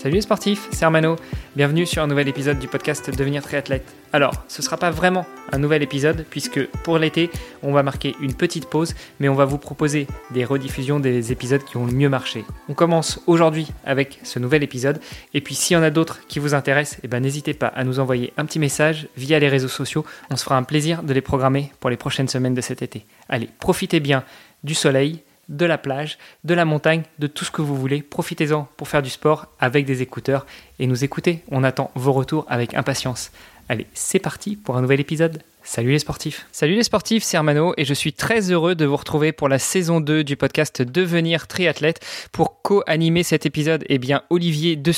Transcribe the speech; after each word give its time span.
Salut 0.00 0.14
les 0.14 0.20
sportifs, 0.20 0.68
c'est 0.70 0.84
Armano. 0.84 1.16
Bienvenue 1.56 1.84
sur 1.84 2.04
un 2.04 2.06
nouvel 2.06 2.28
épisode 2.28 2.60
du 2.60 2.68
podcast 2.68 3.10
Devenir 3.10 3.42
triathlète. 3.42 3.96
Alors, 4.12 4.44
ce 4.46 4.62
ne 4.62 4.64
sera 4.64 4.76
pas 4.76 4.92
vraiment 4.92 5.26
un 5.50 5.58
nouvel 5.58 5.82
épisode 5.82 6.24
puisque 6.30 6.64
pour 6.84 6.98
l'été, 6.98 7.30
on 7.64 7.72
va 7.72 7.82
marquer 7.82 8.14
une 8.20 8.34
petite 8.34 8.66
pause, 8.66 8.94
mais 9.18 9.28
on 9.28 9.34
va 9.34 9.44
vous 9.44 9.58
proposer 9.58 10.06
des 10.30 10.44
rediffusions 10.44 11.00
des 11.00 11.32
épisodes 11.32 11.64
qui 11.64 11.78
ont 11.78 11.84
le 11.84 11.90
mieux 11.90 12.08
marché. 12.08 12.44
On 12.68 12.74
commence 12.74 13.20
aujourd'hui 13.26 13.72
avec 13.84 14.20
ce 14.22 14.38
nouvel 14.38 14.62
épisode 14.62 15.00
et 15.34 15.40
puis 15.40 15.56
s'il 15.56 15.74
y 15.74 15.80
en 15.80 15.82
a 15.82 15.90
d'autres 15.90 16.20
qui 16.28 16.38
vous 16.38 16.54
intéressent, 16.54 17.00
eh 17.02 17.08
ben, 17.08 17.18
n'hésitez 17.18 17.52
pas 17.52 17.66
à 17.66 17.82
nous 17.82 17.98
envoyer 17.98 18.32
un 18.36 18.44
petit 18.44 18.60
message 18.60 19.08
via 19.16 19.40
les 19.40 19.48
réseaux 19.48 19.66
sociaux. 19.66 20.06
On 20.30 20.36
se 20.36 20.44
fera 20.44 20.56
un 20.56 20.62
plaisir 20.62 21.02
de 21.02 21.12
les 21.12 21.22
programmer 21.22 21.72
pour 21.80 21.90
les 21.90 21.96
prochaines 21.96 22.28
semaines 22.28 22.54
de 22.54 22.60
cet 22.60 22.82
été. 22.82 23.04
Allez, 23.28 23.48
profitez 23.58 23.98
bien 23.98 24.22
du 24.62 24.74
soleil, 24.74 25.22
de 25.48 25.66
la 25.66 25.78
plage, 25.78 26.18
de 26.44 26.54
la 26.54 26.64
montagne, 26.64 27.02
de 27.18 27.26
tout 27.26 27.44
ce 27.44 27.50
que 27.50 27.62
vous 27.62 27.76
voulez. 27.76 28.02
Profitez-en 28.02 28.68
pour 28.76 28.88
faire 28.88 29.02
du 29.02 29.10
sport 29.10 29.46
avec 29.58 29.86
des 29.86 30.02
écouteurs 30.02 30.46
et 30.78 30.86
nous 30.86 31.04
écouter. 31.04 31.42
On 31.50 31.64
attend 31.64 31.90
vos 31.94 32.12
retours 32.12 32.46
avec 32.48 32.74
impatience. 32.74 33.30
Allez, 33.68 33.86
c'est 33.94 34.18
parti 34.18 34.56
pour 34.56 34.76
un 34.76 34.82
nouvel 34.82 35.00
épisode. 35.00 35.42
Salut 35.70 35.90
les 35.90 35.98
sportifs. 35.98 36.46
Salut 36.50 36.76
les 36.76 36.82
sportifs, 36.82 37.22
c'est 37.22 37.36
Hermano 37.36 37.74
et 37.76 37.84
je 37.84 37.92
suis 37.92 38.14
très 38.14 38.50
heureux 38.50 38.74
de 38.74 38.86
vous 38.86 38.96
retrouver 38.96 39.32
pour 39.32 39.50
la 39.50 39.58
saison 39.58 40.00
2 40.00 40.24
du 40.24 40.34
podcast 40.34 40.80
Devenir 40.80 41.46
triathlète. 41.46 42.00
Pour 42.32 42.62
co-animer 42.62 43.22
cet 43.22 43.44
épisode, 43.44 43.84
eh 43.90 43.98
bien 43.98 44.22
Olivier 44.30 44.76
De 44.76 44.92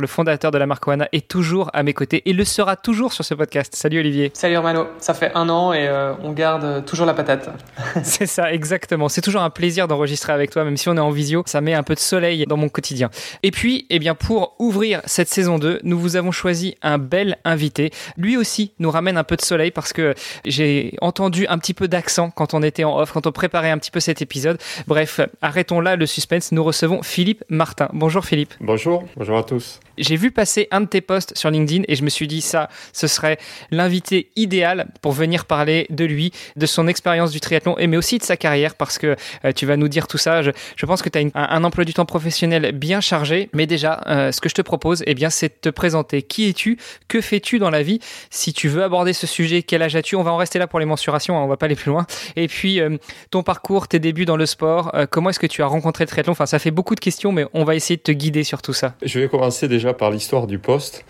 le 0.00 0.06
fondateur 0.06 0.50
de 0.50 0.56
la 0.56 0.64
marque 0.64 0.86
Wana, 0.86 1.10
est 1.12 1.28
toujours 1.28 1.68
à 1.74 1.82
mes 1.82 1.92
côtés 1.92 2.22
et 2.24 2.32
le 2.32 2.46
sera 2.46 2.74
toujours 2.76 3.12
sur 3.12 3.22
ce 3.22 3.34
podcast. 3.34 3.74
Salut 3.76 3.98
Olivier. 3.98 4.30
Salut 4.32 4.54
Hermano, 4.54 4.86
ça 4.98 5.12
fait 5.12 5.30
un 5.34 5.50
an 5.50 5.74
et 5.74 5.86
euh, 5.86 6.14
on 6.22 6.32
garde 6.32 6.86
toujours 6.86 7.04
la 7.04 7.12
patate. 7.12 7.50
c'est 8.02 8.26
ça, 8.26 8.50
exactement. 8.50 9.10
C'est 9.10 9.20
toujours 9.20 9.42
un 9.42 9.50
plaisir 9.50 9.88
d'enregistrer 9.88 10.32
avec 10.32 10.50
toi, 10.50 10.64
même 10.64 10.78
si 10.78 10.88
on 10.88 10.96
est 10.96 11.00
en 11.00 11.10
visio, 11.10 11.42
ça 11.44 11.60
met 11.60 11.74
un 11.74 11.82
peu 11.82 11.94
de 11.94 12.00
soleil 12.00 12.46
dans 12.48 12.56
mon 12.56 12.70
quotidien. 12.70 13.10
Et 13.42 13.50
puis, 13.50 13.84
eh 13.90 13.98
bien 13.98 14.14
pour 14.14 14.56
ouvrir 14.58 15.02
cette 15.04 15.28
saison 15.28 15.58
2, 15.58 15.80
nous 15.82 15.98
vous 15.98 16.16
avons 16.16 16.32
choisi 16.32 16.76
un 16.80 16.96
bel 16.96 17.36
invité. 17.44 17.90
Lui 18.16 18.38
aussi 18.38 18.72
nous 18.78 18.90
ramène 18.90 19.18
un 19.18 19.24
peu 19.24 19.36
de 19.36 19.42
soleil 19.42 19.70
parce 19.70 19.92
que 19.92 20.13
j'ai 20.44 20.94
entendu 21.00 21.46
un 21.46 21.58
petit 21.58 21.74
peu 21.74 21.88
d'accent 21.88 22.30
quand 22.30 22.54
on 22.54 22.62
était 22.62 22.84
en 22.84 22.98
off, 22.98 23.12
quand 23.12 23.26
on 23.26 23.32
préparait 23.32 23.70
un 23.70 23.78
petit 23.78 23.90
peu 23.90 24.00
cet 24.00 24.22
épisode. 24.22 24.58
Bref, 24.86 25.20
arrêtons 25.42 25.80
là 25.80 25.96
le 25.96 26.06
suspense. 26.06 26.52
Nous 26.52 26.64
recevons 26.64 27.02
Philippe 27.02 27.44
Martin. 27.48 27.88
Bonjour 27.92 28.24
Philippe. 28.24 28.54
Bonjour, 28.60 29.04
bonjour 29.16 29.38
à 29.38 29.42
tous. 29.44 29.80
J'ai 29.98 30.16
vu 30.16 30.30
passer 30.30 30.68
un 30.70 30.82
de 30.82 30.86
tes 30.86 31.00
posts 31.00 31.36
sur 31.36 31.50
LinkedIn 31.50 31.84
et 31.88 31.94
je 31.94 32.04
me 32.04 32.10
suis 32.10 32.26
dit 32.26 32.40
ça, 32.40 32.68
ce 32.92 33.06
serait 33.06 33.38
l'invité 33.70 34.30
idéal 34.36 34.88
pour 35.00 35.12
venir 35.12 35.44
parler 35.44 35.86
de 35.90 36.04
lui, 36.04 36.32
de 36.56 36.66
son 36.66 36.86
expérience 36.86 37.30
du 37.30 37.40
triathlon 37.40 37.76
et 37.78 37.86
mais 37.86 37.96
aussi 37.96 38.18
de 38.18 38.24
sa 38.24 38.36
carrière 38.36 38.74
parce 38.74 38.98
que 38.98 39.16
euh, 39.44 39.52
tu 39.52 39.66
vas 39.66 39.76
nous 39.76 39.88
dire 39.88 40.06
tout 40.06 40.18
ça. 40.18 40.42
Je, 40.42 40.86
pense 40.86 41.02
que 41.02 41.08
tu 41.08 41.18
as 41.18 41.22
un, 41.34 41.64
emploi 41.64 41.84
du 41.84 41.94
temps 41.94 42.04
professionnel 42.06 42.72
bien 42.72 43.00
chargé, 43.00 43.48
mais 43.52 43.66
déjà, 43.66 44.00
euh, 44.06 44.32
ce 44.32 44.40
que 44.40 44.48
je 44.48 44.54
te 44.54 44.62
propose, 44.62 45.02
eh 45.06 45.14
bien, 45.14 45.30
c'est 45.30 45.48
de 45.48 45.54
te 45.60 45.68
présenter. 45.68 46.22
Qui 46.22 46.48
es-tu? 46.48 46.78
Que 47.08 47.20
fais-tu 47.20 47.58
dans 47.58 47.70
la 47.70 47.82
vie? 47.82 48.00
Si 48.30 48.52
tu 48.52 48.68
veux 48.68 48.82
aborder 48.82 49.12
ce 49.12 49.26
sujet, 49.26 49.62
quel 49.62 49.82
âge 49.82 49.96
as-tu? 49.96 50.16
On 50.16 50.22
va 50.22 50.32
en 50.32 50.36
rester 50.36 50.58
là 50.58 50.66
pour 50.66 50.78
les 50.78 50.86
mensurations, 50.86 51.38
hein, 51.38 51.42
on 51.42 51.46
va 51.46 51.56
pas 51.56 51.66
aller 51.66 51.74
plus 51.74 51.90
loin. 51.90 52.06
Et 52.36 52.48
puis, 52.48 52.80
euh, 52.80 52.96
ton 53.30 53.42
parcours, 53.42 53.88
tes 53.88 53.98
débuts 53.98 54.24
dans 54.24 54.36
le 54.36 54.46
sport, 54.46 54.92
comment 55.10 55.30
est-ce 55.30 55.38
que 55.38 55.46
tu 55.46 55.62
as 55.62 55.66
rencontré 55.66 56.04
le 56.04 56.08
triathlon? 56.08 56.32
Enfin, 56.32 56.46
ça 56.46 56.58
fait 56.58 56.70
beaucoup 56.70 56.94
de 56.94 57.00
questions, 57.00 57.32
mais 57.32 57.46
on 57.54 57.64
va 57.64 57.74
essayer 57.74 57.96
de 57.96 58.02
te 58.02 58.12
guider 58.12 58.44
sur 58.44 58.62
tout 58.62 58.72
ça. 58.72 58.94
Je 59.02 59.20
vais 59.20 59.28
commencer 59.28 59.68
déjà 59.68 59.83
par 59.92 60.10
l'histoire 60.10 60.46
du 60.46 60.58
poste, 60.58 61.04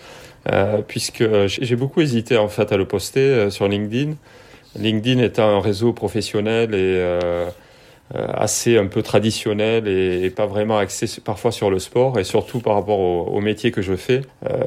euh, 0.51 0.83
puisque 0.87 1.25
j'ai 1.47 1.77
beaucoup 1.77 2.01
hésité 2.01 2.37
en 2.37 2.49
fait 2.49 2.73
à 2.73 2.77
le 2.77 2.87
poster 2.87 3.21
euh, 3.21 3.51
sur 3.51 3.69
LinkedIn. 3.69 4.15
LinkedIn 4.77 5.23
étant 5.23 5.49
un 5.49 5.61
réseau 5.61 5.93
professionnel 5.93 6.75
et 6.75 6.99
euh, 6.99 7.49
assez 8.13 8.77
un 8.77 8.87
peu 8.87 9.03
traditionnel 9.03 9.87
et, 9.87 10.29
pas 10.31 10.47
vraiment 10.47 10.77
axé 10.77 11.07
parfois 11.25 11.53
sur 11.53 11.71
le 11.71 11.79
sport 11.79 12.19
et 12.19 12.25
surtout 12.25 12.59
par 12.59 12.75
rapport 12.75 12.99
au, 12.99 13.41
métier 13.41 13.71
que 13.71 13.83
je 13.83 13.95
fais. 13.95 14.23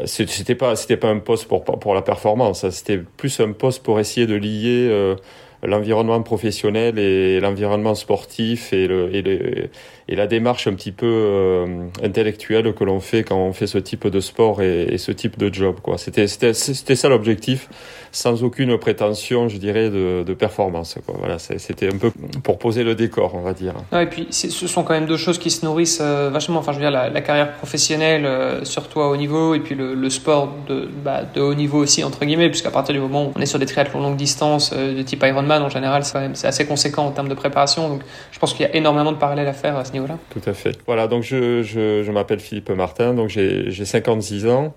c'était 0.06 0.56
pas 0.56 0.76
c'était 0.76 0.98
pas 0.98 1.10
un 1.10 1.20
poste 1.20 1.48
pour 1.48 1.64
pour 1.64 1.94
la 1.94 2.02
performance, 2.02 2.64
hein. 2.64 2.72
c'était 2.72 2.98
plus 2.98 3.40
un 3.42 3.52
poste 3.52 3.84
pour 3.84 4.00
essayer 4.00 4.28
de 4.28 4.36
lier 4.36 5.16
l'environnement 5.64 6.22
professionnel 6.22 7.00
et 7.00 7.40
l'environnement 7.40 7.96
sportif 7.96 8.74
et, 8.74 8.88
le, 8.88 9.14
et, 9.14 9.22
le, 9.22 9.70
et, 10.08 10.16
la 10.16 10.28
démarche 10.28 10.68
un 10.68 10.74
petit 10.74 10.92
peu 10.92 11.06
euh, 11.08 11.88
intellectuelle 12.04 12.74
que 12.74 12.84
l'on 12.84 13.00
fait 13.00 13.24
quand 13.24 13.38
on 13.38 13.54
fait 13.54 13.68
ce 13.68 13.78
type 13.78 14.08
de 14.08 14.20
sport 14.20 14.62
et, 14.62 14.84
et 14.84 14.98
ce 14.98 15.12
type 15.12 15.38
de 15.38 15.52
job. 15.54 15.78
Quoi. 15.82 15.98
C'était, 15.98 16.28
c'était, 16.28 16.54
c'était 16.54 16.96
ça 16.96 17.10
l'objectif, 17.10 17.70
sans 18.12 18.44
aucune 18.44 18.78
prétention, 18.78 19.50
je 19.50 19.58
dirais, 19.58 19.90
de, 19.90 20.24
de 20.24 20.34
performance. 20.34 20.96
Quoi. 21.06 21.16
Voilà, 21.18 21.40
c'était 21.40 21.88
un 21.88 21.98
peu 21.98 22.12
pour 22.44 22.60
poser 22.60 22.84
le 22.84 22.96
décor, 22.96 23.36
on 23.36 23.42
va 23.42 23.54
dire. 23.54 23.74
et 23.94 24.06
puis 24.06 24.28
ce 24.32 24.68
sont 24.68 24.84
quand 24.84 24.94
même 24.94 25.06
deux 25.06 25.18
choses 25.18 25.38
qui 25.38 25.50
se 25.52 25.66
nourrissent 25.66 26.00
euh, 26.02 26.30
vachement. 26.32 26.60
Enfin, 26.60 26.72
je 26.72 26.78
veux 26.78 26.84
dire, 26.84 26.92
la, 26.92 27.10
la 27.10 27.22
carrière 27.22 27.54
professionnelle, 27.54 28.26
euh, 28.26 28.64
surtout 28.66 29.02
à 29.02 29.10
haut 29.10 29.18
niveau, 29.18 29.56
et 29.56 29.60
puis 29.60 29.76
le, 29.76 29.94
le 29.94 30.10
sport 30.10 30.54
de, 30.68 30.88
bah, 31.04 31.22
de 31.34 31.42
haut 31.42 31.56
niveau 31.56 31.80
aussi, 31.80 32.04
entre 32.04 32.26
guillemets, 32.26 32.50
puisqu'à 32.50 32.72
partir 32.72 32.94
du 32.94 33.00
moment 33.02 33.26
où 33.28 33.32
on 33.36 33.42
est 33.42 33.46
sur 33.46 33.60
des 33.60 33.66
triathlons 33.66 34.02
longue 34.02 34.18
distance, 34.18 34.74
de 34.74 35.02
type 35.02 35.24
Iron 35.24 35.48
en 35.50 35.70
général, 35.70 36.04
c'est 36.04 36.48
assez 36.48 36.66
conséquent 36.66 37.06
en 37.06 37.12
termes 37.12 37.30
de 37.30 37.34
préparation. 37.34 37.88
Donc, 37.90 38.02
je 38.32 38.40
pense 38.40 38.54
qu'il 38.54 38.66
y 38.66 38.70
a 38.70 38.76
énormément 38.76 39.12
de 39.12 39.18
parallèles 39.18 39.48
à 39.48 39.54
faire 39.54 39.78
à 39.78 39.86
ce 39.86 39.94
niveau-là. 39.94 40.18
Tout 40.30 40.42
à 40.46 40.54
fait. 40.54 40.78
Voilà, 40.86 41.08
donc 41.08 41.24
je, 41.24 41.62
je, 41.64 42.04
je 42.04 42.12
m'appelle 42.12 42.40
Philippe 42.40 42.70
Martin, 42.70 43.14
donc 43.14 43.30
j'ai 43.30 43.72
56 43.86 44.48
ans. 44.48 44.74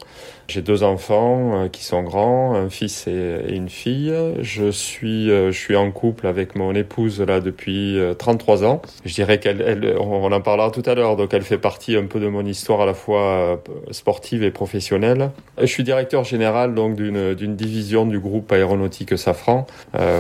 J'ai 0.51 0.63
deux 0.63 0.83
enfants 0.83 1.53
euh, 1.55 1.69
qui 1.69 1.85
sont 1.85 2.03
grands, 2.03 2.57
un 2.57 2.69
fils 2.71 3.07
et, 3.07 3.55
une 3.55 3.69
fille. 3.69 4.13
Je 4.41 4.69
suis, 4.73 5.31
euh, 5.31 5.53
je 5.53 5.57
suis 5.57 5.77
en 5.77 5.93
couple 5.93 6.27
avec 6.27 6.57
mon 6.57 6.75
épouse 6.75 7.21
là 7.21 7.39
depuis 7.39 7.97
33 8.19 8.65
euh, 8.65 8.67
ans. 8.67 8.83
Je 9.05 9.15
dirais 9.15 9.39
qu'elle, 9.39 9.61
elle, 9.61 9.97
on 10.01 10.33
en 10.33 10.41
parlera 10.41 10.73
tout 10.73 10.83
à 10.87 10.97
l'heure, 10.97 11.15
donc 11.15 11.33
elle 11.35 11.43
fait 11.43 11.59
partie 11.59 11.95
un 11.95 12.07
peu 12.07 12.19
de 12.19 12.27
mon 12.27 12.45
histoire 12.45 12.81
à 12.81 12.87
la 12.87 12.95
fois 12.95 13.63
sportive 13.93 14.43
et 14.43 14.51
professionnelle. 14.51 15.31
Je 15.57 15.67
suis 15.67 15.85
directeur 15.85 16.25
général 16.25 16.75
donc 16.75 16.97
d'une 16.97 17.55
division 17.55 18.05
du 18.05 18.19
groupe 18.19 18.51
aéronautique 18.51 19.17
Safran, 19.17 19.69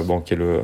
bon 0.04 0.20
qui 0.20 0.34
est 0.34 0.36
le 0.36 0.60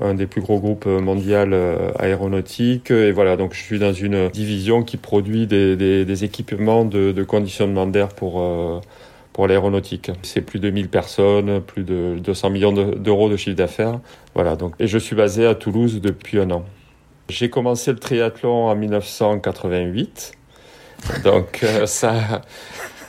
un, 0.00 0.14
des 0.14 0.26
plus 0.26 0.40
gros 0.40 0.58
groupes 0.58 0.86
mondiaux 0.86 1.54
aéronautiques. 2.00 2.90
Et 2.90 3.12
voilà, 3.12 3.36
donc 3.36 3.54
je 3.54 3.62
suis 3.62 3.78
dans 3.78 3.92
une 3.92 4.28
division 4.30 4.82
qui 4.82 4.96
produit 4.96 5.46
des, 5.46 5.76
des, 5.76 6.04
des 6.04 6.24
équipements 6.24 6.84
de, 6.84 7.12
de 7.12 7.22
conditionnement 7.22 7.86
d'air 7.86 8.08
pour 8.08 8.42
pour 9.34 9.48
l'aéronautique. 9.48 10.12
C'est 10.22 10.40
plus 10.40 10.60
de 10.60 10.70
1000 10.70 10.88
personnes, 10.88 11.60
plus 11.60 11.82
de 11.82 12.16
200 12.20 12.50
millions 12.50 12.72
d'euros 12.72 13.28
de 13.28 13.36
chiffre 13.36 13.56
d'affaires. 13.56 14.00
Voilà, 14.34 14.56
donc, 14.56 14.74
et 14.78 14.86
je 14.86 14.96
suis 14.96 15.16
basé 15.16 15.44
à 15.44 15.54
Toulouse 15.54 16.00
depuis 16.00 16.38
un 16.38 16.50
an. 16.52 16.64
J'ai 17.28 17.50
commencé 17.50 17.90
le 17.90 17.98
triathlon 17.98 18.68
en 18.68 18.74
1988. 18.76 20.32
Donc 21.24 21.60
euh, 21.64 21.84
ça, 21.86 22.42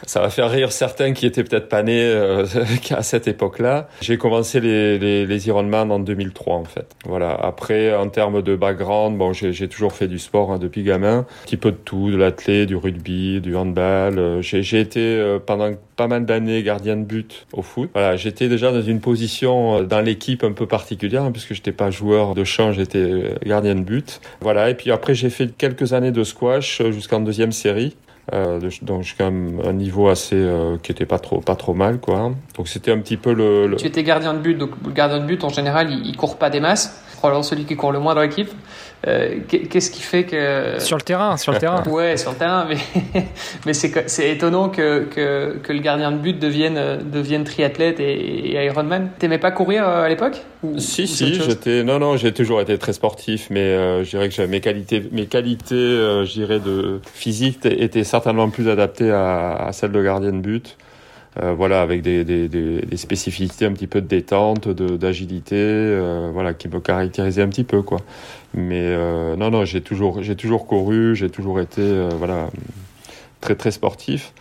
ça 0.05 0.21
va 0.21 0.29
faire 0.29 0.49
rire 0.49 0.71
certains 0.71 1.13
qui 1.13 1.25
étaient 1.25 1.43
peut-être 1.43 1.69
pas 1.69 1.83
nés 1.83 2.03
euh, 2.03 2.45
à 2.91 3.03
cette 3.03 3.27
époque-là. 3.27 3.87
J'ai 4.01 4.17
commencé 4.17 4.59
les, 4.59 4.97
les, 4.99 5.51
en 5.51 5.99
2003 5.99 6.55
en 6.55 6.63
fait. 6.63 6.95
Voilà. 7.05 7.31
Après, 7.31 7.93
en 7.95 8.09
termes 8.09 8.41
de 8.41 8.55
background, 8.55 9.17
bon, 9.17 9.33
j'ai 9.33 9.67
toujours 9.67 9.93
fait 9.93 10.07
du 10.07 10.19
sport 10.19 10.51
hein, 10.51 10.57
depuis 10.57 10.83
gamin, 10.83 11.19
un 11.19 11.25
petit 11.45 11.57
peu 11.57 11.71
de 11.71 11.77
tout, 11.77 12.09
de 12.09 12.17
l'athlé, 12.17 12.65
du 12.65 12.75
rugby, 12.75 13.41
du 13.41 13.55
handball. 13.55 14.17
Euh, 14.17 14.41
j'ai 14.41 14.79
été 14.79 14.99
euh, 14.99 15.39
pendant 15.39 15.71
pas 15.95 16.07
mal 16.07 16.25
d'années 16.25 16.61
gardien 16.63 16.97
de 16.97 17.03
but 17.03 17.45
au 17.53 17.61
foot. 17.61 17.89
Voilà, 17.93 18.15
j'étais 18.15 18.49
déjà 18.49 18.71
dans 18.71 18.81
une 18.81 18.99
position 18.99 19.83
dans 19.83 20.01
l'équipe 20.01 20.43
un 20.43 20.51
peu 20.51 20.67
particulière 20.67 21.23
hein, 21.23 21.31
puisque 21.31 21.53
j'étais 21.53 21.71
pas 21.71 21.91
joueur 21.91 22.35
de 22.35 22.43
champ, 22.43 22.71
j'étais 22.71 23.35
gardien 23.45 23.75
de 23.75 23.81
but. 23.81 24.19
Voilà. 24.41 24.69
Et 24.69 24.75
puis 24.75 24.91
après, 24.91 25.13
j'ai 25.13 25.29
fait 25.29 25.55
quelques 25.55 25.93
années 25.93 26.11
de 26.11 26.23
squash 26.23 26.81
jusqu'en 26.91 27.21
deuxième 27.21 27.51
série. 27.51 27.95
Euh, 28.33 28.59
donc 28.81 29.03
jusqu'à 29.03 29.27
un, 29.27 29.73
niveau 29.73 30.09
assez 30.09 30.35
euh, 30.35 30.77
qui 30.81 30.91
était 30.91 31.05
pas 31.05 31.19
trop 31.19 31.41
pas 31.41 31.55
trop 31.55 31.75
mal 31.75 31.99
quoi. 31.99 32.31
Donc 32.57 32.67
c'était 32.67 32.91
un 32.91 32.97
petit 32.97 33.17
peu 33.17 33.33
le, 33.33 33.67
le, 33.67 33.75
Tu 33.75 33.85
étais 33.85 34.01
gardien 34.03 34.33
de 34.33 34.39
but, 34.39 34.55
donc 34.55 34.71
le 34.83 34.91
gardien 34.91 35.19
de 35.19 35.25
but 35.25 35.43
en 35.43 35.49
général 35.49 35.91
il, 35.91 36.07
il 36.07 36.17
court 36.17 36.37
pas 36.37 36.49
des 36.49 36.59
masses. 36.59 37.03
Probablement 37.17 37.43
celui 37.43 37.65
qui 37.65 37.75
court 37.75 37.91
le 37.91 37.99
moins 37.99 38.15
dans 38.15 38.21
l'équipe. 38.21 38.49
Euh, 39.07 39.35
qu'est-ce 39.47 39.91
qui 39.91 40.01
fait 40.01 40.23
que 40.23 40.79
sur 40.79 40.97
le 40.97 41.01
terrain, 41.03 41.37
sur 41.37 41.51
le 41.51 41.59
terrain. 41.59 41.83
ouais, 41.87 42.17
sur 42.17 42.31
le 42.31 42.37
terrain, 42.37 42.67
mais 42.67 42.77
mais 43.65 43.73
c'est 43.73 44.09
c'est 44.09 44.31
étonnant 44.31 44.69
que, 44.69 45.03
que, 45.03 45.57
que 45.61 45.73
le 45.73 45.79
gardien 45.79 46.11
de 46.11 46.17
but 46.17 46.39
devienne 46.39 46.99
devienne 47.03 47.43
triathlète 47.43 47.99
et, 47.99 48.55
et 48.55 48.65
Ironman. 48.65 49.09
T'aimais 49.19 49.37
pas 49.37 49.51
courir 49.51 49.87
euh, 49.87 50.03
à 50.03 50.09
l'époque? 50.09 50.41
Si 50.77 51.07
si, 51.07 51.35
j'étais 51.35 51.83
non 51.83 51.99
non, 51.99 52.17
j'ai 52.17 52.31
toujours 52.33 52.61
été 52.61 52.77
très 52.79 52.93
sportif, 52.93 53.47
mais 53.51 53.59
euh, 53.59 54.03
je 54.03 54.09
dirais 54.09 54.29
que 54.29 54.41
mes 54.41 54.61
qualités 54.61 55.03
mes 55.11 55.27
qualités, 55.27 55.75
euh, 55.75 56.25
je 56.25 56.31
dirais 56.33 56.59
de 56.59 56.99
physique 57.13 57.59
étaient 57.65 58.03
certainement 58.03 58.49
plus 58.49 58.69
adaptées 58.69 59.11
à, 59.11 59.55
à 59.67 59.71
celles 59.71 59.91
de 59.91 60.01
gardien 60.01 60.31
de 60.31 60.39
but. 60.39 60.77
Voilà, 61.41 61.81
avec 61.81 62.01
des, 62.01 62.23
des, 62.23 62.47
des, 62.47 62.97
spécificités 62.97 63.65
un 63.65 63.73
petit 63.73 63.87
peu 63.87 64.01
de 64.01 64.07
détente, 64.07 64.69
d'agilité, 64.69 65.99
voilà, 66.33 66.53
qui 66.53 66.69
me 66.69 66.79
caractérisaient 66.79 67.41
un 67.41 67.49
petit 67.49 67.63
peu, 67.63 67.81
quoi. 67.81 67.99
Mais 68.53 68.95
non, 69.37 69.51
non, 69.51 69.65
j'ai 69.65 69.81
toujours, 69.81 70.23
j'ai 70.23 70.35
toujours 70.35 70.65
couru, 70.65 71.15
j'ai 71.15 71.29
toujours 71.29 71.59
été, 71.59 72.07
voilà, 72.17 72.49
très 73.41 73.55
très 73.55 73.71
sportif. 73.71 74.33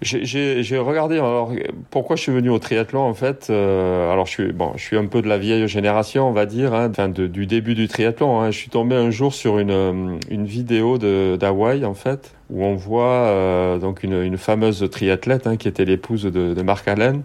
J'ai 0.00 0.78
regardé 0.78 1.16
alors 1.16 1.50
pourquoi 1.90 2.14
je 2.14 2.22
suis 2.22 2.32
venu 2.32 2.50
au 2.50 2.58
triathlon 2.60 3.00
en 3.00 3.14
fait. 3.14 3.48
Euh, 3.50 4.12
alors 4.12 4.26
je 4.26 4.30
suis 4.30 4.52
bon, 4.52 4.72
je 4.76 4.82
suis 4.82 4.96
un 4.96 5.06
peu 5.06 5.22
de 5.22 5.28
la 5.28 5.38
vieille 5.38 5.66
génération, 5.66 6.28
on 6.28 6.32
va 6.32 6.46
dire, 6.46 6.72
hein, 6.72 6.88
enfin 6.90 7.08
du 7.08 7.46
début 7.46 7.74
du 7.74 7.88
triathlon. 7.88 8.40
Hein. 8.40 8.52
Je 8.52 8.58
suis 8.58 8.70
tombé 8.70 8.94
un 8.94 9.10
jour 9.10 9.34
sur 9.34 9.58
une 9.58 9.70
euh, 9.70 10.18
une 10.30 10.46
vidéo 10.46 10.98
d'Hawaï 10.98 11.84
en 11.84 11.94
fait 11.94 12.32
où 12.50 12.64
on 12.64 12.74
voit 12.74 13.26
euh, 13.26 13.78
donc 13.78 14.02
une, 14.02 14.22
une 14.22 14.38
fameuse 14.38 14.88
triathlète 14.90 15.46
hein, 15.46 15.56
qui 15.56 15.68
était 15.68 15.84
l'épouse 15.84 16.24
de, 16.24 16.54
de 16.54 16.62
Mark 16.62 16.86
Allen 16.88 17.22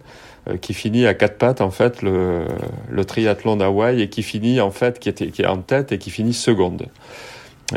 euh, 0.50 0.58
qui 0.58 0.74
finit 0.74 1.06
à 1.06 1.14
quatre 1.14 1.38
pattes 1.38 1.62
en 1.62 1.72
fait 1.72 2.02
le, 2.02 2.46
le 2.90 3.06
triathlon 3.06 3.56
d'Hawaï 3.56 4.02
et 4.02 4.10
qui 4.10 4.24
finit 4.24 4.60
en 4.60 4.72
fait 4.72 5.00
qui 5.00 5.10
était 5.10 5.28
qui 5.28 5.44
est 5.44 5.48
en 5.48 5.60
tête 5.60 5.92
et 5.92 5.98
qui 5.98 6.10
finit 6.10 6.34
seconde 6.34 6.88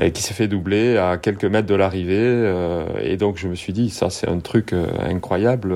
et 0.00 0.12
qui 0.12 0.22
s'est 0.22 0.34
fait 0.34 0.48
doubler 0.48 0.96
à 0.96 1.16
quelques 1.16 1.44
mètres 1.44 1.66
de 1.66 1.75
l'arrivée. 1.75 2.16
Euh, 2.19 2.87
et 3.00 3.16
donc 3.16 3.37
je 3.37 3.48
me 3.48 3.54
suis 3.54 3.72
dit, 3.72 3.90
ça 3.90 4.10
c'est 4.10 4.28
un 4.28 4.40
truc 4.40 4.72
euh, 4.72 4.87
incroyable. 5.00 5.75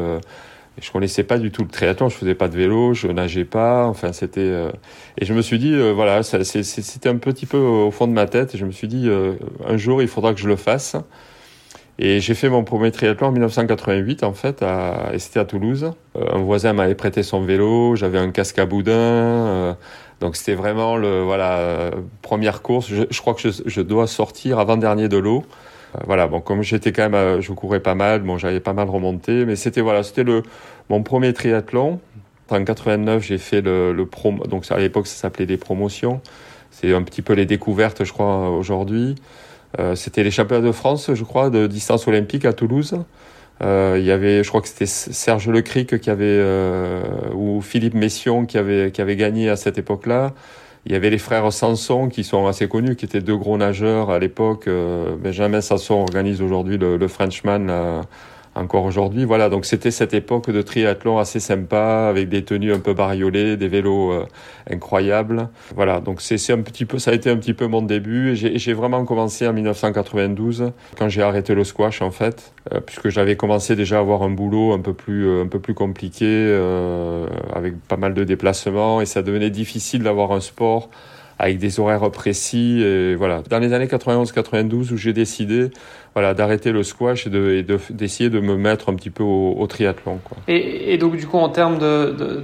Je 0.80 0.90
connaissais 0.90 1.24
pas 1.24 1.38
du 1.38 1.50
tout 1.50 1.62
le 1.62 1.68
triathlon, 1.68 2.08
je 2.08 2.16
faisais 2.16 2.34
pas 2.34 2.48
de 2.48 2.56
vélo, 2.56 2.94
je 2.94 3.08
nageais 3.08 3.44
pas. 3.44 3.86
Enfin, 3.86 4.12
c'était 4.12 4.40
euh, 4.40 4.70
et 5.18 5.24
je 5.24 5.34
me 5.34 5.42
suis 5.42 5.58
dit 5.58 5.76
voilà, 5.92 6.22
c'était 6.22 7.08
un 7.08 7.16
petit 7.16 7.46
peu 7.46 7.58
au 7.58 7.90
fond 7.90 8.06
de 8.06 8.12
ma 8.12 8.26
tête. 8.26 8.54
Et 8.54 8.58
je 8.58 8.64
me 8.64 8.72
suis 8.72 8.88
dit 8.88 9.08
un 9.66 9.76
jour 9.76 10.00
il 10.02 10.08
faudra 10.08 10.32
que 10.32 10.40
je 10.40 10.48
le 10.48 10.56
fasse. 10.56 10.96
Et 12.02 12.20
j'ai 12.20 12.34
fait 12.34 12.48
mon 12.48 12.64
premier 12.64 12.90
triathlon 12.90 13.28
en 13.28 13.32
1988 13.32 14.24
en 14.24 14.32
fait, 14.32 14.62
à, 14.62 15.10
et 15.12 15.18
c'était 15.18 15.38
à 15.38 15.44
Toulouse. 15.44 15.92
un 16.16 16.38
voisin 16.38 16.72
m'avait 16.72 16.94
prêté 16.94 17.22
son 17.22 17.42
vélo, 17.42 17.94
j'avais 17.94 18.18
un 18.18 18.30
casque 18.30 18.58
à 18.58 18.64
boudin. 18.64 19.76
Donc 20.20 20.36
c'était 20.36 20.54
vraiment 20.54 20.96
le 20.96 21.22
voilà 21.22 21.90
première 22.22 22.62
course. 22.62 22.88
Je, 22.88 23.20
crois 23.20 23.34
que 23.34 23.50
je, 23.50 23.80
dois 23.82 24.06
sortir 24.06 24.58
avant 24.58 24.78
dernier 24.78 25.08
de 25.08 25.18
l'eau. 25.18 25.44
Euh, 25.94 25.98
voilà 26.06 26.26
bon 26.26 26.40
comme 26.40 26.62
j'étais 26.62 26.92
quand 26.92 27.02
même 27.02 27.14
euh, 27.14 27.40
je 27.40 27.52
courais 27.52 27.80
pas 27.80 27.94
mal 27.94 28.20
bon 28.22 28.38
j'avais 28.38 28.60
pas 28.60 28.72
mal 28.72 28.88
remonté 28.88 29.44
mais 29.44 29.56
c'était 29.56 29.80
voilà 29.80 30.02
c'était 30.02 30.24
le 30.24 30.42
mon 30.88 31.02
premier 31.02 31.32
triathlon. 31.32 32.00
En 32.48 32.64
89 32.64 33.22
j'ai 33.22 33.38
fait 33.38 33.60
le, 33.60 33.92
le 33.92 34.08
donc 34.48 34.64
à 34.70 34.78
l'époque 34.78 35.06
ça 35.06 35.16
s'appelait 35.16 35.46
des 35.46 35.56
promotions. 35.56 36.20
C'est 36.70 36.94
un 36.94 37.02
petit 37.02 37.22
peu 37.22 37.32
les 37.34 37.46
découvertes 37.46 38.04
je 38.04 38.12
crois 38.12 38.50
aujourd'hui. 38.50 39.16
Euh, 39.78 39.94
c'était 39.94 40.24
les 40.24 40.30
championnats 40.30 40.66
de 40.66 40.72
France 40.72 41.10
je 41.14 41.22
crois 41.22 41.48
de 41.48 41.66
distance 41.66 42.06
olympique 42.08 42.44
à 42.44 42.52
Toulouse. 42.52 42.98
Euh, 43.62 43.96
il 43.98 44.04
y 44.04 44.10
avait, 44.10 44.42
je 44.42 44.48
crois 44.48 44.62
que 44.62 44.68
c'était 44.68 44.86
Serge 44.86 45.48
Lecric 45.48 46.00
qui 46.00 46.10
avait 46.10 46.24
euh, 46.24 47.02
ou 47.34 47.60
Philippe 47.60 47.94
Mession 47.94 48.46
qui 48.46 48.56
avait 48.58 48.90
qui 48.90 49.02
avait 49.02 49.16
gagné 49.16 49.48
à 49.48 49.56
cette 49.56 49.78
époque-là. 49.78 50.32
Il 50.86 50.92
y 50.92 50.94
avait 50.94 51.10
les 51.10 51.18
frères 51.18 51.52
Sanson 51.52 52.08
qui 52.08 52.24
sont 52.24 52.46
assez 52.46 52.66
connus, 52.66 52.96
qui 52.96 53.04
étaient 53.04 53.20
deux 53.20 53.36
gros 53.36 53.58
nageurs 53.58 54.10
à 54.10 54.18
l'époque. 54.18 54.66
Benjamin 55.22 55.60
Sanson 55.60 55.96
organise 55.96 56.40
aujourd'hui 56.40 56.78
le, 56.78 56.96
le, 56.96 57.08
Frenchman. 57.08 58.02
Encore 58.56 58.84
aujourd'hui. 58.84 59.24
Voilà, 59.24 59.48
donc 59.48 59.64
c'était 59.64 59.92
cette 59.92 60.12
époque 60.12 60.50
de 60.50 60.60
triathlon 60.60 61.18
assez 61.18 61.38
sympa, 61.38 62.08
avec 62.08 62.28
des 62.28 62.44
tenues 62.44 62.72
un 62.72 62.80
peu 62.80 62.94
bariolées, 62.94 63.56
des 63.56 63.68
vélos 63.68 64.10
euh, 64.10 64.26
incroyables. 64.68 65.48
Voilà, 65.76 66.00
donc 66.00 66.20
c'est 66.20 66.52
un 66.52 66.60
petit 66.60 66.84
peu, 66.84 66.98
ça 66.98 67.12
a 67.12 67.14
été 67.14 67.30
un 67.30 67.36
petit 67.36 67.54
peu 67.54 67.68
mon 67.68 67.80
début. 67.80 68.34
J'ai 68.34 68.72
vraiment 68.72 69.04
commencé 69.04 69.46
en 69.46 69.52
1992, 69.52 70.72
quand 70.98 71.08
j'ai 71.08 71.22
arrêté 71.22 71.54
le 71.54 71.62
squash 71.62 72.02
en 72.02 72.10
fait, 72.10 72.52
euh, 72.72 72.80
puisque 72.80 73.08
j'avais 73.08 73.36
commencé 73.36 73.76
déjà 73.76 73.98
à 73.98 74.00
avoir 74.00 74.24
un 74.24 74.30
boulot 74.30 74.72
un 74.72 74.80
peu 74.80 74.94
plus, 74.94 75.28
euh, 75.28 75.44
un 75.44 75.46
peu 75.46 75.60
plus 75.60 75.74
compliqué, 75.74 76.28
avec 77.54 77.80
pas 77.82 77.96
mal 77.96 78.14
de 78.14 78.24
déplacements, 78.24 79.00
et 79.00 79.06
ça 79.06 79.22
devenait 79.22 79.50
difficile 79.50 80.02
d'avoir 80.02 80.32
un 80.32 80.40
sport 80.40 80.90
avec 81.40 81.58
des 81.58 81.80
horaires 81.80 82.10
précis. 82.10 82.82
Et 82.82 83.14
voilà. 83.14 83.42
Dans 83.48 83.58
les 83.58 83.72
années 83.72 83.86
91-92, 83.86 84.92
où 84.92 84.96
j'ai 84.96 85.12
décidé 85.12 85.70
voilà, 86.14 86.34
d'arrêter 86.34 86.72
le 86.72 86.82
squash 86.82 87.26
et 87.26 87.30
d'essayer 87.30 87.62
de, 87.62 87.78
d'essayer 87.90 88.30
de, 88.30 88.40
me 88.40 88.56
mettre 88.56 88.90
un 88.90 88.94
petit 88.94 89.10
peu 89.10 89.22
au, 89.22 89.64
triathlon. 89.68 90.18
Quoi. 90.24 90.38
Et, 90.48 90.92
et, 90.92 90.98
donc, 90.98 91.16
du 91.16 91.26
coup, 91.26 91.38
en 91.38 91.48
termes 91.48 91.78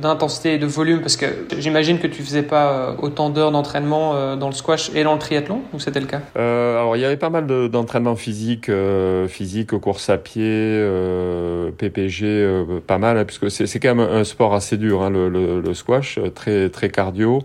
d'intensité 0.00 0.54
et 0.54 0.58
de 0.58 0.66
volume, 0.66 1.00
parce 1.00 1.16
que 1.16 1.26
j'imagine 1.58 1.98
que 1.98 2.06
tu 2.06 2.22
faisais 2.22 2.44
pas 2.44 2.70
euh, 2.70 2.94
autant 3.02 3.28
d'heures 3.28 3.50
d'entraînement 3.50 4.14
euh, 4.14 4.36
dans 4.36 4.46
le 4.46 4.54
squash 4.54 4.90
et 4.94 5.02
dans 5.02 5.14
le 5.14 5.18
triathlon, 5.18 5.62
ou 5.72 5.80
c'était 5.80 6.00
le 6.00 6.06
cas? 6.06 6.20
Euh, 6.38 6.78
Alors, 6.78 6.96
il 6.96 7.00
y 7.00 7.04
avait 7.04 7.16
pas 7.16 7.30
mal 7.30 7.46
d'entraînement 7.68 8.14
physique, 8.14 8.68
euh, 8.68 9.26
physique, 9.26 9.76
course 9.78 10.10
à 10.10 10.18
pied, 10.18 10.44
euh, 10.44 11.70
PPG, 11.76 12.64
pas 12.86 12.98
mal, 12.98 13.18
hein, 13.18 13.24
puisque 13.24 13.50
c'est 13.50 13.80
quand 13.80 13.94
même 13.94 14.08
un 14.08 14.24
sport 14.24 14.54
assez 14.54 14.76
dur, 14.76 15.02
hein, 15.02 15.10
le, 15.10 15.28
le, 15.28 15.60
le, 15.60 15.74
squash, 15.74 16.20
très, 16.34 16.68
très 16.68 16.88
cardio. 16.88 17.44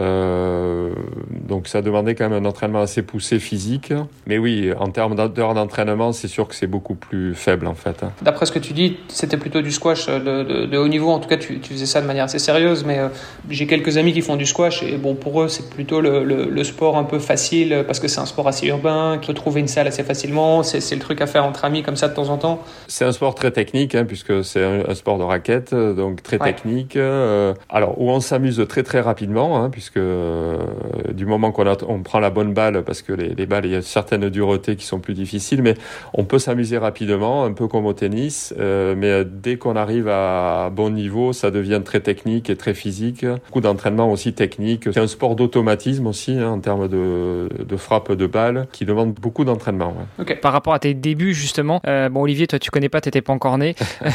Euh, 0.00 0.90
donc 1.48 1.68
ça 1.68 1.82
demandait 1.82 2.14
quand 2.14 2.28
même 2.28 2.44
un 2.44 2.48
entraînement 2.48 2.80
assez 2.80 3.02
poussé 3.02 3.38
physique. 3.38 3.92
Mais 4.26 4.38
oui, 4.38 4.70
en 4.78 4.88
termes 4.90 5.14
d'heures 5.28 5.54
d'entraînement, 5.54 6.12
c'est 6.12 6.28
sûr 6.28 6.48
que 6.48 6.54
c'est 6.54 6.66
beaucoup 6.66 6.94
plus 6.94 7.34
faible 7.34 7.66
en 7.66 7.74
fait. 7.74 8.02
Hein. 8.02 8.12
D'après 8.22 8.46
ce 8.46 8.52
que 8.52 8.58
tu 8.58 8.72
dis, 8.72 8.98
c'était 9.08 9.36
plutôt 9.36 9.62
du 9.62 9.72
squash 9.72 10.06
de, 10.06 10.18
de, 10.18 10.66
de, 10.66 10.78
haut 10.78 10.88
niveau. 10.88 11.10
En 11.10 11.18
tout 11.18 11.28
cas, 11.28 11.36
tu, 11.36 11.60
tu, 11.60 11.72
faisais 11.72 11.86
ça 11.86 12.00
de 12.00 12.06
manière 12.06 12.24
assez 12.24 12.38
sérieuse. 12.38 12.84
Mais 12.84 12.98
euh, 12.98 13.08
j'ai 13.50 13.66
quelques 13.66 13.96
amis 13.96 14.12
qui 14.12 14.20
font 14.20 14.36
du 14.36 14.46
squash 14.46 14.82
et 14.82 14.96
bon, 14.96 15.14
pour 15.14 15.42
eux, 15.42 15.48
c'est 15.48 15.70
plutôt 15.70 16.00
le, 16.00 16.24
le, 16.24 16.44
le, 16.44 16.64
sport 16.64 16.96
un 16.96 17.04
peu 17.04 17.18
facile 17.18 17.84
parce 17.86 18.00
que 18.00 18.08
c'est 18.08 18.20
un 18.20 18.26
sport 18.26 18.48
assez 18.48 18.66
urbain, 18.66 19.18
qui 19.20 19.28
peut 19.28 19.34
trouver 19.34 19.60
une 19.60 19.68
salle 19.68 19.86
assez 19.86 20.02
facilement. 20.02 20.62
C'est 20.62 20.94
le 20.94 21.00
truc 21.00 21.20
à 21.20 21.26
faire 21.26 21.44
entre 21.44 21.64
amis 21.64 21.82
comme 21.82 21.96
ça 21.96 22.08
de 22.08 22.14
temps 22.14 22.28
en 22.28 22.38
temps. 22.38 22.62
C'est 22.88 23.04
un 23.04 23.12
sport 23.12 23.34
très 23.34 23.50
technique 23.50 23.94
hein, 23.94 24.04
puisque 24.04 24.44
c'est 24.44 24.64
un, 24.64 24.88
un, 24.88 24.94
sport 24.94 25.18
de 25.18 25.24
raquette, 25.24 25.74
donc 25.74 26.22
très 26.22 26.38
ouais. 26.38 26.52
technique. 26.52 26.96
Euh, 26.96 27.54
alors 27.68 28.00
où 28.00 28.10
on 28.10 28.20
s'amuse 28.20 28.64
très 28.68 28.82
très 28.82 29.00
rapidement. 29.00 29.62
Hein, 29.62 29.70
puisque 29.76 29.98
euh, 29.98 30.56
du 31.12 31.26
moment 31.26 31.52
qu'on 31.52 31.66
on 31.86 32.02
prend 32.02 32.18
la 32.18 32.30
bonne 32.30 32.54
balle, 32.54 32.82
parce 32.82 33.02
que 33.02 33.12
les, 33.12 33.34
les, 33.34 33.44
balles, 33.44 33.66
il 33.66 33.72
y 33.72 33.74
a 33.74 33.82
certaines 33.82 34.30
duretés 34.30 34.74
qui 34.74 34.86
sont 34.86 35.00
plus 35.00 35.12
difficiles, 35.12 35.60
mais 35.60 35.74
on 36.14 36.24
peut 36.24 36.38
s'amuser 36.38 36.78
rapidement, 36.78 37.44
un 37.44 37.52
peu 37.52 37.68
comme 37.68 37.84
au 37.84 37.92
tennis, 37.92 38.54
euh, 38.58 38.94
mais 38.96 39.26
dès 39.26 39.58
qu'on 39.58 39.76
arrive 39.76 40.08
à 40.08 40.70
bon 40.72 40.88
niveau, 40.88 41.34
ça 41.34 41.50
devient 41.50 41.82
très 41.84 42.00
technique 42.00 42.48
et 42.48 42.56
très 42.56 42.72
physique. 42.72 43.26
Beaucoup 43.26 43.60
d'entraînement 43.60 44.10
aussi 44.10 44.32
technique. 44.32 44.84
C'est 44.94 44.98
un 44.98 45.06
sport 45.06 45.36
d'automatisme 45.36 46.06
aussi, 46.06 46.38
hein, 46.38 46.52
en 46.52 46.60
termes 46.60 46.88
de, 46.88 47.50
de, 47.62 47.76
frappe 47.76 48.12
de 48.12 48.26
balle, 48.26 48.68
qui 48.72 48.86
demande 48.86 49.12
beaucoup 49.12 49.44
d'entraînement. 49.44 49.88
Ouais. 49.88 50.22
Okay. 50.22 50.36
Par 50.36 50.54
rapport 50.54 50.72
à 50.72 50.78
tes 50.78 50.94
débuts, 50.94 51.34
justement, 51.34 51.82
euh, 51.86 52.08
bon, 52.08 52.22
Olivier, 52.22 52.46
toi, 52.46 52.58
tu 52.58 52.70
connais 52.70 52.88
pas, 52.88 53.02
t'étais 53.02 53.20
pas 53.20 53.34
encore 53.34 53.58
né. 53.58 53.74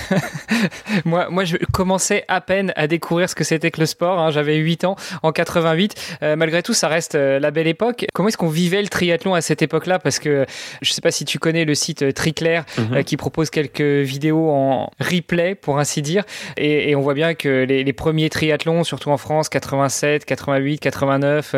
moi, 1.05 1.27
moi, 1.29 1.43
je 1.43 1.57
commençais 1.71 2.25
à 2.27 2.41
peine 2.41 2.73
à 2.75 2.87
découvrir 2.87 3.29
ce 3.29 3.35
que 3.35 3.43
c'était 3.43 3.69
que 3.69 3.79
le 3.79 3.85
sport. 3.85 4.19
Hein. 4.19 4.31
J'avais 4.31 4.55
8 4.55 4.85
ans 4.85 4.95
en 5.21 5.31
88 5.51 5.95
euh, 6.23 6.35
malgré 6.35 6.63
tout, 6.63 6.73
ça 6.73 6.87
reste 6.87 7.15
euh, 7.15 7.39
la 7.39 7.51
belle 7.51 7.67
époque. 7.67 8.05
Comment 8.13 8.29
est-ce 8.29 8.37
qu'on 8.37 8.47
vivait 8.47 8.81
le 8.81 8.87
triathlon 8.87 9.33
à 9.33 9.41
cette 9.41 9.61
époque-là? 9.61 9.99
Parce 9.99 10.19
que 10.19 10.45
je 10.81 10.91
sais 10.91 11.01
pas 11.01 11.11
si 11.11 11.25
tu 11.25 11.39
connais 11.39 11.65
le 11.65 11.75
site 11.75 12.01
euh, 12.03 12.11
Triclair 12.11 12.63
mm 12.77 12.81
-hmm. 12.81 13.03
qui 13.03 13.17
propose 13.17 13.49
quelques 13.49 13.81
vidéos 13.81 14.49
en 14.49 14.89
replay, 14.99 15.55
pour 15.55 15.79
ainsi 15.79 16.01
dire. 16.01 16.23
Et, 16.57 16.89
et 16.89 16.95
on 16.95 17.01
voit 17.01 17.13
bien 17.13 17.33
que 17.33 17.65
les, 17.69 17.83
les, 17.83 17.93
premiers 17.93 18.29
triathlons, 18.29 18.83
surtout 18.83 19.09
en 19.09 19.17
France, 19.17 19.49
87, 19.49 20.25
88, 20.25 20.79
89, 20.79 21.55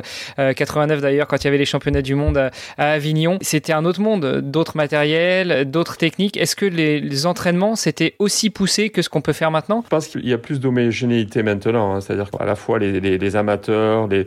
89 0.55 1.01
d'ailleurs, 1.01 1.27
quand 1.27 1.38
il 1.41 1.45
y 1.45 1.47
avait 1.47 1.63
les 1.65 1.65
championnats 1.73 2.01
du 2.01 2.15
monde 2.15 2.38
à, 2.38 2.51
à 2.77 2.91
Avignon, 2.97 3.38
c'était 3.41 3.73
un 3.73 3.85
autre 3.85 4.01
monde, 4.01 4.25
d'autres 4.55 4.77
matériels, 4.77 5.69
d'autres 5.69 5.97
techniques. 5.97 6.38
Est-ce 6.38 6.55
que 6.55 6.65
les, 6.65 7.00
les 7.00 7.25
entraînements 7.25 7.75
c'était 7.75 8.12
aussi 8.19 8.50
poussé 8.50 8.89
que 8.89 9.01
ce 9.01 9.09
qu'on 9.12 9.21
peut 9.27 9.38
faire 9.41 9.51
maintenant? 9.51 9.79
Je 9.85 9.89
pense 9.95 10.07
qu'il 10.07 10.27
y 10.27 10.33
a 10.33 10.41
plus 10.47 10.59
d'homogénéité 10.59 11.43
maintenant, 11.43 11.85
hein, 11.93 12.01
c'est-à-dire 12.01 12.29
qu'à 12.31 12.45
la 12.53 12.55
fois 12.55 12.75
les, 12.79 13.00
les, 13.05 13.17
les 13.17 13.33
amateurs, 13.35 13.82
les 14.09 14.25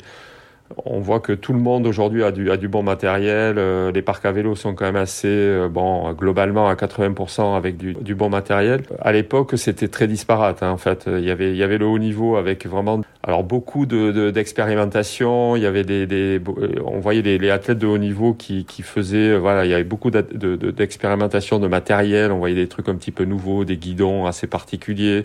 on 0.85 1.01
voit 1.01 1.21
que 1.21 1.33
tout 1.33 1.53
le 1.53 1.59
monde 1.59 1.87
aujourd'hui 1.87 2.25
a 2.25 2.33
du, 2.33 2.51
a 2.51 2.57
du 2.57 2.69
bon 2.69 2.83
matériel. 2.83 3.57
Euh, 3.59 3.93
les 3.93 4.03
parcs 4.03 4.25
à 4.25 4.33
vélo 4.33 4.55
sont 4.55 4.75
quand 4.75 4.85
même 4.85 4.97
assez, 4.97 5.29
euh, 5.29 5.69
bon, 5.69 6.13
globalement 6.13 6.69
à 6.69 6.75
80% 6.75 7.57
avec 7.57 7.77
du, 7.77 7.95
du, 7.95 8.15
bon 8.15 8.29
matériel. 8.29 8.83
À 9.01 9.13
l'époque, 9.13 9.53
c'était 9.57 9.89
très 9.89 10.07
disparate. 10.07 10.63
Hein, 10.63 10.71
en 10.71 10.77
fait, 10.77 11.05
il 11.07 11.25
y 11.25 11.31
avait, 11.31 11.51
il 11.51 11.57
y 11.57 11.63
avait 11.63 11.79
le 11.79 11.87
haut 11.87 11.99
niveau 11.99 12.37
avec 12.37 12.67
vraiment, 12.67 13.01
alors 13.23 13.45
beaucoup 13.45 13.87
de 13.87 14.31
d'expérimentation. 14.31 15.53
De, 15.53 15.59
il 15.59 15.63
y 15.63 15.67
avait 15.67 15.85
des, 15.85 16.07
des, 16.07 16.41
on 16.85 16.99
voyait 16.99 17.23
les, 17.23 17.39
les, 17.39 17.51
athlètes 17.51 17.79
de 17.79 17.87
haut 17.87 17.99
niveau 17.99 18.35
qui, 18.35 18.65
qui 18.65 18.83
faisaient, 18.83 19.37
voilà, 19.39 19.65
il 19.65 19.71
y 19.71 19.75
avait 19.75 19.85
beaucoup 19.85 20.11
d'expérimentation 20.11 21.59
de, 21.59 21.65
de, 21.65 21.69
matériel. 21.69 22.33
On 22.33 22.39
voyait 22.39 22.57
des 22.57 22.69
trucs 22.69 22.89
un 22.89 22.95
petit 22.97 23.13
peu 23.13 23.25
nouveaux, 23.25 23.65
des 23.65 23.77
guidons 23.77 24.27
assez 24.27 24.47
particuliers. 24.47 25.25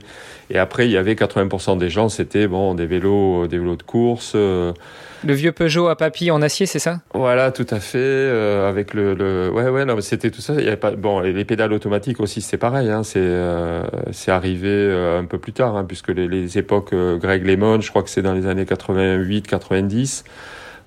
Et 0.50 0.57
après, 0.57 0.88
il 0.88 0.91
y 0.91 0.98
avait 0.98 1.13
80% 1.13 1.77
des 1.77 1.89
gens, 1.89 2.10
c'était 2.10 2.48
bon, 2.48 2.75
des 2.75 2.86
vélos, 2.86 3.48
des 3.48 3.57
vélos 3.57 3.75
de 3.75 3.83
course. 3.83 4.33
Euh, 4.36 4.74
le 5.23 5.33
vieux 5.33 5.51
Peugeot 5.51 5.87
à 5.87 5.95
papy 5.95 6.31
en 6.31 6.41
acier, 6.41 6.65
c'est 6.65 6.79
ça? 6.79 7.01
Voilà, 7.13 7.51
tout 7.51 7.67
à 7.69 7.79
fait. 7.79 7.97
Euh, 7.99 8.69
avec 8.69 8.93
le, 8.93 9.13
le, 9.13 9.49
ouais, 9.51 9.69
ouais, 9.69 9.85
non, 9.85 9.99
c'était 10.01 10.31
tout 10.31 10.41
ça. 10.41 10.53
Il 10.57 10.63
y 10.63 10.67
avait 10.67 10.77
pas, 10.77 10.91
bon, 10.91 11.19
les, 11.19 11.45
pédales 11.45 11.73
automatiques 11.73 12.19
aussi, 12.19 12.41
c'est 12.41 12.57
pareil. 12.57 12.89
Hein, 12.89 13.03
c'est, 13.03 13.19
euh, 13.19 13.83
c'est 14.11 14.31
arrivé 14.31 14.69
euh, 14.69 15.19
un 15.19 15.25
peu 15.25 15.37
plus 15.37 15.53
tard, 15.53 15.75
hein, 15.75 15.85
puisque 15.85 16.09
les, 16.09 16.57
époques 16.57 16.93
Greg 16.93 17.45
Lemon, 17.45 17.79
je 17.81 17.89
crois 17.89 18.03
que 18.03 18.09
c'est 18.09 18.21
dans 18.21 18.33
les 18.33 18.47
années 18.47 18.65
88, 18.65 19.47
90. 19.47 20.23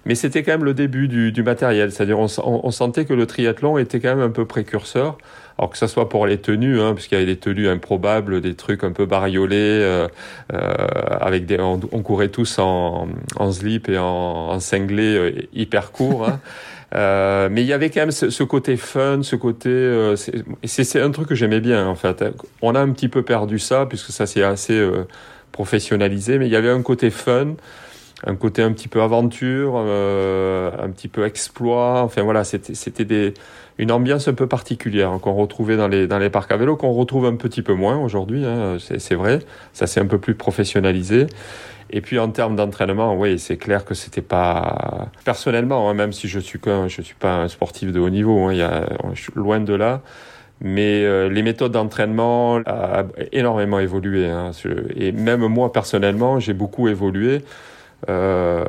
Mais 0.07 0.15
c'était 0.15 0.43
quand 0.43 0.53
même 0.53 0.65
le 0.65 0.75
début 0.75 1.09
du, 1.09 1.33
du 1.33 1.43
matériel, 1.43 1.93
c'est-à-dire 1.93 2.19
on, 2.19 2.27
on, 2.45 2.71
sentait 2.71 3.05
que 3.05 3.15
le 3.15 3.27
triathlon 3.27 3.79
était 3.79 4.01
quand 4.01 4.15
même 4.15 4.25
un 4.25 4.31
peu 4.31 4.45
précurseur. 4.45 5.19
Alors 5.57 5.71
que 5.71 5.79
ce 5.79 5.87
soit 5.87 6.09
pour 6.09 6.27
les 6.27 6.39
tenues, 6.39 6.81
hein, 6.81 6.95
puisqu'il 6.95 7.15
y 7.15 7.17
avait 7.19 7.27
des 7.27 7.37
tenues 7.39 7.69
improbables, 7.69 8.41
des 8.41 8.55
trucs 8.55 8.83
un 8.83 8.91
peu 8.91 9.07
bariolés, 9.07 9.57
euh, 9.57 10.09
euh, 10.53 10.75
avec 11.21 11.47
des, 11.47 11.61
on, 11.61 11.81
on, 11.93 12.03
courait 12.03 12.29
tous 12.29 12.59
en, 12.59 13.07
en 13.37 13.53
slip 13.53 13.89
et 13.89 13.97
en, 13.97 14.05
en 14.05 14.59
cinglé 14.59 15.17
euh, 15.17 15.33
hyper 15.53 15.93
court. 15.93 16.27
Hein. 16.27 16.41
Euh, 16.95 17.49
mais 17.51 17.63
il 17.63 17.67
y 17.67 17.73
avait 17.73 17.91
quand 17.91 18.01
même 18.01 18.13
ce, 18.13 18.31
ce 18.31 18.45
côté 18.45 18.77
fun, 18.77 19.23
ce 19.23 19.37
côté. 19.37 19.69
Euh, 19.69 20.17
c'est 20.65 21.01
un 21.01 21.11
truc 21.11 21.29
que 21.29 21.35
j'aimais 21.35 21.61
bien 21.61 21.87
en 21.87 21.97
fait. 21.97 22.25
On 22.63 22.75
a 22.75 22.81
un 22.81 22.91
petit 22.93 23.09
peu 23.09 23.23
perdu 23.23 23.59
ça 23.59 23.87
puisque 23.87 24.13
ça 24.13 24.27
s'est 24.27 24.45
assez 24.45 24.79
euh, 24.79 25.07
professionnalisé, 25.51 26.39
mais 26.39 26.47
il 26.47 26.53
y 26.53 26.57
avait 26.57 26.71
un 26.71 26.83
côté 26.83 27.11
fun, 27.11 27.55
un 28.27 28.37
côté 28.37 28.63
un 28.63 28.73
petit 28.73 28.89
peu 28.89 29.03
aventure, 29.03 29.75
euh, 29.77 30.71
un 30.83 30.91
petit 30.91 31.09
peu 31.09 31.25
exploit. 31.25 32.03
Enfin 32.03 32.23
voilà, 32.23 32.45
c'était 32.45 33.35
une 33.79 33.93
ambiance 33.93 34.29
un 34.29 34.35
peu 34.35 34.47
particulière 34.47 35.19
qu'on 35.21 35.35
retrouvait 35.35 35.77
dans 35.77 35.89
les 35.89 36.07
dans 36.07 36.19
les 36.19 36.31
parcs 36.31 36.51
à 36.53 36.57
vélo, 36.57 36.77
qu'on 36.77 36.93
retrouve 36.93 37.27
un 37.27 37.37
petit 37.37 37.63
peu 37.63 37.75
moins 37.75 37.99
aujourd'hui. 37.99 38.45
Hein, 38.45 38.79
c'est 38.79 39.15
vrai, 39.15 39.41
ça 39.73 39.87
s'est 39.87 40.01
un 40.01 40.07
peu 40.07 40.19
plus 40.19 40.35
professionnalisé. 40.35 41.27
Et 41.91 42.01
puis 42.01 42.19
en 42.19 42.31
termes 42.31 42.57
d'entraînement, 42.57 43.15
oui, 43.15 43.39
c'est 43.39 43.59
clair 43.59 43.85
que 43.85 43.95
c'était 43.95 44.23
pas 44.23 45.09
personnellement, 45.25 45.91
hein, 45.91 45.95
même 45.95 46.13
si 46.13 46.29
je 46.29 46.41
suis 46.41 46.59
quand 46.59 46.89
je 46.89 47.03
suis 47.03 47.15
pas 47.15 47.37
un 47.37 47.49
sportif 47.49 47.93
de 47.93 48.01
haut 48.01 48.11
niveau, 48.11 48.47
hein, 48.47 48.53
il 48.53 48.59
y 48.59 48.63
a, 48.63 48.87
je 49.13 49.23
suis 49.23 49.33
loin 49.37 49.61
de 49.61 49.75
là. 49.75 50.01
Mais 50.61 51.05
euh, 51.05 51.29
les 51.29 51.43
méthodes 51.43 51.73
d'entraînement 51.73 52.55
ont 52.55 53.09
énormément 53.33 53.81
évolué. 53.81 54.27
Hein, 54.31 54.53
et 54.97 55.13
même 55.13 55.47
moi 55.47 55.73
personnellement, 55.73 56.41
j'ai 56.41 56.55
beaucoup 56.55 56.89
évolué. 56.89 57.43
Euh, 58.09 58.65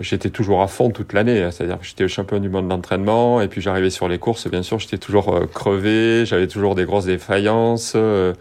j'étais 0.00 0.30
toujours 0.30 0.62
à 0.62 0.68
fond 0.68 0.90
toute 0.90 1.12
l'année, 1.12 1.42
hein, 1.42 1.50
c'est-à-dire 1.50 1.80
que 1.80 1.86
j'étais 1.86 2.06
champion 2.08 2.38
du 2.38 2.48
monde 2.48 2.68
d'entraînement 2.68 3.40
et 3.40 3.48
puis 3.48 3.60
j'arrivais 3.60 3.90
sur 3.90 4.08
les 4.08 4.18
courses, 4.18 4.48
bien 4.48 4.62
sûr, 4.62 4.78
j'étais 4.78 4.98
toujours 4.98 5.34
euh, 5.34 5.46
crevé, 5.46 6.24
j'avais 6.24 6.46
toujours 6.46 6.74
des 6.74 6.84
grosses 6.84 7.06
défaillances. 7.06 7.94
Euh, 7.96 8.32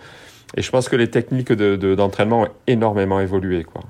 et 0.56 0.62
je 0.62 0.70
pense 0.70 0.88
que 0.88 0.96
les 0.96 1.10
techniques 1.10 1.52
d'entraînement 1.52 2.44
de, 2.44 2.48
ont 2.48 2.52
énormément 2.68 3.20
évolué, 3.20 3.64
quoi. 3.64 3.82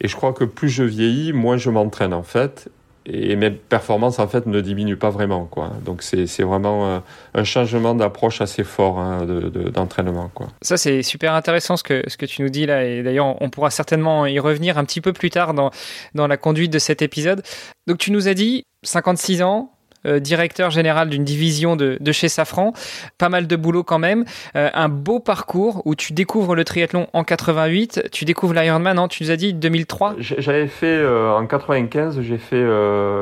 Et 0.00 0.06
je 0.06 0.14
crois 0.14 0.32
que 0.32 0.44
plus 0.44 0.68
je 0.68 0.84
vieillis, 0.84 1.32
moins 1.32 1.56
je 1.56 1.70
m'entraîne 1.70 2.14
en 2.14 2.22
fait. 2.22 2.68
Et 3.10 3.36
mes 3.36 3.50
performances 3.50 4.18
en 4.18 4.28
fait 4.28 4.46
ne 4.46 4.60
diminuent 4.60 4.98
pas 4.98 5.10
vraiment 5.10 5.46
quoi. 5.46 5.72
Donc 5.84 6.02
c'est 6.02 6.42
vraiment 6.42 6.96
un, 6.96 7.02
un 7.34 7.44
changement 7.44 7.94
d'approche 7.94 8.40
assez 8.40 8.64
fort 8.64 8.98
hein, 8.98 9.26
d'entraînement 9.72 10.26
de, 10.26 10.30
quoi. 10.34 10.48
Ça 10.62 10.76
c'est 10.76 11.02
super 11.02 11.32
intéressant 11.34 11.76
ce 11.76 11.82
que 11.82 12.02
ce 12.06 12.16
que 12.16 12.26
tu 12.26 12.42
nous 12.42 12.50
dis 12.50 12.66
là 12.66 12.84
et 12.84 13.02
d'ailleurs 13.02 13.40
on 13.40 13.50
pourra 13.50 13.70
certainement 13.70 14.26
y 14.26 14.38
revenir 14.38 14.78
un 14.78 14.84
petit 14.84 15.00
peu 15.00 15.12
plus 15.12 15.30
tard 15.30 15.54
dans 15.54 15.70
dans 16.14 16.26
la 16.26 16.36
conduite 16.36 16.72
de 16.72 16.78
cet 16.78 17.02
épisode. 17.02 17.42
Donc 17.86 17.98
tu 17.98 18.12
nous 18.12 18.28
as 18.28 18.34
dit 18.34 18.64
56 18.84 19.42
ans, 19.42 19.72
euh, 20.06 20.20
directeur 20.20 20.70
général 20.70 21.08
d'une 21.08 21.24
division 21.24 21.76
de, 21.76 21.96
de, 22.00 22.12
chez 22.12 22.28
Safran. 22.28 22.72
Pas 23.18 23.28
mal 23.28 23.46
de 23.46 23.56
boulot 23.56 23.82
quand 23.82 23.98
même. 23.98 24.24
Euh, 24.56 24.70
un 24.74 24.88
beau 24.88 25.18
parcours 25.20 25.82
où 25.84 25.94
tu 25.94 26.12
découvres 26.12 26.54
le 26.54 26.64
triathlon 26.64 27.08
en 27.12 27.24
88, 27.24 28.08
tu 28.12 28.24
découvres 28.24 28.54
l'Ironman, 28.54 28.96
non 28.96 29.08
Tu 29.08 29.24
nous 29.24 29.30
as 29.30 29.36
dit 29.36 29.54
2003 29.54 30.16
J'avais 30.18 30.68
fait 30.68 30.86
euh, 30.86 31.32
en 31.32 31.46
95, 31.46 32.20
j'ai 32.20 32.38
fait 32.38 32.64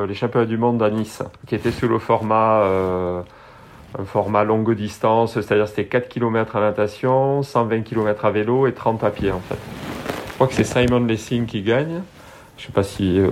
les 0.07 0.13
championnats 0.13 0.45
du 0.45 0.57
monde 0.57 0.81
à 0.83 0.89
Nice, 0.89 1.23
qui 1.47 1.55
était 1.55 1.71
sous 1.71 1.87
le 1.87 1.99
format 1.99 2.63
un 3.97 4.05
format 4.05 4.43
longue 4.43 4.75
distance, 4.75 5.33
c'est-à-dire 5.33 5.67
c'était 5.67 5.85
4 5.85 6.09
km 6.09 6.57
à 6.57 6.59
natation, 6.59 7.41
120 7.41 7.81
km 7.81 8.25
à 8.25 8.31
vélo 8.31 8.67
et 8.67 8.73
30 8.73 9.03
à 9.03 9.09
pied 9.09 9.31
en 9.31 9.39
fait. 9.39 9.57
Je 10.27 10.33
crois 10.33 10.47
que 10.47 10.53
c'est 10.53 10.63
Simon 10.63 11.05
Lessing 11.05 11.45
qui 11.45 11.63
gagne. 11.63 12.01
Je 12.57 12.65
sais 12.65 12.71
pas 12.71 12.83
si 12.83 13.19
euh, 13.19 13.29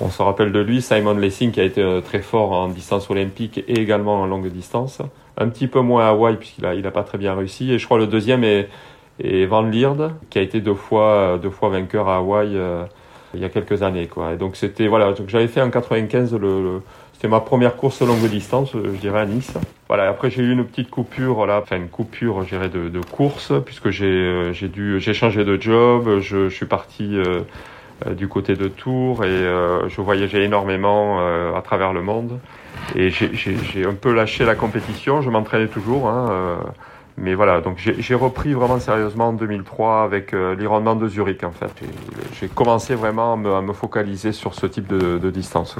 on 0.00 0.08
se 0.08 0.22
rappelle 0.22 0.52
de 0.52 0.60
lui, 0.60 0.80
Simon 0.80 1.14
Lessing 1.14 1.50
qui 1.50 1.60
a 1.60 1.64
été 1.64 1.82
euh, 1.82 2.00
très 2.00 2.20
fort 2.20 2.52
en 2.52 2.68
distance 2.68 3.10
olympique 3.10 3.58
et 3.58 3.80
également 3.80 4.22
en 4.22 4.26
longue 4.26 4.48
distance. 4.48 5.02
Un 5.36 5.48
petit 5.48 5.66
peu 5.66 5.80
moins 5.80 6.06
à 6.06 6.10
Hawaï 6.10 6.36
puisqu'il 6.36 6.64
a, 6.64 6.74
il 6.74 6.86
a 6.86 6.92
pas 6.92 7.02
très 7.02 7.18
bien 7.18 7.34
réussi. 7.34 7.72
Et 7.72 7.78
je 7.78 7.84
crois 7.84 7.98
le 7.98 8.06
deuxième 8.06 8.44
est, 8.44 8.68
est 9.22 9.46
Van 9.46 9.62
Lierde 9.62 10.12
qui 10.30 10.38
a 10.38 10.42
été 10.42 10.60
deux 10.60 10.74
fois, 10.74 11.38
deux 11.42 11.50
fois 11.50 11.70
vainqueur 11.70 12.08
à 12.08 12.18
Hawaï 12.18 12.52
euh, 12.54 12.84
il 13.34 13.40
y 13.40 13.44
a 13.44 13.48
quelques 13.48 13.82
années. 13.82 14.06
Quoi. 14.06 14.34
Et 14.34 14.36
donc 14.36 14.54
c'était 14.54 14.86
voilà, 14.86 15.12
j'avais 15.26 15.48
fait 15.48 15.60
en 15.60 15.70
95 15.70 16.36
le, 16.36 16.80
c'était 17.14 17.28
ma 17.28 17.40
première 17.40 17.76
course 17.76 18.00
longue 18.02 18.26
distance, 18.30 18.70
je 18.74 18.96
dirais 18.96 19.20
à 19.20 19.26
Nice. 19.26 19.54
Voilà. 19.88 20.08
Après 20.08 20.30
j'ai 20.30 20.44
eu 20.44 20.52
une 20.52 20.64
petite 20.64 20.88
coupure 20.88 21.46
là, 21.46 21.60
enfin 21.64 21.78
une 21.78 21.88
coupure, 21.88 22.44
je 22.44 22.50
dirais 22.50 22.68
de, 22.68 22.88
de 22.88 23.00
course 23.00 23.52
puisque 23.66 23.90
j'ai 23.90 24.52
j'ai 24.52 24.68
dû 24.68 25.00
j'ai 25.00 25.14
changé 25.14 25.44
de 25.44 25.60
job, 25.60 26.20
je 26.20 26.48
suis 26.48 26.66
parti. 26.66 27.16
Euh, 28.06 28.14
du 28.14 28.28
côté 28.28 28.54
de 28.54 28.68
Tours 28.68 29.24
et 29.24 29.28
euh, 29.28 29.88
je 29.88 30.00
voyageais 30.00 30.44
énormément 30.44 31.18
euh, 31.20 31.54
à 31.54 31.62
travers 31.62 31.92
le 31.92 32.00
monde. 32.00 32.38
Et 32.94 33.10
j'ai 33.10 33.84
un 33.84 33.94
peu 33.94 34.14
lâché 34.14 34.44
la 34.44 34.54
compétition, 34.54 35.20
je 35.20 35.30
m'entraînais 35.30 35.66
toujours, 35.66 36.08
hein, 36.08 36.58
mais 37.20 37.34
voilà, 37.34 37.60
donc 37.60 37.78
j'ai 37.78 38.14
repris 38.14 38.52
vraiment 38.52 38.78
sérieusement 38.78 39.28
en 39.28 39.32
2003 39.32 40.04
avec 40.04 40.32
euh, 40.32 40.54
l'Ironman 40.54 40.98
de 40.98 41.08
Zurich 41.08 41.42
en 41.42 41.50
fait. 41.50 41.70
J'ai 42.38 42.46
commencé 42.46 42.94
vraiment 42.94 43.32
à 43.32 43.60
me, 43.60 43.72
focaliser 43.72 44.32
sur 44.32 44.54
ce 44.54 44.66
type 44.66 44.86
de, 44.86 45.30
distance. 45.30 45.76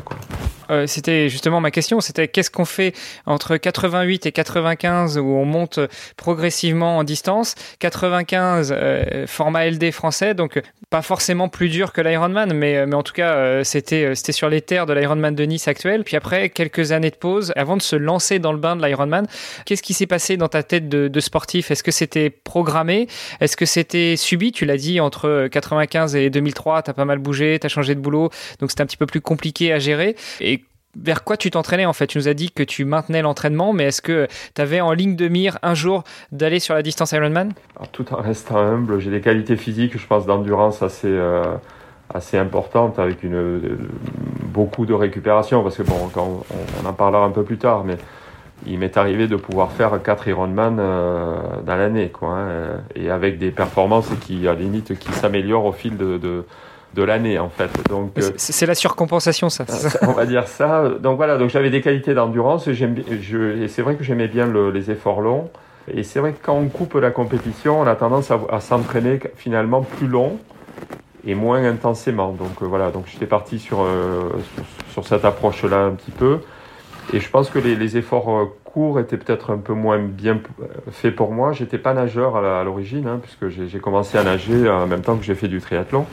Euh, 0.71 0.87
c'était 0.87 1.29
justement 1.29 1.61
ma 1.61 1.71
question, 1.71 2.01
c'était 2.01 2.29
qu'est-ce 2.29 2.51
qu'on 2.51 2.65
fait 2.65 2.93
entre 3.25 3.57
88 3.57 4.27
et 4.27 4.33
95 4.33 5.19
où 5.19 5.27
on 5.27 5.45
monte 5.45 5.79
progressivement 6.17 6.99
en 6.99 7.05
distance? 7.05 7.55
95 7.79 8.75
euh, 8.77 9.27
format 9.27 9.71
LD 9.71 9.93
français, 9.93 10.35
donc 10.35 10.61
pas 10.91 11.03
forcément 11.03 11.49
plus 11.49 11.69
dur 11.69 11.93
que 11.93 12.01
l'Ironman, 12.01 12.53
mais, 12.53 12.85
mais 12.87 12.95
en 12.97 13.03
tout 13.03 13.13
cas 13.13 13.63
c'était 13.63 14.15
c'était 14.15 14.33
sur 14.33 14.49
les 14.49 14.61
terres 14.61 14.87
de 14.87 14.93
l'Ironman 14.93 15.35
de 15.35 15.45
Nice 15.45 15.69
actuel. 15.69 16.03
Puis 16.03 16.17
après 16.17 16.49
quelques 16.49 16.91
années 16.93 17.11
de 17.11 17.17
pause, 17.17 17.53
avant 17.55 17.77
de 17.77 17.83
se 17.83 17.97
lancer 17.97 18.39
dans 18.39 18.53
le 18.53 18.59
bain 18.59 18.75
de 18.75 18.85
l'Ironman, 18.85 19.27
qu'est-ce 19.65 19.83
qui 19.83 19.95
s'est 19.95 20.07
passé 20.07 20.37
dans 20.37 20.49
ta 20.49 20.63
tête 20.63 20.89
de, 20.89 21.09
de 21.09 21.21
sportif 21.29 21.71
Est-ce 21.71 21.83
que 21.83 21.91
c'était 21.91 22.31
programmé? 22.31 23.07
Est-ce 23.41 23.57
que 23.57 23.67
c'était 23.67 24.17
subi? 24.17 24.51
Tu 24.51 24.65
l'as 24.65 24.77
dit, 24.77 24.99
entre 25.01 25.49
95 25.51 26.17
et 26.17 26.31
2003, 26.31 26.83
tu 26.83 26.91
as 26.91 26.95
pas 26.95 27.05
mal 27.05 27.19
bougé, 27.19 27.59
tu 27.61 27.67
as 27.67 27.69
changé 27.69 27.95
de 27.95 28.01
boulot, 28.01 28.31
donc 28.61 28.71
c'était 28.71 28.83
un 28.83 28.87
petit 28.87 28.97
peu 28.97 29.07
plus 29.07 29.21
compliqué 29.21 29.73
à 29.73 29.79
gérer. 29.79 30.17
Et 30.41 30.65
vers 30.97 31.25
quoi 31.25 31.37
tu 31.37 31.51
t'entraînais 31.51 31.87
en 31.87 31.93
fait? 31.93 32.07
Tu 32.07 32.19
nous 32.19 32.29
as 32.29 32.35
dit 32.35 32.51
que 32.51 32.63
tu 32.63 32.85
maintenais 32.85 33.23
l'entraînement, 33.23 33.73
mais 33.73 33.85
est-ce 33.85 34.03
que 34.03 34.27
tu 34.55 34.63
avais 34.63 34.81
en 34.81 34.93
ligne 34.93 35.17
de 35.17 35.29
mire 35.29 35.59
un 35.63 35.75
jour 35.75 36.03
d'aller 36.33 36.61
sur 36.61 36.75
la 36.75 36.83
distance 36.83 37.13
Ironman? 37.13 37.53
Tout 37.93 38.13
en 38.13 38.21
restant 38.21 38.59
humble, 38.59 38.99
j'ai 39.01 39.11
des 39.11 39.21
qualités 39.21 39.57
physiques, 39.57 39.99
je 39.99 40.07
pense, 40.07 40.27
d'endurance 40.27 40.83
assez, 40.83 41.09
euh, 41.09 41.43
assez 42.13 42.39
importantes, 42.39 42.99
avec 42.99 43.25
euh, 43.25 43.79
beaucoup 44.45 44.87
de 44.87 44.95
récupération, 44.95 45.63
parce 45.63 45.77
que 45.77 45.83
bon, 45.83 46.11
on 46.17 46.87
en 46.87 46.93
parlera 46.95 47.25
un 47.25 47.31
peu 47.31 47.45
plus 47.45 47.59
tard, 47.59 47.85
mais 47.85 47.97
il 48.67 48.79
m'est 48.79 48.97
arrivé 48.97 49.29
de 49.29 49.37
pouvoir 49.37 49.73
faire 49.73 50.03
4 50.03 50.29
Ironman 50.29 50.79
euh, 50.79 51.37
dans 51.65 51.77
l'année, 51.77 52.09
quoi, 52.11 52.31
hein, 52.39 52.81
et 52.95 53.11
avec 53.11 53.39
des 53.39 53.51
performances 53.51 54.09
qui, 54.21 54.47
à 54.49 54.53
la 54.53 54.59
limite, 54.59 54.99
qui 54.99 55.13
s'améliorent 55.13 55.67
au 55.67 55.73
fil 55.73 55.97
de, 55.97 56.19
de, 56.19 56.45
de 56.95 57.03
l'année, 57.03 57.39
en 57.39 57.49
fait. 57.49 57.71
Donc, 57.89 58.13
c'est 58.37 58.67
la 58.67 58.75
surcompensation, 58.75 59.49
ça. 59.49 59.65
on 60.03 60.13
va 60.13 60.27
dire 60.27 60.49
ça. 60.49 60.89
Donc 61.01 61.17
voilà, 61.17 61.39
donc 61.39 61.51
j'avais 61.51 61.71
des 61.71 61.81
qualités 61.81 62.15
d'endurance, 62.15 62.67
et, 62.69 62.75
je, 62.75 63.63
et 63.63 63.69
c'est 63.69 63.83
vrai 63.83 63.95
que 63.95 64.05
j'aimais 64.05 64.29
bien 64.29 64.47
le, 64.47 64.71
les 64.71 64.91
efforts 64.91 65.21
longs. 65.21 65.51
Et 65.91 66.03
c'est 66.03 66.21
vrai 66.21 66.33
que 66.33 66.45
quand 66.45 66.55
on 66.55 66.69
coupe 66.69 66.95
la 66.95 67.11
compétition, 67.11 67.81
on 67.81 67.87
a 67.87 67.95
tendance 67.95 68.31
à, 68.31 68.39
à 68.51 68.61
s'entraîner 68.61 69.21
finalement 69.37 69.83
plus 69.83 70.07
long 70.07 70.39
et 71.27 71.35
moins 71.35 71.65
intensément. 71.65 72.33
Donc 72.33 72.63
euh, 72.63 72.67
voilà, 72.67 72.91
donc 72.91 73.05
j'étais 73.07 73.27
parti 73.27 73.59
sur, 73.59 73.83
euh, 73.83 74.31
sur, 74.55 74.65
sur 74.93 75.07
cette 75.07 75.25
approche-là 75.25 75.85
un 75.85 75.93
petit 75.93 76.11
peu. 76.11 76.41
Et 77.15 77.21
je 77.21 77.31
pense 77.31 77.49
que 77.49 77.59
les, 77.59 77.97
efforts 77.97 78.51
courts 78.65 79.01
étaient 79.01 79.17
peut-être 79.17 79.51
un 79.51 79.59
peu 79.59 79.73
moins 79.73 79.99
bien 79.99 80.41
faits 80.91 81.17
pour 81.17 81.33
moi. 81.33 81.53
J'étais 81.53 81.79
pas 81.79 81.95
nageur 81.95 82.37
à 82.37 82.63
l'origine, 82.65 83.07
hein, 83.07 83.21
puisque 83.23 83.49
j'ai 83.49 83.79
commencé 83.79 84.19
à 84.19 84.25
nager 84.25 84.69
en 84.69 84.87
même 84.87 85.01
temps 85.01 85.17
que 85.17 85.25
j'ai 85.25 85.35
fait 85.35 85.49
du 85.49 85.61
triathlon. 85.61 86.05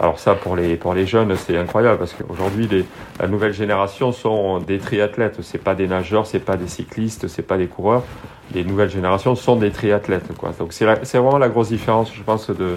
Alors 0.00 0.18
ça, 0.18 0.34
pour 0.34 0.56
les, 0.56 0.76
pour 0.76 0.94
les 0.94 1.06
jeunes, 1.06 1.36
c'est 1.36 1.56
incroyable, 1.56 1.98
parce 1.98 2.14
qu'aujourd'hui, 2.14 2.68
la 3.20 3.28
nouvelle 3.28 3.52
génération 3.52 4.12
sont 4.12 4.58
des 4.58 4.78
triathlètes. 4.78 5.40
C'est 5.42 5.62
pas 5.62 5.74
des 5.74 5.86
nageurs, 5.86 6.26
c'est 6.26 6.40
pas 6.40 6.56
des 6.56 6.68
cyclistes, 6.68 7.28
c'est 7.28 7.46
pas 7.46 7.58
des 7.58 7.66
coureurs. 7.66 8.02
Les 8.54 8.64
nouvelles 8.64 8.90
générations 8.90 9.34
sont 9.34 9.56
des 9.56 9.70
triathlètes. 9.70 10.34
Quoi. 10.36 10.52
Donc 10.58 10.72
c'est 10.72 10.86
vraiment 10.86 11.38
la 11.38 11.48
grosse 11.48 11.68
différence, 11.68 12.12
je 12.12 12.22
pense, 12.22 12.50
de, 12.50 12.76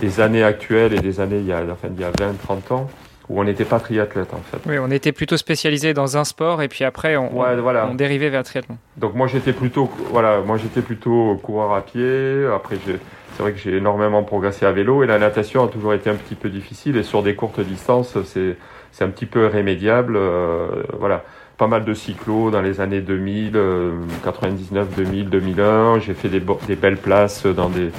des 0.00 0.20
années 0.20 0.42
actuelles 0.42 0.92
et 0.92 1.00
des 1.00 1.20
années 1.20 1.42
enfin, 1.70 1.88
il 1.94 2.00
y 2.00 2.04
a 2.04 2.10
20, 2.18 2.34
30 2.42 2.72
ans 2.72 2.90
où 3.32 3.40
on 3.40 3.44
n'était 3.44 3.64
pas 3.64 3.80
triathlète 3.80 4.34
en 4.34 4.42
fait. 4.42 4.58
Oui, 4.68 4.78
on 4.78 4.90
était 4.90 5.12
plutôt 5.12 5.38
spécialisé 5.38 5.94
dans 5.94 6.16
un 6.18 6.24
sport 6.24 6.60
et 6.62 6.68
puis 6.68 6.84
après 6.84 7.16
on, 7.16 7.40
ouais, 7.40 7.56
voilà. 7.56 7.88
on 7.90 7.94
dérivait 7.94 8.28
vers 8.28 8.40
le 8.40 8.44
triathlon. 8.44 8.76
Donc 8.98 9.14
moi 9.14 9.26
j'étais 9.26 9.54
plutôt 9.54 9.90
voilà, 10.10 10.40
moi 10.40 10.58
j'étais 10.58 10.82
plutôt 10.82 11.36
coureur 11.42 11.72
à 11.72 11.80
pied, 11.80 12.46
après 12.54 12.76
c'est 12.84 13.42
vrai 13.42 13.52
que 13.52 13.58
j'ai 13.58 13.78
énormément 13.78 14.22
progressé 14.22 14.66
à 14.66 14.72
vélo 14.72 15.02
et 15.02 15.06
la 15.06 15.18
natation 15.18 15.64
a 15.64 15.68
toujours 15.68 15.94
été 15.94 16.10
un 16.10 16.14
petit 16.14 16.34
peu 16.34 16.50
difficile 16.50 16.96
et 16.98 17.02
sur 17.02 17.22
des 17.22 17.34
courtes 17.34 17.60
distances 17.60 18.16
c'est 18.24 18.56
c'est 18.92 19.04
un 19.04 19.08
petit 19.08 19.24
peu 19.24 19.44
irrémédiable 19.44 20.16
euh, 20.16 20.82
voilà 20.98 21.24
pas 21.56 21.66
mal 21.66 21.86
de 21.86 21.94
cyclos 21.94 22.50
dans 22.50 22.60
les 22.60 22.82
années 22.82 23.00
2000 23.00 23.52
euh, 23.54 23.92
99 24.24 24.94
2000 24.94 25.30
2001 25.30 26.00
j'ai 26.00 26.12
fait 26.12 26.28
des, 26.28 26.42
des 26.66 26.76
belles 26.76 26.98
places 26.98 27.46
dans 27.46 27.70
des 27.70 27.90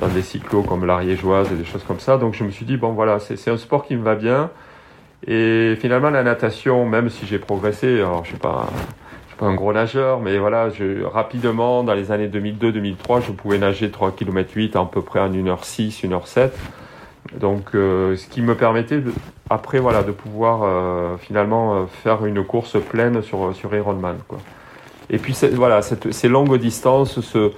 dans 0.00 0.08
des 0.08 0.20
cyclos 0.20 0.62
comme 0.62 0.84
l'ariégeoise 0.84 1.50
et 1.50 1.54
des 1.54 1.64
choses 1.64 1.84
comme 1.84 2.00
ça 2.00 2.18
donc 2.18 2.34
je 2.34 2.44
me 2.44 2.50
suis 2.50 2.66
dit 2.66 2.76
bon 2.76 2.92
voilà 2.92 3.18
c'est 3.20 3.50
un 3.50 3.56
sport 3.56 3.86
qui 3.86 3.96
me 3.96 4.02
va 4.02 4.16
bien 4.16 4.50
Et 5.26 5.76
finalement, 5.80 6.10
la 6.10 6.22
natation, 6.22 6.84
même 6.86 7.08
si 7.08 7.26
j'ai 7.26 7.38
progressé, 7.38 8.00
alors 8.00 8.24
je 8.24 8.30
suis 8.30 8.38
pas, 8.38 8.68
je 9.24 9.28
suis 9.30 9.38
pas 9.38 9.46
un 9.46 9.54
gros 9.54 9.72
nageur, 9.72 10.20
mais 10.20 10.38
voilà, 10.38 10.68
rapidement, 11.04 11.82
dans 11.82 11.94
les 11.94 12.12
années 12.12 12.28
2002-2003, 12.28 13.22
je 13.26 13.32
pouvais 13.32 13.58
nager 13.58 13.90
3 13.90 14.12
km 14.12 14.50
8 14.54 14.76
à 14.76 14.84
peu 14.84 15.02
près 15.02 15.20
en 15.20 15.30
1h06, 15.30 16.06
1h07. 16.06 16.50
Donc, 17.40 17.74
euh, 17.74 18.16
ce 18.16 18.26
qui 18.28 18.42
me 18.42 18.54
permettait 18.54 19.02
après, 19.48 19.78
voilà, 19.78 20.02
de 20.02 20.12
pouvoir 20.12 20.62
euh, 20.62 21.16
finalement 21.16 21.74
euh, 21.74 21.86
faire 22.02 22.26
une 22.26 22.44
course 22.44 22.76
pleine 22.90 23.22
sur, 23.22 23.54
sur 23.56 23.74
Ironman, 23.74 24.18
quoi. 24.28 24.38
Et 25.10 25.18
puis, 25.18 25.36
voilà, 25.52 25.82
ces 25.82 26.28
longues 26.28 26.56
distances, 26.58 27.20
ce, 27.20 27.52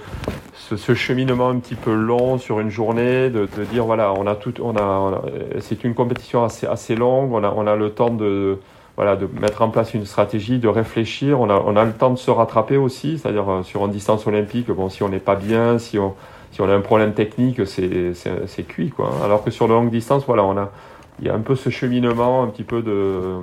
ce, 0.57 0.93
cheminement 0.93 1.49
un 1.49 1.59
petit 1.59 1.75
peu 1.75 1.93
long 1.93 2.37
sur 2.37 2.59
une 2.59 2.69
journée, 2.69 3.29
de, 3.29 3.47
dire, 3.71 3.85
voilà, 3.85 4.13
on 4.13 4.27
a 4.27 4.35
tout, 4.35 4.53
on 4.61 4.75
a, 4.75 4.81
a 4.81 5.21
c'est 5.59 5.83
une 5.83 5.93
compétition 5.93 6.43
assez, 6.43 6.67
assez 6.67 6.95
longue, 6.95 7.31
on 7.33 7.43
a, 7.43 7.53
on 7.55 7.67
a 7.67 7.75
le 7.75 7.91
temps 7.91 8.09
de, 8.09 8.59
voilà, 8.95 9.15
de 9.15 9.29
mettre 9.39 9.61
en 9.61 9.69
place 9.69 9.93
une 9.93 10.05
stratégie, 10.05 10.59
de 10.59 10.67
réfléchir, 10.67 11.39
on 11.39 11.49
a, 11.49 11.55
on 11.55 11.75
a 11.75 11.85
le 11.85 11.93
temps 11.93 12.09
de 12.09 12.17
se 12.17 12.31
rattraper 12.31 12.77
aussi, 12.77 13.19
c'est-à-dire 13.19 13.49
euh, 13.49 13.63
sur 13.63 13.85
une 13.85 13.91
distance 13.91 14.25
olympique, 14.27 14.69
bon, 14.71 14.89
si 14.89 15.03
on 15.03 15.09
n'est 15.09 15.19
pas 15.19 15.35
bien, 15.35 15.77
si 15.77 15.99
on, 15.99 16.15
si 16.51 16.61
on 16.61 16.69
a 16.69 16.73
un 16.73 16.81
problème 16.81 17.13
technique, 17.13 17.61
c'est 17.65 18.67
cuit, 18.67 18.89
quoi. 18.89 19.11
Alors 19.23 19.43
que 19.43 19.51
sur 19.51 19.67
de 19.67 19.73
longue 19.73 19.91
distance, 19.91 20.25
voilà, 20.25 20.43
on 20.43 20.57
a, 20.57 20.71
il 21.19 21.27
y 21.27 21.29
a 21.29 21.35
un 21.35 21.41
peu 21.41 21.55
ce 21.55 21.69
cheminement, 21.69 22.43
un 22.43 22.47
petit 22.47 22.63
peu 22.63 22.81
de 22.81 23.39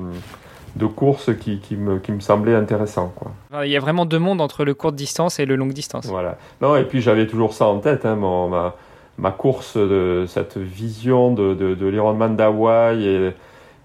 de 0.77 0.87
course 0.87 1.31
qui, 1.39 1.59
qui, 1.59 1.77
me, 1.77 1.99
qui 1.99 2.13
me 2.13 2.21
semblait 2.21 2.55
intéressant. 2.55 3.13
Quoi. 3.15 3.65
Il 3.65 3.71
y 3.71 3.77
a 3.77 3.81
vraiment 3.81 4.07
deux 4.07 4.19
mondes 4.19 4.41
entre 4.41 4.65
le 4.65 4.75
courte 4.75 4.97
distance 4.97 5.39
et 5.39 5.47
le 5.47 5.57
longue 5.57 5.73
distance. 5.73 6.07
Voilà. 6.07 6.37
Non, 6.61 6.77
et 6.77 6.85
puis 6.85 7.01
j'avais 7.01 7.27
toujours 7.27 7.55
ça 7.55 7.67
en 7.67 7.79
tête, 7.79 8.05
hein, 8.05 8.17
mon, 8.17 8.49
ma, 8.49 8.75
ma 9.19 9.31
course, 9.31 9.77
de, 9.77 10.25
cette 10.27 10.59
vision 10.59 11.33
de, 11.33 11.55
de, 11.55 11.75
de 11.75 11.87
l'Ironman 11.87 12.37
d'Hawaï 12.37 13.07
et, 13.07 13.31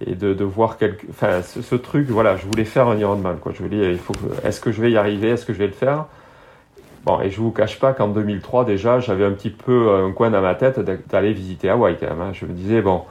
et 0.05 0.15
de, 0.15 0.33
de 0.33 0.43
voir 0.43 0.77
quelque, 0.77 1.05
enfin, 1.09 1.41
ce, 1.43 1.61
ce, 1.61 1.75
truc, 1.75 2.09
voilà, 2.09 2.37
je 2.37 2.45
voulais 2.47 2.65
faire 2.65 2.87
un 2.87 2.97
Ironman. 2.97 3.37
Quoi. 3.37 3.51
Je 3.55 3.61
voulais, 3.61 3.91
il 3.91 3.99
faut, 3.99 4.13
est-ce 4.43 4.59
que 4.59 4.71
je 4.71 4.81
vais 4.81 4.91
y 4.91 4.97
arriver, 4.97 5.29
est-ce 5.29 5.45
que 5.45 5.53
je 5.53 5.59
vais 5.59 5.67
le 5.67 5.73
faire? 5.73 6.05
Bon, 7.05 7.21
et 7.21 7.29
je 7.29 7.39
vous 7.39 7.51
cache 7.51 7.79
pas 7.79 7.93
qu'en 7.93 8.09
2003 8.09 8.65
déjà, 8.65 8.99
j'avais 8.99 9.25
un 9.25 9.31
petit 9.31 9.51
peu 9.51 9.93
un 9.93 10.11
coin 10.11 10.31
dans 10.31 10.41
ma 10.41 10.55
tête 10.55 10.79
d'aller 11.09 11.33
visiter 11.33 11.69
Hawaï 11.69 11.95
quand 11.99 12.07
même. 12.09 12.21
Hein. 12.21 12.31
Je 12.33 12.45
me 12.45 12.51
disais, 12.51 12.81
bon, 12.81 13.03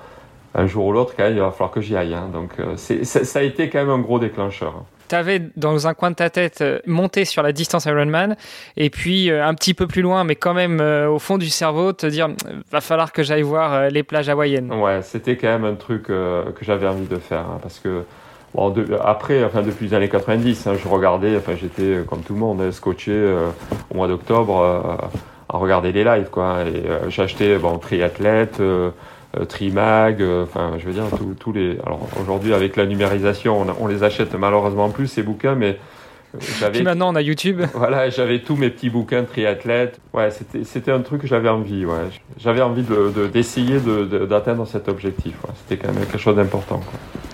un 0.55 0.67
jour 0.67 0.87
ou 0.87 0.93
l'autre, 0.93 1.15
quand 1.17 1.25
même, 1.25 1.35
il 1.35 1.41
va 1.41 1.51
falloir 1.51 1.71
que 1.71 1.81
j'y 1.81 1.97
aille. 1.97 2.15
Hein. 2.15 2.31
Donc, 2.33 2.53
euh, 2.59 2.77
ça 2.77 3.39
a 3.39 3.43
été 3.43 3.69
quand 3.69 3.79
même 3.79 3.91
un 3.91 4.01
gros 4.01 4.19
déclencheur. 4.19 4.85
Tu 5.09 5.15
avais 5.15 5.41
dans 5.57 5.87
un 5.87 5.95
coin 5.95 6.11
de 6.11 6.17
ta 6.17 6.29
tête 6.29 6.61
euh, 6.61 6.81
monté 6.87 7.25
sur 7.25 7.43
la 7.43 7.53
distance 7.53 7.87
Ironman, 7.87 8.37
et 8.77 8.91
puis 8.91 9.31
euh, 9.31 9.47
un 9.47 9.55
petit 9.55 9.73
peu 9.73 9.87
plus 9.87 10.03
loin, 10.03 10.25
mais 10.25 10.35
quand 10.35 10.53
même 10.53 10.81
euh, 10.81 11.09
au 11.09 11.19
fond 11.19 11.39
du 11.39 11.49
cerveau, 11.49 11.93
te 11.95 12.07
dire 12.07 12.29
va 12.71 12.81
falloir 12.83 13.13
que 13.13 13.23
j'aille 13.23 13.43
voir 13.43 13.89
les 13.89 14.03
plages 14.03 14.29
hawaïennes. 14.29 14.71
Ouais, 14.73 15.01
c'était 15.03 15.37
quand 15.37 15.49
même 15.49 15.65
un 15.65 15.75
truc 15.77 16.05
que 16.05 16.45
j'avais 16.61 16.87
envie 16.87 17.07
de 17.07 17.17
faire, 17.17 17.41
hein, 17.41 17.59
parce 17.63 17.79
que 17.79 18.05
bon, 18.55 18.69
de, 18.69 18.87
après, 19.03 19.43
enfin 19.45 19.63
depuis 19.63 19.87
les 19.87 19.95
années 19.95 20.09
90, 20.11 20.67
hein, 20.67 20.75
je 20.83 20.89
regardais, 20.89 21.37
enfin 21.37 21.55
j'étais 21.59 22.05
comme 22.07 22.21
tout 22.21 22.35
le 22.35 22.41
monde 22.41 22.61
hein, 22.61 22.71
scotché 22.71 23.35
au 23.91 23.97
mois 23.97 24.09
d'octobre 24.09 25.09
à 25.49 25.57
regarder 25.57 25.93
les 25.93 26.05
lives, 26.05 26.29
quoi. 26.31 26.65
Et 26.67 26.83
j'achetais 27.09 27.57
bon 27.57 27.79
triathlète. 27.79 28.61
Euh, 29.37 29.45
Trimag, 29.45 30.23
euh, 30.23 30.45
enfin, 30.45 30.77
je 30.79 30.87
veux 30.87 30.93
dire, 30.93 31.05
tous 31.39 31.53
les. 31.53 31.79
Alors 31.85 32.09
aujourd'hui, 32.21 32.55
avec 32.55 32.77
la 32.77 32.87
numérisation, 32.87 33.61
on, 33.61 33.67
on, 33.85 33.87
les 33.87 34.03
achète 34.03 34.35
malheureusement 34.35 34.89
plus 34.89 35.07
ces 35.07 35.23
bouquins, 35.23 35.55
mais 35.55 35.79
euh, 36.35 36.39
j'avais. 36.59 36.73
Puis 36.73 36.83
maintenant, 36.83 37.13
on 37.13 37.15
a 37.15 37.21
YouTube. 37.21 37.61
Voilà, 37.75 38.09
j'avais 38.09 38.39
tous 38.39 38.57
mes 38.57 38.71
petits 38.71 38.89
bouquins 38.89 39.23
de 39.23 39.27
triathlète. 39.27 40.01
Ouais, 40.15 40.31
c'était 40.31 40.65
c'était 40.65 40.93
un 40.93 41.01
truc 41.01 41.21
que 41.21 41.27
j'avais 41.27 41.51
envie. 41.51 41.85
Ouais, 41.85 42.09
j'avais 42.39 42.63
envie 42.63 42.83
de 42.83 43.27
d'essayer 43.27 43.81
de, 43.81 44.25
d'atteindre 44.25 44.67
cet 44.67 44.89
objectif. 44.89 45.35
Ouais. 45.45 45.51
C'était 45.57 45.85
quand 45.85 45.93
même 45.93 46.07
quelque 46.07 46.19
chose 46.19 46.37
d'important. 46.37 46.81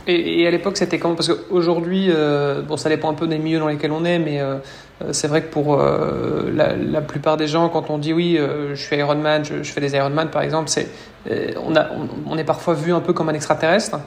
Et, 0.07 0.43
et, 0.43 0.47
à 0.47 0.51
l'époque, 0.51 0.77
c'était 0.77 0.99
comment 0.99 1.15
Parce 1.15 1.29
qu'aujourd'hui, 1.29 2.09
euh, 2.11 2.63
bon, 2.63 2.77
ça 2.77 2.89
dépend 2.89 3.11
un 3.11 3.15
peu 3.15 3.27
des 3.27 3.39
milieux 3.39 3.59
dans 3.59 3.69
lesquels 3.69 3.93
on 3.93 4.05
est, 4.05 4.19
mais 4.19 4.41
euh, 4.41 4.57
c'est 5.11 5.29
vrai 5.29 5.43
que 5.43 5.51
pour 5.51 5.81
euh, 5.81 6.51
la, 6.53 7.01
plupart 7.01 7.37
des 7.37 7.49
gens, 7.49 7.69
quand 7.69 7.91
on 7.91 7.99
dit 7.99 8.13
oui, 8.13 8.39
je 8.39 8.75
suis 8.75 8.97
Ironman, 8.97 9.45
je, 9.45 9.63
fais 9.63 9.81
des 9.81 9.95
Ironman 9.95 10.31
par 10.31 10.43
exemple, 10.43 10.69
c'est 10.69 10.89
on, 11.65 11.75
a, 11.75 11.89
on, 12.27 12.39
est 12.39 12.45
parfois 12.45 12.75
vu 12.75 12.93
un 12.93 13.01
peu 13.01 13.13
comme 13.13 13.29
un 13.29 13.35
extraterrestre. 13.35 13.99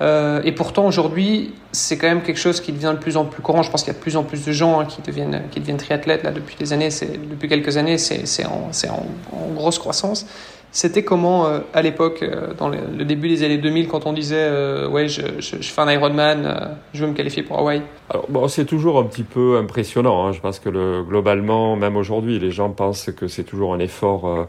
et 0.00 0.52
pourtant, 0.52 0.86
aujourd'hui, 0.86 1.54
c'est 1.72 1.98
quand 1.98 2.08
même 2.08 2.22
quelque 2.22 2.40
chose 2.40 2.60
qui 2.60 2.72
devient 2.72 2.92
de 2.94 3.00
plus 3.00 3.16
en 3.16 3.24
plus 3.24 3.42
courant. 3.42 3.62
Je 3.62 3.70
pense 3.70 3.82
qu'il 3.82 3.92
y 3.92 3.96
a 3.96 3.98
de 3.98 4.02
plus 4.02 4.16
en 4.16 4.22
plus 4.22 4.44
de 4.44 4.52
gens 4.52 4.80
hein, 4.80 4.86
qui, 4.86 5.02
deviennent, 5.02 5.42
qui 5.50 5.60
deviennent 5.60 5.76
triathlètes 5.76 6.22
là, 6.22 6.30
depuis, 6.30 6.56
des 6.56 6.72
années, 6.72 6.88
depuis 7.30 7.48
quelques 7.48 7.76
années. 7.76 7.98
C'est 7.98 8.46
en, 8.46 8.70
en, 8.90 9.36
en 9.36 9.52
grosse 9.54 9.78
croissance. 9.78 10.26
C'était 10.74 11.04
comment 11.04 11.46
euh, 11.46 11.60
à 11.74 11.82
l'époque, 11.82 12.22
euh, 12.22 12.54
dans 12.54 12.70
le, 12.70 13.04
début 13.04 13.28
des 13.28 13.42
années 13.42 13.58
2000, 13.58 13.88
quand 13.88 14.06
on 14.06 14.14
disait 14.14 14.36
euh, 14.38 14.88
ouais, 14.88 15.06
je, 15.06 15.20
fais 15.20 15.80
un 15.82 15.92
Ironman, 15.92 16.46
euh, 16.46 16.68
je 16.94 17.04
veux 17.04 17.10
me 17.10 17.14
qualifier 17.14 17.42
pour 17.42 17.58
Hawaï? 17.58 17.82
Alors 18.08 18.24
bon, 18.30 18.48
c'est 18.48 18.64
toujours 18.64 18.98
un 18.98 19.04
petit 19.04 19.22
peu 19.22 19.58
impressionnant. 19.58 20.26
Hein. 20.26 20.32
Je 20.32 20.40
pense 20.40 20.58
que 20.58 20.70
le, 20.70 21.02
globalement, 21.02 21.76
même 21.76 21.94
aujourd'hui, 21.94 22.38
les 22.38 22.50
gens 22.50 22.70
pensent 22.70 23.10
que 23.14 23.28
c'est 23.28 23.44
toujours 23.44 23.74
un 23.74 23.80
effort 23.80 24.46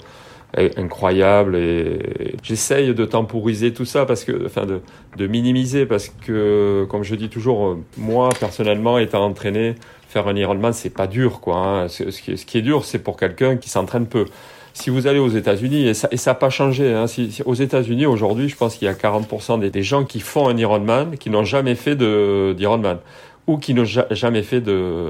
incroyable 0.78 1.56
et 1.56 2.36
j'essaye 2.44 2.94
de 2.94 3.06
temporiser 3.06 3.74
tout 3.74 3.86
ça 3.86 4.06
parce 4.06 4.24
que, 4.24 4.46
enfin, 4.46 4.66
de, 4.66 5.28
minimiser 5.28 5.86
parce 5.86 6.08
que, 6.10 6.86
comme 6.90 7.04
je 7.04 7.16
dis 7.16 7.28
toujours, 7.28 7.78
moi 7.98 8.30
personnellement, 8.40 8.98
étant 8.98 9.26
entraîné, 9.26 9.76
faire 10.08 10.28
un 10.28 10.36
Ironman, 10.36 10.72
c'est 10.72 10.92
pas 10.92 11.08
dur, 11.08 11.42
quoi. 11.42 11.58
Hein. 11.58 11.88
Ce 11.90 12.46
qui 12.46 12.58
est 12.58 12.62
dur, 12.62 12.86
c'est 12.86 13.00
pour 13.00 13.18
quelqu'un 13.18 13.58
qui 13.58 13.70
s'entraîne 13.70 14.06
peu 14.06 14.26
si 14.74 14.90
vous 14.90 15.06
allez 15.08 15.20
aux 15.20 15.30
États-Unis, 15.30 15.88
et 15.88 15.94
ça 15.94 16.10
n'a 16.12 16.18
ça 16.18 16.34
pas 16.34 16.50
changé, 16.50 16.92
hein, 16.92 17.08
si, 17.08 17.32
si, 17.32 17.44
aux 17.44 17.54
États-Unis 17.54 18.06
aujourd'hui, 18.06 18.50
je 18.50 18.56
pense 18.56 18.76
qu'il 18.76 18.88
y 18.88 18.90
a 18.90 18.94
40% 18.94 19.60
des, 19.60 19.70
des, 19.70 19.84
gens 19.84 20.04
qui 20.04 20.20
font 20.20 20.48
un 20.50 20.58
Ironman 20.58 21.16
qui 21.18 21.30
n'ont 21.30 21.44
jamais 21.44 21.76
fait 21.76 21.96
d'Ironman 21.96 22.98
ou 23.46 23.58
qui 23.58 23.74
n'ont 23.74 23.86
ja, 23.86 24.08
jamais 24.10 24.42
fait 24.42 24.62
de, 24.62 25.10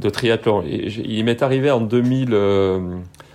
de 0.00 0.10
triathlon. 0.10 0.62
Et 0.66 0.88
il 0.88 1.24
m'est 1.24 1.42
arrivé 1.42 1.70
en 1.70 1.80
2000, 1.80 2.30
euh, 2.32 2.80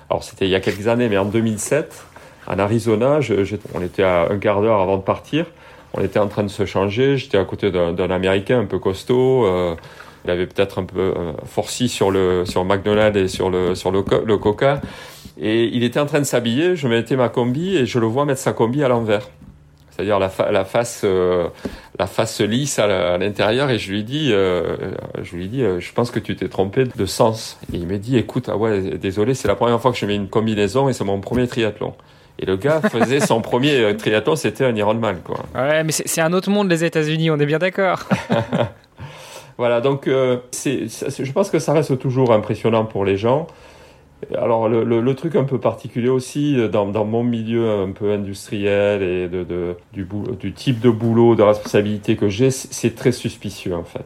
alors 0.10 0.24
c'était 0.24 0.46
il 0.46 0.52
y 0.52 0.56
a 0.56 0.60
quelques 0.60 0.88
années, 0.88 1.08
mais 1.08 1.18
en 1.18 1.26
2007, 1.26 2.04
en 2.48 2.60
Arizona, 2.60 3.22
je, 3.22 3.46
je, 3.46 3.56
on 3.74 3.82
était 3.82 4.04
à 4.04 4.28
un 4.30 4.40
quart 4.40 4.62
d'heure 4.62 4.82
avant 4.82 4.98
de 4.98 5.04
partir, 5.04 5.46
on 5.94 6.02
était 6.02 6.20
en 6.20 6.28
train 6.28 6.44
de 6.44 6.50
se 6.50 6.66
changer, 6.66 7.18
j'étais 7.18 7.38
à 7.38 7.46
côté 7.46 7.72
d'un 7.72 8.10
Américain 8.10 8.60
un 8.60 8.66
peu 8.66 8.80
costaud. 8.80 9.46
Euh, 9.46 9.76
il 10.24 10.30
avait 10.30 10.46
peut-être 10.46 10.80
un 10.80 10.84
peu 10.84 11.00
euh, 11.00 11.34
forci 11.46 11.90
sur 11.90 12.12
le 12.12 12.46
sur 12.46 12.64
McDonald's 12.64 13.18
et 13.18 13.28
sur 13.28 13.50
le 13.50 13.76
sur 13.76 13.92
le 13.92 14.38
Coca. 14.38 14.82
Et 15.42 15.66
il 15.66 15.84
était 15.84 16.00
en 16.00 16.06
train 16.06 16.20
de 16.20 16.26
s'habiller, 16.26 16.76
je 16.76 16.88
mettais 16.88 17.16
ma 17.16 17.28
combi 17.28 17.76
et 17.76 17.88
je 17.88 17.98
le 17.98 18.06
vois 18.06 18.26
mettre 18.26 18.40
sa 18.40 18.54
combi 18.54 18.84
à 18.84 18.88
l'envers. 18.88 19.28
C'est-à-dire 19.90 20.20
la, 20.20 20.30
fa 20.30 20.52
la, 20.52 20.64
face, 20.64 21.02
euh, 21.04 21.48
la 22.00 22.08
face 22.08 22.40
lisse 22.42 22.80
à 22.80 23.18
l'intérieur 23.18 23.70
et 23.72 23.80
je 23.80 23.92
lui 23.92 24.04
dis, 24.04 24.30
euh, 24.32 24.78
je 25.22 25.36
lui 25.36 25.48
dis, 25.48 25.64
euh, 25.64 25.80
je 25.80 25.92
pense 25.94 26.12
que 26.12 26.20
tu 26.20 26.36
t'es 26.36 26.48
trompé 26.48 26.86
de 26.86 27.06
sens. 27.06 27.60
Et 27.74 27.78
il 27.78 27.88
me 27.88 27.98
dit, 27.98 28.18
écoute, 28.18 28.50
ah 28.50 28.56
ouais, 28.56 28.82
désolé, 28.98 29.34
c'est 29.34 29.48
la 29.48 29.56
première 29.56 29.82
fois 29.82 29.92
que 29.92 29.98
je 29.98 30.06
mets 30.06 30.16
une 30.16 30.30
combinaison 30.30 30.88
et 30.90 30.94
c'est 30.94 31.04
mon 31.04 31.20
premier 31.20 31.48
triathlon. 31.48 31.94
Et 32.40 32.46
le 32.46 32.56
gars 32.56 32.82
faisait 32.82 33.20
son 33.20 33.42
premier 33.42 33.80
euh, 33.82 33.94
triathlon, 33.94 34.36
c'était 34.36 34.66
un 34.66 34.76
Ironman, 34.76 35.18
quoi. 35.24 35.40
Ouais, 35.56 35.84
mais 35.84 35.92
c'est 35.92 36.22
un 36.22 36.34
autre 36.34 36.50
monde, 36.50 36.70
les 36.70 36.84
États-Unis, 36.84 37.30
on 37.32 37.40
est 37.40 37.46
bien 37.46 37.60
d'accord. 37.60 38.04
voilà, 39.58 39.82
donc 39.82 40.08
euh, 40.08 40.38
je 40.64 41.32
pense 41.32 41.50
que 41.50 41.60
ça 41.60 41.74
reste 41.74 42.00
toujours 42.00 42.32
impressionnant 42.32 42.86
pour 42.86 43.06
les 43.06 43.18
gens. 43.18 43.48
Alors 44.38 44.70
le, 44.70 44.84
le, 44.84 45.16
truc 45.16 45.36
un 45.36 45.44
peu 45.44 45.60
particulier 45.60 46.10
aussi 46.10 46.56
euh, 46.58 46.68
dans, 46.68 46.86
dans, 46.86 47.06
mon 47.06 47.24
milieu 47.24 47.70
un 47.70 47.92
peu 47.92 48.12
industriel 48.12 49.02
et 49.02 49.28
de, 49.28 49.44
de 49.44 49.76
du, 49.94 50.54
type 50.54 50.80
de 50.80 50.90
boulot, 50.90 51.36
de 51.36 51.44
responsabilité 51.44 52.16
que 52.16 52.30
j'ai, 52.30 52.52
c'est 52.52 52.96
très 52.96 53.12
suspicieux 53.12 53.76
en 53.76 53.84
fait. 53.84 54.06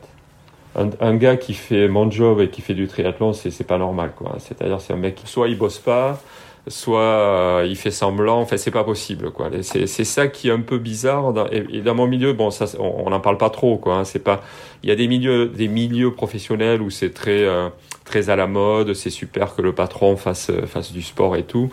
Un, 0.77 0.89
un, 0.99 1.15
gars 1.15 1.37
qui 1.37 1.53
fait 1.53 1.87
mon 1.87 2.09
job 2.09 2.39
et 2.41 2.49
qui 2.49 2.61
fait 2.61 2.73
du 2.73 2.87
triathlon, 2.87 3.33
c'est 3.33 3.67
pas 3.67 3.77
normal 3.77 4.11
quoi. 4.15 4.37
C'est-à-dire 4.39 4.81
c'est 4.81 4.93
un 4.93 4.97
mec 4.97 5.15
qui 5.15 5.27
soit 5.27 5.47
il 5.47 5.57
bosse 5.57 5.79
pas, 5.79 6.19
soit 6.67 6.99
euh, 6.99 7.67
il 7.67 7.75
fait 7.75 7.91
semblant. 7.91 8.39
Enfin 8.39 8.57
c'est 8.57 8.71
pas 8.71 8.83
possible 8.83 9.31
quoi. 9.31 9.49
C'est 9.61 9.87
ça 9.87 10.27
qui 10.27 10.49
est 10.49 10.51
un 10.51 10.61
peu 10.61 10.77
bizarre. 10.77 11.33
Dans, 11.33 11.47
et, 11.47 11.81
dans 11.81 11.95
mon 11.95 12.07
milieu, 12.07 12.33
bon 12.33 12.49
ça 12.49 12.65
on 12.79 13.09
n'en 13.09 13.19
parle 13.19 13.37
pas 13.37 13.49
trop 13.49 13.77
quoi. 13.77 13.95
Hein, 13.97 14.03
c'est 14.03 14.23
pas. 14.23 14.43
Il 14.83 14.89
y 14.89 14.91
a 14.91 14.95
des 14.95 15.07
milieux 15.07 15.47
des 15.47 15.67
milieux 15.67 16.11
professionnels 16.11 16.81
où 16.81 16.89
c'est 16.89 17.13
très 17.13 17.43
euh, 17.43 17.69
très 18.05 18.29
à 18.29 18.35
la 18.35 18.47
mode, 18.47 18.93
c'est 18.93 19.09
super 19.09 19.55
que 19.55 19.61
le 19.61 19.73
patron 19.73 20.15
fasse, 20.15 20.51
fasse 20.67 20.91
du 20.91 21.01
sport 21.01 21.35
et 21.35 21.43
tout. 21.43 21.69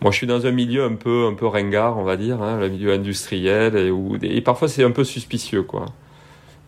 Moi, 0.00 0.10
je 0.10 0.16
suis 0.16 0.26
dans 0.26 0.46
un 0.46 0.50
milieu 0.50 0.84
un 0.84 0.94
peu, 0.94 1.26
un 1.26 1.34
peu 1.34 1.46
ringard, 1.46 1.96
on 1.96 2.02
va 2.02 2.16
dire, 2.16 2.42
hein, 2.42 2.58
le 2.58 2.68
milieu 2.68 2.92
industriel, 2.92 3.76
et, 3.76 3.90
où, 3.90 4.16
et 4.20 4.40
parfois 4.40 4.66
c'est 4.66 4.82
un 4.82 4.90
peu 4.90 5.04
suspicieux, 5.04 5.62
quoi. 5.62 5.86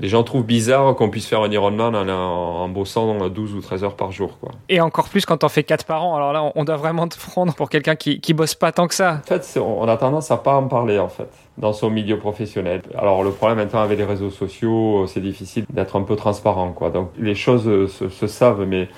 Les 0.00 0.08
gens 0.08 0.24
trouvent 0.24 0.44
bizarre 0.44 0.94
qu'on 0.96 1.08
puisse 1.08 1.26
faire 1.26 1.40
un 1.42 1.50
Ironman 1.50 1.94
en, 1.94 2.08
en, 2.08 2.68
bossant 2.68 3.28
12 3.28 3.54
ou 3.54 3.60
13 3.60 3.84
heures 3.84 3.96
par 3.96 4.10
jour. 4.10 4.38
Quoi. 4.40 4.50
Et 4.68 4.80
encore 4.80 5.08
plus 5.08 5.24
quand 5.24 5.44
on 5.44 5.48
fait 5.48 5.62
4 5.62 5.84
par 5.84 6.04
an. 6.04 6.16
Alors 6.16 6.32
là, 6.32 6.52
on 6.54 6.64
doit 6.64 6.76
vraiment 6.76 7.06
te 7.06 7.16
prendre 7.16 7.54
pour 7.54 7.70
quelqu'un 7.70 7.94
qui, 7.94 8.20
qui 8.20 8.34
bosse 8.34 8.54
pas 8.54 8.72
tant 8.72 8.88
que 8.88 8.94
ça. 8.94 9.20
En 9.24 9.26
fait, 9.26 9.60
on 9.60 9.86
a 9.86 9.96
tendance 9.96 10.30
à 10.30 10.36
pas 10.36 10.56
en 10.56 10.66
parler, 10.66 10.98
en 10.98 11.08
fait, 11.08 11.28
dans 11.58 11.72
son 11.72 11.90
milieu 11.90 12.18
professionnel. 12.18 12.82
Alors 12.98 13.22
le 13.22 13.30
problème 13.30 13.58
maintenant 13.58 13.82
avec 13.82 13.98
les 13.98 14.04
réseaux 14.04 14.30
sociaux, 14.30 15.06
c'est 15.06 15.20
difficile 15.20 15.64
d'être 15.70 15.96
un 15.96 16.02
peu 16.02 16.16
transparent. 16.16 16.72
Quoi. 16.72 16.90
Donc 16.90 17.10
les 17.18 17.36
choses 17.36 17.90
se, 17.90 18.08
se 18.08 18.26
savent, 18.26 18.64
mais 18.66 18.88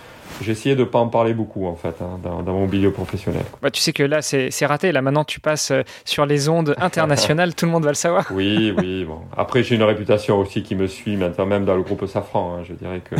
j'ai 0.42 0.52
essayé 0.52 0.76
de 0.76 0.84
pas 0.84 0.98
en 0.98 1.08
parler 1.08 1.34
beaucoup 1.34 1.66
en 1.66 1.76
fait 1.76 1.94
hein, 2.00 2.18
dans, 2.22 2.42
dans, 2.42 2.52
mon 2.52 2.66
milieu 2.66 2.90
professionnel. 2.90 3.44
Bah, 3.62 3.70
tu 3.70 3.80
sais 3.80 3.92
que 3.92 4.02
là 4.02 4.22
c'est 4.22 4.66
raté. 4.66 4.92
Là 4.92 5.02
maintenant 5.02 5.24
tu 5.24 5.40
passes 5.40 5.70
euh, 5.70 5.82
sur 6.04 6.26
les 6.26 6.48
ondes 6.48 6.74
internationales, 6.80 7.54
tout 7.54 7.66
le 7.66 7.72
monde 7.72 7.84
va 7.84 7.90
le 7.90 7.94
savoir. 7.94 8.26
Oui, 8.30 8.72
oui. 8.76 9.04
Bon. 9.04 9.20
Après 9.36 9.62
j'ai 9.62 9.74
une 9.74 9.82
réputation 9.82 10.38
aussi 10.38 10.62
qui 10.62 10.74
me 10.74 10.86
suit 10.86 11.16
maintenant 11.16 11.46
même 11.46 11.64
dans 11.64 11.76
le 11.76 11.82
groupe 11.82 12.06
Safran. 12.06 12.56
Hein. 12.56 12.64
Je 12.64 12.74
dirais 12.74 13.00
que 13.00 13.16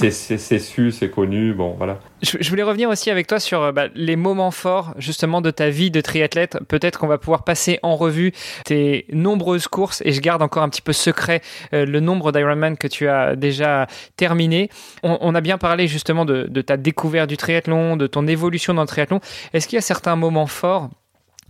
c'est 0.00 0.58
su, 0.58 0.92
c'est 0.92 1.10
connu. 1.10 1.52
Bon 1.52 1.74
voilà. 1.76 1.98
Je, 2.22 2.48
voulais 2.50 2.62
revenir 2.62 2.88
aussi 2.88 3.10
avec 3.10 3.26
toi 3.26 3.40
sur 3.40 3.62
euh, 3.62 3.72
bah, 3.72 3.88
les 3.94 4.16
moments 4.16 4.52
forts 4.52 4.94
justement 4.96 5.40
de 5.40 5.50
ta 5.50 5.70
vie 5.70 5.90
de 5.90 6.00
triathlète. 6.00 6.58
Peut-être 6.68 6.98
qu'on 7.00 7.08
va 7.08 7.18
pouvoir 7.18 7.42
passer 7.42 7.80
en 7.82 7.96
revue 7.96 8.32
tes 8.64 9.06
nombreuses 9.10 9.66
courses 9.66 10.02
et 10.04 10.12
je 10.12 10.20
garde 10.20 10.40
encore 10.42 10.62
un 10.62 10.68
petit 10.68 10.82
peu 10.82 10.92
secret 10.92 11.42
euh, 11.74 11.84
le 11.84 12.00
nombre 12.00 12.30
d'Ironman 12.30 12.76
que 12.76 12.86
tu 12.86 13.08
as 13.08 13.34
déjà 13.34 13.86
terminé. 14.16 14.70
On, 15.02 15.18
on 15.20 15.34
a 15.34 15.40
bien 15.40 15.58
parlé 15.58 15.88
justement 15.88 16.24
de 16.24 16.46
de 16.48 16.62
ta 16.62 16.76
découverte 16.76 17.28
du 17.28 17.36
triathlon, 17.36 17.96
de 17.96 18.06
ton 18.06 18.26
évolution 18.26 18.74
dans 18.74 18.82
le 18.82 18.88
triathlon. 18.88 19.20
Est-ce 19.52 19.66
qu'il 19.66 19.76
y 19.76 19.78
a 19.78 19.82
certains 19.82 20.16
moments 20.16 20.46
forts 20.46 20.90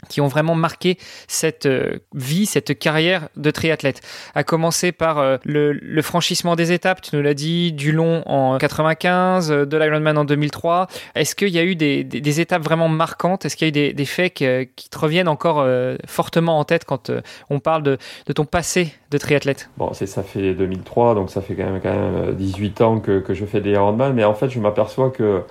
qui 0.09 0.21
ont 0.21 0.27
vraiment 0.27 0.55
marqué 0.55 0.99
cette 1.29 1.67
euh, 1.67 1.99
vie, 2.15 2.47
cette 2.47 2.79
carrière 2.79 3.29
de 3.37 3.51
triathlète. 3.51 4.01
À 4.35 4.43
commencer 4.43 4.91
par 4.91 5.19
euh, 5.19 5.37
le, 5.45 6.03
franchissement 6.03 6.57
des 6.57 6.73
étapes, 6.73 7.03
tu 7.03 7.17
nous 7.17 7.23
l'as 7.23 7.35
dit, 7.35 7.73
du 7.73 7.93
long 7.93 8.23
en 8.27 8.59
95, 8.59 9.51
euh, 9.51 9.65
de 9.65 9.77
l'Ironman 9.77 10.19
en 10.19 10.25
2003. 10.25 10.89
Est-ce 11.15 11.35
qu'il 11.35 11.51
y 11.51 11.59
a 11.59 11.65
eu 11.65 11.77
des, 11.77 12.41
étapes 12.41 12.63
vraiment 12.63 12.89
marquantes? 12.89 13.45
Est-ce 13.45 13.57
qu'il 13.57 13.67
y 13.69 13.81
a 13.81 13.89
eu 13.89 13.93
des, 13.95 14.05
faits 14.05 14.35
qui, 14.35 14.45
te 14.91 14.99
reviennent 14.99 15.29
encore 15.29 15.67
fortement 16.07 16.59
en 16.59 16.65
tête 16.65 16.85
quand 16.85 17.11
on 17.51 17.61
parle 17.61 17.83
de, 17.83 17.99
ton 18.35 18.45
passé 18.45 18.93
de 19.11 19.19
triathlète? 19.19 19.71
Bon, 19.77 19.93
c'est 19.93 20.07
ça 20.07 20.23
fait 20.23 20.55
2003, 20.55 21.15
donc 21.15 21.31
ça 21.31 21.41
fait 21.41 21.55
quand 21.55 21.65
même, 21.65 21.81
quand 21.81 21.93
même 21.93 22.35
18 22.35 22.81
ans 22.81 23.01
que, 23.01 23.21
que 23.21 23.35
je 23.35 23.45
fais 23.45 23.61
des 23.61 23.71
Ironman, 23.71 24.13
mais 24.13 24.25
en 24.25 24.35
fait 24.35 24.49
je 24.49 24.59
m'aperçois 24.59 25.11
que 25.11 25.43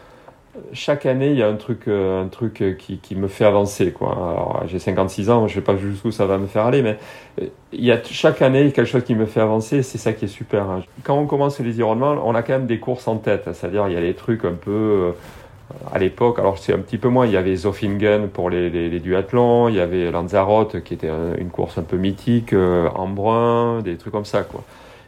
chaque 0.74 1.06
année, 1.06 1.30
il 1.30 1.38
y 1.38 1.44
a 1.44 1.48
un 1.48 1.56
truc, 1.56 1.88
euh, 1.88 2.24
un 2.24 2.28
truc 2.28 2.62
euh, 2.62 2.74
qui, 2.74 2.98
qui 2.98 3.16
me 3.16 3.28
fait 3.28 3.46
avancer. 3.46 3.92
Quoi. 3.92 4.12
Alors, 4.12 4.64
j'ai 4.68 4.80
56 4.80 5.30
ans, 5.30 5.48
je 5.48 5.56
ne 5.56 5.62
sais 5.62 5.66
pas 5.66 5.78
jusqu'où 5.78 6.12
ça 6.12 6.26
va 6.26 6.38
me 6.38 6.48
faire 6.48 6.66
aller, 6.66 6.82
mais 6.82 6.98
euh, 7.42 7.48
il 7.72 7.86
y 7.86 7.92
a 7.92 8.02
chaque 8.04 8.42
année 8.42 8.72
quelque 8.72 8.86
chose 8.86 9.04
qui 9.04 9.16
me 9.16 9.26
fait 9.26 9.40
avancer, 9.40 9.82
c'est 9.82 9.98
ça 9.98 10.14
qui 10.14 10.26
est 10.26 10.30
super. 10.30 10.70
Hein. 10.70 10.84
Quand 11.04 11.18
on 11.18 11.26
commence 11.26 11.60
les 11.60 11.78
Ironman, 11.80 12.20
on 12.24 12.36
a 12.36 12.42
quand 12.42 12.54
même 12.54 12.68
des 12.68 12.80
courses 12.80 13.08
en 13.08 13.18
tête, 13.18 13.50
c'est-à-dire 13.54 13.88
il 13.88 13.94
y 13.94 13.98
a 13.98 14.02
des 14.02 14.14
trucs 14.14 14.44
un 14.44 14.54
peu... 14.54 15.14
à 15.94 16.00
l'époque, 16.00 16.38
alors 16.40 16.58
c'est 16.58 16.74
un 16.74 16.80
petit 16.80 16.98
peu 16.98 17.08
moins, 17.08 17.26
il 17.26 17.32
y 17.32 17.38
avait 17.38 17.56
Zofingen 17.56 18.28
pour 18.28 18.50
les, 18.50 18.70
les, 18.70 18.90
les, 18.90 19.00
duathlons, 19.00 19.70
il 19.70 19.76
y 19.76 19.80
avait 19.80 20.12
Lanzarote 20.12 20.84
qui 20.84 20.96
était 20.96 21.12
une 21.38 21.50
course 21.50 21.78
un 21.78 21.84
peu 21.84 21.96
mythique, 21.96 22.54
Embrun, 22.54 23.82
des 23.82 23.96
trucs 23.96 24.12
comme 24.12 24.26
ça. 24.26 24.44
quoi 24.44 24.64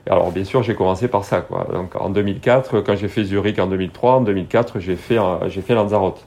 alors 0.10 0.32
bien 0.32 0.44
sûr, 0.44 0.64
j'ai 0.64 0.76
commencé 0.76 1.08
par 1.08 1.24
ça. 1.24 1.42
Quoi. 1.42 1.68
Donc 1.72 1.96
en 1.96 2.10
2004, 2.10 2.82
quand 2.82 2.96
j'ai 2.96 3.08
fait 3.08 3.24
Zurich 3.24 3.60
en 3.60 3.68
2003, 3.68 4.16
en 4.16 4.22
2004, 4.22 4.80
j'ai 4.80 4.96
fait, 4.96 5.18
euh, 5.18 5.48
j'ai 5.48 5.62
fait 5.62 5.76
Lanzarote. 5.76 6.26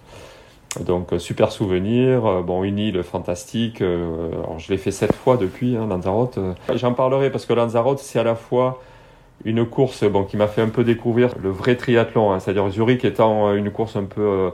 Donc 0.80 1.12
euh, 1.12 1.18
super 1.18 1.52
souvenir, 1.52 2.26
euh, 2.26 2.42
bon 2.42 2.64
une 2.64 2.78
île 2.78 3.02
fantastique. 3.02 3.82
alors 3.82 4.58
je 4.58 4.70
l'ai 4.70 4.78
fait 4.78 4.90
sept 4.90 5.14
fois 5.14 5.36
depuis 5.36 5.76
hein, 5.76 5.86
Lanzarote. 5.88 6.38
J'en 6.74 6.94
parlerai 6.94 7.30
parce 7.30 7.44
que 7.44 7.52
Lanzarote 7.52 7.98
c'est 7.98 8.18
à 8.18 8.24
la 8.24 8.34
fois 8.34 8.80
une 9.44 9.66
course 9.66 10.04
bon 10.04 10.24
qui 10.24 10.38
m'a 10.38 10.46
fait 10.46 10.62
un 10.62 10.68
peu 10.68 10.82
découvrir 10.82 11.34
le 11.42 11.50
vrai 11.50 11.76
triathlon, 11.76 12.32
hein, 12.32 12.40
c'est-à-dire 12.40 12.68
Zurich 12.70 13.04
étant 13.04 13.52
une 13.52 13.70
course 13.70 13.96
un 13.96 14.04
peu 14.04 14.50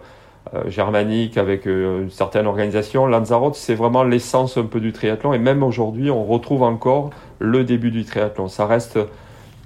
germanique 0.67 1.39
avec 1.39 1.67
une 1.67 2.11
certaine 2.11 2.47
organisation. 2.47 3.07
Lanzarote 3.07 3.55
c'est 3.55 3.75
vraiment 3.75 4.05
l'essence 4.05 4.57
un 4.59 4.65
peu 4.65 4.81
du 4.81 4.93
triathlon 4.93 5.33
et 5.33 5.39
même 5.39 5.63
aujourd'hui 5.63 6.11
on 6.11 6.25
retrouve 6.25 6.63
encore 6.63 7.11
le 7.39 7.65
début 7.65 7.91
du 7.91 8.05
triathlon. 8.05 8.49
Ça 8.49 8.67
reste, 8.67 8.99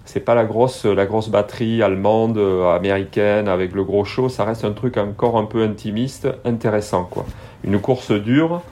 c'est 0.05 0.21
pas 0.21 0.35
la 0.35 0.45
grosse, 0.45 0.85
la 0.85 1.07
grosse 1.07 1.29
batterie 1.29 1.83
allemande, 1.83 2.39
euh, 2.39 2.75
américaine 2.75 3.49
avec 3.49 3.73
le 3.73 3.85
gros 3.85 4.05
show. 4.05 4.29
Ça 4.29 4.45
reste 4.45 4.65
un 4.65 4.73
truc 4.73 4.97
encore 4.97 5.37
un 5.37 5.45
peu 5.45 5.63
intimiste, 5.63 6.29
intéressant 6.45 7.05
quoi. 7.05 7.25
Une 7.65 7.81
course 7.81 8.13
dure 8.13 8.63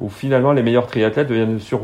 où 0.00 0.08
finalement 0.08 0.52
les 0.52 0.62
meilleurs 0.62 0.86
triathlètes 0.86 1.30
viennent 1.30 1.60
sur, 1.60 1.82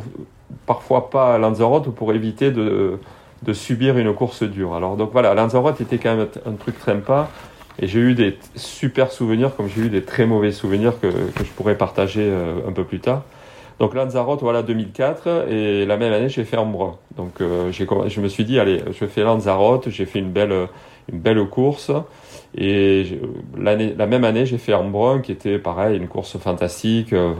parfois 0.66 1.10
pas 1.10 1.34
à 1.34 1.38
Lanzarote 1.38 1.90
pour 1.94 2.12
éviter 2.12 2.50
de, 2.50 2.98
de 3.42 3.52
subir 3.52 3.96
une 3.98 4.12
course 4.14 4.42
dure. 4.42 4.74
Alors 4.74 4.96
donc 4.96 5.10
voilà, 5.12 5.34
Lanzarote 5.34 5.80
était 5.80 5.98
quand 5.98 6.16
même 6.16 6.26
un 6.46 6.52
truc 6.52 6.76
sympa. 6.84 7.28
Et 7.80 7.86
j'ai 7.86 8.00
eu 8.00 8.14
des 8.14 8.36
super 8.56 9.12
souvenirs, 9.12 9.54
comme 9.56 9.68
j'ai 9.68 9.82
eu 9.82 9.88
des 9.88 10.02
très 10.02 10.26
mauvais 10.26 10.52
souvenirs 10.52 10.98
que, 11.00 11.10
je 11.10 11.50
pourrais 11.56 11.76
partager 11.76 12.22
euh, 12.24 12.68
un 12.68 12.72
peu 12.72 12.84
plus 12.84 13.00
tard. 13.00 13.22
Donc 13.78 13.94
Lanzarote, 13.94 14.40
voilà 14.40 14.62
2004, 14.62 15.46
et 15.48 15.86
la 15.86 15.96
même 15.96 16.12
année 16.12 16.28
j'ai 16.28 16.44
fait 16.44 16.56
Embrun. 16.56 16.96
Donc 17.16 17.40
euh, 17.40 17.70
je 17.70 18.20
me 18.20 18.28
suis 18.28 18.44
dit 18.44 18.58
allez, 18.58 18.82
je 18.98 19.06
fais 19.06 19.22
Lanzarote, 19.22 19.88
j'ai 19.90 20.04
fait 20.04 20.18
une 20.18 20.32
belle 20.32 20.68
une 21.10 21.20
belle 21.20 21.42
course, 21.46 21.90
et 22.56 23.20
la 23.56 24.06
même 24.06 24.24
année 24.24 24.46
j'ai 24.46 24.58
fait 24.58 24.74
Embrun 24.74 25.20
qui 25.20 25.32
était 25.32 25.58
pareil 25.58 25.96
une 25.96 26.08
course 26.08 26.38
fantastique, 26.38 27.12
euh, 27.12 27.34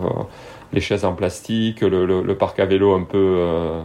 les 0.73 0.81
chaises 0.81 1.05
en 1.05 1.15
plastique, 1.15 1.81
le, 1.81 2.05
le, 2.05 2.35
parc 2.37 2.61
à 2.61 2.67
vélo 2.67 2.95
un 2.95 3.03
peu 3.03 3.37
euh, 3.39 3.83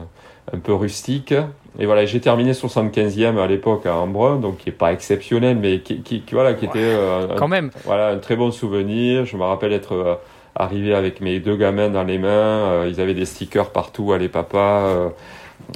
un 0.51 0.59
peu 0.59 0.73
rustique. 0.73 1.33
Et 1.79 1.85
voilà, 1.85 2.05
j'ai 2.05 2.19
terminé 2.19 2.51
75e 2.51 3.37
à 3.37 3.47
l'époque 3.47 3.85
à 3.85 3.95
Embrun, 3.95 4.37
donc 4.37 4.57
qui 4.57 4.69
est 4.69 4.73
pas 4.73 4.93
exceptionnel, 4.93 5.57
mais 5.57 5.79
qui, 5.79 6.01
qui, 6.01 6.23
voilà, 6.31 6.53
qui 6.53 6.65
était 6.65 6.95
quand 7.37 7.47
même 7.47 7.71
voilà 7.83 8.09
un 8.09 8.17
très 8.17 8.35
bon 8.35 8.51
souvenir. 8.51 9.25
Je 9.25 9.37
me 9.37 9.43
rappelle 9.43 9.73
être 9.73 10.19
arrivé 10.55 10.93
avec 10.93 11.21
mes 11.21 11.39
deux 11.39 11.55
gamins 11.55 11.89
dans 11.89 12.03
les 12.03 12.17
mains. 12.17 12.29
Euh, 12.29 12.89
ils 12.89 13.01
avaient 13.01 13.13
des 13.13 13.25
stickers 13.25 13.71
partout, 13.71 14.13
allez 14.13 14.29
papa. 14.29 14.57
Euh, 14.57 15.09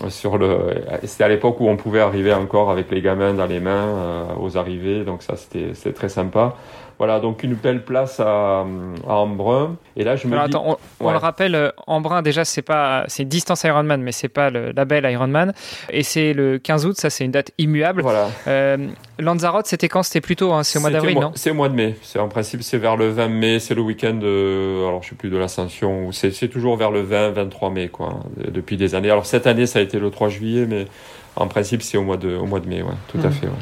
sur 0.09 0.37
le, 0.37 0.83
c'était 1.05 1.23
à 1.23 1.29
l'époque 1.29 1.61
où 1.61 1.67
on 1.67 1.77
pouvait 1.77 2.01
arriver 2.01 2.33
encore 2.33 2.71
avec 2.71 2.91
les 2.91 3.01
gamins 3.01 3.33
dans 3.33 3.45
les 3.45 3.61
mains 3.61 3.87
euh, 3.87 4.25
aux 4.41 4.57
arrivées, 4.57 5.05
donc 5.05 5.23
ça 5.23 5.37
c'était, 5.37 5.73
c'était 5.73 5.93
très 5.93 6.09
sympa. 6.09 6.57
Voilà, 6.97 7.19
donc 7.19 7.43
une 7.43 7.53
belle 7.53 7.83
place 7.85 8.19
à, 8.19 8.65
à 9.07 9.13
Embrun. 9.13 9.75
Et 9.95 10.03
là, 10.03 10.15
je 10.15 10.27
me 10.27 10.33
dis... 10.33 10.41
Attends, 10.41 10.79
on, 10.99 11.11
le 11.11 11.17
rappelle, 11.17 11.53
euh, 11.53 11.69
Embrun, 11.85 12.23
déjà, 12.23 12.43
c'est 12.43 12.63
pas, 12.63 13.03
c'est 13.07 13.23
distance 13.23 13.63
Ironman, 13.65 14.01
mais 14.01 14.11
c'est 14.11 14.29
pas 14.29 14.49
le 14.49 14.71
label 14.71 15.05
Ironman. 15.11 15.53
Et 15.91 16.01
c'est 16.01 16.33
le 16.33 16.57
15 16.57 16.87
août, 16.87 16.95
ça, 16.97 17.11
c'est 17.11 17.23
une 17.23 17.31
date 17.31 17.51
immuable. 17.59 18.01
Voilà. 18.01 18.29
Euh, 18.47 18.87
Lanzarote, 19.19 19.67
c'était 19.67 19.89
quand? 19.89 20.01
C'était 20.01 20.21
plutôt, 20.21 20.53
hein, 20.53 20.63
c'est 20.63 20.79
au 20.79 20.81
mois 20.81 20.89
d'avril, 20.89 21.19
non? 21.19 21.31
C'est 21.35 21.51
au 21.51 21.53
mois 21.53 21.69
de 21.69 21.75
mai. 21.75 21.95
C'est 22.01 22.17
en 22.17 22.29
principe, 22.29 22.63
c'est 22.63 22.79
vers 22.79 22.97
le 22.97 23.09
20 23.09 23.27
mai, 23.27 23.59
c'est 23.59 23.75
le 23.75 23.81
week-end, 23.81 24.15
de, 24.15 24.87
alors 24.87 25.03
je 25.03 25.09
sais 25.09 25.15
plus 25.15 25.29
de 25.29 25.37
l'Ascension. 25.37 26.11
C'est, 26.11 26.31
c'est 26.31 26.47
toujours 26.47 26.77
vers 26.77 26.89
le 26.89 27.03
20-23 27.03 27.71
mai, 27.71 27.89
quoi, 27.89 28.21
depuis 28.37 28.75
des 28.75 28.95
années. 28.95 29.11
Alors 29.11 29.27
cette 29.27 29.45
année, 29.45 29.67
ça 29.67 29.77
a 29.77 29.81
été 29.83 29.99
le 29.99 30.09
3 30.09 30.29
juillet, 30.29 30.65
mais 30.67 30.87
en 31.35 31.47
principe, 31.47 31.83
c'est 31.83 31.97
au 31.97 32.03
mois 32.03 32.17
de, 32.17 32.35
au 32.35 32.47
mois 32.47 32.59
de 32.59 32.67
mai, 32.67 32.81
ouais, 32.81 32.89
tout 33.07 33.19
à 33.23 33.27
mmh. 33.27 33.31
fait. 33.31 33.45
Ouais. 33.45 33.53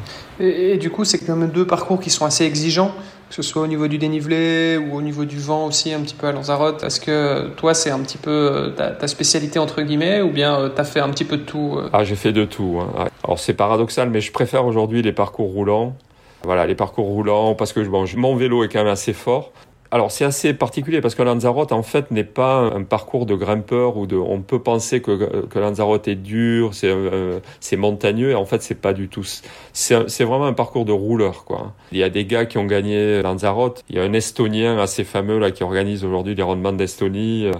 Et, 0.48 0.72
et, 0.72 0.76
du 0.78 0.88
coup, 0.88 1.04
c'est 1.04 1.18
quand 1.18 1.36
même 1.36 1.50
deux 1.50 1.66
parcours 1.66 2.00
qui 2.00 2.08
sont 2.08 2.24
assez 2.24 2.44
exigeants 2.44 2.94
que 3.28 3.34
ce 3.34 3.42
soit 3.42 3.62
au 3.62 3.66
niveau 3.66 3.88
du 3.88 3.98
dénivelé 3.98 4.78
ou 4.78 4.96
au 4.96 5.02
niveau 5.02 5.24
du 5.24 5.38
vent 5.38 5.66
aussi, 5.66 5.92
un 5.92 6.00
petit 6.00 6.14
peu 6.14 6.28
à 6.28 6.32
Lanzarote. 6.32 6.84
Est-ce 6.84 7.00
que 7.00 7.48
toi, 7.56 7.74
c'est 7.74 7.90
un 7.90 7.98
petit 8.00 8.18
peu 8.18 8.30
euh, 8.30 8.70
ta, 8.70 9.08
spécialité 9.08 9.58
entre 9.58 9.82
guillemets 9.82 10.20
ou 10.22 10.30
bien 10.30 10.58
euh, 10.58 10.68
tu 10.68 10.84
fait 10.84 11.00
un 11.00 11.10
petit 11.10 11.24
peu 11.24 11.36
de 11.36 11.42
tout 11.42 11.74
euh 11.76 11.88
Ah, 11.92 12.04
j'ai 12.04 12.16
fait 12.16 12.32
de 12.32 12.44
tout. 12.44 12.80
Hein. 12.80 13.08
Alors 13.24 13.38
c'est 13.38 13.54
paradoxal, 13.54 14.10
mais 14.10 14.20
je 14.20 14.30
préfère 14.30 14.64
aujourd'hui 14.64 15.02
les 15.02 15.12
parcours 15.12 15.50
roulants. 15.52 15.96
Voilà, 16.44 16.66
les 16.66 16.76
parcours 16.76 17.06
roulants 17.06 17.54
parce 17.54 17.72
que 17.72 17.80
bon, 17.80 18.04
mon 18.16 18.36
vélo 18.36 18.62
est 18.62 18.68
quand 18.68 18.78
même 18.78 18.92
assez 18.92 19.12
fort. 19.12 19.52
Alors 19.90 20.10
c'est 20.10 20.24
assez 20.24 20.52
particulier 20.52 21.00
parce 21.00 21.14
que 21.14 21.22
Lanzarote 21.22 21.72
en 21.72 21.82
fait 21.82 22.10
n'est 22.10 22.24
pas 22.24 22.58
un 22.58 22.82
parcours 22.82 23.26
de 23.26 23.34
grimpeur 23.34 23.96
où 23.96 24.06
de, 24.06 24.16
on 24.16 24.42
peut 24.42 24.60
penser 24.60 25.00
que, 25.00 25.28
Lanzarote 25.54 26.08
est 26.08 26.16
dur, 26.16 26.74
c'est 26.74 26.90
euh, 26.90 27.40
montagneux 27.76 28.30
et 28.30 28.34
en 28.34 28.44
fait 28.44 28.62
c'est 28.62 28.80
pas 28.80 28.92
du 28.92 29.08
tout. 29.08 29.24
C'est 29.72 30.24
vraiment 30.24 30.46
un 30.46 30.52
parcours 30.52 30.84
de 30.84 30.92
rouleur 30.92 31.44
quoi. 31.44 31.72
Il 31.92 31.98
y 31.98 32.02
a 32.02 32.10
des 32.10 32.24
gars 32.24 32.46
qui 32.46 32.58
ont 32.58 32.66
gagné 32.66 33.22
Lanzarote. 33.22 33.84
Il 33.88 33.96
y 33.96 34.00
a 34.00 34.02
un 34.02 34.12
Estonien 34.12 34.78
assez 34.78 35.04
fameux 35.04 35.38
là 35.38 35.50
qui 35.50 35.62
organise 35.62 36.04
aujourd'hui 36.04 36.34
les 36.34 36.42
rendements 36.42 36.72
d'Estonie. 36.72 37.46
Euh, 37.46 37.52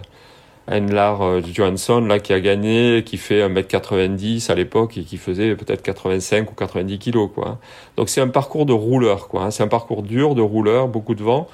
Enlar 0.68 1.22
euh, 1.22 1.40
Johansson 1.42 2.00
là 2.00 2.18
qui 2.18 2.32
a 2.32 2.40
gagné, 2.40 3.04
qui 3.04 3.18
fait 3.18 3.46
1m90 3.48 4.50
à 4.50 4.54
l'époque 4.56 4.98
et 4.98 5.04
qui 5.04 5.16
faisait 5.16 5.54
peut-être 5.54 5.82
85 5.82 6.50
ou 6.50 6.54
90 6.54 6.98
kilos 6.98 7.30
quoi. 7.32 7.58
Donc 7.96 8.08
c'est 8.08 8.20
un 8.20 8.28
parcours 8.28 8.66
de 8.66 8.72
rouleur 8.72 9.28
quoi. 9.28 9.50
C'est 9.52 9.62
un 9.62 9.68
parcours 9.68 10.02
dur 10.02 10.34
de 10.34 10.42
rouleur, 10.42 10.88
beaucoup 10.88 11.14
de 11.14 11.22
vent. 11.22 11.46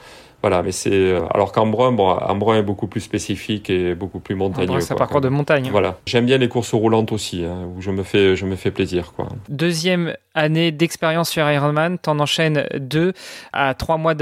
Voilà, 0.42 0.62
mais 0.62 0.72
c'est 0.72 0.90
euh, 0.92 1.20
alors 1.32 1.52
qu'Embrun, 1.52 1.92
bon, 1.92 2.10
Embrun 2.10 2.58
est 2.58 2.62
beaucoup 2.62 2.88
plus 2.88 3.00
spécifique 3.00 3.70
et 3.70 3.94
beaucoup 3.94 4.18
plus 4.18 4.34
montagneux. 4.34 4.80
C'est 4.80 4.92
un 4.92 4.96
parcours 4.96 5.20
de 5.20 5.28
montagne. 5.28 5.68
Voilà, 5.70 5.98
j'aime 6.04 6.26
bien 6.26 6.38
les 6.38 6.48
courses 6.48 6.74
roulantes 6.74 7.12
aussi, 7.12 7.44
hein, 7.44 7.68
où 7.76 7.80
je 7.80 7.90
me 7.90 8.02
fais, 8.02 8.34
je 8.34 8.44
me 8.44 8.56
fais 8.56 8.72
plaisir, 8.72 9.12
quoi. 9.12 9.28
Deuxième 9.48 10.14
année 10.34 10.72
d'expérience 10.72 11.30
sur 11.30 11.48
Ironman, 11.48 11.98
t'en 11.98 12.18
enchaînes 12.18 12.66
deux 12.74 13.12
à 13.52 13.74
trois 13.74 13.98
mois 13.98 14.14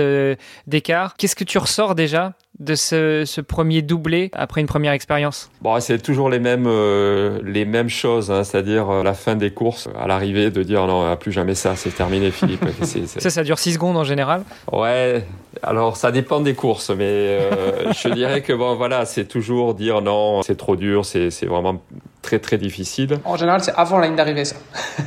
d'écart. 0.67 1.17
Qu'est-ce 1.17 1.37
que 1.37 1.45
tu 1.45 1.59
ressors 1.59 1.95
déjà 1.95 2.35
de 2.59 2.75
ce, 2.75 3.41
premier 3.41 3.81
doublé 3.81 4.31
après 4.35 4.61
une 4.61 4.67
première 4.67 4.93
expérience 4.93 5.51
Bon, 5.63 5.79
c'est 5.81 5.99
toujours 5.99 6.29
les 6.29 6.39
mêmes 6.39 6.67
euh, 6.67 7.39
les 7.43 7.65
mêmes 7.65 7.89
choses, 7.89 8.31
hein, 8.31 8.45
c'est-à-dire 8.45 8.91
euh, 8.91 9.03
la 9.03 9.15
fin 9.15 9.35
des 9.35 9.51
courses, 9.51 9.89
à 9.99 10.07
l'arrivée, 10.07 10.51
de 10.51 10.63
dire 10.63 10.87
non, 10.87 11.17
plus 11.17 11.33
jamais 11.33 11.55
ça, 11.55 11.77
c'est 11.77 11.95
terminé, 11.95 12.31
Philippe. 12.31 12.65
Ça, 12.83 13.31
ça 13.31 13.45
dure 13.45 13.59
6 13.59 13.75
secondes 13.75 13.97
en 13.97 14.05
général. 14.05 14.43
Ouais. 14.73 15.25
Alors, 15.63 15.97
ça 15.97 16.13
dépend 16.13 16.41
des 16.41 16.55
courses, 16.55 16.91
mais 16.91 17.05
euh, 17.05 17.93
je 18.03 18.09
dirais 18.09 18.43
que 18.43 18.53
bon, 18.53 18.77
voilà, 18.77 19.05
c'est 19.05 19.27
toujours 19.27 19.75
dire 19.75 20.01
non, 20.01 20.43
c'est 20.43 20.57
trop 20.57 20.77
dur, 20.77 21.05
c'est 21.05 21.47
vraiment 21.47 21.83
très 22.23 22.39
très 22.39 22.59
difficile. 22.59 23.19
En 23.25 23.37
général, 23.37 23.61
c'est 23.61 23.75
avant 23.75 23.99
la 23.99 24.07
ligne 24.07 24.17
d'arrivée, 24.17 24.45
ça. 24.45 24.57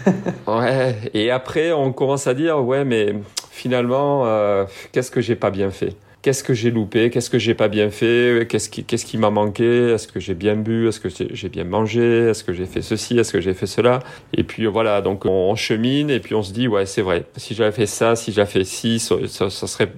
ouais. 0.48 0.96
Et 1.14 1.32
après, 1.32 1.72
on 1.72 1.92
commence 1.94 2.28
à 2.28 2.34
dire 2.34 2.64
ouais, 2.64 2.84
mais 2.86 3.16
finalement, 3.52 4.24
euh, 4.26 4.66
qu'est-ce 4.92 5.12
que 5.12 5.22
j'ai 5.22 5.36
pas 5.36 5.52
bien 5.52 5.72
fait? 5.72 5.96
Qu'est-ce 6.24 6.42
que 6.46 6.54
j'ai 6.54 6.72
loupé? 6.72 7.10
Qu'est-ce 7.10 7.30
que 7.30 7.38
j'ai 7.38 7.54
pas 7.54 7.68
bien 7.68 7.90
fait? 7.90 8.48
Qu'est-ce 8.48 8.70
qui, 8.70 8.86
qu'est-ce 8.86 9.06
qui 9.06 9.18
m'a 9.18 9.30
manqué? 9.30 9.90
Est-ce 9.90 10.08
que 10.08 10.22
j'ai 10.22 10.36
bien 10.36 10.56
bu? 10.56 10.88
Est-ce 10.88 11.02
que 11.02 11.10
j'ai 11.10 11.50
bien 11.50 11.66
mangé? 11.66 12.30
Est-ce 12.30 12.46
que 12.46 12.54
j'ai 12.54 12.66
fait 12.66 12.82
ceci? 12.82 13.20
Est-ce 13.20 13.34
que 13.34 13.42
j'ai 13.42 13.54
fait 13.54 13.66
cela? 13.66 14.00
Et 14.34 14.44
puis 14.44 14.66
voilà, 14.66 15.02
donc 15.02 15.26
on, 15.26 15.54
chemine 15.58 16.10
et 16.10 16.22
puis 16.22 16.34
on 16.34 16.42
se 16.42 16.54
dit 16.54 16.70
ouais 16.70 16.86
c'est 16.86 17.02
vrai. 17.02 17.26
Si 17.36 17.56
j'avais 17.56 17.74
fait 17.74 17.88
ça, 17.88 18.16
si 18.16 18.32
j'avais 18.32 18.50
fait 18.50 18.64
ci, 18.64 19.00
ça, 19.00 19.18
ça, 19.28 19.68
serait. 19.68 19.92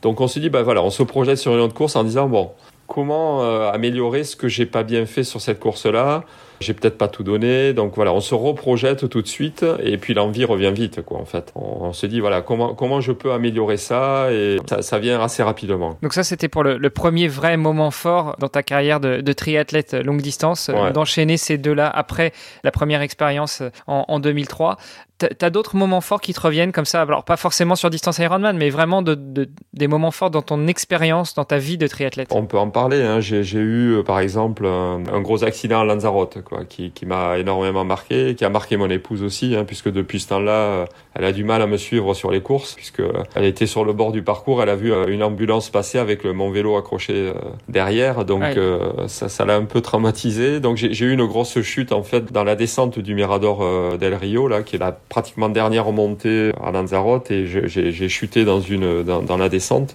Donc 0.00 0.22
on 0.22 0.28
se 0.28 0.38
dit 0.38 0.48
bah 0.48 0.62
voilà, 0.62 0.82
on 0.82 0.88
se 0.88 1.02
projette 1.02 1.36
sur 1.36 1.52
une 1.52 1.60
autre 1.60 1.74
course 1.74 1.94
en 1.94 2.04
disant 2.04 2.26
bon 2.26 2.52
comment 2.86 3.44
euh, 3.44 3.70
améliorer 3.70 4.24
ce 4.24 4.36
que 4.36 4.48
j'ai 4.48 4.64
pas 4.64 4.82
bien 4.82 5.04
fait 5.04 5.24
sur 5.24 5.42
cette 5.42 5.60
course-là? 5.60 6.24
J'ai 6.60 6.74
peut-être 6.74 6.98
pas 6.98 7.08
tout 7.08 7.22
donné, 7.22 7.72
donc 7.72 7.94
voilà, 7.96 8.12
on 8.12 8.20
se 8.20 8.34
reprojette 8.34 9.08
tout 9.08 9.22
de 9.22 9.26
suite 9.26 9.64
et 9.82 9.96
puis 9.96 10.14
l'envie 10.14 10.44
revient 10.44 10.72
vite, 10.72 11.02
quoi. 11.02 11.18
En 11.18 11.24
fait, 11.24 11.52
on, 11.54 11.92
se 11.92 12.06
dit 12.06 12.20
voilà 12.20 12.42
comment 12.42 12.74
comment 12.74 13.00
je 13.00 13.12
peux 13.12 13.32
améliorer 13.32 13.76
ça 13.76 14.30
et 14.30 14.58
ça, 14.80 14.98
vient 14.98 15.20
assez 15.20 15.42
rapidement. 15.42 15.96
Donc 16.02 16.12
ça, 16.12 16.22
c'était 16.22 16.48
pour 16.48 16.62
le, 16.62 16.90
premier 16.90 17.28
vrai 17.28 17.56
moment 17.56 17.90
fort 17.90 18.36
dans 18.38 18.48
ta 18.48 18.62
carrière 18.62 19.00
de, 19.00 19.32
triathlète 19.32 19.94
longue 19.94 20.20
distance, 20.20 20.70
d'enchaîner 20.92 21.36
ces 21.36 21.56
deux-là 21.56 21.88
après 21.88 22.32
la 22.62 22.70
première 22.70 23.00
expérience 23.00 23.62
en, 23.86 24.04
en 24.08 24.20
2003. 24.20 24.76
T'as 25.38 25.50
d'autres 25.50 25.76
moments 25.76 26.00
forts 26.00 26.20
qui 26.20 26.32
te 26.32 26.40
reviennent 26.40 26.72
comme 26.72 26.86
ça, 26.86 27.02
alors 27.02 27.24
pas 27.24 27.36
forcément 27.36 27.76
sur 27.76 27.90
distance 27.90 28.18
Ironman, 28.18 28.56
mais 28.56 28.70
vraiment 28.70 29.02
de, 29.02 29.18
des 29.74 29.86
moments 29.86 30.10
forts 30.10 30.30
dans 30.30 30.40
ton 30.40 30.66
expérience, 30.66 31.34
dans 31.34 31.44
ta 31.44 31.58
vie 31.58 31.76
de 31.76 31.86
triathlète? 31.86 32.28
On 32.30 32.46
peut 32.46 32.58
en 32.58 32.70
parler. 32.70 33.02
Hein. 33.02 33.20
J'ai 33.20 33.42
eu, 33.58 33.96
euh, 33.96 34.02
par 34.02 34.20
exemple, 34.20 34.66
un, 34.66 35.20
gros 35.20 35.44
accident 35.44 35.80
à 35.80 35.84
Lanzarote, 35.84 36.42
quoi, 36.42 36.64
qui, 36.64 36.90
qui 36.92 37.04
m'a 37.04 37.38
énormément 37.38 37.84
marqué, 37.84 38.34
qui 38.34 38.44
a 38.44 38.48
marqué 38.48 38.78
mon 38.78 38.88
épouse 38.88 39.22
aussi, 39.22 39.54
hein, 39.54 39.64
puisque 39.64 39.92
depuis 39.92 40.20
ce 40.20 40.28
temps-là, 40.28 40.52
euh, 40.52 40.86
elle 41.14 41.24
a 41.24 41.32
du 41.32 41.44
mal 41.44 41.60
à 41.60 41.66
me 41.66 41.76
suivre 41.76 42.14
sur 42.14 42.30
les 42.30 42.40
courses, 42.40 42.74
puisque 42.74 43.00
euh, 43.00 43.22
elle 43.34 43.44
était 43.44 43.66
sur 43.66 43.84
le 43.84 43.92
bord 43.92 44.12
du 44.12 44.22
parcours, 44.22 44.62
elle 44.62 44.70
a 44.70 44.76
vu 44.76 44.90
une 45.08 45.22
ambulance 45.22 45.68
passer 45.68 45.98
avec 45.98 46.24
mon 46.24 46.50
vélo 46.50 46.76
accroché 46.76 47.32
derrière, 47.68 48.24
donc 48.24 48.42
ça, 49.06 49.28
ça 49.28 49.44
l'a 49.44 49.56
un 49.56 49.64
peu 49.64 49.80
traumatisé. 49.80 50.60
Donc 50.60 50.76
j'ai 50.76 51.04
eu 51.04 51.12
une 51.12 51.26
grosse 51.26 51.60
chute 51.60 51.92
en 51.92 52.02
fait 52.02 52.32
dans 52.32 52.44
la 52.44 52.56
descente 52.56 52.98
du 52.98 53.14
Mirador 53.14 53.98
del 53.98 54.14
Rio, 54.14 54.48
là, 54.48 54.62
qui 54.62 54.76
est 54.76 54.78
la 54.78 54.92
pratiquement 55.10 55.50
dernière 55.50 55.92
montée 55.92 56.52
à 56.62 56.70
Lanzarote 56.70 57.30
et 57.30 57.44
j'ai 57.46 58.08
chuté 58.08 58.46
dans, 58.46 58.60
une, 58.60 59.02
dans, 59.02 59.36
la 59.36 59.50
descente. 59.50 59.94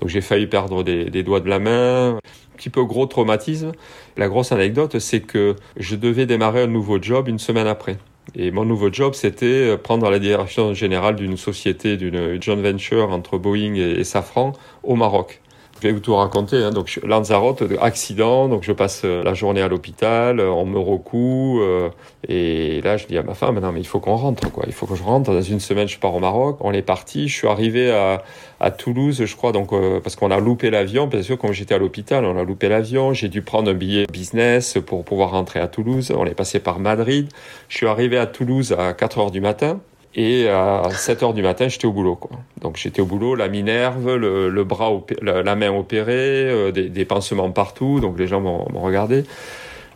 Donc 0.00 0.08
j'ai 0.08 0.22
failli 0.22 0.48
perdre 0.48 0.82
des, 0.82 1.22
doigts 1.22 1.40
de 1.40 1.48
la 1.48 1.60
main. 1.60 2.16
Un 2.16 2.56
petit 2.56 2.70
peu 2.70 2.82
gros 2.82 3.06
traumatisme. 3.06 3.70
La 4.16 4.26
grosse 4.26 4.50
anecdote, 4.50 4.98
c'est 4.98 5.20
que 5.20 5.54
je 5.76 5.94
devais 5.94 6.26
démarrer 6.26 6.62
un 6.62 6.66
nouveau 6.66 7.00
job 7.00 7.28
une 7.28 7.38
semaine 7.38 7.68
après. 7.68 7.98
Et 8.34 8.50
mon 8.50 8.64
nouveau 8.64 8.92
job, 8.92 9.14
c'était 9.14 9.76
prendre 9.76 10.10
la 10.10 10.18
direction 10.18 10.74
générale 10.74 11.14
d'une 11.14 11.36
société, 11.36 11.96
d'une 11.96 12.42
joint 12.42 12.56
venture 12.56 13.10
entre 13.10 13.38
Boeing 13.38 13.74
et 13.74 14.02
Safran 14.02 14.54
au 14.82 14.96
Maroc. 14.96 15.40
Je 15.80 15.86
vais 15.86 15.92
vous 15.92 16.00
tout 16.00 16.16
raconter. 16.16 16.56
Hein. 16.56 16.70
Donc, 16.70 16.98
Lanzarote, 17.04 17.62
accident. 17.80 18.48
Donc, 18.48 18.64
je 18.64 18.72
passe 18.72 19.02
euh, 19.04 19.22
la 19.22 19.34
journée 19.34 19.62
à 19.62 19.68
l'hôpital. 19.68 20.40
Euh, 20.40 20.50
on 20.50 20.66
me 20.66 20.78
recoue. 20.78 21.60
Euh, 21.62 21.88
et 22.26 22.80
là, 22.82 22.96
je 22.96 23.06
dis 23.06 23.16
à 23.16 23.22
ma 23.22 23.34
femme, 23.34 23.60
non, 23.60 23.70
mais 23.70 23.80
il 23.80 23.86
faut 23.86 24.00
qu'on 24.00 24.16
rentre, 24.16 24.50
quoi. 24.50 24.64
Il 24.66 24.72
faut 24.72 24.86
que 24.86 24.96
je 24.96 25.04
rentre. 25.04 25.32
Dans 25.32 25.40
une 25.40 25.60
semaine, 25.60 25.86
je 25.86 25.98
pars 26.00 26.12
au 26.12 26.18
Maroc. 26.18 26.58
On 26.62 26.72
est 26.72 26.82
parti. 26.82 27.28
Je 27.28 27.34
suis 27.36 27.46
arrivé 27.46 27.92
à, 27.92 28.70
Toulouse, 28.72 29.24
je 29.24 29.36
crois, 29.36 29.52
donc, 29.52 29.70
parce 30.02 30.16
qu'on 30.16 30.32
a 30.32 30.40
loupé 30.40 30.70
l'avion. 30.70 31.08
Parce 31.08 31.28
que, 31.28 31.34
comme 31.34 31.52
j'étais 31.52 31.74
à 31.74 31.78
l'hôpital, 31.78 32.24
on 32.24 32.36
a 32.36 32.42
loupé 32.42 32.68
l'avion. 32.68 33.12
J'ai 33.12 33.28
dû 33.28 33.42
prendre 33.42 33.70
un 33.70 33.74
billet 33.74 34.06
business 34.12 34.78
pour 34.84 35.04
pouvoir 35.04 35.30
rentrer 35.30 35.60
à 35.60 35.68
Toulouse. 35.68 36.12
On 36.16 36.26
est 36.26 36.34
passé 36.34 36.58
par 36.58 36.80
Madrid. 36.80 37.28
Je 37.68 37.76
suis 37.76 37.86
arrivé 37.86 38.18
à 38.18 38.26
Toulouse 38.26 38.74
à 38.76 38.94
4 38.94 39.18
heures 39.18 39.30
du 39.30 39.40
matin. 39.40 39.78
Et 40.20 40.48
à 40.48 40.82
7 40.90 41.22
heures 41.22 41.32
du 41.32 41.42
matin, 41.42 41.68
j'étais 41.68 41.86
au 41.86 41.92
boulot. 41.92 42.18
Donc 42.60 42.76
j'étais 42.76 43.00
au 43.00 43.06
boulot, 43.06 43.36
la 43.36 43.46
minerve, 43.46 44.16
le, 44.16 44.64
bras, 44.64 44.90
la, 45.22 45.54
main 45.54 45.70
opérée, 45.70 46.50
euh, 46.50 46.72
des, 46.72 46.88
des, 46.88 47.04
pansements 47.04 47.52
partout. 47.52 48.00
Donc 48.00 48.18
les 48.18 48.26
gens 48.26 48.40
m'ont 48.40 48.80
regardé. 48.80 49.22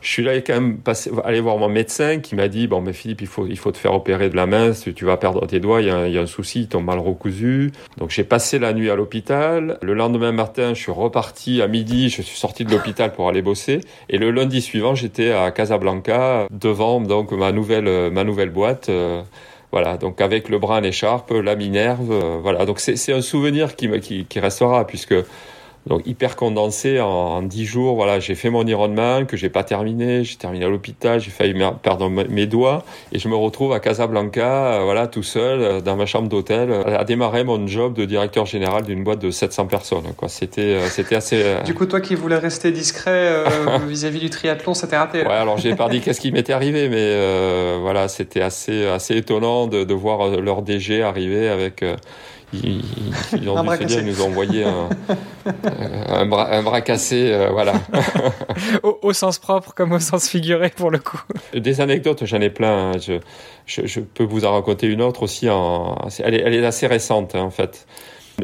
Je 0.00 0.08
suis 0.08 0.22
là 0.22 0.36
quand 0.36 0.54
même 0.54 0.78
passé, 0.78 1.10
aller 1.24 1.40
voir 1.40 1.58
mon 1.58 1.68
médecin 1.68 2.20
qui 2.20 2.36
m'a 2.36 2.48
dit 2.48 2.66
bon 2.66 2.80
mais 2.80 2.92
Philippe 2.92 3.20
il 3.20 3.28
faut 3.28 3.46
il 3.46 3.56
faut 3.56 3.70
te 3.70 3.78
faire 3.78 3.94
opérer 3.94 4.30
de 4.30 4.36
la 4.36 4.46
main 4.46 4.72
si 4.72 4.92
tu 4.94 5.04
vas 5.04 5.16
perdre 5.16 5.46
tes 5.46 5.60
doigts 5.60 5.80
il 5.80 5.86
y 5.86 5.90
a, 5.90 6.08
il 6.08 6.12
y 6.12 6.18
a 6.18 6.22
un 6.22 6.26
souci 6.26 6.62
ils 6.62 6.66
t'ont 6.66 6.80
mal 6.80 6.98
recousu 6.98 7.70
donc 7.98 8.10
j'ai 8.10 8.24
passé 8.24 8.58
la 8.58 8.72
nuit 8.72 8.90
à 8.90 8.96
l'hôpital 8.96 9.78
le 9.80 9.94
lendemain 9.94 10.32
matin 10.32 10.74
je 10.74 10.80
suis 10.80 10.90
reparti 10.90 11.62
à 11.62 11.68
midi 11.68 12.08
je 12.08 12.20
suis 12.20 12.36
sorti 12.36 12.64
de 12.64 12.72
l'hôpital 12.72 13.12
pour 13.12 13.28
aller 13.28 13.42
bosser 13.42 13.78
et 14.08 14.18
le 14.18 14.32
lundi 14.32 14.60
suivant 14.60 14.96
j'étais 14.96 15.30
à 15.30 15.52
Casablanca 15.52 16.48
devant 16.50 17.00
donc 17.00 17.30
ma 17.30 17.52
nouvelle 17.52 18.10
ma 18.10 18.24
nouvelle 18.24 18.50
boîte 18.50 18.88
euh, 18.88 19.22
voilà, 19.72 19.96
donc 19.96 20.20
avec 20.20 20.50
le 20.50 20.58
bras 20.58 20.78
en 20.78 20.82
écharpe, 20.82 21.30
la 21.30 21.56
minerve, 21.56 22.12
euh, 22.12 22.38
voilà. 22.42 22.66
Donc 22.66 22.78
c'est 22.78 23.12
un 23.12 23.22
souvenir 23.22 23.74
qui, 23.74 23.88
qui, 24.00 24.26
qui 24.26 24.38
restera 24.38 24.86
puisque 24.86 25.14
donc 25.86 26.06
hyper 26.06 26.36
condensé 26.36 27.00
en 27.00 27.42
dix 27.42 27.64
jours. 27.64 27.96
Voilà, 27.96 28.20
j'ai 28.20 28.34
fait 28.34 28.50
mon 28.50 28.66
Ironman 28.66 29.26
que 29.26 29.36
j'ai 29.36 29.48
pas 29.48 29.64
terminé. 29.64 30.22
J'ai 30.22 30.36
terminé 30.36 30.64
à 30.64 30.68
l'hôpital. 30.68 31.20
J'ai 31.20 31.30
failli 31.30 31.54
perdre 31.82 32.08
mes 32.08 32.46
doigts 32.46 32.84
et 33.12 33.18
je 33.18 33.28
me 33.28 33.34
retrouve 33.34 33.72
à 33.72 33.80
Casablanca, 33.80 34.74
euh, 34.74 34.84
voilà, 34.84 35.06
tout 35.06 35.22
seul 35.22 35.60
euh, 35.60 35.80
dans 35.80 35.96
ma 35.96 36.06
chambre 36.06 36.28
d'hôtel, 36.28 36.70
euh, 36.70 36.98
à 36.98 37.04
démarrer 37.04 37.44
mon 37.44 37.66
job 37.66 37.94
de 37.94 38.04
directeur 38.04 38.46
général 38.46 38.84
d'une 38.84 39.02
boîte 39.02 39.18
de 39.18 39.30
700 39.30 39.66
personnes. 39.66 40.12
Quoi, 40.16 40.28
c'était, 40.28 40.78
c'était 40.88 41.16
assez. 41.16 41.56
Du 41.64 41.74
coup, 41.74 41.86
toi 41.86 42.00
qui 42.00 42.14
voulais 42.14 42.38
rester 42.38 42.70
discret 42.70 43.44
vis-à-vis 43.88 44.20
du 44.20 44.30
triathlon, 44.30 44.74
c'était 44.74 44.96
raté. 44.96 45.22
Ouais, 45.22 45.32
alors 45.32 45.58
j'ai 45.58 45.74
pas 45.74 45.88
dit 45.88 46.00
qu'est-ce 46.00 46.20
qui 46.20 46.32
m'était 46.32 46.52
arrivé, 46.52 46.88
mais 46.88 47.78
voilà, 47.80 48.08
c'était 48.08 48.42
assez, 48.42 48.86
assez 48.86 49.16
étonnant 49.16 49.66
de, 49.66 49.84
de 49.84 49.94
voir 49.94 50.40
leur 50.40 50.62
DG 50.62 51.02
arriver 51.02 51.48
avec 51.48 51.84
ils, 52.52 53.48
ont 53.48 53.62
dû 53.62 53.76
se 53.76 53.84
dire, 53.84 54.00
ils 54.00 54.06
nous 54.06 54.22
ont 54.22 54.26
envoyé 54.26 54.64
un, 54.64 54.90
un, 56.08 56.26
bras, 56.26 56.52
un 56.52 56.62
bras, 56.62 56.80
cassé, 56.82 57.32
euh, 57.32 57.50
voilà. 57.50 57.74
au, 58.82 59.12
sens 59.12 59.38
propre 59.38 59.72
comme 59.74 59.92
au 59.92 59.98
sens 59.98 60.28
figuré 60.28 60.70
pour 60.70 60.90
le 60.90 60.98
coup. 60.98 61.20
Des 61.54 61.80
anecdotes, 61.80 62.24
j'en 62.26 62.40
ai 62.40 62.50
plein. 62.50 62.92
Hein. 62.92 62.98
Je, 62.98 63.14
je, 63.66 63.86
je, 63.86 64.00
peux 64.00 64.24
vous 64.24 64.44
en 64.44 64.52
raconter 64.52 64.86
une 64.86 65.00
autre 65.00 65.22
aussi. 65.22 65.48
En, 65.48 65.96
elle, 66.22 66.34
est, 66.34 66.42
elle 66.42 66.54
est 66.54 66.64
assez 66.64 66.86
récente 66.86 67.34
hein, 67.34 67.42
en 67.42 67.50
fait. 67.50 67.86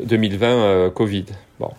2020, 0.03 0.47
euh, 0.47 0.91
Covid. 0.91 1.27
Bon, 1.61 1.71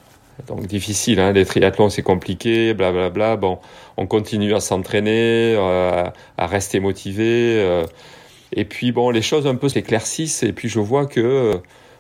donc 0.47 0.67
difficile. 0.67 1.19
Hein, 1.19 1.31
les 1.31 1.45
triathlons, 1.45 1.89
c'est 1.89 2.03
compliqué, 2.03 2.75
blablabla. 2.75 3.09
Bla, 3.09 3.35
bla. 3.35 3.37
Bon, 3.37 3.59
on 3.97 4.05
continue 4.05 4.53
à 4.53 4.59
s'entraîner, 4.59 5.55
euh, 5.57 6.03
à 6.37 6.47
rester 6.47 6.79
motivé. 6.79 7.83
et 8.53 8.65
puis 8.65 8.91
bon, 8.91 9.09
les 9.09 9.23
choses 9.23 9.47
un 9.47 9.55
peu 9.55 9.67
s'éclaircissent. 9.67 10.43
Et 10.43 10.53
puis 10.53 10.69
je 10.69 10.79
vois 10.79 11.07
que 11.07 11.59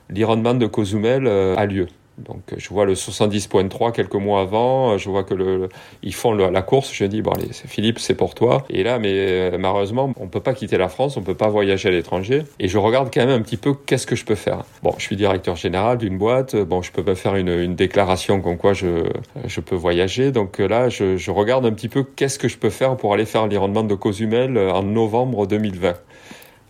l'Ironman 0.09 0.57
de 0.57 0.67
Cozumel 0.67 1.27
euh, 1.27 1.55
a 1.57 1.65
lieu. 1.65 1.87
Donc 2.19 2.41
je 2.57 2.69
vois 2.69 2.85
le 2.85 2.95
70.3 2.95 3.93
quelques 3.93 4.15
mois 4.15 4.41
avant, 4.41 4.97
je 4.97 5.09
vois 5.09 5.23
que 5.23 5.69
ils 6.03 6.13
font 6.13 6.33
la 6.33 6.61
course, 6.61 6.93
je 6.93 7.05
dis 7.05 7.21
bon 7.21 7.31
allez 7.31 7.47
Philippe 7.53 7.99
c'est 7.99 8.13
pour 8.13 8.35
toi. 8.35 8.65
Et 8.69 8.83
là 8.83 8.99
mais 8.99 9.13
euh, 9.13 9.57
malheureusement 9.57 10.13
on 10.19 10.27
peut 10.27 10.41
pas 10.41 10.53
quitter 10.53 10.77
la 10.77 10.89
France, 10.89 11.15
on 11.15 11.21
peut 11.21 11.35
pas 11.35 11.47
voyager 11.47 11.87
à 11.87 11.91
l'étranger. 11.91 12.43
Et 12.59 12.67
je 12.67 12.77
regarde 12.77 13.09
quand 13.13 13.25
même 13.25 13.29
un 13.29 13.41
petit 13.41 13.55
peu 13.55 13.73
qu'est-ce 13.73 14.05
que 14.05 14.17
je 14.17 14.25
peux 14.25 14.35
faire. 14.35 14.65
Bon 14.83 14.93
je 14.97 15.03
suis 15.03 15.15
directeur 15.15 15.55
général 15.55 15.97
d'une 15.97 16.17
boîte, 16.17 16.57
bon 16.57 16.81
je 16.81 16.91
peux 16.91 17.03
pas 17.03 17.15
faire 17.15 17.35
une, 17.35 17.75
déclaration 17.75 18.41
comme 18.41 18.57
quoi 18.57 18.73
je, 18.73 19.05
je 19.45 19.61
peux 19.61 19.75
voyager. 19.75 20.31
Donc 20.31 20.59
là 20.59 20.89
je, 20.89 21.15
je 21.15 21.31
regarde 21.31 21.65
un 21.65 21.71
petit 21.71 21.89
peu 21.89 22.03
qu'est-ce 22.03 22.37
que 22.37 22.49
je 22.49 22.57
peux 22.57 22.69
faire 22.69 22.97
pour 22.97 23.13
aller 23.13 23.25
faire 23.25 23.47
l'Ironman 23.47 23.87
de 23.87 23.95
Cozumel 23.95 24.57
en 24.57 24.83
novembre 24.83 25.47
2020 25.47 25.93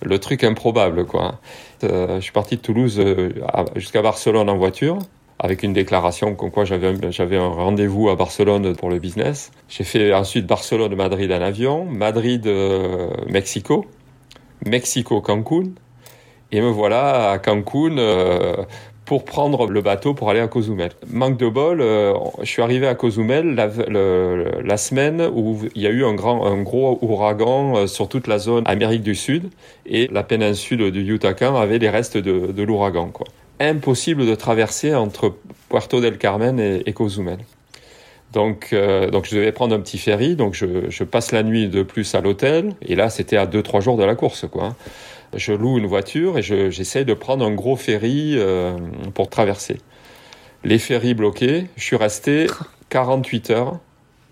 le 0.02 0.20
truc 0.20 0.44
improbable, 0.44 1.06
quoi. 1.06 1.40
Euh, 1.84 2.18
je 2.18 2.22
suis 2.22 2.32
parti 2.32 2.58
de 2.58 2.62
Toulouse 2.62 3.00
euh, 3.00 3.30
jusqu'à 3.76 4.02
Barcelone 4.02 4.50
en 4.50 4.58
voiture 4.58 5.00
avec 5.40 5.64
une 5.64 5.72
déclaration 5.72 6.36
comme 6.36 6.52
quoi 6.52 6.66
j'avais 6.66 7.38
un, 7.38 7.48
rendez-vous 7.48 8.10
à 8.10 8.16
Barcelone 8.16 8.76
pour 8.76 8.90
le 8.90 9.00
business. 9.00 9.52
J'ai 9.70 9.86
fait 9.86 10.14
ensuite 10.14 10.46
Barcelone-Madrid 10.46 11.32
en 11.32 11.42
avion, 11.42 11.86
Madrid-Mexico, 11.86 13.86
Mexico-Cancun, 14.66 15.72
et 16.52 16.60
me 16.60 16.70
voilà 16.70 17.32
à 17.32 17.40
Cancun 17.40 17.98
euh, 17.98 18.66
pour 19.10 19.26
prendre 19.26 19.66
le 19.66 19.82
bateau 19.82 20.14
pour 20.14 20.30
aller 20.30 20.40
à 20.40 20.48
Cozumel. 20.48 20.92
Manque 21.12 21.38
de 21.38 21.50
bol, 21.50 21.82
euh, 21.82 22.14
je 22.44 22.46
suis 22.46 22.62
arrivé 22.62 22.86
à 22.86 22.94
Cozumel 22.94 23.56
la, 23.56 24.78
semaine 24.78 25.28
où 25.34 25.62
il 25.74 25.82
y 25.82 25.88
a 25.88 25.90
eu 25.90 26.06
un, 26.06 26.14
grand, 26.14 26.46
un 26.46 26.62
gros 26.62 27.00
ouragan 27.02 27.76
euh, 27.76 27.88
sur 27.88 28.08
toute 28.08 28.28
la 28.28 28.38
zone 28.38 28.62
Amérique 28.68 29.02
du 29.02 29.16
Sud 29.16 29.50
et 29.88 30.08
la 30.12 30.22
péninsule 30.22 30.92
du 30.92 31.02
Yucatan 31.02 31.56
avait 31.56 31.80
les 31.80 31.90
restes 31.90 32.20
de, 32.20 32.62
l'ouragan. 32.62 33.12
Impossible 33.60 34.28
de 34.28 34.36
traverser 34.36 34.94
entre 34.94 35.34
Puerto 35.70 36.02
del 36.02 36.20
Carmen 36.20 36.60
et, 36.60 36.94
Cozumel. 36.94 37.40
Donc, 38.32 38.70
euh, 38.74 39.10
donc 39.10 39.26
je 39.28 39.36
devais 39.36 39.52
prendre 39.52 39.74
un 39.74 39.80
petit 39.80 39.98
ferry, 39.98 40.36
donc 40.36 40.54
je, 40.54 40.88
je 40.88 41.04
passe 41.04 41.32
la 41.32 41.42
nuit 41.42 41.68
de 41.68 41.82
plus 41.82 42.14
à 42.14 42.22
l'hôtel, 42.22 42.76
et 42.84 42.96
là 42.96 43.10
c'était 43.10 43.38
à 43.38 43.48
2-3 43.48 43.82
jours 43.82 43.98
de 43.98 44.04
la 44.04 44.14
course. 44.14 44.46
quoi. 44.48 44.76
Je 45.36 45.54
loue 45.54 45.78
une 45.78 45.86
voiture 45.86 46.38
et 46.38 46.42
j'essaie 46.42 47.06
de 47.06 47.14
prendre 47.14 47.46
un 47.46 47.52
gros 47.52 47.76
ferry 47.76 48.36
euh, 48.38 48.78
pour 49.14 49.30
traverser. 49.30 49.78
Les 50.64 50.80
ferries 50.80 51.14
bloqués, 51.14 51.68
je 51.76 51.84
suis 51.84 51.96
resté 51.96 52.48
48 52.90 53.50
heures, 53.52 53.80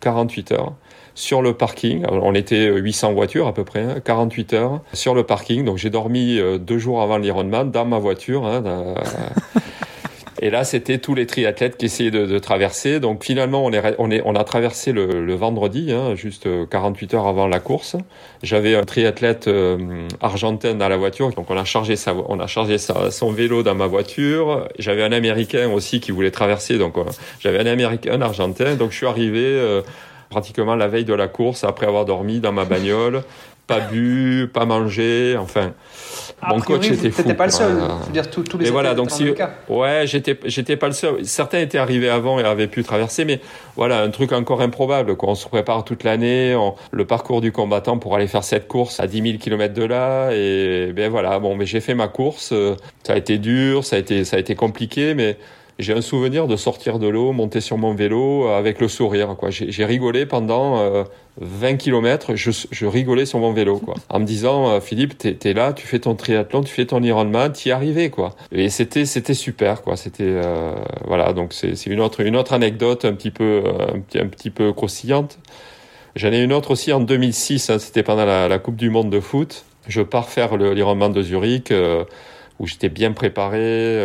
48 0.01 0.51
heures 0.51 0.73
sur 1.15 1.41
le 1.41 1.53
parking. 1.53 2.05
On 2.10 2.33
était 2.33 2.67
800 2.67 3.13
voitures 3.13 3.47
à 3.47 3.53
peu 3.53 3.63
près, 3.63 4.01
48 4.03 4.53
hein, 4.53 4.57
heures 4.57 4.81
sur 4.93 5.13
le 5.13 5.23
parking. 5.23 5.63
Donc 5.65 5.77
j'ai 5.77 5.89
dormi 5.89 6.39
deux 6.60 6.77
jours 6.77 7.01
avant 7.01 7.17
l'Ironman 7.17 7.71
dans 7.71 7.86
ma 7.86 7.99
voiture. 7.99 8.45
Hein, 8.45 8.95
Et 10.39 10.50
là, 10.50 10.63
c'était 10.63 11.00
tous 11.00 11.15
les 11.15 11.26
triathlètes 11.26 11.78
qui 11.78 11.86
essayaient 11.86 12.12
de, 12.12 12.26
de 12.26 12.39
traverser. 12.39 13.00
Donc 13.00 13.23
finalement, 13.23 13.65
on, 13.65 13.71
est, 13.71 13.95
on, 13.97 14.12
est, 14.12 14.21
on 14.23 14.36
a 14.36 14.43
traversé 14.43 14.91
le, 14.91 15.26
le 15.26 15.36
vendredi, 15.36 15.91
hein, 15.91 16.15
juste 16.15 16.47
48 16.69 17.13
heures 17.15 17.28
avant 17.28 17.47
la 17.47 17.60
course. 17.60 17.95
J'avais 18.43 18.76
un 18.76 18.84
triathlète 18.84 19.47
euh, 19.47 20.08
argentin 20.21 20.76
dans 20.76 20.89
la 20.89 20.97
voiture, 20.97 21.32
donc 21.32 21.50
on 21.50 21.58
a 21.58 21.65
chargé, 21.65 21.95
sa, 21.95 22.13
on 22.13 22.39
a 22.39 22.47
chargé 22.47 22.78
sa, 22.78 23.10
son 23.10 23.32
vélo 23.32 23.63
dans 23.63 23.76
ma 23.76 23.88
voiture. 23.88 24.67
J'avais 24.78 25.04
un 25.04 25.12
Américain 25.12 25.69
aussi 25.71 26.00
qui 26.00 26.12
voulait 26.12 26.32
traverser, 26.32 26.78
donc 26.78 26.97
euh, 26.97 27.04
j'avais 27.39 27.60
un 27.60 27.65
Américain, 27.65 28.13
un 28.13 28.21
Argentin. 28.21 28.76
Donc 28.76 28.91
je 28.91 28.97
suis 28.97 29.08
arrivé 29.08 29.43
euh, 29.43 29.82
pratiquement 30.30 30.76
la 30.76 30.88
veille 30.88 31.06
de 31.06 31.13
la 31.13 31.28
course 31.28 31.63
après 31.63 31.88
avoir 31.88 32.06
dormi 32.06 32.39
dans 32.39 32.52
ma 32.52 32.65
bagnole, 32.65 33.23
pas 33.67 33.82
bu, 33.82 34.49
pas 34.51 34.65
mangé, 34.65 35.36
enfin. 35.38 35.73
Mon 36.47 36.60
coach 36.62 36.89
était 36.89 37.10
fou. 37.10 37.23
pas 37.34 37.45
le 37.45 37.51
seul. 37.51 37.77
Je 38.01 38.06
veux 38.06 38.13
dire, 38.13 38.30
tous, 38.30 38.43
tous 38.43 38.58
les 38.58 38.67
et 38.67 38.71
voilà, 38.71 38.93
donc 38.93 39.12
si, 39.12 39.34
ouais, 39.69 40.03
j'étais, 40.06 40.39
j'étais 40.45 40.77
pas 40.77 40.88
le 40.88 40.93
seul. 40.93 41.25
Certains 41.25 41.60
étaient 41.60 41.80
arrivés 41.80 42.10
avant 42.10 42.39
et 42.39 42.43
avaient 42.43 42.67
pu 42.67 42.84
traverser, 42.84 43.25
mais 43.25 43.41
voilà, 43.75 44.01
un 44.01 44.12
truc 44.12 44.32
encore 44.32 44.62
improbable. 44.62 45.15
Quoi. 45.15 45.30
On 45.30 45.36
se 45.36 45.47
prépare 45.47 45.84
toute 45.84 46.03
l'année, 46.03 46.56
le 46.91 47.06
parcours 47.06 47.41
du 47.41 47.51
combattant 47.51 47.97
pour 47.97 48.15
aller 48.15 48.27
faire 48.27 48.43
cette 48.43 48.67
course 48.67 48.99
à 48.99 49.08
10 49.08 49.21
000 49.21 49.38
km 49.39 49.73
de 49.73 49.84
là, 49.84 50.30
et 50.32 50.93
ben 50.95 51.10
voilà. 51.10 51.39
Bon, 51.39 51.56
mais 51.56 51.65
j'ai 51.65 51.82
fait 51.82 51.95
ma 51.95 52.08
course. 52.08 52.53
Ça 53.03 53.13
a 53.13 53.17
été 53.17 53.38
dur, 53.38 53.84
ça 53.84 53.95
a 53.95 53.99
été, 53.99 54.23
ça 54.23 54.38
a 54.38 54.39
été 54.39 54.56
compliqué, 54.56 55.13
mais 55.13 55.38
j'ai 55.79 55.93
un 55.93 56.01
souvenir 56.01 56.47
de 56.47 56.55
sortir 56.55 56.99
de 56.99 57.07
l'eau, 57.07 57.31
monter 57.33 57.61
sur 57.61 57.77
mon 57.77 57.93
vélo 57.93 58.47
avec 58.47 58.79
le 58.81 58.87
sourire. 58.87 59.35
Quoi. 59.37 59.49
J'ai, 59.51 59.85
rigolé 59.85 60.25
pendant 60.25 60.79
euh, 60.79 61.03
20 61.39 61.77
km, 61.77 62.35
je, 62.35 62.51
je, 62.71 62.85
rigolais 62.85 63.25
sur 63.25 63.39
mon 63.39 63.53
vélo, 63.53 63.77
quoi, 63.77 63.93
en 64.09 64.19
me 64.19 64.25
disant 64.25 64.69
euh, 64.69 64.79
Philippe, 64.79 65.17
t'es 65.17 65.37
es 65.43 65.53
là, 65.53 65.73
tu 65.73 65.85
fais 65.85 65.99
ton 65.99 66.15
triathlon, 66.15 66.61
tu 66.61 66.73
fais 66.73 66.85
ton 66.85 67.01
Ironman, 67.03 67.51
t'y 67.51 67.71
arrivé, 67.71 68.09
quoi. 68.09 68.35
Et 68.51 68.69
c'était 68.69 69.05
c'était 69.05 69.33
super, 69.35 69.83
quoi. 69.83 69.97
C'était 69.97 70.23
euh, 70.23 70.73
voilà, 71.05 71.33
donc 71.33 71.53
c'est 71.53 71.85
une 71.85 71.99
autre 71.99 72.21
une 72.21 72.35
autre 72.35 72.53
anecdote 72.53 73.05
un 73.05 73.13
petit 73.13 73.31
peu 73.31 73.63
euh, 73.65 73.95
un 73.95 73.99
petit 73.99 74.19
un 74.19 74.27
petit 74.27 74.49
peu 74.49 74.73
croustillante. 74.73 75.37
J'en 76.15 76.31
ai 76.31 76.41
une 76.41 76.53
autre 76.53 76.71
aussi 76.71 76.91
en 76.91 76.99
2006, 76.99 77.69
hein, 77.69 77.77
c'était 77.77 78.01
pendant 78.01 78.25
la, 78.25 78.47
la, 78.47 78.57
Coupe 78.57 78.75
du 78.75 78.89
Monde 78.89 79.11
de 79.11 79.19
foot. 79.19 79.65
Je 79.87 80.01
pars 80.01 80.29
faire 80.29 80.57
l'Ironman 80.57 81.13
de 81.13 81.21
Zurich 81.21 81.71
où 82.59 82.65
j'étais 82.65 82.89
bien 82.89 83.11
préparé 83.11 84.01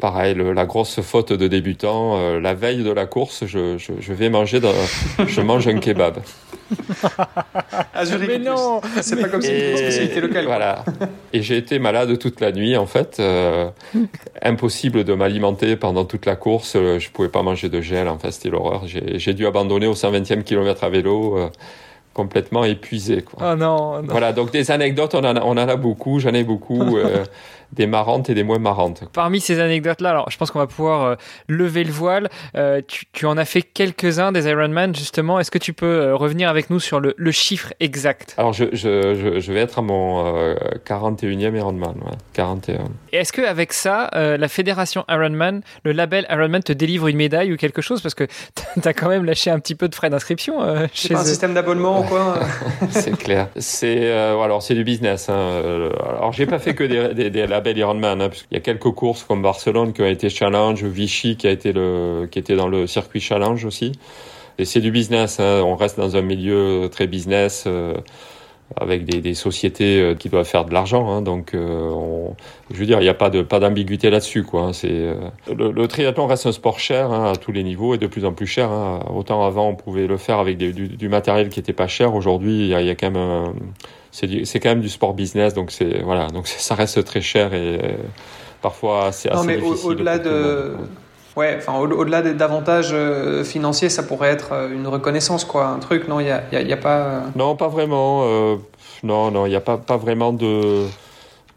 Pareil, 0.00 0.34
la 0.34 0.66
grosse 0.66 1.00
faute 1.00 1.32
de 1.32 1.48
débutant. 1.48 2.16
Euh, 2.18 2.40
la 2.40 2.54
veille 2.54 2.82
de 2.82 2.90
la 2.90 3.06
course, 3.06 3.44
je, 3.46 3.78
je, 3.78 3.92
je 3.98 4.12
vais 4.12 4.28
manger, 4.28 4.60
dans, 4.60 4.72
je 5.26 5.40
mange 5.40 5.66
un 5.68 5.78
kebab. 5.78 6.18
à 7.94 8.04
Zurich, 8.04 8.28
mais 8.28 8.38
non, 8.38 8.80
c'est 9.00 9.20
pas 9.20 9.28
comme 9.28 9.40
si 9.40 9.48
c'était 9.48 9.70
une 9.70 9.76
spécialité 9.78 10.20
locale. 10.20 10.44
Voilà. 10.46 10.84
Et 11.32 11.42
j'ai 11.42 11.56
été 11.56 11.78
malade 11.78 12.18
toute 12.18 12.40
la 12.40 12.52
nuit, 12.52 12.76
en 12.76 12.86
fait. 12.86 13.18
Euh, 13.20 13.70
impossible 14.42 15.04
de 15.04 15.14
m'alimenter 15.14 15.76
pendant 15.76 16.04
toute 16.04 16.26
la 16.26 16.36
course. 16.36 16.74
Euh, 16.76 16.98
je 16.98 17.10
pouvais 17.10 17.28
pas 17.28 17.42
manger 17.42 17.68
de 17.68 17.80
gel. 17.80 18.08
En 18.08 18.18
fait, 18.18 18.32
c'était 18.32 18.50
l'horreur. 18.50 18.82
J'ai 18.86 19.34
dû 19.34 19.46
abandonner 19.46 19.86
au 19.86 19.94
120e 19.94 20.42
kilomètre 20.42 20.84
à 20.84 20.90
vélo. 20.90 21.38
complètement 22.12 22.64
épuisé. 22.64 23.22
Quoi. 23.22 23.52
Oh 23.52 23.56
non, 23.56 24.02
non, 24.02 24.08
Voilà, 24.08 24.32
donc 24.32 24.50
des 24.50 24.70
anecdotes, 24.70 25.14
on 25.14 25.18
en 25.18 25.36
a, 25.36 25.42
on 25.42 25.50
en 25.50 25.56
a 25.68 25.76
beaucoup, 25.76 26.18
j'en 26.18 26.32
ai 26.32 26.44
beaucoup 26.44 26.96
des 27.72 27.86
marrantes 27.86 28.30
et 28.30 28.34
des 28.34 28.42
moins 28.42 28.58
marrantes. 28.58 29.04
Parmi 29.12 29.40
ces 29.40 29.60
anecdotes-là, 29.60 30.10
alors 30.10 30.30
je 30.30 30.38
pense 30.38 30.50
qu'on 30.50 30.58
va 30.58 30.66
pouvoir 30.66 31.02
euh, 31.02 31.14
lever 31.48 31.84
le 31.84 31.92
voile. 31.92 32.28
Euh, 32.56 32.80
tu, 32.86 33.04
tu, 33.12 33.26
en 33.26 33.36
as 33.36 33.44
fait 33.44 33.62
quelques-uns 33.62 34.32
des 34.32 34.48
Ironman 34.48 34.94
justement. 34.94 35.40
Est-ce 35.40 35.50
que 35.50 35.58
tu 35.58 35.72
peux 35.72 35.86
euh, 35.86 36.16
revenir 36.16 36.48
avec 36.48 36.70
nous 36.70 36.80
sur 36.80 37.00
le, 37.00 37.14
le 37.16 37.30
chiffre 37.30 37.72
exact? 37.80 38.34
Alors 38.38 38.52
je, 38.52 38.64
je, 38.72 39.40
je, 39.40 39.52
vais 39.52 39.60
être 39.60 39.78
à 39.78 39.82
mon 39.82 40.54
41e 40.86 41.56
Ironman, 41.56 41.94
ouais, 41.96 42.16
41. 42.32 42.84
Et 43.12 43.18
est-ce 43.18 43.32
qu'avec 43.32 43.72
ça, 43.72 44.10
la 44.12 44.48
fédération 44.48 45.04
Ironman, 45.08 45.62
le 45.84 45.92
label 45.92 46.26
Ironman 46.30 46.62
te 46.62 46.72
délivre 46.72 47.08
une 47.08 47.16
médaille 47.16 47.52
ou 47.52 47.56
quelque 47.56 47.82
chose? 47.82 48.00
Parce 48.00 48.14
que 48.14 48.24
tu 48.82 48.88
as 48.88 48.92
quand 48.92 49.08
même 49.08 49.24
lâché 49.24 49.50
un 49.50 49.58
petit 49.58 49.74
peu 49.74 49.88
de 49.88 49.94
frais 49.94 50.10
d'inscription 50.10 50.86
chez 50.92 51.14
pas 51.14 51.20
un 51.20 51.24
système 51.24 51.54
d'abonnement 51.54 52.00
ou 52.00 52.04
quoi 52.04 52.40
C'est 52.90 53.16
clair. 53.16 53.48
C'est 53.56 54.10
alors 54.10 54.62
c'est 54.62 54.74
du 54.74 54.84
business. 54.84 55.28
Hein. 55.28 55.90
Alors 56.08 56.32
j'ai 56.32 56.46
pas 56.46 56.58
fait 56.58 56.74
que 56.74 56.84
des, 56.84 57.14
des, 57.14 57.30
des 57.30 57.46
label 57.56 57.78
Ironman, 57.78 58.20
hein, 58.20 58.30
y 58.50 58.56
a 58.56 58.60
quelques 58.60 58.90
courses 58.90 59.24
comme 59.24 59.42
Barcelone 59.42 59.92
qui 59.92 60.02
ont 60.02 60.06
été 60.06 60.28
challenge, 60.28 60.84
Vichy 60.84 61.36
qui 61.36 61.46
a 61.46 61.50
été 61.50 61.72
le, 61.72 62.28
qui 62.30 62.38
était 62.38 62.56
dans 62.56 62.68
le 62.68 62.86
circuit 62.86 63.20
challenge 63.20 63.64
aussi. 63.64 63.92
Et 64.58 64.64
c'est 64.64 64.80
du 64.80 64.90
business. 64.90 65.40
Hein. 65.40 65.62
On 65.64 65.76
reste 65.76 65.98
dans 65.98 66.16
un 66.16 66.22
milieu 66.22 66.88
très 66.90 67.06
business. 67.06 67.64
Euh, 67.66 67.94
avec 68.74 69.04
des, 69.04 69.34
sociétés 69.34 70.00
euh, 70.00 70.14
qui 70.16 70.28
doivent 70.28 70.44
faire 70.44 70.64
de 70.64 70.74
l'argent. 70.74 71.08
Hein, 71.08 71.22
donc, 71.22 71.54
euh, 71.54 72.28
je 72.72 72.76
veux 72.76 72.84
dire, 72.84 72.98
il 72.98 73.04
n'y 73.04 73.08
a 73.08 73.14
pas 73.14 73.30
de 73.30 73.42
pas 73.42 73.60
d'ambiguïté 73.60 74.10
là-dessus. 74.10 74.44
C'est 74.72 75.14
le, 75.54 75.86
triathlon 75.86 76.26
reste 76.26 76.46
un 76.46 76.52
sport 76.52 76.80
cher 76.80 77.12
à 77.12 77.36
tous 77.36 77.52
les 77.52 77.62
niveaux 77.62 77.94
et 77.94 77.98
de 77.98 78.08
plus 78.08 78.24
en 78.24 78.32
plus 78.32 78.48
cher. 78.48 78.68
Autant 79.14 79.46
avant, 79.46 79.68
on 79.68 79.76
pouvait 79.76 80.08
le 80.08 80.16
faire 80.16 80.40
avec 80.40 80.58
du, 80.58 81.08
matériel 81.08 81.48
qui 81.48 81.60
était 81.60 81.72
pas 81.72 81.86
cher. 81.86 82.16
Aujourd'hui, 82.16 82.58
il 82.58 82.66
y 82.66 82.74
a, 82.74 82.82
y 82.82 82.90
a 82.90 82.96
quand 82.96 83.12
même 83.12 83.52
c'est 84.44 84.60
quand 84.60 84.70
même 84.70 84.80
du 84.80 84.88
sport 84.88 85.14
business, 85.14 85.52
donc 85.52 85.70
c'est 85.70 86.00
voilà, 86.02 86.28
donc 86.28 86.46
ça 86.46 86.74
reste 86.74 87.04
très 87.04 87.20
cher 87.20 87.52
et 87.52 87.78
euh, 87.82 87.88
parfois 88.62 89.12
c'est 89.12 89.30
assez 89.30 89.38
non, 89.38 89.44
mais 89.44 89.60
au-delà 89.84 90.18
de 90.18 90.74
Ouais, 91.36 91.54
enfin, 91.58 91.78
au-delà 91.78 92.22
des 92.22 92.32
d'avantages 92.32 92.92
euh, 92.94 93.44
financiers, 93.44 93.90
ça 93.90 94.02
pourrait 94.02 94.30
être 94.30 94.52
euh, 94.52 94.72
une 94.72 94.86
reconnaissance, 94.86 95.44
quoi, 95.44 95.66
un 95.66 95.78
truc, 95.80 96.08
non 96.08 96.18
Il 96.18 96.24
n'y 96.24 96.30
a, 96.30 96.42
y 96.50 96.56
a, 96.56 96.62
y 96.62 96.72
a, 96.72 96.78
pas. 96.78 97.24
Non, 97.36 97.56
pas 97.56 97.68
vraiment. 97.68 98.24
Non, 99.02 99.30
non, 99.30 99.44
il 99.44 99.50
n'y 99.50 99.54
a 99.54 99.60
pas, 99.60 99.76
pas 99.76 99.98
vraiment 99.98 100.32
de. 100.32 100.86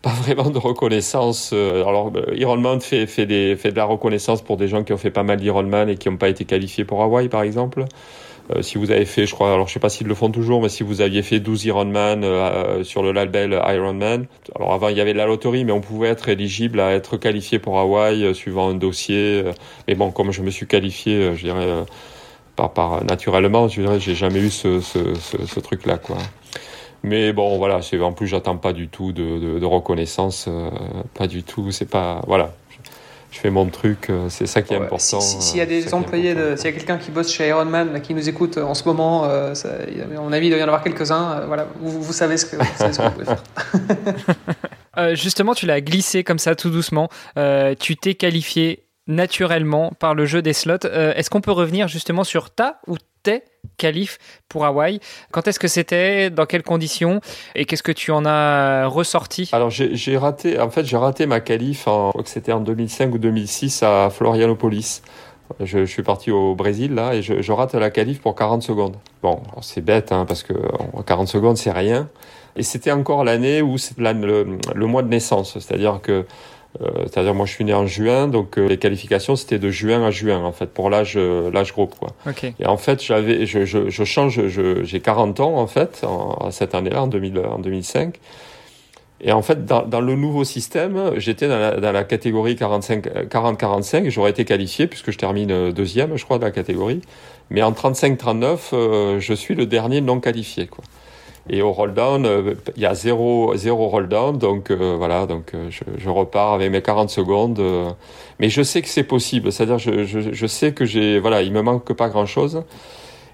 Pas 0.02 0.12
vraiment 0.24 0.50
de 0.50 0.58
reconnaissance. 0.58 1.54
Alors, 1.54 2.12
Ironman 2.34 2.80
fait, 2.82 3.06
fait, 3.06 3.26
des, 3.26 3.56
fait 3.58 3.72
de 3.72 3.78
la 3.78 3.86
reconnaissance 3.86 4.42
pour 4.42 4.58
des 4.58 4.70
gens 4.70 4.84
qui 4.84 4.92
ont 4.92 4.98
fait 4.98 5.12
pas 5.12 5.24
mal 5.24 5.40
d'Ironman 5.40 5.90
et 5.90 5.96
qui 5.96 6.10
n'ont 6.10 6.18
pas 6.18 6.30
été 6.30 6.46
qualifiés 6.46 6.86
pour 6.86 7.02
Hawaï, 7.02 7.28
par 7.28 7.42
exemple. 7.42 7.86
Euh, 8.56 8.62
si 8.62 8.78
vous 8.78 8.92
avez 8.92 9.06
fait, 9.06 9.26
je 9.26 9.34
crois, 9.34 9.54
alors 9.54 9.68
je 9.68 9.74
sais 9.74 9.80
pas 9.80 9.90
s'ils 9.90 10.08
le 10.08 10.16
font 10.16 10.32
toujours, 10.32 10.62
mais 10.62 10.70
si 10.70 10.84
vous 10.84 11.02
aviez 11.02 11.22
fait 11.22 11.40
12 11.40 11.66
Ironman 11.66 12.24
euh, 12.24 12.84
sur 12.84 13.04
le 13.04 13.12
label 13.12 13.54
Ironman, 13.68 14.26
alors 14.56 14.74
avant 14.74 14.90
il 14.90 14.98
y 14.98 15.02
avait 15.02 15.14
de 15.14 15.18
la 15.18 15.28
loterie, 15.28 15.66
mais 15.66 15.72
on 15.72 15.82
pouvait 15.82 16.10
être 16.10 16.30
éligible 16.30 16.80
à 16.80 16.94
être 16.94 17.18
qualifié 17.18 17.60
pour 17.60 17.78
Hawaï 17.78 18.24
euh, 18.24 18.34
suivant 18.34 18.70
un 18.70 18.74
dossier. 18.74 19.44
mais 19.88 19.96
bon, 19.96 20.12
comme 20.12 20.32
je 20.32 20.42
me 20.42 20.50
suis 20.50 20.68
qualifié, 20.68 21.36
je 21.36 21.44
dirais 21.44 21.86
naturellement, 23.08 23.70
je 23.70 23.82
dirais, 23.82 24.00
j'ai 24.02 24.16
jamais 24.16 24.40
eu 24.40 24.50
ce, 24.50 25.60
truc-là, 25.62 25.98
quoi. 25.98 26.18
Mais 27.04 27.32
bon, 27.32 27.58
voilà, 27.58 27.80
en 28.02 28.12
plus, 28.12 28.28
j'attends 28.28 28.58
pas 28.58 28.74
du 28.74 28.90
tout 28.90 29.14
de 29.14 29.66
reconnaissance, 29.66 30.50
pas 31.14 31.28
du 31.28 31.44
tout. 31.44 31.72
C'est 31.72 31.90
pas, 31.90 32.22
voilà, 32.28 32.52
je 33.32 33.40
fais 33.40 33.50
mon 33.52 33.68
truc, 33.68 34.10
euh, 34.10 34.28
c'est 34.30 34.48
ça 34.48 34.62
qui 34.62 34.74
est 34.74 34.78
important. 34.78 35.22
S'il 35.22 35.58
y 35.58 35.62
a 35.62 35.66
des 35.66 35.94
employés, 35.94 36.34
s'il 36.56 36.66
y 36.66 36.68
a 36.68 36.72
quelqu'un 36.72 36.98
qui 36.98 37.12
bosse 37.12 37.32
chez 37.32 37.48
Ironman 37.48 38.02
qui 38.02 38.14
nous 38.14 38.28
écoute 38.28 38.58
en 38.58 38.74
ce 38.74 38.84
moment, 38.86 39.26
euh, 39.26 39.54
ça, 39.54 39.70
à 39.70 40.20
mon 40.20 40.32
avis, 40.32 40.48
il 40.48 40.50
doit 40.50 40.60
y 40.60 40.64
en 40.64 40.68
avoir 40.68 40.84
quelques-uns. 40.84 41.32
Euh, 41.32 41.46
voilà, 41.46 41.68
vous, 41.80 42.02
vous, 42.02 42.14
savez 42.14 42.38
ce 42.38 42.46
que, 42.46 42.56
vous, 42.56 42.64
savez 42.76 42.94
ce 42.94 42.98
que 42.98 43.04
vous 43.04 43.12
pouvez 43.12 43.26
faire. 43.26 43.44
euh, 44.98 45.16
justement, 45.16 45.54
tu 45.54 45.68
l'as 45.68 45.82
glissé 45.82 46.24
comme 46.24 46.40
ça, 46.40 46.56
tout 46.56 46.70
doucement. 46.70 47.10
tu 47.80 47.96
t'es 47.96 48.16
qualifié 48.16 48.86
naturellement 49.06 49.92
par 50.00 50.16
le 50.16 50.26
jeu 50.26 50.42
des 50.42 50.54
slots. 50.54 50.78
Est-ce 50.84 51.30
qu'on 51.30 51.42
peut 51.42 51.52
revenir 51.52 51.88
justement 51.88 52.24
sur 52.24 52.50
ta 52.50 52.80
ou 52.88 52.98
tes 53.24 53.44
qualif 53.78 54.18
pour 54.48 54.66
Hawaï. 54.66 55.00
Quand 55.32 55.48
est-ce 55.48 55.60
que 55.60 55.68
c'était 55.68 56.30
Dans 56.30 56.46
quelles 56.46 56.64
conditions 56.64 57.22
Et 57.56 57.66
qu'est-ce 57.66 57.84
que 57.84 57.92
tu 57.92 58.12
en 58.12 58.26
as 58.26 58.88
ressorti? 58.88 59.50
Alors 59.52 59.70
j'ai 59.70 60.18
raté, 60.18 60.60
en 60.60 60.70
fait 60.70 60.86
j'ai 60.86 60.98
raté 60.98 61.26
ma 61.26 61.40
qualif, 61.40 61.88
en, 61.88 62.12
c'était 62.26 62.52
en 62.52 62.60
2005 62.60 63.14
ou 63.14 63.18
2006 63.18 63.84
à 63.84 64.10
Florianopolis. 64.10 65.02
Je, 65.60 65.84
suis 65.86 66.04
parti 66.04 66.30
au 66.30 66.54
Brésil 66.54 66.94
là 66.94 67.16
et 67.16 67.24
je, 67.24 67.52
rate 67.52 67.74
la 67.74 67.90
qualif 67.90 68.22
pour 68.22 68.36
40 68.36 68.62
secondes. 68.62 68.98
Bon, 69.24 69.42
c'est 69.62 69.82
bête 69.82 70.12
hein, 70.12 70.26
parce 70.28 70.44
que 70.44 70.54
40 71.06 71.28
secondes 71.28 71.58
c'est 71.58 71.72
rien. 71.72 72.08
Et 72.56 72.64
c'était 72.64 72.92
encore 72.92 73.24
l'année 73.24 73.62
où 73.62 73.78
c'est 73.78 73.98
le, 73.98 74.58
le, 74.76 74.86
mois 74.86 75.02
de 75.02 75.08
naissance, 75.08 75.54
c'est-à-dire 75.54 76.02
que 76.02 76.26
c'est-à-dire 76.78 77.34
moi 77.34 77.46
je 77.46 77.54
suis 77.54 77.66
né 77.66 77.74
en 77.74 77.88
juin, 77.88 78.28
donc 78.28 78.58
euh, 78.58 78.68
les 78.68 78.78
qualifications 78.78 79.36
c'était 79.36 79.58
de 79.58 79.72
juin 79.72 80.06
à 80.06 80.12
juin 80.12 80.44
en 80.44 80.52
fait 80.52 80.68
pour 80.68 80.90
l'âge 80.90 81.16
euh, 81.18 81.50
l'âge 81.52 81.74
groupe 81.74 81.96
quoi. 81.98 82.10
Okay. 82.28 82.54
Et 82.60 82.68
en 82.68 82.78
fait 82.78 83.04
j'avais 83.04 83.48
je, 83.48 83.66
je, 83.66 83.90
je 83.90 84.04
change 84.04 84.40
j'ai 84.48 85.00
40 85.00 85.40
ans 85.40 85.58
en 85.58 85.68
fait 85.68 86.04
en, 86.04 86.52
cette 86.52 86.76
année-là 86.76 87.04
en, 87.04 87.08
2000, 87.08 87.40
en 87.40 87.60
2005. 87.60 88.20
Et 89.22 89.34
en 89.34 89.42
fait, 89.42 89.66
dans, 89.66 89.82
dans 89.82 90.00
le 90.00 90.16
nouveau 90.16 90.46
système, 90.46 91.12
j'étais 91.18 91.50
dans 91.50 91.60
la, 91.60 91.76
dans 91.76 91.92
la 91.92 92.06
catégorie 92.06 92.56
40-45, 92.56 94.10
j'aurais 94.10 94.32
été 94.32 94.46
qualifié 94.46 94.88
puisque 94.88 95.12
je 95.12 95.18
termine 95.18 95.74
deuxième, 95.74 96.16
je 96.16 96.24
crois, 96.24 96.38
de 96.38 96.46
la 96.46 96.52
catégorie. 96.52 97.02
Mais 97.50 97.62
en 97.62 97.74
35-39, 97.74 99.20
je 99.20 99.34
suis 99.34 99.56
le 99.56 99.66
dernier 99.66 100.00
non 100.00 100.22
qualifié. 100.22 100.68
Quoi. 100.68 100.86
Et 101.50 101.64
au 101.64 101.72
roll 101.72 101.94
down, 101.94 102.26
euh, 102.26 102.54
il 102.76 102.84
y 102.84 102.86
a 102.86 102.94
zéro, 102.94 103.56
zéro 103.56 103.88
roll 103.88 104.08
down, 104.08 104.38
donc 104.38 104.70
euh, 104.70 104.96
voilà, 104.98 105.26
donc 105.26 105.56
euh, 105.56 105.70
je, 105.72 106.10
repars 106.10 106.54
avec 106.54 106.72
mes 106.72 106.82
40 106.82 107.10
secondes. 107.10 107.60
mais 108.40 108.50
je 108.50 108.62
sais 108.62 108.82
que 108.82 108.88
c'est 108.88 109.04
possible, 109.04 109.52
c'est-à-dire 109.52 109.80
je, 109.80 110.04
je, 110.04 110.48
sais 110.48 110.74
que 110.74 110.86
j'ai, 110.86 111.20
voilà, 111.20 111.42
il 111.42 111.52
me 111.52 111.62
manque 111.62 111.92
pas 111.94 112.10
grand-chose. 112.10 112.64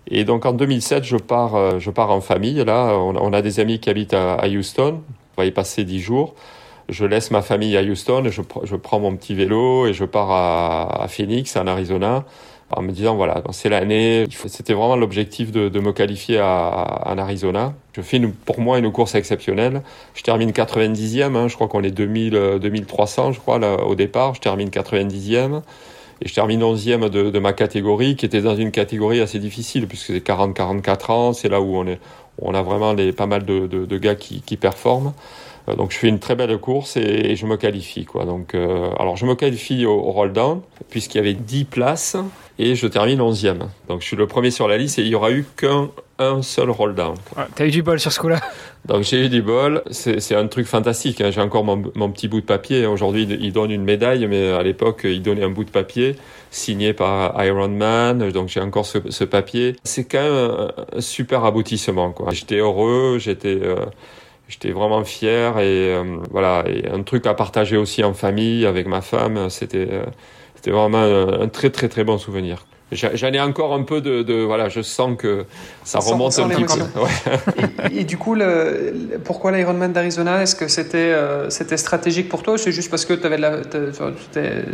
Et 0.08 0.24
donc 0.24 0.46
en 0.46 0.54
2007, 0.54 1.04
je 1.04 1.18
pars, 1.18 1.80
je 1.80 1.90
pars 1.90 2.12
en 2.12 2.22
famille. 2.22 2.64
Là, 2.64 2.96
on, 2.96 3.34
a 3.34 3.42
des 3.42 3.60
amis 3.60 3.80
qui 3.80 3.90
habitent 3.90 4.14
à, 4.14 4.48
Houston. 4.48 5.02
On 5.36 5.42
va 5.42 5.46
y 5.48 5.52
passer 5.52 5.84
dix 5.84 6.00
jours. 6.00 6.36
Je 6.88 7.06
laisse 7.06 7.32
ma 7.32 7.42
famille 7.42 7.76
à 7.76 7.82
Houston 7.82 8.26
je, 8.30 8.44
je 8.64 8.76
prends 8.76 9.00
mon 9.00 9.16
petit 9.16 9.34
vélo 9.34 9.88
et 9.88 9.94
je 9.94 10.06
pars 10.06 10.30
à, 10.30 11.04
à 11.04 11.08
Phoenix, 11.08 11.56
en 11.56 11.66
Arizona 11.66 12.24
en 12.72 12.82
me 12.82 12.92
disant 12.92 13.16
voilà, 13.16 13.44
c'est 13.52 13.70
l'année, 13.70 14.26
c'était 14.48 14.74
vraiment 14.74 14.96
l'objectif 14.96 15.52
de, 15.52 15.70
de, 15.70 15.80
me 15.80 15.94
qualifier 15.94 16.40
à, 16.40 17.04
en 17.06 17.18
Arizona. 17.18 17.74
Je 17.94 18.02
fais 18.02 18.18
une, 18.18 18.32
pour 18.32 18.60
moi 18.60 18.80
une 18.80 18.92
course 18.92 19.16
exceptionnelle. 19.16 19.82
Je 20.16 20.24
termine 20.24 20.52
90e, 20.52 21.36
hein, 21.36 21.48
je 21.48 21.56
crois 21.56 21.68
qu'on 21.68 21.84
est 21.84 21.92
2000, 21.92 22.60
2300 22.60 23.34
je 23.34 23.40
crois 23.40 23.60
là, 23.60 23.76
au 23.84 23.96
départ, 23.96 24.34
je 24.36 24.42
termine 24.42 24.70
90e. 24.70 25.62
Et 26.22 26.30
je 26.30 26.34
termine 26.34 26.62
11e 26.62 27.10
de, 27.10 27.30
de, 27.30 27.40
ma 27.40 27.52
catégorie, 27.52 28.16
qui 28.16 28.26
était 28.26 28.42
dans 28.42 28.56
une 28.56 28.72
catégorie 28.72 29.20
assez 29.20 29.38
difficile, 29.38 29.86
puisque 29.86 30.08
c'est 30.08 30.26
40-44 30.26 31.12
ans, 31.12 31.34
c'est 31.34 31.50
là 31.50 31.60
où 31.60 31.76
on, 31.76 31.86
est, 31.86 32.00
on 32.42 32.54
a 32.54 32.62
vraiment 32.62 32.94
les, 32.94 33.12
pas 33.12 33.26
mal 33.26 33.44
de, 33.44 33.68
de, 33.68 33.86
de 33.86 33.98
gars 33.98 34.16
qui, 34.16 34.42
qui 34.42 34.56
performent. 34.56 35.12
Euh, 35.68 35.76
donc 35.76 35.92
je 35.92 35.98
fais 35.98 36.08
une 36.08 36.20
très 36.20 36.36
belle 36.36 36.58
course 36.58 36.98
et, 36.98 37.36
je 37.36 37.46
me 37.46 37.58
qualifie. 37.58 38.06
Quoi. 38.06 38.26
Donc, 38.26 38.56
euh, 38.56 38.90
alors 39.00 39.18
je 39.18 39.26
me 39.26 39.36
qualifie 39.36 39.86
au, 39.86 39.94
au 39.94 40.12
roll 40.12 40.34
down 40.34 40.62
puisqu'il 40.90 41.18
y 41.18 41.22
avait 41.22 41.34
10 41.34 41.66
places 41.66 42.18
et 42.60 42.76
je 42.76 42.88
termine 42.88 43.20
11e. 43.20 43.60
Donc 43.90 44.02
je 44.02 44.08
suis 44.08 44.16
le 44.16 44.28
premier 44.28 44.52
sur 44.52 44.68
la 44.68 44.78
liste 44.78 45.00
et 45.00 45.02
il 45.02 45.08
y 45.08 45.16
aura 45.16 45.32
eu 45.32 45.46
qu'un 45.58 45.90
un 46.18 46.42
seul 46.42 46.70
roll 46.70 46.96
down. 46.96 47.16
Ouais, 47.36 47.44
T'as 47.56 47.66
eu 47.66 47.72
du 47.72 47.84
bol 47.84 48.00
sur 48.00 48.12
ce 48.12 48.20
coup-là. 48.20 48.40
Donc 48.86 49.04
j'ai 49.04 49.26
eu 49.26 49.30
du 49.30 49.42
bol. 49.42 49.84
C'est 49.92 50.36
un 50.36 50.48
truc 50.48 50.66
fantastique. 50.66 51.20
Hein. 51.20 51.32
J'ai 51.32 51.42
encore 51.42 51.64
mon, 51.64 51.84
mon, 51.96 52.10
petit 52.10 52.28
bout 52.28 52.40
de 52.40 52.46
papier. 52.46 52.86
Aujourd'hui 52.86 53.24
il 53.24 53.52
donne 53.52 53.72
une 53.72 53.84
médaille, 53.84 54.26
mais 54.28 54.50
à 54.52 54.64
l'époque 54.64 55.02
il 55.04 55.22
donnait 55.22 55.44
un 55.44 55.50
bout 55.50 55.66
de 55.66 55.72
papier 55.72 56.16
signé 56.52 56.94
par 56.94 57.44
Iron 57.44 57.68
Man. 57.68 58.30
Donc 58.32 58.48
j'ai 58.48 58.62
encore 58.62 58.86
ce, 58.86 59.00
ce 59.10 59.24
papier. 59.24 59.76
C'est 59.84 60.06
quand 60.06 60.22
même 60.22 60.70
un, 60.96 61.02
super 61.02 61.44
aboutissement. 61.44 62.16
J'étais 62.32 62.58
heureux. 62.58 63.18
J'étais 63.20 63.60
euh, 63.62 63.86
J'étais 64.48 64.72
vraiment 64.72 65.04
fier 65.04 65.58
et 65.60 65.94
euh, 65.96 66.20
voilà 66.30 66.64
et 66.68 66.88
un 66.88 67.02
truc 67.02 67.26
à 67.26 67.34
partager 67.34 67.78
aussi 67.78 68.04
en 68.04 68.14
famille 68.14 68.66
avec 68.66 68.88
ma 68.88 69.02
femme. 69.02 69.50
C'était 69.50 69.88
euh, 69.90 70.06
c'était 70.56 70.72
vraiment 70.72 71.02
un, 71.02 71.48
très 71.48 71.72
très 71.72 71.90
très 71.90 72.04
bon 72.04 72.18
souvenir. 72.18 72.66
J'en 72.92 73.34
ai 73.34 73.42
encore 73.42 73.74
un 73.74 73.82
peu 73.82 74.00
de, 74.00 74.22
de, 74.22 74.44
voilà, 74.44 74.70
je 74.70 74.82
sens 74.82 75.18
que 75.18 75.46
ça 75.84 75.98
remonte 75.98 76.38
un 76.38 76.48
petit 76.50 76.64
peu. 76.64 77.00
Ouais. 77.00 77.10
Et, 77.92 78.02
et, 78.02 78.04
du 78.04 78.16
coup, 78.18 78.36
le, 78.36 79.20
pourquoi 79.24 79.52
l'Ironman 79.52 79.92
d'Arizona 79.92 80.44
Est-ce 80.44 80.56
que 80.56 80.68
c'était 80.68 80.98
euh, 80.98 81.50
c'était 81.50 81.78
stratégique 81.78 82.30
pour 82.30 82.44
toi 82.44 82.60
C'est 82.60 82.72
juste 82.72 82.92
parce 82.92 83.06
que 83.06 83.14
avais 83.26 83.38
de 83.38 83.42
la, 83.42 83.62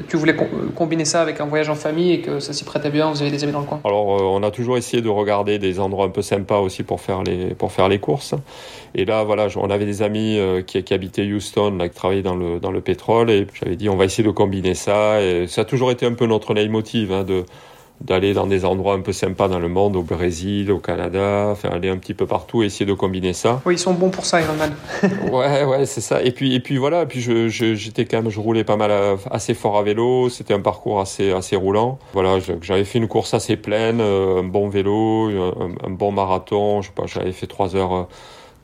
tu 0.10 0.18
voulais 0.18 0.36
combiner 0.76 1.06
ça 1.06 1.22
avec 1.22 1.40
un 1.40 1.46
voyage 1.46 1.70
en 1.70 1.76
famille 1.76 2.12
et 2.12 2.22
que 2.22 2.42
ça 2.42 2.52
s'y 2.52 2.66
prêtait 2.66 2.90
bien 2.90 3.10
Vous 3.12 3.22
avez 3.22 3.32
des 3.32 3.44
amis 3.46 3.54
dans 3.54 3.62
le 3.62 3.66
coin? 3.66 3.80
Alors, 3.86 4.20
euh, 4.20 4.24
on 4.24 4.44
a 4.44 4.52
toujours 4.52 4.78
essayé 4.78 5.02
de 5.02 5.10
regarder 5.10 5.58
des 5.58 5.80
endroits 5.80 6.06
un 6.06 6.10
peu 6.10 6.22
sympas 6.22 6.60
aussi 6.60 6.84
pour 6.84 7.00
faire 7.00 7.24
les 7.24 7.56
pour 7.56 7.72
faire 7.72 7.88
les 7.88 8.00
courses. 8.00 8.36
Et 8.94 9.06
là, 9.06 9.24
voilà, 9.24 9.48
on 9.56 9.70
avait 9.70 9.86
des 9.86 10.02
amis 10.02 10.38
euh, 10.38 10.62
qui, 10.62 10.84
qui 10.84 10.94
habitaient 10.94 11.24
Houston, 11.24 11.78
là, 11.78 11.88
qui 11.88 11.96
travaillaient 11.96 12.22
dans 12.22 12.36
le 12.36 12.60
dans 12.60 12.72
le 12.72 12.82
pétrole, 12.82 13.30
et 13.30 13.48
j'avais 13.54 13.78
dit 13.78 13.88
on 13.88 13.96
va 13.96 14.04
essayer 14.04 14.28
de 14.28 14.32
combiner 14.32 14.76
ça. 14.76 15.22
Et 15.22 15.48
ça 15.48 15.62
a 15.62 15.66
toujours 15.66 15.92
été 15.92 16.06
un 16.06 16.14
peu 16.14 16.26
notre 16.26 16.54
leitmotiv 16.54 17.14
hein, 17.14 17.24
de 17.24 17.46
d'aller 18.04 18.34
dans 18.34 18.48
des 18.48 18.66
endroits 18.66 18.94
un 18.94 19.02
peu 19.02 19.14
sympas 19.14 19.48
dans 19.48 19.60
le 19.60 19.68
monde, 19.68 19.96
au 19.96 20.02
Brésil, 20.02 20.72
au 20.72 20.80
Canada, 20.80 21.48
enfin 21.52 21.70
aller 21.70 21.90
un 21.90 21.98
petit 21.98 22.14
peu 22.14 22.26
partout, 22.26 22.64
essayer 22.64 22.86
de 22.86 22.94
combiner 22.94 23.34
ça. 23.34 23.62
Oui, 23.66 23.76
ils 23.76 23.80
sont 23.80 23.94
bons 23.94 24.10
pour 24.10 24.26
ça, 24.26 24.42
Ironman. 24.42 24.74
ouais, 25.32 25.64
ouais, 25.64 25.86
c'est 25.86 26.02
ça. 26.02 26.22
Et 26.24 26.32
puis, 26.32 26.56
et 26.56 26.60
puis 26.60 26.78
voilà, 26.78 27.06
puis 27.06 27.22
je, 27.22 27.48
j'étais 27.48 28.06
quand 28.06 28.22
même, 28.22 28.32
je 28.32 28.40
roulais 28.40 28.64
pas 28.64 28.78
mal, 28.78 28.92
assez 29.30 29.54
fort 29.54 29.78
à 29.78 29.84
vélo. 29.84 30.30
C'était 30.30 30.54
un 30.54 30.60
parcours 30.60 31.00
assez, 31.00 31.32
assez 31.32 31.56
roulant. 31.56 32.00
Voilà, 32.14 32.38
j'avais 32.62 32.84
fait 32.84 33.00
une 33.00 33.08
course 33.08 33.34
assez 33.34 33.58
pleine, 33.58 34.00
euh, 34.02 34.40
un 34.40 34.44
bon 34.44 34.70
vélo, 34.70 35.30
un, 35.30 35.72
un 35.86 35.90
bon 35.92 36.12
marathon. 36.12 36.82
Je 36.82 36.88
sais 36.88 36.94
pas, 36.94 37.06
j'avais 37.06 37.32
fait 37.32 37.48
trois 37.48 37.76
heures 37.76 38.08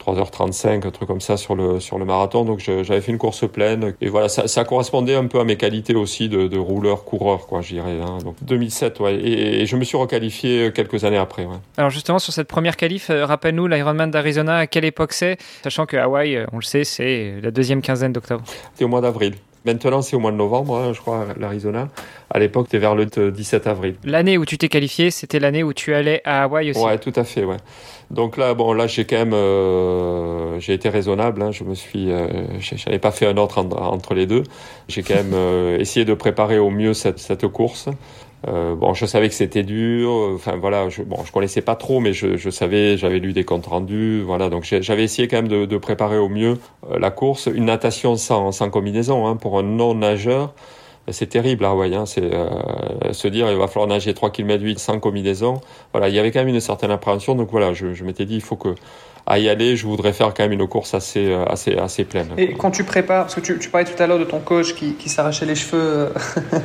3h35, 0.07 0.87
un 0.87 0.91
truc 0.91 1.07
comme 1.07 1.21
ça 1.21 1.37
sur 1.37 1.55
le, 1.55 1.79
sur 1.79 1.99
le 1.99 2.05
marathon. 2.05 2.45
Donc 2.45 2.59
j'avais 2.59 3.01
fait 3.01 3.11
une 3.11 3.17
course 3.17 3.47
pleine. 3.47 3.93
Et 4.01 4.07
voilà, 4.07 4.29
ça, 4.29 4.47
ça, 4.47 4.63
correspondait 4.63 5.15
un 5.15 5.25
peu 5.25 5.39
à 5.39 5.43
mes 5.43 5.57
qualités 5.57 5.95
aussi 5.95 6.29
de, 6.29 6.47
de 6.47 6.57
rouleur, 6.57 7.03
coureur, 7.03 7.47
quoi, 7.47 7.61
je 7.61 7.73
dirais. 7.73 7.99
Hein. 8.01 8.19
Donc 8.23 8.35
2007, 8.41 8.99
ouais. 8.99 9.15
Et, 9.15 9.61
et, 9.61 9.65
je 9.65 9.75
me 9.75 9.83
suis 9.83 9.97
requalifié 9.97 10.71
quelques 10.73 11.03
années 11.03 11.17
après, 11.17 11.45
ouais. 11.45 11.57
Alors 11.77 11.89
justement, 11.89 12.19
sur 12.19 12.33
cette 12.33 12.47
première 12.47 12.77
qualif, 12.77 13.09
euh, 13.09 13.25
rappelle-nous 13.25 13.67
l'Ironman 13.67 14.09
d'Arizona, 14.09 14.57
à 14.57 14.67
quelle 14.67 14.85
époque 14.85 15.13
c'est? 15.13 15.37
Sachant 15.63 15.85
que 15.85 15.97
Hawaï, 15.97 16.35
euh, 16.35 16.45
on 16.53 16.57
le 16.57 16.63
sait, 16.63 16.83
c'est 16.83 17.35
la 17.41 17.51
deuxième 17.51 17.81
quinzaine 17.81 18.13
d'octobre. 18.13 18.43
C'était 18.73 18.85
au 18.85 18.89
mois 18.89 19.01
d'avril. 19.01 19.35
Maintenant, 19.65 20.01
c'est 20.01 20.15
au 20.15 20.19
mois 20.19 20.31
de 20.31 20.37
novembre, 20.37 20.77
hein, 20.77 20.93
je 20.93 20.99
crois, 20.99 21.27
l'Arizona. 21.37 21.89
À 22.29 22.39
l'époque, 22.39 22.67
c'était 22.67 22.79
vers 22.79 22.95
le 22.95 23.05
17 23.05 23.67
avril. 23.67 23.95
L'année 24.03 24.37
où 24.37 24.45
tu 24.45 24.57
t'es 24.57 24.69
qualifié, 24.69 25.11
c'était 25.11 25.39
l'année 25.39 25.63
où 25.63 25.73
tu 25.73 25.93
allais 25.93 26.21
à 26.23 26.43
Hawaï 26.43 26.71
aussi. 26.71 26.79
Ouais, 26.79 26.97
tout 26.97 27.13
à 27.15 27.23
fait, 27.23 27.43
ouais. 27.43 27.57
Donc 28.09 28.37
là, 28.37 28.53
bon, 28.53 28.71
là, 28.73 28.87
j'ai 28.87 29.05
quand 29.05 29.17
même, 29.17 29.33
euh, 29.33 30.59
j'ai 30.59 30.73
été 30.73 30.89
raisonnable. 30.89 31.41
Hein, 31.41 31.51
je 31.51 31.63
me 31.63 31.75
suis, 31.75 32.11
euh, 32.11 32.27
j'avais 32.59 32.99
pas 32.99 33.11
fait 33.11 33.27
un 33.27 33.37
autre 33.37 33.59
entre 33.59 34.13
les 34.13 34.25
deux. 34.25 34.43
J'ai 34.87 35.03
quand 35.03 35.15
même 35.15 35.33
euh, 35.33 35.77
essayé 35.79 36.05
de 36.05 36.13
préparer 36.13 36.59
au 36.59 36.69
mieux 36.69 36.93
cette, 36.93 37.19
cette 37.19 37.47
course. 37.47 37.89
Euh, 38.47 38.75
bon, 38.75 38.93
je 38.93 39.05
savais 39.05 39.29
que 39.29 39.35
c'était 39.35 39.63
dur. 39.63 40.11
Enfin 40.35 40.57
voilà, 40.57 40.89
je, 40.89 41.01
bon, 41.01 41.23
je 41.25 41.31
connaissais 41.31 41.61
pas 41.61 41.75
trop, 41.75 41.99
mais 41.99 42.13
je, 42.13 42.49
savais, 42.49 42.97
j'avais 42.97 43.19
lu 43.19 43.33
des 43.33 43.43
comptes 43.43 43.65
rendus. 43.65 44.21
Voilà, 44.21 44.49
donc 44.49 44.63
j'avais 44.63 45.03
essayé 45.03 45.27
quand 45.27 45.37
même 45.37 45.47
de, 45.47 45.77
préparer 45.77 46.17
au 46.17 46.29
mieux 46.29 46.57
euh, 46.91 46.99
la 46.99 47.11
course. 47.11 47.47
Une 47.47 47.65
natation 47.65 48.15
sans, 48.15 48.51
sans 48.51 48.69
combinaison 48.69 49.27
hein, 49.27 49.35
pour 49.35 49.57
un 49.57 49.63
non 49.63 49.95
nageur 49.95 50.53
c'est 51.11 51.27
terrible 51.27 51.65
à 51.65 51.69
Hawaï. 51.69 51.95
Hein, 51.95 52.05
c'est 52.05 52.33
euh, 52.33 53.13
se 53.13 53.27
dire 53.27 53.49
il 53.49 53.57
va 53.57 53.67
falloir 53.67 53.87
nager 53.87 54.13
3 54.13 54.29
km 54.31 54.63
8 54.63 54.79
sans 54.79 54.99
combinaison. 54.99 55.61
Voilà, 55.93 56.09
il 56.09 56.15
y 56.15 56.19
avait 56.19 56.31
quand 56.31 56.39
même 56.39 56.53
une 56.53 56.59
certaine 56.59 56.91
appréhension. 56.91 57.35
Donc 57.35 57.49
voilà, 57.51 57.73
je, 57.73 57.93
je 57.93 58.03
m'étais 58.03 58.25
dit 58.25 58.35
il 58.35 58.41
faut 58.41 58.55
que 58.57 58.75
à 59.27 59.39
y 59.39 59.49
aller, 59.49 59.75
je 59.75 59.85
voudrais 59.85 60.13
faire 60.13 60.33
quand 60.33 60.43
même 60.43 60.53
une 60.53 60.67
course 60.67 60.93
assez, 60.93 61.27
euh, 61.27 61.45
assez, 61.45 61.75
assez 61.75 62.05
pleine. 62.05 62.29
Et 62.37 62.53
quand 62.53 62.71
tu 62.71 62.85
prépares, 62.85 63.23
parce 63.23 63.35
que 63.35 63.41
tu, 63.41 63.59
tu 63.59 63.69
parlais 63.69 63.85
tout 63.85 64.01
à 64.01 64.07
l'heure 64.07 64.19
de 64.19 64.23
ton 64.23 64.39
coach 64.39 64.73
qui, 64.73 64.93
qui 64.93 65.09
s'arrachait 65.09 65.45
les 65.45 65.55
cheveux 65.55 65.79
euh, 65.81 66.09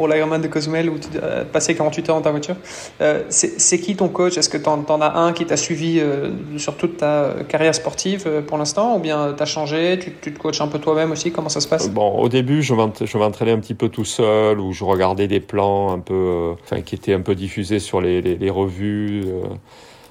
pour 0.00 0.08
l'Ironman 0.08 0.40
de 0.40 0.48
Cozumel 0.48 0.88
où 0.88 0.98
tu 0.98 1.18
as 1.18 1.44
passé 1.44 1.74
48 1.74 2.08
heures 2.08 2.16
dans 2.16 2.22
ta 2.22 2.30
voiture, 2.30 2.56
euh, 3.02 3.22
c'est 3.28 3.78
qui 3.78 3.96
ton 3.96 4.08
coach? 4.08 4.38
Est-ce 4.38 4.48
que 4.48 4.56
tu 4.56 4.66
en, 4.66 4.82
en, 4.88 5.00
as 5.02 5.18
un 5.18 5.34
qui 5.34 5.44
t'a 5.44 5.58
suivi 5.58 6.00
euh, 6.00 6.30
sur 6.56 6.76
toute 6.78 6.96
ta 6.96 7.34
carrière 7.46 7.74
sportive 7.74 8.24
euh, 8.26 8.40
pour 8.40 8.56
l'instant? 8.56 8.96
Ou 8.96 8.98
bien 8.98 9.34
tu 9.36 9.42
as 9.42 9.46
changé 9.46 9.98
tu, 10.00 10.12
tu, 10.20 10.32
te 10.32 10.38
coaches 10.38 10.62
un 10.62 10.68
peu 10.68 10.78
toi-même 10.78 11.12
aussi? 11.12 11.32
Comment 11.32 11.50
ça 11.50 11.60
se 11.60 11.68
passe? 11.68 11.90
Bon, 11.90 12.18
au 12.18 12.30
début, 12.30 12.62
je 12.62 12.72
m'entraînais 12.74 13.52
un 13.52 13.58
petit 13.58 13.74
peu 13.74 13.90
tout 13.90 14.06
seul 14.06 14.58
ou 14.58 14.72
je 14.72 14.84
regardais 14.84 15.28
des 15.28 15.40
plans 15.40 15.92
un 15.92 15.98
peu, 15.98 16.54
enfin, 16.62 16.80
qui 16.80 16.94
étaient 16.94 17.12
un 17.12 17.20
peu 17.20 17.34
diffusés 17.34 17.78
sur 17.78 18.00
les, 18.00 18.22
les, 18.22 18.36
les 18.36 18.50
revues. 18.50 19.24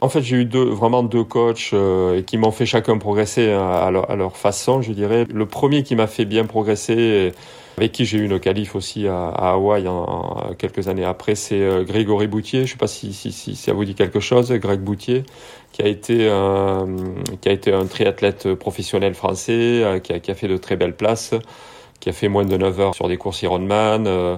En 0.01 0.07
fait, 0.09 0.21
j'ai 0.21 0.37
eu 0.37 0.45
deux, 0.45 0.63
vraiment 0.63 1.03
deux 1.03 1.25
coachs 1.25 1.71
euh, 1.73 2.21
qui 2.21 2.37
m'ont 2.37 2.51
fait 2.51 2.65
chacun 2.65 2.97
progresser 2.97 3.51
à, 3.51 3.91
leur, 3.91 4.09
à, 4.09 4.15
leur, 4.15 4.37
façon, 4.37 4.81
je 4.81 4.93
dirais. 4.93 5.25
Le 5.33 5.45
premier 5.45 5.83
qui 5.83 5.95
m'a 5.95 6.07
fait 6.07 6.25
bien 6.25 6.45
progresser, 6.45 7.33
avec 7.79 7.93
qui 7.93 8.03
j'ai 8.03 8.17
eu 8.17 8.25
une 8.25 8.41
qualif 8.41 8.75
aussi 8.75 9.07
à, 9.07 9.29
Hawaï 9.29 9.85
quelques 10.57 10.89
années 10.89 11.05
après, 11.05 11.35
c'est 11.35 11.61
euh, 11.61 11.85
Grégory 11.85 12.27
Boutier. 12.27 12.59
Je 12.59 12.63
ne 12.63 12.67
sais 12.67 12.77
pas 12.77 12.87
si, 12.87 13.13
ça 13.55 13.71
vous 13.71 13.85
dit 13.85 13.95
quelque 13.95 14.19
chose, 14.19 14.51
Greg 14.51 14.81
Boutier, 14.81 15.23
qui 15.71 15.81
a 15.81 15.87
été 15.87 16.29
un, 16.29 16.87
qui 17.39 17.47
a 17.47 17.53
été 17.53 17.71
un 17.71 17.85
triathlète 17.85 18.53
professionnel 18.55 19.13
français, 19.13 19.81
euh, 19.83 19.99
qui, 19.99 20.11
a, 20.11 20.19
qui, 20.19 20.29
a, 20.29 20.35
fait 20.35 20.49
de 20.49 20.57
très 20.57 20.75
belles 20.75 20.95
places, 20.95 21.33
qui 22.01 22.09
a 22.09 22.11
fait 22.11 22.27
moins 22.27 22.43
de 22.43 22.57
9 22.57 22.79
heures 22.81 22.95
sur 22.95 23.07
des 23.07 23.15
courses 23.15 23.41
Ironman. 23.43 24.07
Euh, 24.07 24.35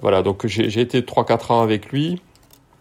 voilà, 0.00 0.22
donc 0.22 0.46
j'ai 0.48 0.80
été 0.80 1.02
3-4 1.02 1.52
ans 1.52 1.62
avec 1.62 1.92
lui. 1.92 2.20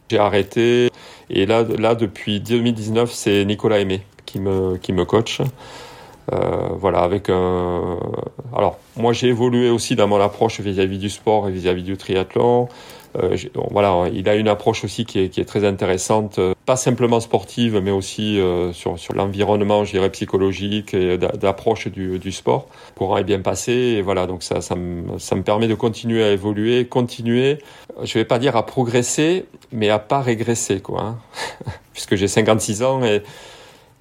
J'ai 0.09 0.17
arrêté. 0.17 0.90
Et 1.33 1.45
là, 1.45 1.63
là 1.63 1.95
depuis 1.95 2.39
2019, 2.39 3.11
c'est 3.11 3.45
Nicolas 3.45 3.79
Aimé 3.79 4.01
qui 4.25 4.39
me, 4.39 4.77
qui 4.77 4.93
me 4.93 5.05
coach. 5.05 5.41
Euh, 6.31 6.69
voilà, 6.75 6.99
avec 6.99 7.29
un. 7.29 7.97
Alors, 8.55 8.79
moi, 8.95 9.13
j'ai 9.13 9.27
évolué 9.27 9.69
aussi 9.69 9.95
dans 9.95 10.07
mon 10.07 10.19
approche 10.19 10.59
vis-à-vis 10.59 10.97
du 10.97 11.09
sport 11.09 11.49
et 11.49 11.51
vis-à-vis 11.51 11.83
du 11.83 11.97
triathlon. 11.97 12.69
Euh, 13.17 13.35
voilà, 13.71 14.09
il 14.13 14.29
a 14.29 14.35
une 14.35 14.47
approche 14.47 14.83
aussi 14.83 15.05
qui 15.05 15.19
est, 15.19 15.45
très 15.45 15.65
intéressante, 15.65 16.39
euh, 16.39 16.53
pas 16.65 16.77
simplement 16.77 17.19
sportive, 17.19 17.79
mais 17.83 17.91
aussi 17.91 18.39
euh, 18.39 18.71
sur, 18.73 18.95
l'environnement, 19.13 19.83
je 19.83 19.91
dirais 19.91 20.09
psychologique 20.09 20.93
et 20.93 21.17
d'approche 21.17 21.87
du, 21.87 22.31
sport. 22.31 22.67
Le 22.95 22.97
courant 22.97 23.17
est 23.17 23.23
bien 23.23 23.41
passé, 23.41 23.71
et 23.71 24.01
voilà, 24.01 24.27
donc 24.27 24.43
ça, 24.43 24.61
ça 24.61 24.75
me, 24.75 25.41
permet 25.41 25.67
de 25.67 25.75
continuer 25.75 26.23
à 26.23 26.31
évoluer, 26.31 26.85
continuer, 26.85 27.59
je 28.03 28.13
vais 28.13 28.25
pas 28.25 28.39
dire 28.39 28.55
à 28.55 28.65
progresser, 28.65 29.45
mais 29.71 29.89
à 29.89 29.99
pas 29.99 30.21
régresser, 30.21 30.79
quoi, 30.79 31.01
hein 31.01 31.17
puisque 31.93 32.15
j'ai 32.15 32.27
56 32.27 32.83
ans 32.83 33.01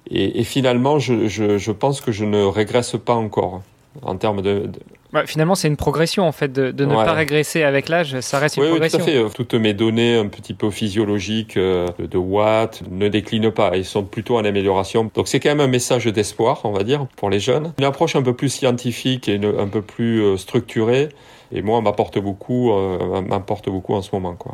et, 0.09 0.43
finalement, 0.43 0.99
je, 0.99 1.71
pense 1.71 2.01
que 2.01 2.11
je 2.11 2.25
ne 2.25 2.43
régresse 2.43 2.95
pas 3.03 3.15
encore 3.15 3.61
en 4.01 4.15
termes 4.15 4.41
de... 4.41 4.69
Bah, 5.13 5.25
finalement, 5.25 5.55
c'est 5.55 5.67
une 5.67 5.77
progression 5.77 6.25
en 6.25 6.31
fait 6.31 6.51
de, 6.51 6.71
de 6.71 6.85
ne 6.85 6.95
ouais. 6.95 7.03
pas 7.03 7.13
régresser 7.13 7.63
avec 7.63 7.89
l'âge. 7.89 8.19
Ça 8.21 8.39
reste 8.39 8.57
une 8.57 8.63
oui, 8.63 8.69
progression. 8.69 8.99
Oui, 8.99 9.05
tout 9.05 9.11
à 9.11 9.29
fait. 9.29 9.35
Toutes 9.35 9.53
mes 9.55 9.73
données 9.73 10.15
un 10.15 10.27
petit 10.27 10.53
peu 10.53 10.69
physiologiques 10.71 11.57
euh, 11.57 11.87
de 11.99 12.17
watts 12.17 12.83
ne 12.89 13.07
déclinent 13.07 13.51
pas. 13.51 13.75
Ils 13.75 13.85
sont 13.85 14.03
plutôt 14.03 14.37
en 14.37 14.45
amélioration. 14.45 15.09
Donc 15.13 15.27
c'est 15.27 15.39
quand 15.39 15.49
même 15.49 15.59
un 15.59 15.67
message 15.67 16.05
d'espoir, 16.05 16.61
on 16.63 16.71
va 16.71 16.83
dire, 16.83 17.07
pour 17.17 17.29
les 17.29 17.39
jeunes. 17.39 17.73
Une 17.79 17.85
approche 17.85 18.15
un 18.15 18.21
peu 18.21 18.33
plus 18.33 18.49
scientifique 18.49 19.27
et 19.27 19.35
une, 19.35 19.45
un 19.45 19.67
peu 19.67 19.81
plus 19.81 20.21
euh, 20.21 20.37
structurée. 20.37 21.09
Et 21.53 21.61
moi, 21.61 21.81
m'apporte 21.81 22.17
beaucoup, 22.17 22.71
euh, 22.71 23.21
m'apporte 23.21 23.69
beaucoup 23.69 23.93
en 23.93 24.01
ce 24.01 24.09
moment, 24.13 24.35
quoi. 24.35 24.53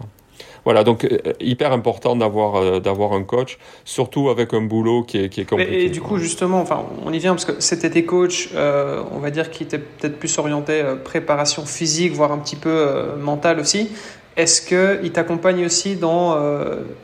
Voilà, 0.67 0.83
donc 0.83 1.05
euh, 1.05 1.17
hyper 1.39 1.71
important 1.71 2.17
d'avoir 2.17 2.55
euh, 2.55 2.81
d'avoir 2.81 3.13
un 3.13 3.23
coach, 3.23 3.57
surtout 3.85 4.27
avec 4.27 4.53
un 4.53 4.59
boulot 4.59 5.03
qui 5.03 5.17
est, 5.17 5.29
qui 5.29 5.39
est 5.39 5.45
compliqué. 5.45 5.85
Et, 5.85 5.89
du 5.89 6.01
coup, 6.01 6.17
justement, 6.17 6.59
enfin, 6.59 6.83
on 7.05 7.13
y 7.13 7.19
vient 7.19 7.35
parce 7.35 7.45
que 7.45 7.53
c'était 7.59 7.89
tes 7.89 8.03
coachs, 8.03 8.49
euh, 8.53 9.01
on 9.13 9.19
va 9.19 9.31
dire, 9.31 9.49
qui 9.49 9.63
étaient 9.63 9.77
peut-être 9.77 10.19
plus 10.19 10.37
orientés 10.37 10.83
préparation 11.05 11.65
physique, 11.65 12.11
voire 12.11 12.33
un 12.33 12.37
petit 12.39 12.57
peu 12.57 12.85
mentale 13.17 13.61
aussi. 13.61 13.91
Est-ce 14.35 14.61
qu'il 14.61 15.09
t'accompagne 15.13 15.65
aussi 15.65 15.95
dans 15.95 16.37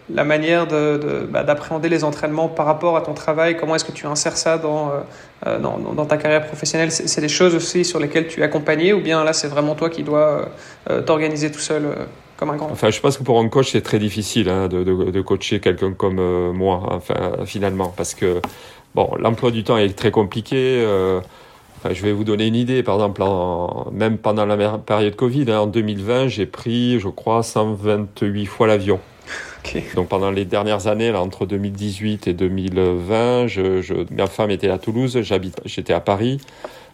la 0.09 0.23
manière 0.25 0.67
bah, 1.31 1.43
d'appréhender 1.43 1.87
de, 1.87 1.95
les 1.95 2.03
entraînements 2.03 2.49
par 2.49 2.65
rapport 2.65 2.97
à 2.97 3.01
ton 3.01 3.13
travail? 3.13 3.55
Comment 3.55 3.75
est-ce 3.75 3.85
que 3.85 3.93
tu 3.93 4.05
insères 4.07 4.35
ça 4.35 4.57
dans, 4.57 4.91
dans, 5.45 5.77
dans, 5.77 6.05
ta 6.05 6.17
carrière 6.17 6.45
professionnelle? 6.45 6.91
C'est 6.91 7.21
des 7.21 7.29
choses 7.29 7.55
aussi 7.55 7.85
sur 7.85 7.99
lesquelles 7.99 8.27
tu 8.27 8.41
es 8.41 8.43
accompagné 8.43 8.91
ou 8.91 8.99
bien 8.99 9.23
là 9.23 9.31
c'est 9.31 9.47
vraiment 9.47 9.73
toi 9.73 9.89
qui 9.89 10.03
dois 10.03 10.49
t'organiser 11.05 11.49
tout 11.49 11.59
seul 11.59 11.95
Enfin, 12.71 12.89
je 12.89 12.99
pense 12.99 13.17
que 13.17 13.23
pour 13.23 13.39
un 13.39 13.47
coach, 13.47 13.71
c'est 13.71 13.81
très 13.81 13.99
difficile 13.99 14.49
hein, 14.49 14.67
de, 14.67 14.83
de, 14.83 15.11
de, 15.11 15.21
coacher 15.21 15.59
quelqu'un 15.59 15.93
comme 15.93 16.19
euh, 16.19 16.51
moi, 16.51 16.81
enfin, 16.87 17.45
finalement, 17.45 17.93
parce 17.95 18.13
que 18.15 18.41
bon, 18.95 19.09
l'emploi 19.19 19.51
du 19.51 19.63
temps 19.63 19.77
est 19.77 19.95
très 19.97 20.11
compliqué. 20.11 20.57
Euh, 20.57 21.21
enfin, 21.77 21.93
je 21.93 22.01
vais 22.01 22.11
vous 22.11 22.23
donner 22.23 22.47
une 22.47 22.55
idée. 22.55 22.83
Par 22.83 22.95
exemple, 22.95 23.21
en, 23.23 23.87
même 23.91 24.17
pendant 24.17 24.45
la 24.45 24.77
période 24.77 25.15
Covid, 25.15 25.45
hein, 25.51 25.61
en 25.61 25.67
2020, 25.67 26.27
j'ai 26.27 26.45
pris, 26.45 26.99
je 26.99 27.07
crois, 27.07 27.43
128 27.43 28.45
fois 28.45 28.67
l'avion. 28.67 28.99
Okay. 29.59 29.85
Donc 29.95 30.09
pendant 30.09 30.29
les 30.29 30.43
dernières 30.43 30.87
années, 30.87 31.11
là, 31.11 31.21
entre 31.21 31.45
2018 31.45 32.27
et 32.27 32.33
2020, 32.33 33.47
je, 33.47 33.81
je, 33.81 33.93
ma 34.11 34.27
femme 34.27 34.51
était 34.51 34.69
à 34.69 34.77
Toulouse, 34.77 35.17
j'habite, 35.21 35.61
j'étais 35.65 35.93
à 35.93 36.01
Paris. 36.01 36.41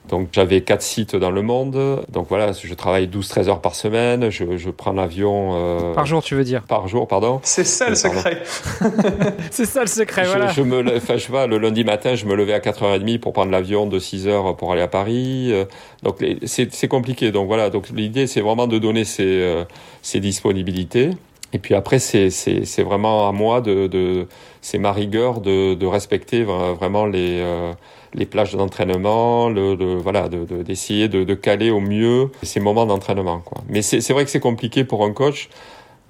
Donc 0.07 0.29
j'avais 0.31 0.61
quatre 0.61 0.81
sites 0.81 1.15
dans 1.15 1.29
le 1.29 1.41
monde. 1.41 2.03
Donc 2.11 2.27
voilà, 2.29 2.51
je 2.51 2.73
travaille 2.73 3.07
12-13 3.07 3.47
heures 3.47 3.61
par 3.61 3.75
semaine. 3.75 4.29
Je, 4.31 4.57
je 4.57 4.69
prends 4.71 4.91
l'avion. 4.91 5.51
Euh, 5.53 5.93
par 5.93 6.05
jour, 6.05 6.23
tu 6.23 6.35
veux 6.35 6.43
dire? 6.43 6.63
Par 6.63 6.87
jour, 6.87 7.07
pardon. 7.07 7.39
C'est 7.43 7.63
ça 7.63 7.89
le 7.89 7.95
secret. 7.95 8.41
c'est 9.51 9.65
ça 9.65 9.81
le 9.81 9.87
secret, 9.87 10.25
voilà. 10.25 10.47
Je, 10.47 10.61
me, 10.61 10.97
enfin, 10.97 11.17
je 11.17 11.27
vois, 11.27 11.45
le 11.45 11.59
lundi 11.59 11.83
matin, 11.83 12.15
je 12.15 12.25
me 12.25 12.35
levais 12.35 12.53
à 12.53 12.59
4h30 12.59 13.19
pour 13.19 13.33
prendre 13.33 13.51
l'avion 13.51 13.85
de 13.85 13.99
6 13.99 14.27
heures 14.27 14.55
pour 14.57 14.71
aller 14.71 14.81
à 14.81 14.87
Paris. 14.87 15.51
Euh, 15.51 15.65
donc 16.01 16.23
c'est 16.45 16.87
compliqué. 16.87 17.31
Donc 17.31 17.47
voilà, 17.47 17.69
donc 17.69 17.89
l'idée 17.89 18.25
c'est 18.25 18.41
vraiment 18.41 18.67
de 18.67 18.79
donner 18.79 19.03
ces, 19.03 19.23
euh, 19.25 19.63
ces 20.01 20.19
disponibilités. 20.19 21.11
Et 21.53 21.59
puis 21.59 21.73
après, 21.73 21.99
c'est 21.99 22.83
vraiment 22.83 23.27
à 23.27 23.31
moi 23.31 23.61
de, 23.61 23.87
de 23.87 24.27
c'est 24.61 24.77
ma 24.77 24.91
rigueur 24.91 25.41
de, 25.41 25.73
de 25.73 25.85
respecter 25.87 26.43
vraiment 26.43 27.07
les 27.07 27.43
les 28.13 28.25
plages 28.25 28.55
d'entraînement, 28.55 29.49
le, 29.49 29.95
voilà, 29.97 30.29
d'essayer 30.29 31.07
de, 31.07 31.23
de, 31.23 31.33
caler 31.35 31.69
au 31.69 31.79
mieux 31.79 32.31
ces 32.43 32.59
moments 32.59 32.85
d'entraînement. 32.85 33.43
Mais 33.67 33.81
c'est 33.81 34.13
vrai 34.13 34.25
que 34.25 34.31
c'est 34.31 34.39
compliqué 34.39 34.83
pour 34.83 35.03
un 35.05 35.11
coach, 35.11 35.49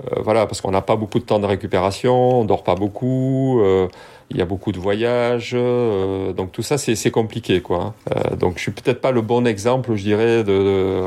euh, 0.01 0.21
voilà, 0.21 0.45
parce 0.45 0.61
qu'on 0.61 0.71
n'a 0.71 0.81
pas 0.81 0.95
beaucoup 0.95 1.19
de 1.19 1.25
temps 1.25 1.39
de 1.39 1.45
récupération, 1.45 2.39
on 2.41 2.45
dort 2.45 2.63
pas 2.63 2.75
beaucoup. 2.75 3.61
Euh, 3.61 3.87
il 4.31 4.37
y 4.37 4.41
a 4.41 4.45
beaucoup 4.45 4.71
de 4.71 4.79
voyages, 4.79 5.51
euh, 5.55 6.33
donc 6.33 6.51
tout 6.51 6.61
ça 6.61 6.77
c'est 6.77 7.11
compliqué 7.11 7.61
quoi. 7.61 7.95
Euh, 8.15 8.35
donc 8.35 8.57
je 8.57 8.61
suis 8.61 8.71
peut-être 8.71 9.01
pas 9.01 9.11
le 9.11 9.21
bon 9.21 9.47
exemple, 9.47 9.95
je 9.95 10.03
dirais, 10.03 10.43
de, 10.43 11.03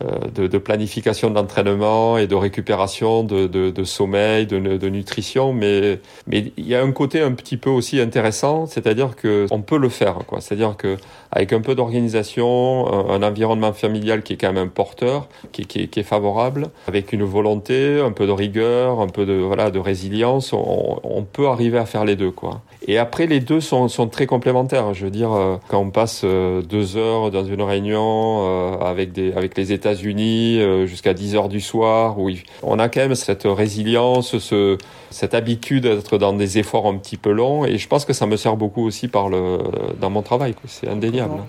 de, 0.00 0.46
de, 0.46 0.58
planification 0.58 1.30
d'entraînement 1.30 2.18
et 2.18 2.26
de 2.26 2.34
récupération 2.34 3.24
de, 3.24 3.46
de, 3.46 3.70
de 3.70 3.84
sommeil, 3.84 4.46
de, 4.46 4.88
nutrition, 4.88 5.52
mais 5.52 6.00
mais 6.26 6.52
il 6.56 6.66
y 6.66 6.74
a 6.74 6.82
un 6.82 6.92
côté 6.92 7.20
un 7.20 7.32
petit 7.32 7.56
peu 7.56 7.70
aussi 7.70 8.00
intéressant, 8.00 8.66
c'est-à-dire 8.66 9.16
que 9.16 9.46
on 9.50 9.60
peut 9.60 9.78
le 9.78 9.88
faire, 9.88 10.18
quoi. 10.26 10.40
C'est-à-dire 10.40 10.76
que 10.76 10.96
avec 11.32 11.52
un 11.52 11.60
peu 11.60 11.74
d'organisation, 11.74 13.10
un, 13.10 13.22
environnement 13.22 13.72
familial 13.72 14.22
qui 14.22 14.34
est 14.34 14.36
quand 14.36 14.52
même 14.52 14.66
un 14.66 14.68
porteur, 14.68 15.28
qui, 15.52 15.66
qui, 15.66 15.88
qui, 15.88 16.00
est 16.00 16.04
favorable, 16.04 16.70
avec 16.86 17.12
une 17.12 17.24
volonté, 17.24 18.00
un 18.00 18.12
peu 18.12 18.26
de 18.26 18.32
rigueur, 18.32 19.00
un 19.00 19.08
peu 19.08 19.26
de 19.26 19.34
voilà 19.34 19.70
de 19.70 19.78
résilience, 19.78 20.52
on, 20.52 21.00
on 21.02 21.22
peut 21.24 21.48
arriver 21.48 21.78
à 21.78 21.86
faire 21.86 22.04
les 22.04 22.16
deux, 22.16 22.30
quoi. 22.30 22.62
Et 22.90 22.96
après, 22.96 23.26
les 23.26 23.40
deux 23.40 23.60
sont, 23.60 23.86
sont 23.88 24.08
très 24.08 24.26
complémentaires. 24.26 24.94
Je 24.94 25.04
veux 25.04 25.10
dire, 25.10 25.30
euh, 25.32 25.56
quand 25.68 25.78
on 25.78 25.90
passe 25.90 26.22
euh, 26.24 26.62
deux 26.62 26.96
heures 26.96 27.30
dans 27.30 27.44
une 27.44 27.60
réunion 27.60 28.80
avec 28.80 29.12
des 29.12 29.32
avec 29.34 29.56
les 29.58 29.72
États 29.72 29.88
États-Unis 29.88 30.58
euh, 30.60 30.86
jusqu'à 30.86 31.12
10 31.14 31.36
heures 31.36 31.48
du 31.48 31.60
soir. 31.60 32.18
Où 32.18 32.30
on 32.62 32.78
a 32.78 32.88
quand 32.88 33.00
même 33.00 33.14
cette 33.14 33.44
résilience, 33.44 34.38
ce, 34.38 34.78
cette 35.10 35.34
habitude 35.34 35.84
d'être 35.84 36.16
dans 36.16 36.32
des 36.32 36.58
efforts 36.58 36.86
un 36.86 36.96
petit 36.96 37.18
peu 37.18 37.30
longs. 37.30 37.66
Et 37.66 37.76
je 37.76 37.88
pense 37.88 38.06
que 38.06 38.14
ça 38.14 38.26
me 38.26 38.36
sert 38.36 38.56
beaucoup 38.56 38.84
aussi 38.84 39.06
par 39.06 39.28
le, 39.28 39.58
dans 40.00 40.10
mon 40.10 40.22
travail. 40.22 40.54
C'est 40.66 40.88
indéniable. 40.88 41.42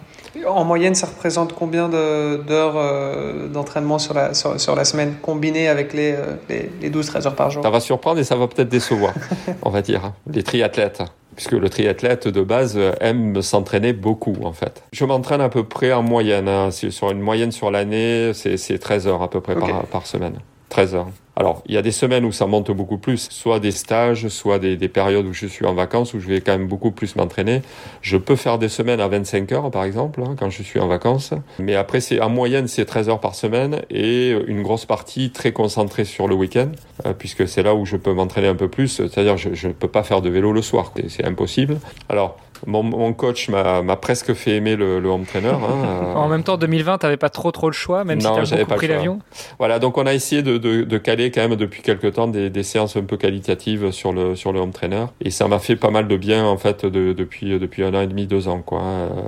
En 0.47 0.63
moyenne, 0.63 0.95
ça 0.95 1.07
représente 1.07 1.53
combien 1.53 1.89
d'heures 1.89 2.77
euh, 2.77 3.47
d'entraînement 3.47 3.99
sur 3.99 4.13
la, 4.13 4.33
sur, 4.33 4.75
la 4.75 4.85
semaine 4.85 5.15
combiné 5.21 5.67
avec 5.67 5.93
les, 5.93 6.13
euh, 6.13 6.35
les, 6.49 6.69
les 6.81 6.89
12-13 6.89 7.27
heures 7.27 7.35
par 7.35 7.49
jour? 7.49 7.63
Ça 7.63 7.69
va 7.69 7.79
surprendre 7.79 8.19
et 8.19 8.23
ça 8.23 8.35
va 8.35 8.47
peut-être 8.47 8.69
décevoir, 8.69 9.13
on 9.63 9.69
va 9.69 9.81
dire, 9.81 10.05
hein. 10.05 10.13
les 10.31 10.43
triathlètes 10.43 11.01
puisque 11.39 11.53
le 11.53 11.69
triathlète 11.69 12.27
de 12.27 12.41
base 12.41 12.77
aime 12.99 13.41
s'entraîner 13.41 13.93
beaucoup 13.93 14.35
en 14.43 14.51
fait. 14.51 14.83
Je 14.91 15.05
m'entraîne 15.05 15.39
à 15.39 15.47
peu 15.47 15.63
près 15.63 15.93
en 15.93 16.03
moyenne, 16.03 16.49
hein. 16.49 16.69
sur 16.69 17.11
une 17.11 17.21
moyenne 17.21 17.53
sur 17.53 17.71
l'année, 17.71 18.33
c'est 18.33 18.77
13 18.77 19.07
heures 19.07 19.21
à 19.21 19.29
peu 19.29 19.39
près 19.39 19.55
par, 19.55 19.85
par 19.85 20.05
semaine. 20.05 20.39
13 20.67 20.95
heures. 20.95 21.07
Alors, 21.39 21.63
il 21.67 21.73
y 21.73 21.77
a 21.77 21.81
des 21.81 21.93
semaines 21.93 22.25
où 22.25 22.33
ça 22.33 22.47
monte 22.47 22.69
beaucoup 22.71 22.97
plus, 22.97 23.29
soit 23.31 23.61
des 23.61 23.71
stages, 23.71 24.27
soit 24.27 24.59
des, 24.59 24.75
des, 24.75 24.89
périodes 24.89 25.25
où 25.25 25.31
je 25.31 25.45
suis 25.45 25.65
en 25.65 25.73
vacances, 25.73 26.13
où 26.13 26.19
je 26.19 26.27
vais 26.27 26.41
quand 26.41 26.51
même 26.51 26.67
beaucoup 26.67 26.91
plus 26.91 27.15
m'entraîner. 27.15 27.61
Je 28.01 28.17
peux 28.17 28.35
faire 28.35 28.57
des 28.57 28.67
semaines 28.67 28.99
à 28.99 29.07
25 29.07 29.49
heures, 29.53 29.71
par 29.71 29.85
exemple, 29.85 30.21
hein, 30.21 30.35
quand 30.37 30.49
je 30.49 30.61
suis 30.61 30.81
en 30.81 30.87
vacances. 30.87 31.33
Mais 31.57 31.75
après, 31.75 32.01
c'est 32.01 32.19
en 32.19 32.29
moyenne, 32.29 32.67
c'est 32.67 32.83
13 32.83 33.07
heures 33.07 33.21
par 33.21 33.35
semaine 33.35 33.83
et 33.89 34.31
une 34.47 34.63
grosse 34.63 34.85
partie 34.85 35.31
très 35.31 35.53
concentrée 35.53 36.03
sur 36.03 36.27
le 36.27 36.35
week-end, 36.35 36.73
euh, 37.05 37.13
puisque 37.17 37.47
c'est 37.47 37.63
là 37.63 37.73
où 37.73 37.85
je 37.85 37.95
peux 37.95 38.11
m'entraîner 38.11 38.49
un 38.49 38.55
peu 38.55 38.67
plus. 38.67 38.89
C'est-à-dire, 38.89 39.37
je 39.37 39.67
ne 39.67 39.71
peux 39.71 39.87
pas 39.87 40.03
faire 40.03 40.21
de 40.21 40.29
vélo 40.29 40.51
le 40.51 40.61
soir, 40.61 40.91
c'est 41.07 41.23
impossible. 41.23 41.79
Alors, 42.09 42.37
mon, 42.65 42.83
mon, 42.83 43.13
coach 43.13 43.49
m'a 43.49 43.95
presque 43.95 44.33
fait 44.33 44.55
aimer 44.55 44.75
le, 44.75 44.99
le 44.99 45.09
home 45.09 45.25
trainer. 45.25 45.49
Hein. 45.49 46.13
en 46.15 46.27
même 46.27 46.43
temps, 46.43 46.57
2020, 46.57 46.99
tu 46.99 47.05
n'avais 47.05 47.17
pas 47.17 47.29
trop 47.29 47.51
trop 47.51 47.67
le 47.67 47.73
choix, 47.73 48.03
même 48.03 48.21
non, 48.21 48.43
si 48.45 48.51
tu 48.51 48.59
beaucoup 48.59 48.75
pris 48.75 48.87
l'avion. 48.87 49.19
Voilà, 49.57 49.79
donc 49.79 49.97
on 49.97 50.05
a 50.05 50.13
essayé 50.13 50.41
de, 50.41 50.57
de, 50.57 50.83
de, 50.83 50.97
caler 50.97 51.31
quand 51.31 51.41
même 51.41 51.55
depuis 51.55 51.81
quelques 51.81 52.13
temps 52.13 52.27
des, 52.27 52.49
des, 52.49 52.63
séances 52.63 52.95
un 52.95 53.03
peu 53.03 53.17
qualitatives 53.17 53.91
sur 53.91 54.11
le 54.11 54.35
sur 54.35 54.51
le 54.51 54.59
home 54.59 54.71
trainer, 54.71 55.05
et 55.21 55.31
ça 55.31 55.47
m'a 55.47 55.59
fait 55.59 55.75
pas 55.75 55.89
mal 55.89 56.07
de 56.07 56.17
bien 56.17 56.45
en 56.45 56.57
fait 56.57 56.85
de, 56.85 57.13
depuis 57.13 57.57
depuis 57.59 57.83
un 57.83 57.93
an 57.93 58.01
et 58.01 58.07
demi, 58.07 58.27
deux 58.27 58.47
ans 58.47 58.61
quoi. 58.65 58.81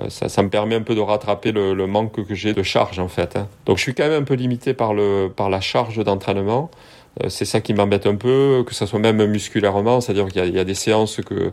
Ça, 0.09 0.29
ça 0.29 0.43
me 0.43 0.49
permet 0.49 0.75
un 0.75 0.81
peu 0.81 0.95
de 0.95 1.01
rattraper 1.01 1.51
le, 1.51 1.73
le 1.73 1.87
manque 1.87 2.25
que 2.25 2.35
j'ai 2.35 2.53
de 2.53 2.63
charge 2.63 2.99
en 2.99 3.07
fait. 3.07 3.35
Hein. 3.35 3.47
Donc 3.65 3.77
je 3.77 3.83
suis 3.83 3.93
quand 3.93 4.07
même 4.07 4.21
un 4.21 4.25
peu 4.25 4.35
limité 4.35 4.73
par 4.73 4.93
le 4.93 5.31
par 5.35 5.49
la 5.49 5.61
charge 5.61 6.03
d'entraînement. 6.03 6.69
Euh, 7.23 7.29
c'est 7.29 7.45
ça 7.45 7.59
qui 7.59 7.73
m'embête 7.73 8.07
un 8.07 8.15
peu, 8.15 8.63
que 8.65 8.73
ça 8.73 8.87
soit 8.87 8.99
même 8.99 9.25
musculairement, 9.25 9.99
c'est-à-dire 10.01 10.27
qu'il 10.27 10.45
y, 10.45 10.51
y, 10.51 10.59
a 10.59 10.63
des 10.63 10.75
séances 10.75 11.17
que 11.17 11.51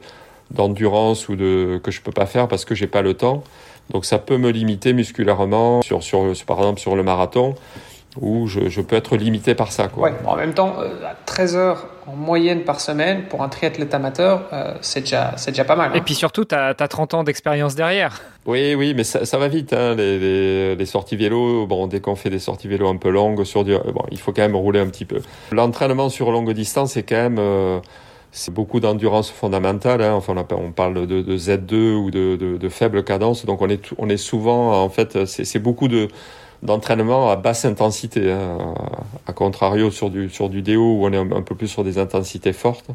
d'endurance 0.51 1.29
ou 1.29 1.37
de 1.37 1.81
que 1.83 1.91
je 1.91 2.01
peux 2.01 2.13
pas 2.13 2.27
faire 2.27 2.49
parce 2.49 2.65
que 2.65 2.75
j'ai 2.75 2.87
pas 2.87 3.03
le 3.03 3.15
temps. 3.15 3.43
Donc 3.91 4.05
ça 4.05 4.19
peut 4.19 4.37
me 4.37 4.51
limiter 4.51 4.93
musculairement 4.93 5.83
sur, 5.83 6.03
sur 6.03 6.33
par 6.47 6.59
exemple 6.59 6.81
sur 6.81 6.97
le 6.97 7.03
marathon 7.03 7.55
où 8.21 8.47
je, 8.47 8.69
je 8.69 8.81
peux 8.81 8.97
être 8.97 9.17
limité 9.17 9.55
par 9.55 9.73
ça. 9.73 9.89
Quoi. 9.89 10.05
Ouais, 10.05 10.15
bon, 10.25 10.31
en 10.31 10.37
même 10.37 10.55
temps, 10.55 10.77
euh, 10.81 10.89
à 11.07 11.15
13 11.27 11.57
heures 11.57 11.87
en 12.07 12.15
moyenne 12.15 12.63
par 12.63 12.81
semaine 12.81 13.25
pour 13.29 13.43
un 13.43 13.49
triathlète 13.49 13.95
amateur, 13.95 14.45
euh, 14.53 14.75
c'est 14.81 15.01
déjà, 15.01 15.35
déjà 15.47 15.65
pas 15.65 15.77
mal. 15.77 15.93
Hein. 15.93 15.97
Et 15.97 16.01
puis 16.01 16.15
surtout, 16.15 16.45
tu 16.45 16.55
as, 16.55 16.75
as, 16.79 16.89
30 16.89 17.15
ans 17.15 17.25
d'expérience 17.25 17.75
derrière. 17.75 18.23
Oui, 18.47 18.75
oui, 18.75 18.95
mais 18.95 19.05
ça, 19.05 19.25
ça 19.25 19.39
va 19.39 19.49
vite. 19.49 19.73
Hein, 19.73 19.95
les, 19.95 20.19
les, 20.19 20.77
les, 20.77 20.87
sorties 20.87 21.17
vélo, 21.17 21.67
bon, 21.67 21.87
dès 21.87 22.01
qu'on 22.01 22.17
fait 22.17 22.31
des 22.31 22.39
sorties 22.39 22.69
vélo 22.69 22.89
un 22.89 22.97
peu 22.97 23.11
longues, 23.11 23.45
sur 23.45 23.63
du, 23.63 23.73
bon, 23.73 24.03
il 24.11 24.19
faut 24.19 24.33
quand 24.33 24.43
même 24.43 24.57
rouler 24.57 24.81
un 24.81 24.87
petit 24.87 25.05
peu. 25.05 25.21
L'entraînement 25.53 26.09
sur 26.09 26.31
longue 26.31 26.53
distance, 26.53 26.93
c'est 26.93 27.03
quand 27.03 27.17
même... 27.17 27.39
Euh, 27.39 27.81
c'est 28.33 28.53
beaucoup 28.53 28.81
d'endurance 28.81 29.31
fondamentale. 29.31 30.03
Hein. 30.03 30.15
Enfin, 30.15 30.35
on 30.51 30.73
parle 30.73 31.07
de, 31.07 31.23
de 31.23 31.37
Z2 31.39 31.95
ou 31.95 32.11
de, 32.11 32.69
faible 32.69 33.05
cadence. 33.05 33.45
Donc, 33.47 33.63
on 33.63 33.69
est, 33.69 33.91
on 33.99 34.09
est 34.09 34.17
souvent, 34.17 34.83
en 34.83 34.89
fait, 34.89 35.25
c'est 35.27 35.59
beaucoup 35.59 35.89
de 35.89 36.09
d'entraînement 36.63 37.31
à 37.31 37.37
basse 37.37 37.65
intensité. 37.65 38.33
Hein. 38.33 38.75
À 39.27 39.33
contrario, 39.33 39.91
sur 39.91 40.11
du, 40.11 40.29
sur 40.29 40.49
du 40.49 40.63
déo 40.63 40.83
où 40.83 41.07
on 41.07 41.13
est 41.13 41.17
un, 41.17 41.43
peu 41.43 41.55
plus 41.55 41.69
sur 41.69 41.85
des 41.85 41.99
intensités 41.99 42.53
fortes, 42.53 42.87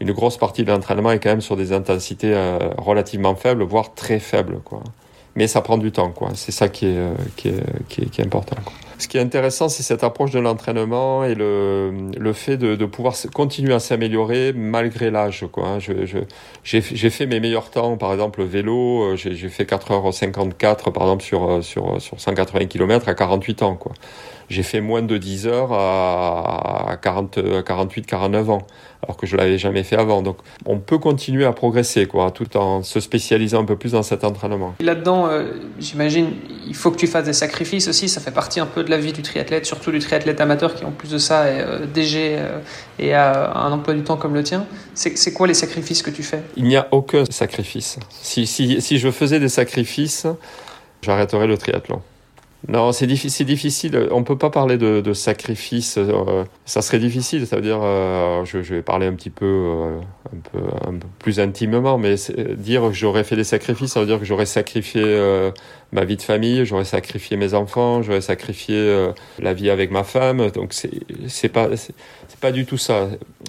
une 0.00 0.12
grosse 0.12 0.36
partie 0.36 0.64
de 0.64 0.70
l'entraînement 0.70 1.10
est 1.10 1.18
quand 1.18 1.30
même 1.30 1.40
sur 1.40 1.56
des 1.56 1.72
intensités 1.72 2.32
euh, 2.34 2.58
relativement 2.78 3.34
faibles, 3.34 3.64
voire 3.64 3.94
très 3.94 4.20
faibles. 4.20 4.60
Quoi. 4.64 4.82
Mais 5.34 5.46
ça 5.46 5.60
prend 5.60 5.78
du 5.78 5.92
temps. 5.92 6.10
quoi. 6.10 6.30
C'est 6.34 6.52
ça 6.52 6.68
qui 6.68 6.86
est, 6.86 6.96
euh, 6.96 7.14
qui 7.36 7.48
est, 7.48 8.08
qui 8.10 8.20
est, 8.20 8.24
important. 8.24 8.56
Ce 8.98 9.06
qui 9.06 9.16
est 9.16 9.20
intéressant, 9.20 9.68
c'est 9.68 9.84
cette 9.84 10.02
approche 10.02 10.32
de 10.32 10.40
l'entraînement 10.40 11.22
et 11.22 11.36
le, 11.36 11.92
le 12.18 12.32
fait 12.32 12.56
de, 12.56 12.74
de 12.74 12.84
pouvoir 12.84 13.14
continuer 13.32 13.72
à 13.72 13.78
s'améliorer 13.78 14.52
malgré 14.52 15.12
l'âge. 15.12 15.46
Quoi. 15.52 15.68
Hein. 15.68 15.78
J'ai, 15.78 16.82
j'ai 16.82 17.10
fait 17.10 17.26
mes 17.26 17.38
meilleurs 17.38 17.70
temps, 17.70 17.96
par 17.96 18.12
exemple 18.12 18.40
le 18.40 18.68
euh, 18.68 19.16
j'ai, 19.16 19.36
j'ai 19.36 19.48
fait 19.48 19.62
4h54 19.62 20.90
par 20.90 21.04
exemple 21.04 21.22
sur, 21.22 21.62
sur, 21.62 22.00
sur 22.02 22.20
180 22.20 22.66
km 22.66 23.08
à 23.08 23.14
48 23.14 23.62
ans. 23.62 23.76
Quoi 23.76 23.92
j'ai 24.48 24.62
fait 24.62 24.80
moins 24.80 25.02
de 25.02 25.16
10 25.16 25.46
heures 25.46 25.72
à 25.72 26.96
40, 27.00 27.64
48, 27.64 28.06
49 28.06 28.50
ans, 28.50 28.66
alors 29.02 29.16
que 29.16 29.26
je 29.26 29.36
l'avais 29.36 29.58
jamais 29.58 29.82
fait 29.82 29.96
avant. 29.96 30.22
Donc, 30.22 30.38
on 30.64 30.78
peut 30.78 30.98
continuer 30.98 31.44
à 31.44 31.52
progresser, 31.52 32.06
quoi, 32.06 32.30
tout 32.30 32.56
en 32.56 32.82
se 32.82 33.00
spécialisant 33.00 33.60
un 33.60 33.64
peu 33.64 33.76
plus 33.76 33.92
dans 33.92 34.02
cet 34.02 34.24
entraînement. 34.24 34.74
Là-dedans, 34.80 35.26
euh, 35.26 35.52
j'imagine, 35.78 36.32
il 36.66 36.74
faut 36.74 36.90
que 36.90 36.96
tu 36.96 37.06
fasses 37.06 37.26
des 37.26 37.32
sacrifices 37.32 37.88
aussi. 37.88 38.08
Ça 38.08 38.20
fait 38.20 38.30
partie 38.30 38.60
un 38.60 38.66
peu 38.66 38.84
de 38.84 38.90
la 38.90 38.98
vie 38.98 39.12
du 39.12 39.22
triathlète, 39.22 39.66
surtout 39.66 39.90
du 39.90 39.98
triathlète 39.98 40.40
amateur 40.40 40.74
qui 40.74 40.84
en 40.84 40.92
plus 40.92 41.10
de 41.10 41.18
ça 41.18 41.48
est 41.48 41.86
DG 41.92 42.38
et 42.98 43.14
a 43.14 43.56
un 43.56 43.72
emploi 43.72 43.94
du 43.94 44.02
temps 44.02 44.16
comme 44.16 44.34
le 44.34 44.42
tien. 44.42 44.66
C'est 44.94 45.32
quoi 45.32 45.46
les 45.46 45.54
sacrifices 45.54 46.02
que 46.02 46.10
tu 46.10 46.22
fais? 46.22 46.42
Il 46.56 46.64
n'y 46.64 46.76
a 46.76 46.88
aucun 46.90 47.24
sacrifice. 47.30 47.98
Si, 48.10 48.46
si, 48.46 48.80
si 48.80 48.98
je 48.98 49.10
faisais 49.10 49.40
des 49.40 49.48
sacrifices, 49.48 50.26
j'arrêterais 51.02 51.46
le 51.46 51.56
triathlon. 51.56 52.02
Non, 52.66 52.90
c'est 52.90 53.06
difficile, 53.06 53.46
difficile. 53.46 54.08
On 54.10 54.24
peut 54.24 54.36
pas 54.36 54.50
parler 54.50 54.78
de, 54.78 55.00
de 55.00 55.12
sacrifice. 55.12 55.96
Euh, 55.96 56.44
ça 56.64 56.82
serait 56.82 56.98
difficile. 56.98 57.46
Ça 57.46 57.56
veut 57.56 57.62
dire, 57.62 57.78
euh, 57.80 58.44
je, 58.44 58.58
vais 58.58 58.82
parler 58.82 59.06
un 59.06 59.14
petit 59.14 59.30
peu, 59.30 59.46
euh, 59.46 60.60
plus 61.20 61.38
intimement, 61.38 61.98
mais 61.98 62.16
dire 62.56 62.82
que 62.82 62.92
j'aurais 62.92 63.22
fait 63.22 63.36
des 63.36 63.44
sacrifices, 63.44 63.92
ça 63.92 64.00
veut 64.00 64.06
dire 64.06 64.18
que 64.18 64.24
j'aurais 64.24 64.44
sacrifié 64.44 65.02
ma 65.92 66.04
vie 66.04 66.16
de 66.16 66.22
famille, 66.22 66.66
j'aurais 66.66 66.84
sacrifié 66.84 67.36
mes 67.36 67.54
enfants, 67.54 68.02
j'aurais 68.02 68.20
sacrifié 68.20 69.08
la 69.38 69.54
vie 69.54 69.70
avec 69.70 69.92
ma 69.92 70.02
femme. 70.02 70.50
Donc 70.50 70.74
c'est, 70.74 71.48
pas, 71.48 71.68
pas 72.40 72.52
du 72.52 72.66
tout 72.66 72.78
ça. 72.78 73.08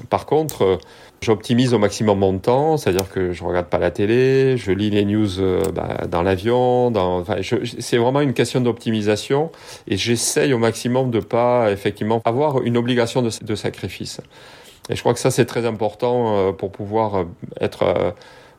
Par 0.10 0.28
contre 0.28 0.80
J'optimise 1.22 1.74
au 1.74 1.80
maximum 1.80 2.20
mon 2.20 2.38
temps, 2.38 2.78
c'est-à-dire 2.78 3.10
que 3.10 3.34
je 3.34 3.44
regarde 3.44 3.66
pas 3.66 3.78
la 3.78 3.92
télé, 3.92 4.56
je 4.56 4.72
lis 4.72 4.90
les 4.90 5.04
news 5.04 5.40
euh, 5.40 5.62
bah, 5.74 6.06
dans 6.10 6.22
l'avion. 6.22 6.92
Dans, 6.92 7.20
enfin, 7.20 7.36
c'est 7.80 7.98
vraiment 7.98 8.22
une 8.22 8.34
question 8.34 8.62
d'optimisation 8.62 9.52
et 9.88 9.98
j'essaye 9.98 10.54
au 10.54 10.58
maximum 10.58 11.12
de 11.12 11.20
pas 11.20 11.72
effectivement 11.72 12.22
avoir 12.24 12.62
une 12.62 12.78
obligation 12.78 13.22
de, 13.22 13.32
de 13.42 13.56
sacrifice. 13.56 14.22
Et 14.90 14.96
je 14.96 15.02
crois 15.02 15.14
que 15.14 15.20
ça 15.20 15.30
c'est 15.30 15.46
très 15.46 15.66
important 15.66 16.38
euh, 16.38 16.52
pour 16.54 16.72
pouvoir 16.72 17.16
euh, 17.16 17.24
être 17.60 18.14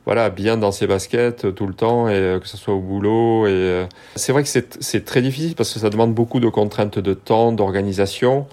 voilà 0.05 0.29
bien 0.29 0.57
dans 0.57 0.71
ses 0.71 0.85
baskets 0.85 1.55
tout 1.55 1.65
le 1.65 1.73
temps 1.73 2.09
et 2.09 2.37
que 2.39 2.47
ce 2.47 2.57
soit 2.57 2.75
au 2.75 2.79
boulot. 2.79 3.47
Et 3.47 3.85
c'est 4.15 4.33
vrai 4.33 4.43
que 4.43 4.49
c'est 4.49 5.05
très 5.05 5.21
difficile 5.23 5.55
parce 5.55 5.73
que 5.73 5.79
ça 5.79 5.89
demande 5.89 6.13
beaucoup 6.13 6.39
de 6.39 6.49
contraintes 6.49 6.99
de 6.99 7.13
temps, 7.15 7.51
d'organisation. 7.51 8.45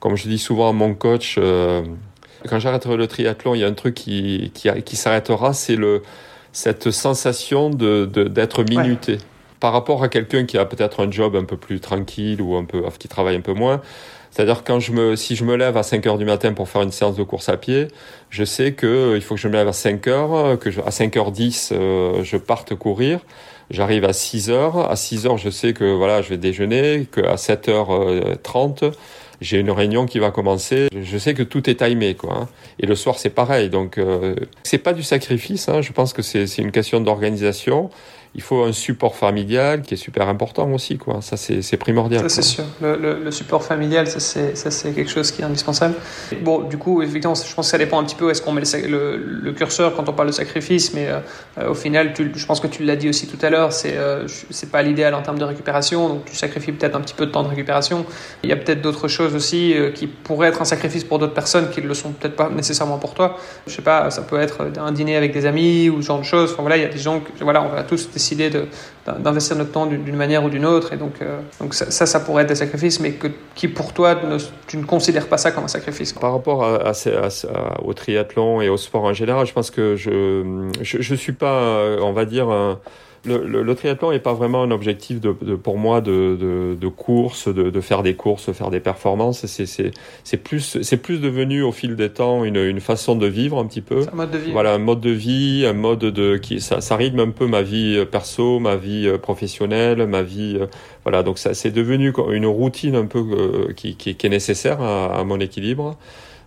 Comme 0.00 0.16
je 0.16 0.28
dis 0.28 0.38
souvent 0.38 0.68
à 0.68 0.72
mon 0.72 0.94
coach 0.94 1.38
quand 2.48 2.58
j'arrêterai 2.58 2.96
le 2.96 3.06
triathlon, 3.06 3.54
il 3.54 3.60
y 3.60 3.64
a 3.64 3.66
un 3.66 3.74
truc 3.74 3.94
qui, 3.94 4.50
qui, 4.54 4.68
qui 4.84 4.96
s'arrêtera, 4.96 5.52
c'est 5.52 5.76
le, 5.76 6.02
cette 6.52 6.90
sensation 6.90 7.70
de, 7.70 8.06
d'être 8.06 8.62
minuté. 8.62 9.18
Par 9.60 9.72
rapport 9.72 10.02
à 10.02 10.08
quelqu'un 10.08 10.44
qui 10.44 10.58
a 10.58 10.64
peut-être 10.64 11.04
un 11.04 11.10
job 11.10 11.36
un 11.36 11.44
peu 11.44 11.56
plus 11.56 11.80
tranquille 11.80 12.42
ou 12.42 12.54
un 12.56 12.64
peu, 12.64 12.82
qui 12.98 13.08
travaille 13.08 13.36
un 13.36 13.40
peu 13.40 13.54
moins. 13.54 13.80
C'est-à-dire 14.30 14.64
quand 14.64 14.80
je 14.80 14.92
me, 14.92 15.16
si 15.16 15.36
je 15.36 15.44
me 15.44 15.56
lève 15.56 15.76
à 15.76 15.82
5 15.82 16.06
heures 16.06 16.18
du 16.18 16.24
matin 16.24 16.52
pour 16.52 16.68
faire 16.68 16.82
une 16.82 16.90
séance 16.90 17.16
de 17.16 17.22
course 17.22 17.48
à 17.48 17.56
pied, 17.56 17.88
je 18.30 18.44
sais 18.44 18.72
que 18.72 18.86
euh, 18.86 19.16
il 19.16 19.22
faut 19.22 19.36
que 19.36 19.40
je 19.40 19.48
me 19.48 19.54
lève 19.54 19.68
à 19.68 19.72
5 19.72 20.06
heures, 20.08 20.58
que 20.58 20.70
je, 20.70 20.80
à 20.80 20.90
5h10, 20.90 21.70
euh, 21.72 22.24
je 22.24 22.36
parte 22.36 22.74
courir. 22.74 23.20
J'arrive 23.70 24.04
à 24.04 24.12
6 24.12 24.50
heures. 24.50 24.90
À 24.90 24.96
6 24.96 25.26
heures, 25.26 25.38
je 25.38 25.50
sais 25.50 25.72
que 25.72 25.84
voilà, 25.84 26.20
je 26.20 26.30
vais 26.30 26.36
déjeuner, 26.36 27.06
qu'à 27.10 27.36
7h30, 27.36 28.92
j'ai 29.44 29.58
une 29.58 29.70
réunion 29.70 30.06
qui 30.06 30.18
va 30.18 30.30
commencer, 30.30 30.88
je 31.00 31.18
sais 31.18 31.34
que 31.34 31.42
tout 31.42 31.68
est 31.68 31.76
timé, 31.76 32.14
quoi. 32.14 32.34
Hein. 32.34 32.48
Et 32.80 32.86
le 32.86 32.94
soir, 32.94 33.18
c'est 33.18 33.30
pareil. 33.30 33.68
Donc, 33.68 33.98
euh, 33.98 34.34
c'est 34.62 34.78
pas 34.78 34.92
du 34.92 35.02
sacrifice. 35.02 35.68
Hein. 35.68 35.82
Je 35.82 35.92
pense 35.92 36.12
que 36.12 36.22
c'est 36.22 36.58
une 36.58 36.72
question 36.72 37.00
d'organisation 37.00 37.90
il 38.36 38.42
faut 38.42 38.64
un 38.64 38.72
support 38.72 39.14
familial 39.14 39.82
qui 39.82 39.94
est 39.94 39.98
super 39.98 40.28
important 40.28 40.68
aussi, 40.72 40.98
quoi. 40.98 41.20
Ça, 41.22 41.36
c'est 41.36 41.76
primordial. 41.76 42.22
Ça, 42.22 42.28
c'est 42.28 42.42
sûr. 42.42 42.64
Le, 42.82 42.96
le, 43.22 43.30
support 43.30 43.62
familial, 43.62 44.08
ça, 44.08 44.18
c'est 44.18 44.92
quelque 44.92 45.10
chose 45.10 45.30
qui 45.30 45.42
est 45.42 45.44
indispensable. 45.44 45.94
Bon, 46.42 46.62
du 46.62 46.76
coup, 46.76 47.00
effectivement, 47.00 47.34
je 47.36 47.54
pense 47.54 47.66
que 47.66 47.70
ça 47.70 47.78
dépend 47.78 48.00
un 48.00 48.04
petit 48.04 48.16
peu 48.16 48.26
où 48.26 48.30
est-ce 48.30 48.42
qu'on 48.42 48.52
met 48.52 48.62
le, 48.88 49.16
le, 49.16 49.52
curseur 49.52 49.94
quand 49.94 50.08
on 50.08 50.12
parle 50.12 50.28
de 50.28 50.34
sacrifice, 50.34 50.94
mais 50.94 51.08
euh, 51.08 51.70
au 51.70 51.74
final, 51.74 52.12
tu, 52.12 52.32
je 52.34 52.46
pense 52.46 52.58
que 52.58 52.66
tu 52.66 52.82
l'as 52.82 52.96
dit 52.96 53.08
aussi 53.08 53.28
tout 53.28 53.38
à 53.40 53.50
l'heure, 53.50 53.72
c'est 53.72 53.96
euh, 53.96 54.26
pas 54.72 54.82
l'idéal 54.82 55.14
en 55.14 55.22
termes 55.22 55.38
de 55.38 55.44
récupération, 55.44 56.08
donc 56.08 56.24
tu 56.24 56.34
sacrifies 56.34 56.72
peut-être 56.72 56.96
un 56.96 57.00
petit 57.00 57.14
peu 57.14 57.26
de 57.26 57.30
temps 57.30 57.44
de 57.44 57.48
récupération. 57.48 58.04
Il 58.42 58.50
y 58.50 58.52
a 58.52 58.56
peut-être 58.56 58.82
d'autres 58.82 59.06
choses 59.06 59.36
aussi 59.36 59.74
euh, 59.74 59.92
qui 59.92 60.08
pourraient 60.08 60.48
être 60.48 60.60
un 60.60 60.64
sacrifice 60.64 61.04
pour 61.04 61.20
d'autres 61.20 61.34
personnes 61.34 61.70
qui 61.70 61.80
ne 61.80 61.86
le 61.86 61.94
sont 61.94 62.10
peut-être 62.10 62.34
pas 62.34 62.48
nécessairement 62.48 62.98
pour 62.98 63.14
toi. 63.14 63.38
Je 63.68 63.74
sais 63.74 63.82
pas, 63.82 64.10
ça 64.10 64.22
peut 64.22 64.40
être 64.40 64.66
un 64.76 64.90
dîner 64.90 65.16
avec 65.16 65.32
des 65.32 65.46
amis 65.46 65.88
ou 65.88 66.02
ce 66.02 66.08
genre 66.08 66.18
de 66.18 66.24
choses. 66.24 66.52
Enfin, 66.52 66.62
voilà, 66.62 66.78
il 66.78 66.82
y 66.82 66.86
a 66.86 66.88
des 66.88 66.98
gens, 66.98 67.20
que, 67.20 67.44
voilà, 67.44 67.62
on 67.62 67.68
va 67.68 67.84
tous 67.84 68.10
décider 68.10 68.23
d'investir 69.06 69.56
notre 69.56 69.72
temps 69.72 69.86
d'une 69.86 70.16
manière 70.16 70.44
ou 70.44 70.50
d'une 70.50 70.64
autre. 70.64 70.92
Et 70.92 70.96
donc, 70.96 71.14
euh, 71.20 71.40
donc 71.60 71.74
ça, 71.74 72.06
ça, 72.06 72.20
pourrait 72.20 72.42
être 72.42 72.48
des 72.48 72.54
sacrifices, 72.54 73.00
mais 73.00 73.14
qui 73.54 73.68
pour 73.68 73.92
toi, 73.92 74.18
tu 74.66 74.76
ne 74.76 74.84
considères 74.84 75.28
pas 75.28 75.38
ça 75.38 75.50
comme 75.50 75.64
un 75.64 75.68
sacrifice. 75.68 76.12
Par 76.12 76.32
rapport 76.32 76.64
à, 76.64 76.92
au 77.84 77.92
triathlon 77.92 78.60
et 78.60 78.68
au 78.68 78.76
sport 78.76 79.04
en 79.04 79.12
général, 79.12 79.46
je 79.46 79.52
pense 79.52 79.70
que 79.70 79.96
je 79.96 80.10
ne 80.10 81.16
suis 81.16 81.32
pas, 81.32 81.60
euh, 81.60 81.98
on 82.00 82.12
va 82.12 82.24
dire, 82.24 82.50
un, 82.50 82.78
le, 83.24 83.62
le, 83.62 83.74
triathlon 83.74 84.10
n'est 84.10 84.18
pas 84.18 84.34
vraiment 84.34 84.62
un 84.62 84.70
objectif 84.70 85.20
de, 85.20 85.34
de 85.40 85.54
pour 85.54 85.78
moi 85.78 86.00
de, 86.00 86.36
de, 86.38 86.76
de 86.78 86.88
course, 86.88 87.48
de, 87.48 87.70
de, 87.70 87.80
faire 87.80 88.02
des 88.02 88.14
courses, 88.14 88.52
faire 88.52 88.70
des 88.70 88.80
performances. 88.80 89.46
C'est 89.46 90.36
plus, 90.36 90.78
c'est 90.82 90.96
plus 90.96 91.20
devenu 91.20 91.62
au 91.62 91.72
fil 91.72 91.96
des 91.96 92.10
temps 92.10 92.44
une, 92.44 92.56
une 92.56 92.80
façon 92.80 93.16
de 93.16 93.26
vivre 93.26 93.58
un 93.58 93.66
petit 93.66 93.80
peu. 93.80 94.04
Un 94.12 94.16
mode 94.16 94.30
de 94.30 94.38
vie. 94.38 94.52
Voilà, 94.52 94.74
un 94.74 94.78
mode 94.78 95.00
de 95.00 95.10
vie, 95.10 95.64
un 95.66 95.72
mode 95.72 96.00
de 96.00 96.36
qui 96.36 96.60
ça, 96.60 96.80
ça 96.80 96.96
rythme 96.96 97.20
un 97.20 97.30
peu 97.30 97.46
ma 97.46 97.62
vie 97.62 97.96
euh, 97.96 98.04
perso, 98.04 98.58
ma 98.58 98.76
vie 98.76 99.06
euh, 99.06 99.18
professionnelle, 99.18 100.06
ma 100.06 100.22
vie. 100.22 100.58
Euh, 100.60 100.66
voilà, 101.04 101.22
donc 101.22 101.38
ça 101.38 101.54
c'est 101.54 101.70
devenu 101.70 102.12
une 102.32 102.46
routine 102.46 102.96
un 102.96 103.06
peu 103.06 103.72
qui, 103.76 103.96
qui, 103.96 104.14
qui 104.14 104.26
est 104.26 104.30
nécessaire 104.30 104.80
à, 104.80 105.18
à 105.18 105.24
mon 105.24 105.38
équilibre. 105.38 105.96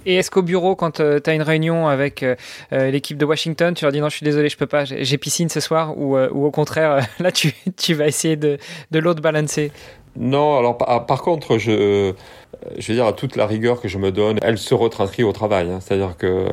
Et 0.07 0.15
est-ce 0.15 0.31
qu'au 0.31 0.41
bureau, 0.41 0.77
quand 0.77 1.01
euh, 1.01 1.19
tu 1.19 1.29
as 1.29 1.33
une 1.33 1.41
réunion 1.41 1.89
avec 1.89 2.23
euh, 2.23 2.35
euh, 2.71 2.89
l'équipe 2.91 3.17
de 3.17 3.25
Washington, 3.25 3.73
tu 3.73 3.83
leur 3.83 3.91
dis 3.91 3.99
non, 3.99 4.07
je 4.07 4.15
suis 4.15 4.23
désolé, 4.23 4.47
je 4.47 4.55
peux 4.55 4.65
pas, 4.65 4.85
j'ai 4.85 5.17
piscine 5.17 5.49
ce 5.49 5.59
soir, 5.59 5.97
ou, 5.97 6.17
au 6.17 6.49
contraire, 6.49 7.05
là, 7.19 7.29
tu, 7.31 7.93
vas 7.93 8.07
essayer 8.07 8.37
de, 8.37 8.57
de 8.89 8.99
l'autre 8.99 9.21
balancer? 9.21 9.69
Non, 10.15 10.57
alors 10.57 10.77
par, 10.77 11.05
par 11.05 11.21
contre, 11.21 11.57
je, 11.57 12.13
je 12.77 12.87
veux 12.87 12.93
dire, 12.93 13.05
à 13.05 13.11
toute 13.11 13.35
la 13.35 13.45
rigueur 13.45 13.81
que 13.81 13.89
je 13.89 13.97
me 13.97 14.13
donne, 14.13 14.39
elle 14.41 14.57
se 14.57 14.73
retranscrit 14.73 15.23
au 15.23 15.33
travail. 15.33 15.69
Hein. 15.69 15.79
C'est-à-dire 15.81 16.15
que 16.15 16.47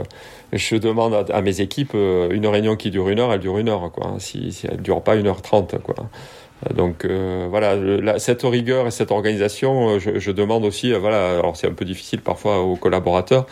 je 0.52 0.74
demande 0.74 1.30
à, 1.30 1.40
mes 1.40 1.60
équipes, 1.60 1.94
une 1.94 2.46
réunion 2.48 2.74
qui 2.74 2.90
dure 2.90 3.08
une 3.08 3.20
heure, 3.20 3.32
elle 3.32 3.40
dure 3.40 3.58
une 3.58 3.68
heure, 3.68 3.92
quoi. 3.92 4.08
Hein. 4.08 4.16
Si, 4.18 4.50
si 4.50 4.66
elle 4.66 4.82
dure 4.82 5.00
pas 5.00 5.14
une 5.14 5.28
heure 5.28 5.42
trente, 5.42 5.78
quoi. 5.78 5.94
Donc 6.72 7.04
euh, 7.04 7.46
voilà, 7.50 8.18
cette 8.18 8.42
rigueur 8.42 8.86
et 8.86 8.90
cette 8.90 9.10
organisation, 9.10 9.96
euh, 9.96 9.98
je, 9.98 10.30
demande 10.30 10.64
aussi, 10.64 10.92
euh, 10.92 10.98
voilà, 10.98 11.38
alors 11.38 11.56
c'est 11.56 11.66
un 11.66 11.74
peu 11.74 11.84
difficile 11.84 12.20
parfois 12.20 12.60
aux 12.60 12.76
collaborateurs 12.76 13.46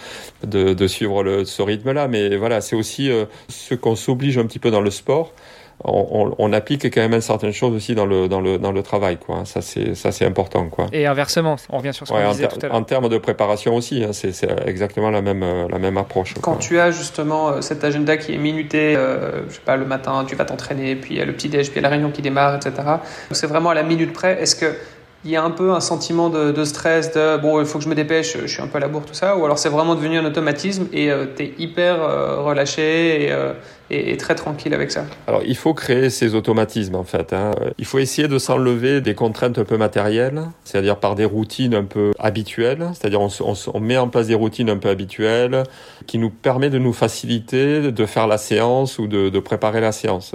de, 0.45 0.73
de 0.73 0.87
suivre 0.87 1.23
le, 1.23 1.45
ce 1.45 1.63
rythme-là, 1.63 2.09
mais 2.09 2.37
voilà, 2.37 2.61
c'est 2.61 2.77
aussi 2.77 3.11
ce 3.49 3.75
qu'on 3.75 3.97
s'oblige 3.97 4.39
un 4.39 4.47
petit 4.47 4.59
peu 4.59 4.71
dans 4.71 4.81
le 4.81 4.91
sport 4.91 5.33
on, 5.85 6.35
on, 6.39 6.53
applique 6.53 6.85
quand 6.93 7.09
même 7.09 7.21
certaines 7.21 7.53
choses 7.53 7.75
aussi 7.75 7.95
dans 7.95 8.07
le, 8.07 8.29
dans 8.29 8.41
le, 8.41 8.59
dans 8.59 8.73
le 8.73 8.83
travail. 8.83 9.17
Quoi. 9.19 9.45
Ça, 9.45 9.63
c'est, 9.63 9.95
ça, 9.95 10.13
c'est 10.13 10.25
important. 10.25 10.69
Quoi. 10.69 10.87
Et 10.93 11.07
inversement, 11.07 11.57
on 11.71 11.79
revient 11.79 11.93
sur 11.93 12.07
ce 12.07 12.13
qu'on 12.13 12.31
disait 12.31 12.49
tout 12.49 12.59
à 12.63 12.69
l'heure. 12.69 12.77
En 12.77 12.83
termes 12.83 13.09
de 13.09 13.19
préparation 13.19 13.75
aussi, 13.75 14.05
hein, 14.05 14.13
c'est, 14.13 14.33
c'est 14.33 14.49
exactement 14.67 15.11
la 15.11 15.23
même, 15.23 15.45
la 15.69 15.79
même 15.79 15.97
approche. 15.97 16.35
Quand 16.41 16.57
tu 16.57 16.79
as 16.79 16.91
justement 16.91 17.49
euh, 17.49 17.61
cet 17.61 17.85
agenda 17.85 18.17
qui 18.17 18.35
est 18.35 18.39
minuté, 18.39 18.95
euh, 18.97 19.49
je 19.49 19.55
sais 19.55 19.61
pas, 19.65 19.77
le 19.77 19.85
matin, 19.85 20.25
tu 20.27 20.37
vas 20.37 20.45
t'entraîner, 20.45 20.97
puis 20.97 21.15
il 21.15 21.19
y 21.19 21.23
a 21.23 21.25
le 21.25 21.33
petit-déj, 21.33 21.71
puis 21.71 21.81
il 21.81 21.83
y 21.83 21.85
a 21.85 21.89
la 21.89 21.95
réunion 21.95 22.11
qui 22.11 22.23
démarre, 22.23 22.57
etc. 22.57 22.75
C'est 23.31 23.47
vraiment 23.47 23.71
à 23.71 23.75
la 23.75 23.83
minute 23.83 24.13
près. 24.13 24.41
Est-ce 24.41 24.57
que 24.57 24.75
il 25.25 25.31
y 25.31 25.37
a 25.37 25.43
un 25.43 25.51
peu 25.51 25.73
un 25.73 25.81
sentiment 25.81 26.31
de, 26.31 26.51
de, 26.51 26.65
stress, 26.65 27.13
de 27.13 27.37
bon, 27.37 27.61
il 27.61 27.67
faut 27.67 27.79
que 27.79 27.85
je 27.85 27.89
me 27.89 27.95
dépêche, 27.95 28.37
je 28.41 28.47
suis 28.47 28.63
un 28.63 28.67
peu 28.67 28.79
à 28.79 28.81
la 28.81 28.89
bourre, 28.89 29.05
tout 29.05 29.15
ça, 29.15 29.37
ou 29.37 29.45
alors 29.45 29.59
c'est 29.59 29.69
vraiment 29.69 29.95
devenu 29.95 30.19
un 30.19 30.25
automatisme 30.25 30.87
et 30.93 31.11
euh, 31.11 31.27
tu 31.37 31.45
es 31.45 31.55
hyper 31.59 32.03
euh, 32.03 32.43
relâché 32.43 33.29
euh, 33.31 33.53
et, 33.91 34.13
et, 34.13 34.17
très 34.17 34.35
tranquille 34.35 34.75
avec 34.75 34.91
ça 34.91 35.05
Alors 35.29 35.43
il 35.45 35.57
faut 35.57 35.75
créer 35.75 36.11
ces 36.11 36.35
automatismes 36.35 36.97
en 36.97 37.05
fait. 37.05 37.33
Hein. 37.33 37.53
Il 37.79 37.85
faut 37.85 37.99
essayer 37.99 38.27
de 38.27 38.39
s'enlever 38.39 39.01
des 39.01 39.15
contraintes 39.15 39.59
un 39.59 39.65
peu 39.65 39.77
matérielles, 39.77 40.43
c'est-à-dire 40.65 40.97
par 40.97 41.15
des 41.15 41.25
routines 41.25 41.75
un 41.75 41.85
peu 41.85 42.13
habituelles, 42.19 42.91
c'est-à-dire 42.95 43.21
on, 43.21 43.29
on, 43.41 43.55
on, 43.75 43.81
met 43.81 43.99
en 43.99 44.09
place 44.09 44.27
des 44.27 44.35
routines 44.35 44.71
un 44.71 44.79
peu 44.79 44.89
habituelles 44.89 45.63
qui 46.07 46.19
nous 46.19 46.31
permet 46.31 46.71
de 46.71 46.79
nous 46.79 46.93
faciliter 46.93 47.93
de 47.93 48.07
faire 48.07 48.27
la 48.27 48.39
séance 48.39 48.99
ou 48.99 49.07
de, 49.07 49.29
de 49.29 49.39
préparer 49.39 49.81
la 49.81 49.93
séance. 49.93 50.35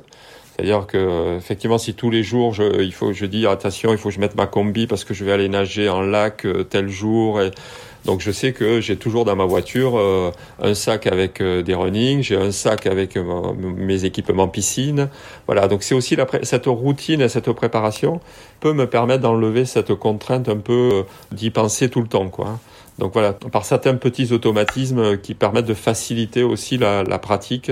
C'est-à-dire 0.58 0.88
que 0.88 1.38
effectivement, 1.38 1.78
si 1.78 1.94
tous 1.94 2.10
les 2.10 2.24
jours, 2.24 2.52
je, 2.52 2.82
il 2.82 2.92
faut, 2.92 3.14
je 3.14 3.28
dis 3.28 3.46
attention, 3.46 3.92
il 3.92 4.00
faut 4.00 4.10
que 4.10 4.16
je 4.16 4.20
mette 4.20 4.36
ma 4.36 4.48
combi 4.48 4.88
parce 4.88 5.04
que 5.04 5.14
je 5.14 5.24
vais 5.24 5.32
aller 5.32 5.50
nager 5.50 5.88
en 5.88 6.02
lac 6.02 6.46
euh, 6.46 6.64
tel 6.64 6.90
jour. 6.90 7.40
Et, 7.42 7.52
donc 8.06 8.22
je 8.22 8.32
sais 8.32 8.54
que 8.54 8.82
j'ai 8.82 8.96
toujours 8.96 9.24
dans 9.24 9.36
ma 9.36 9.46
voiture 9.46 10.00
euh, 10.00 10.32
un 10.60 10.74
sac 10.74 11.06
avec 11.06 11.42
euh, 11.42 11.62
des 11.62 11.76
running, 11.76 12.24
j'ai 12.24 12.38
un 12.38 12.52
sac 12.52 12.88
avec 12.88 13.18
mes 13.18 14.06
équipements 14.06 14.48
piscine. 14.48 15.10
Voilà, 15.46 15.68
donc 15.68 15.84
c'est 15.84 15.94
aussi 15.94 16.16
la 16.16 16.26
cette 16.42 16.66
routine 16.66 17.22
et 17.22 17.30
cette 17.30 17.52
préparation 17.52 18.20
peut 18.60 18.74
me 18.74 18.88
permettre 18.88 19.22
d'enlever 19.22 19.66
cette 19.66 19.94
contrainte 19.94 20.50
un 20.50 20.58
peu 20.58 21.04
d'y 21.32 21.52
penser 21.52 21.90
tout 21.90 22.02
le 22.02 22.08
temps, 22.08 22.30
quoi. 22.30 22.60
Donc 22.98 23.14
voilà, 23.14 23.34
par 23.34 23.64
certains 23.64 23.94
petits 23.94 24.34
automatismes 24.34 25.18
qui 25.20 25.36
permettent 25.36 25.68
de 25.68 25.76
faciliter 25.76 26.42
aussi 26.42 26.80
la, 26.80 27.04
la 27.04 27.20
pratique 27.20 27.72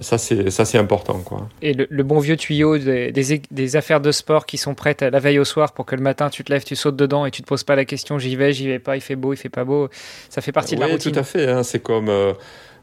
ça 0.00 0.18
c'est 0.18 0.50
ça 0.50 0.64
c'est 0.64 0.78
important 0.78 1.20
quoi. 1.24 1.48
Et 1.62 1.72
le, 1.74 2.02
bon 2.02 2.18
vieux 2.18 2.36
tuyau 2.36 2.78
des, 2.78 3.12
des, 3.12 3.76
affaires 3.76 4.00
de 4.00 4.12
sport 4.12 4.46
qui 4.46 4.56
sont 4.56 4.74
prêtes 4.74 5.02
la 5.02 5.18
veille 5.18 5.38
au 5.38 5.44
soir 5.44 5.72
pour 5.72 5.86
que 5.86 5.96
le 5.96 6.02
matin 6.02 6.30
tu 6.30 6.44
te 6.44 6.52
lèves, 6.52 6.64
tu 6.64 6.76
sautes 6.76 6.96
dedans 6.96 7.26
et 7.26 7.30
tu 7.30 7.42
te 7.42 7.46
poses 7.46 7.64
pas 7.64 7.76
la 7.76 7.84
question 7.84 8.18
j'y 8.18 8.36
vais, 8.36 8.52
j'y 8.52 8.66
vais 8.66 8.78
pas, 8.78 8.96
il 8.96 9.00
fait 9.00 9.16
beau, 9.16 9.32
il 9.32 9.36
fait 9.36 9.48
pas 9.48 9.64
beau, 9.64 9.88
ça 10.28 10.40
fait 10.40 10.52
partie 10.52 10.76
de 10.76 10.80
la 10.80 10.86
routine. 10.86 11.12
tout 11.12 11.18
à 11.18 11.22
fait. 11.22 11.48
Hein, 11.48 11.62
c'est 11.62 11.80
comme 11.80 12.08
euh, 12.08 12.32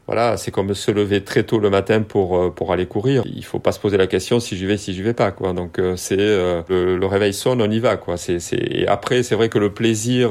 voilà, 0.06 0.36
c'est 0.36 0.50
comme 0.50 0.72
se 0.74 0.90
lever 0.90 1.24
très 1.24 1.42
tôt 1.42 1.58
le 1.58 1.70
matin 1.70 2.02
pour 2.02 2.38
euh, 2.38 2.50
pour 2.50 2.72
aller 2.72 2.86
courir. 2.86 3.22
Il 3.26 3.44
faut 3.44 3.58
pas 3.58 3.72
se 3.72 3.80
poser 3.80 3.96
la 3.96 4.06
question 4.06 4.40
si 4.40 4.56
j'y 4.56 4.66
vais, 4.66 4.76
si 4.76 4.94
j'y 4.94 5.02
vais 5.02 5.14
pas, 5.14 5.32
quoi. 5.32 5.52
Donc 5.52 5.78
euh, 5.78 5.96
c'est 5.96 6.16
le, 6.16 7.06
réveil 7.06 7.32
sonne, 7.32 7.62
on 7.62 7.70
y 7.70 7.80
va, 7.80 7.96
quoi. 7.96 8.16
C'est 8.16 8.38
c'est 8.38 8.56
et 8.56 8.86
après 8.86 9.22
c'est 9.22 9.34
vrai 9.34 9.48
que 9.48 9.58
le 9.58 9.72
plaisir, 9.72 10.30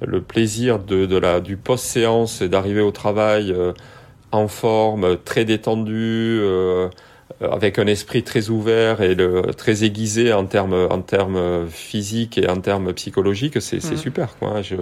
le 0.00 0.20
plaisir 0.22 0.78
de 0.78 1.06
de 1.06 1.16
la 1.16 1.40
du 1.40 1.56
post 1.56 1.84
séance, 1.84 2.42
d'arriver 2.42 2.80
au 2.80 2.92
travail 2.92 3.54
en 4.34 4.48
forme, 4.48 5.18
très 5.24 5.44
détendu. 5.44 6.38
Euh, 6.40 6.88
avec 7.40 7.78
un 7.78 7.86
esprit 7.86 8.22
très 8.22 8.50
ouvert 8.50 9.00
et 9.00 9.14
le, 9.14 9.42
très 9.56 9.82
aiguisé 9.82 10.32
en 10.32 10.44
termes 10.46 10.86
en 10.90 11.00
termes 11.00 11.66
physiques 11.68 12.38
et 12.38 12.48
en 12.48 12.60
termes 12.60 12.92
psychologiques, 12.92 13.60
c'est 13.60 13.82
mhm. 13.82 13.96
super 13.96 14.36
quoi. 14.38 14.62
Je... 14.62 14.76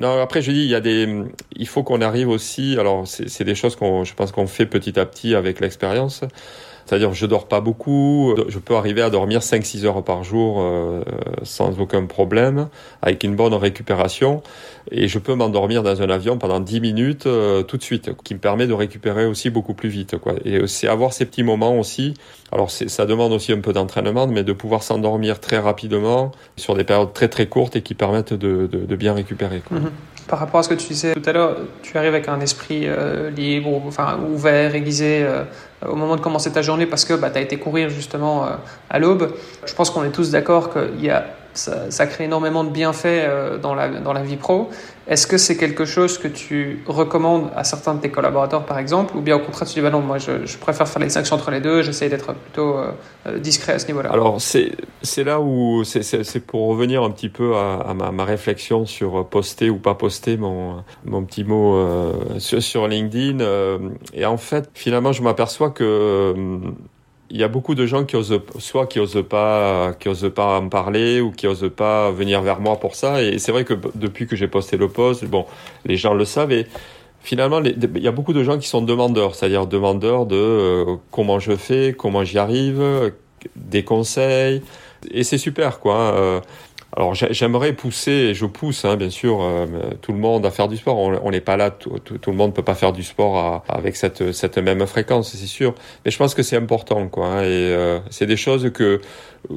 Non, 0.00 0.20
après 0.20 0.42
je 0.42 0.52
dis 0.52 0.60
il 0.60 0.68
y 0.68 0.74
a 0.74 0.80
des 0.80 1.06
il 1.54 1.68
faut 1.68 1.82
qu'on 1.82 2.00
arrive 2.00 2.28
aussi 2.28 2.76
alors 2.78 3.06
c'est 3.06 3.44
des 3.44 3.54
choses 3.54 3.76
qu'on 3.76 4.04
je 4.04 4.14
pense 4.14 4.32
qu'on 4.32 4.46
fait 4.46 4.66
petit 4.66 4.98
à 4.98 5.04
petit 5.04 5.34
avec 5.34 5.60
l'expérience 5.60 6.22
c'est-à-dire 6.86 7.12
je 7.12 7.26
dors 7.26 7.46
pas 7.46 7.60
beaucoup, 7.60 8.34
je 8.48 8.58
peux 8.58 8.74
arriver 8.74 9.02
à 9.02 9.10
dormir 9.10 9.40
5-6 9.40 9.84
heures 9.84 10.02
par 10.02 10.24
jour 10.24 10.56
euh, 10.60 11.02
sans 11.42 11.78
aucun 11.80 12.06
problème, 12.06 12.68
avec 13.02 13.24
une 13.24 13.36
bonne 13.36 13.54
récupération, 13.54 14.42
et 14.90 15.08
je 15.08 15.18
peux 15.18 15.34
m'endormir 15.34 15.82
dans 15.82 16.02
un 16.02 16.10
avion 16.10 16.38
pendant 16.38 16.60
10 16.60 16.80
minutes 16.80 17.26
euh, 17.26 17.62
tout 17.62 17.76
de 17.76 17.82
suite, 17.82 18.10
qui 18.24 18.34
me 18.34 18.40
permet 18.40 18.66
de 18.66 18.72
récupérer 18.72 19.26
aussi 19.26 19.50
beaucoup 19.50 19.74
plus 19.74 19.88
vite. 19.88 20.18
Quoi. 20.18 20.34
Et 20.44 20.66
c'est 20.66 20.88
avoir 20.88 21.12
ces 21.12 21.24
petits 21.24 21.42
moments 21.42 21.78
aussi, 21.78 22.14
alors 22.50 22.70
ça 22.70 23.06
demande 23.06 23.32
aussi 23.32 23.52
un 23.52 23.60
peu 23.60 23.72
d'entraînement, 23.72 24.26
mais 24.26 24.44
de 24.44 24.52
pouvoir 24.52 24.82
s'endormir 24.82 25.40
très 25.40 25.58
rapidement 25.58 26.32
sur 26.56 26.74
des 26.74 26.84
périodes 26.84 27.12
très 27.12 27.28
très 27.28 27.46
courtes 27.46 27.76
et 27.76 27.82
qui 27.82 27.94
permettent 27.94 28.34
de, 28.34 28.66
de, 28.66 28.84
de 28.84 28.96
bien 28.96 29.14
récupérer. 29.14 29.62
Quoi. 29.66 29.78
Mm-hmm. 29.78 29.90
Par 30.28 30.38
rapport 30.38 30.60
à 30.60 30.62
ce 30.62 30.68
que 30.68 30.74
tu 30.74 30.88
disais 30.88 31.14
tout 31.14 31.28
à 31.28 31.32
l'heure, 31.32 31.56
tu 31.82 31.96
arrives 31.98 32.14
avec 32.14 32.28
un 32.28 32.40
esprit 32.40 32.82
euh, 32.86 33.30
libre, 33.30 33.82
enfin 33.86 34.18
ouvert, 34.30 34.74
aiguisé 34.74 35.22
euh, 35.22 35.44
au 35.88 35.96
moment 35.96 36.16
de 36.16 36.20
commencer 36.20 36.52
ta 36.52 36.62
journée 36.62 36.86
parce 36.86 37.04
que 37.04 37.14
bah, 37.14 37.30
tu 37.30 37.38
as 37.38 37.40
été 37.40 37.58
courir 37.58 37.88
justement 37.88 38.44
euh, 38.44 38.50
à 38.90 38.98
l'aube. 38.98 39.34
Je 39.64 39.74
pense 39.74 39.90
qu'on 39.90 40.04
est 40.04 40.10
tous 40.10 40.30
d'accord 40.30 40.70
a 41.10 41.26
ça, 41.54 42.06
crée 42.06 42.24
énormément 42.24 42.64
de 42.64 42.70
bienfaits 42.70 43.06
euh, 43.06 43.58
dans 43.58 43.74
la 43.74 44.22
vie 44.22 44.36
pro. 44.36 44.70
Est-ce 45.08 45.26
que 45.26 45.36
c'est 45.36 45.56
quelque 45.56 45.84
chose 45.84 46.18
que 46.18 46.28
tu 46.28 46.82
recommandes 46.86 47.50
à 47.56 47.64
certains 47.64 47.94
de 47.94 48.00
tes 48.00 48.10
collaborateurs, 48.10 48.64
par 48.64 48.78
exemple, 48.78 49.16
ou 49.16 49.20
bien 49.20 49.36
au 49.36 49.40
contraire, 49.40 49.68
tu 49.68 49.74
dis, 49.74 49.80
bah 49.80 49.90
non, 49.90 50.00
moi, 50.00 50.18
je, 50.18 50.46
je 50.46 50.58
préfère 50.58 50.86
faire 50.88 51.00
les 51.00 51.06
distinction 51.06 51.36
entre 51.36 51.50
les 51.50 51.60
deux, 51.60 51.82
j'essaie 51.82 52.08
d'être 52.08 52.32
plutôt 52.34 52.78
euh, 52.78 52.92
euh, 53.26 53.38
discret 53.38 53.72
à 53.72 53.78
ce 53.78 53.86
niveau-là 53.88 54.10
Alors, 54.12 54.40
c'est 54.40 55.24
là 55.24 55.40
où, 55.40 55.82
c'est 55.84 56.46
pour 56.46 56.68
revenir 56.68 57.02
un 57.02 57.10
petit 57.10 57.28
peu 57.28 57.56
à, 57.56 57.80
à 57.80 57.94
ma, 57.94 58.12
ma, 58.12 58.24
réflexion 58.24 58.86
sur 58.86 59.26
poster 59.26 59.70
ou 59.70 59.78
pas 59.78 59.94
poster 59.94 60.36
mon, 60.36 60.84
mon 61.04 61.24
petit 61.24 61.44
mot 61.44 61.84
sur, 62.38 62.62
sur, 62.62 62.86
LinkedIn. 62.86 63.44
et 64.14 64.24
en 64.24 64.36
fait, 64.36 64.70
finalement, 64.74 65.12
je 65.12 65.22
m'aperçois 65.22 65.70
que 65.70 66.34
il 67.32 67.40
y 67.40 67.44
a 67.44 67.48
beaucoup 67.48 67.74
de 67.74 67.86
gens 67.86 68.04
qui 68.04 68.14
osent, 68.14 68.40
soit 68.58 68.86
qui 68.86 69.00
osent 69.00 69.24
pas, 69.26 69.94
qui 69.98 70.10
osent 70.10 70.30
pas 70.34 70.58
en 70.58 70.68
parler 70.68 71.22
ou 71.22 71.30
qui 71.30 71.46
osent 71.46 71.70
pas 71.74 72.10
venir 72.10 72.42
vers 72.42 72.60
moi 72.60 72.78
pour 72.78 72.94
ça. 72.94 73.22
Et 73.22 73.38
c'est 73.38 73.52
vrai 73.52 73.64
que 73.64 73.72
depuis 73.94 74.26
que 74.26 74.36
j'ai 74.36 74.48
posté 74.48 74.76
le 74.76 74.88
post, 74.88 75.24
bon, 75.24 75.46
les 75.86 75.96
gens 75.96 76.12
le 76.12 76.26
savent 76.26 76.52
et 76.52 76.66
finalement, 77.22 77.62
il 77.64 78.02
y 78.02 78.06
a 78.06 78.12
beaucoup 78.12 78.34
de 78.34 78.44
gens 78.44 78.58
qui 78.58 78.68
sont 78.68 78.82
demandeurs, 78.82 79.34
c'est-à-dire 79.34 79.66
demandeurs 79.66 80.26
de 80.26 80.36
euh, 80.36 80.96
comment 81.10 81.38
je 81.38 81.56
fais, 81.56 81.94
comment 81.98 82.22
j'y 82.22 82.38
arrive, 82.38 83.12
des 83.56 83.82
conseils. 83.82 84.60
Et 85.10 85.24
c'est 85.24 85.38
super, 85.38 85.80
quoi. 85.80 86.42
Alors 86.94 87.14
j'aimerais 87.14 87.72
pousser, 87.72 88.10
et 88.10 88.34
je 88.34 88.44
pousse 88.44 88.84
hein, 88.84 88.96
bien 88.96 89.08
sûr 89.08 89.40
euh, 89.40 89.66
tout 90.02 90.12
le 90.12 90.18
monde 90.18 90.44
à 90.44 90.50
faire 90.50 90.68
du 90.68 90.76
sport. 90.76 90.98
On 90.98 91.30
n'est 91.30 91.40
pas 91.40 91.56
là, 91.56 91.70
tout, 91.70 91.98
tout, 91.98 92.30
le 92.30 92.36
monde 92.36 92.54
peut 92.54 92.62
pas 92.62 92.74
faire 92.74 92.92
du 92.92 93.02
sport 93.02 93.38
à, 93.38 93.64
avec 93.68 93.96
cette, 93.96 94.32
cette 94.32 94.58
même 94.58 94.86
fréquence, 94.86 95.34
c'est 95.34 95.46
sûr. 95.46 95.74
Mais 96.04 96.10
je 96.10 96.18
pense 96.18 96.34
que 96.34 96.42
c'est 96.42 96.56
important, 96.56 97.08
quoi. 97.08 97.28
Hein, 97.28 97.42
et 97.44 97.46
euh, 97.46 97.98
c'est 98.10 98.26
des 98.26 98.36
choses 98.36 98.70
que 98.74 99.00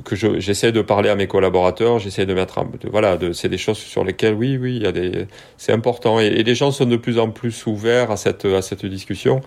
que 0.04 0.16
j'essaie 0.16 0.72
de 0.72 0.82
parler 0.82 1.10
à 1.10 1.16
mes 1.16 1.28
collaborateurs, 1.28 2.00
j'essaie 2.00 2.26
de 2.26 2.34
mettre, 2.34 2.64
de, 2.64 2.90
voilà, 2.90 3.18
de, 3.18 3.34
c'est 3.34 3.50
des 3.50 3.60
choses 3.60 3.78
sur 3.78 4.04
lesquelles, 4.04 4.34
oui, 4.34 4.58
oui, 4.58 4.78
il 4.78 4.82
y 4.82 4.88
a 4.88 4.92
des, 4.92 5.28
c'est 5.58 5.74
important. 5.74 6.20
Et, 6.20 6.26
et, 6.26 6.44
les 6.44 6.56
gens 6.56 6.72
sont 6.72 6.86
de 6.86 6.96
plus 6.96 7.20
en 7.20 7.30
plus 7.30 7.68
ouverts 7.68 8.10
à 8.10 8.18
cette 8.18 8.46
à 8.46 8.64
cette 8.64 8.86
discussion. 8.86 9.42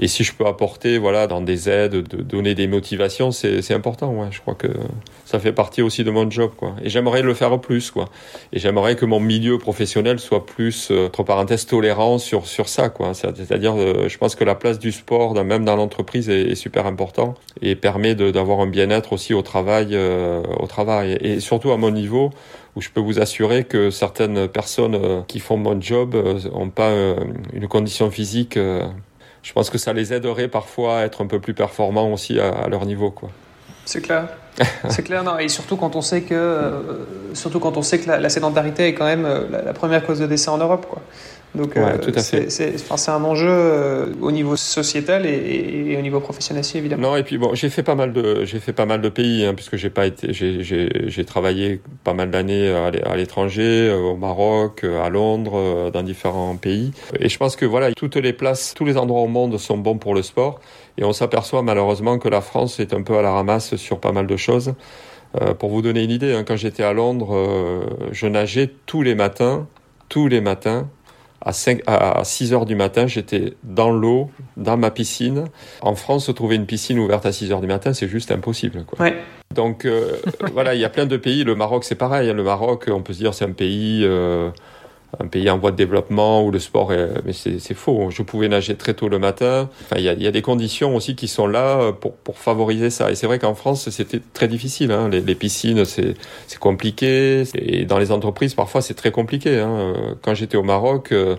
Et 0.00 0.08
si 0.08 0.24
je 0.24 0.32
peux 0.34 0.46
apporter, 0.46 0.98
voilà, 0.98 1.26
dans 1.26 1.40
des 1.40 1.68
aides, 1.68 1.92
de 1.92 2.22
donner 2.22 2.54
des 2.54 2.66
motivations, 2.66 3.30
c'est 3.30 3.62
c'est 3.62 3.74
important. 3.74 4.12
Ouais, 4.12 4.28
je 4.30 4.40
crois 4.40 4.54
que 4.54 4.68
ça 5.24 5.38
fait 5.38 5.52
partie 5.52 5.82
aussi 5.82 6.02
de 6.02 6.10
mon 6.10 6.28
job, 6.28 6.50
quoi. 6.56 6.74
Et 6.82 6.88
j'aimerais 6.88 7.22
le 7.22 7.33
faire 7.34 7.60
plus, 7.60 7.90
quoi. 7.90 8.06
Et 8.52 8.58
j'aimerais 8.58 8.96
que 8.96 9.04
mon 9.04 9.20
milieu 9.20 9.58
professionnel 9.58 10.18
soit 10.18 10.46
plus, 10.46 10.90
euh, 10.90 11.06
entre 11.06 11.22
parenthèses, 11.22 11.66
tolérant 11.66 12.18
sur, 12.18 12.46
sur 12.46 12.68
ça, 12.68 12.88
quoi. 12.88 13.14
C'est-à-dire, 13.14 13.74
euh, 13.76 14.08
je 14.08 14.18
pense 14.18 14.34
que 14.34 14.44
la 14.44 14.54
place 14.54 14.78
du 14.78 14.92
sport, 14.92 15.34
même 15.44 15.64
dans 15.64 15.76
l'entreprise, 15.76 16.28
est, 16.28 16.54
super 16.54 16.86
important 16.86 17.34
et 17.62 17.74
permet 17.74 18.14
d'avoir 18.14 18.60
un 18.60 18.68
bien-être 18.68 19.12
aussi 19.12 19.34
au 19.34 19.42
travail, 19.42 19.88
euh, 19.92 20.42
au 20.60 20.66
travail. 20.66 21.18
Et 21.20 21.40
surtout 21.40 21.72
à 21.72 21.76
mon 21.76 21.90
niveau, 21.90 22.30
où 22.76 22.80
je 22.80 22.90
peux 22.90 23.00
vous 23.00 23.18
assurer 23.20 23.64
que 23.64 23.90
certaines 23.90 24.48
personnes 24.48 25.24
qui 25.26 25.40
font 25.40 25.56
mon 25.56 25.80
job 25.80 26.14
n'ont 26.52 26.70
pas 26.70 26.92
une 27.52 27.66
condition 27.68 28.10
physique. 28.10 28.56
je 28.56 29.52
pense 29.52 29.68
que 29.68 29.78
ça 29.78 29.92
les 29.92 30.12
aiderait 30.12 30.48
parfois 30.48 30.98
à 30.98 31.04
être 31.04 31.22
un 31.22 31.26
peu 31.26 31.40
plus 31.40 31.54
performants 31.54 32.12
aussi 32.12 32.38
à, 32.38 32.50
à 32.50 32.68
leur 32.68 32.86
niveau, 32.86 33.10
quoi. 33.10 33.30
C'est 33.84 34.00
clair. 34.00 34.28
c'est 34.88 35.02
clair, 35.02 35.24
non. 35.24 35.38
Et 35.38 35.48
surtout 35.48 35.76
quand 35.76 35.96
on 35.96 36.00
sait 36.00 36.22
que, 36.22 36.34
euh, 36.34 36.80
surtout 37.34 37.58
quand 37.58 37.76
on 37.76 37.82
sait 37.82 37.98
que 37.98 38.08
la, 38.08 38.28
sédentarité 38.28 38.86
est 38.86 38.94
quand 38.94 39.04
même 39.04 39.24
euh, 39.24 39.62
la, 39.64 39.72
première 39.72 40.04
cause 40.06 40.20
de 40.20 40.26
décès 40.26 40.50
en 40.50 40.58
Europe, 40.58 40.86
quoi. 40.88 41.02
Donc, 41.54 41.76
ouais, 41.76 41.82
euh, 41.82 42.48
c'est 42.48 43.10
un 43.10 43.22
enjeu 43.22 44.12
au 44.20 44.32
niveau 44.32 44.56
sociétal 44.56 45.24
et, 45.24 45.96
au 45.96 46.02
niveau 46.02 46.18
professionnel 46.18 46.62
aussi, 46.62 46.78
évidemment. 46.78 47.10
Non, 47.10 47.16
et 47.16 47.22
puis 47.22 47.38
bon, 47.38 47.54
j'ai 47.54 47.70
fait 47.70 47.84
pas 47.84 47.94
mal 47.94 48.12
de, 48.12 48.44
j'ai 48.44 48.58
fait 48.58 48.72
pas 48.72 48.86
mal 48.86 49.00
de 49.00 49.08
pays, 49.08 49.44
hein, 49.44 49.54
puisque 49.54 49.76
j'ai 49.76 49.88
pas 49.88 50.06
été, 50.06 50.32
j'ai 50.32 51.24
travaillé 51.24 51.80
pas 52.02 52.12
mal 52.12 52.32
d'années 52.32 52.74
à 52.74 53.14
l'étranger, 53.14 53.92
au 53.92 54.16
Maroc, 54.16 54.82
à 54.82 55.08
Londres, 55.10 55.92
dans 55.92 56.02
différents 56.02 56.56
pays. 56.56 56.90
Et 57.20 57.28
je 57.28 57.38
pense 57.38 57.54
que 57.54 57.66
voilà, 57.66 57.92
toutes 57.92 58.16
les 58.16 58.32
places, 58.32 58.74
tous 58.74 58.84
les 58.84 58.96
endroits 58.96 59.22
au 59.22 59.28
monde 59.28 59.56
sont 59.56 59.78
bons 59.78 59.98
pour 59.98 60.16
le 60.16 60.22
sport. 60.22 60.58
Et 60.98 61.04
on 61.04 61.12
s'aperçoit 61.12 61.62
malheureusement 61.62 62.18
que 62.18 62.28
la 62.28 62.40
France 62.40 62.80
est 62.80 62.94
un 62.94 63.02
peu 63.02 63.18
à 63.18 63.22
la 63.22 63.32
ramasse 63.32 63.76
sur 63.76 64.00
pas 64.00 64.12
mal 64.12 64.26
de 64.26 64.36
choses. 64.36 64.74
Euh, 65.40 65.54
pour 65.54 65.70
vous 65.70 65.82
donner 65.82 66.04
une 66.04 66.10
idée, 66.10 66.32
hein, 66.32 66.44
quand 66.46 66.56
j'étais 66.56 66.84
à 66.84 66.92
Londres, 66.92 67.34
euh, 67.34 67.84
je 68.12 68.26
nageais 68.26 68.70
tous 68.86 69.02
les 69.02 69.16
matins, 69.16 69.66
tous 70.08 70.28
les 70.28 70.40
matins, 70.40 70.88
à, 71.40 71.52
5, 71.52 71.80
à 71.86 72.22
6 72.22 72.54
heures 72.54 72.64
du 72.64 72.76
matin, 72.76 73.06
j'étais 73.06 73.54
dans 73.64 73.90
l'eau, 73.90 74.30
dans 74.56 74.76
ma 74.76 74.90
piscine. 74.90 75.46
En 75.82 75.94
France, 75.94 76.30
trouver 76.34 76.56
une 76.56 76.66
piscine 76.66 76.98
ouverte 76.98 77.26
à 77.26 77.32
6 77.32 77.52
heures 77.52 77.60
du 77.60 77.66
matin, 77.66 77.92
c'est 77.92 78.08
juste 78.08 78.30
impossible. 78.30 78.84
Quoi. 78.84 79.04
Ouais. 79.04 79.16
Donc 79.52 79.84
euh, 79.84 80.16
voilà, 80.52 80.74
il 80.74 80.80
y 80.80 80.84
a 80.84 80.88
plein 80.88 81.06
de 81.06 81.16
pays. 81.16 81.42
Le 81.42 81.56
Maroc, 81.56 81.84
c'est 81.84 81.96
pareil. 81.96 82.30
Hein. 82.30 82.34
Le 82.34 82.44
Maroc, 82.44 82.88
on 82.88 83.02
peut 83.02 83.12
se 83.12 83.18
dire, 83.18 83.34
c'est 83.34 83.44
un 83.44 83.52
pays 83.52 84.06
un 85.20 85.26
pays 85.26 85.48
en 85.50 85.58
voie 85.58 85.70
de 85.70 85.76
développement 85.76 86.44
où 86.44 86.50
le 86.50 86.58
sport 86.58 86.92
est, 86.92 87.08
mais 87.24 87.32
c'est 87.32 87.74
faux. 87.74 88.10
Je 88.10 88.22
pouvais 88.22 88.48
nager 88.48 88.74
très 88.74 88.94
tôt 88.94 89.08
le 89.08 89.18
matin. 89.18 89.68
Enfin, 89.82 89.96
il 89.98 90.04
y 90.04 90.08
a, 90.08 90.14
y 90.14 90.26
a, 90.26 90.30
des 90.30 90.42
conditions 90.42 90.96
aussi 90.96 91.14
qui 91.14 91.28
sont 91.28 91.46
là 91.46 91.92
pour, 91.92 92.14
pour 92.14 92.38
favoriser 92.38 92.90
ça. 92.90 93.10
Et 93.10 93.14
c'est 93.14 93.26
vrai 93.26 93.38
qu'en 93.38 93.54
France, 93.54 93.88
c'était 93.90 94.20
très 94.32 94.48
difficile. 94.48 94.92
Hein. 94.92 95.08
Les, 95.08 95.20
les, 95.20 95.34
piscines, 95.34 95.84
c'est 95.84 96.14
compliqué. 96.58 97.44
Et 97.54 97.84
dans 97.84 97.98
les 97.98 98.12
entreprises, 98.12 98.54
parfois, 98.54 98.82
c'est 98.82 98.94
très 98.94 99.10
compliqué. 99.10 99.58
Hein. 99.60 99.94
Quand 100.22 100.34
j'étais 100.34 100.56
au 100.56 100.62
Maroc, 100.62 101.12
euh, 101.12 101.36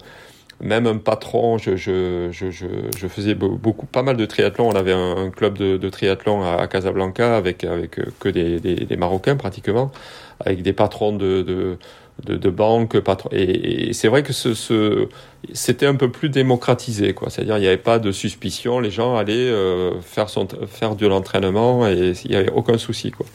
même 0.61 0.88
un 0.88 0.97
patron, 0.97 1.57
je, 1.57 1.76
je, 1.76 2.30
je, 2.32 2.47
je, 2.49 3.07
faisais 3.07 3.36
beaucoup, 3.36 3.86
pas 3.86 4.03
mal 4.03 4.15
de 4.15 4.26
triathlon. 4.26 4.69
On 4.69 4.76
avait 4.76 4.93
un, 4.93 5.30
club 5.30 5.57
de, 5.57 5.78
de 5.78 5.89
triathlon 5.89 6.43
à, 6.43 6.67
Casablanca 6.67 7.36
avec, 7.36 7.63
avec 7.63 7.99
que 8.19 8.30
des, 8.30 8.59
des, 8.59 8.76
des 8.76 8.97
Marocains 8.97 9.36
pratiquement, 9.36 9.91
avec 10.39 10.61
des 10.61 10.73
patrons 10.73 11.11
de, 11.11 11.41
de 11.41 11.78
de, 12.24 12.36
de 12.36 12.49
banques, 12.49 12.97
et, 13.32 13.89
et 13.89 13.93
c'est 13.93 14.07
vrai 14.07 14.24
que 14.24 14.34
ce, 14.34 14.53
ce 14.53 15.07
c'était 15.53 15.86
un 15.86 15.95
peu 15.95 16.09
plus 16.09 16.30
démocratisé, 16.30 17.13
quoi. 17.13 17.30
C'est-à-dire 17.30 17.57
il 17.57 17.61
n'y 17.61 17.68
avait 17.68 17.78
pas 17.78 17.99
de 17.99 18.11
suspicion, 18.11 18.80
les 18.80 18.91
gens 18.91 19.16
allaient 19.16 19.34
euh, 19.34 19.99
faire 20.01 20.30
son, 20.30 20.47
faire 20.68 20.95
de 20.95 21.07
l'entraînement 21.07 21.88
et 21.88 22.13
il 22.24 22.32
n'y 22.32 22.38
avait 22.38 22.51
aucun 22.51 22.78
souci, 22.78 23.11
quoi. 23.11 23.26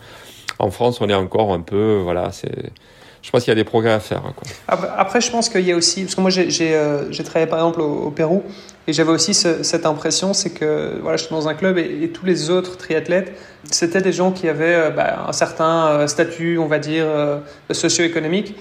En 0.58 0.70
France, 0.70 1.00
on 1.00 1.08
est 1.08 1.14
encore 1.14 1.52
un 1.52 1.60
peu, 1.60 2.00
voilà, 2.02 2.32
c'est 2.32 2.72
je 3.22 3.30
pense 3.30 3.44
qu'il 3.44 3.50
y 3.50 3.52
a 3.52 3.56
des 3.56 3.64
progrès 3.64 3.92
à 3.92 4.00
faire. 4.00 4.22
Quoi. 4.22 4.78
Après, 4.96 5.20
je 5.20 5.30
pense 5.30 5.48
qu'il 5.48 5.66
y 5.66 5.72
a 5.72 5.76
aussi, 5.76 6.02
parce 6.04 6.14
que 6.14 6.20
moi 6.20 6.30
j'ai 6.30 6.74
euh, 6.74 7.10
travaillé 7.24 7.46
par 7.46 7.58
exemple 7.58 7.82
au, 7.82 8.10
Pérou, 8.10 8.42
et 8.86 8.92
j'avais 8.92 9.10
aussi 9.10 9.34
cette 9.34 9.84
impression, 9.84 10.32
c'est 10.32 10.50
que 10.50 10.98
voilà, 11.02 11.16
je 11.16 11.24
suis 11.24 11.34
dans 11.34 11.46
un 11.46 11.54
club 11.54 11.76
et, 11.78 12.08
tous 12.08 12.24
les 12.24 12.50
autres 12.50 12.76
triathlètes, 12.76 13.32
c'était 13.70 14.00
des 14.00 14.12
gens 14.12 14.32
qui 14.32 14.48
avaient 14.48 14.74
euh, 14.74 14.90
bah, 14.90 15.26
un 15.28 15.32
certain 15.32 15.88
euh, 15.88 16.06
statut, 16.06 16.58
on 16.58 16.66
va 16.66 16.78
dire, 16.78 17.06
socio-économique. 17.70 18.54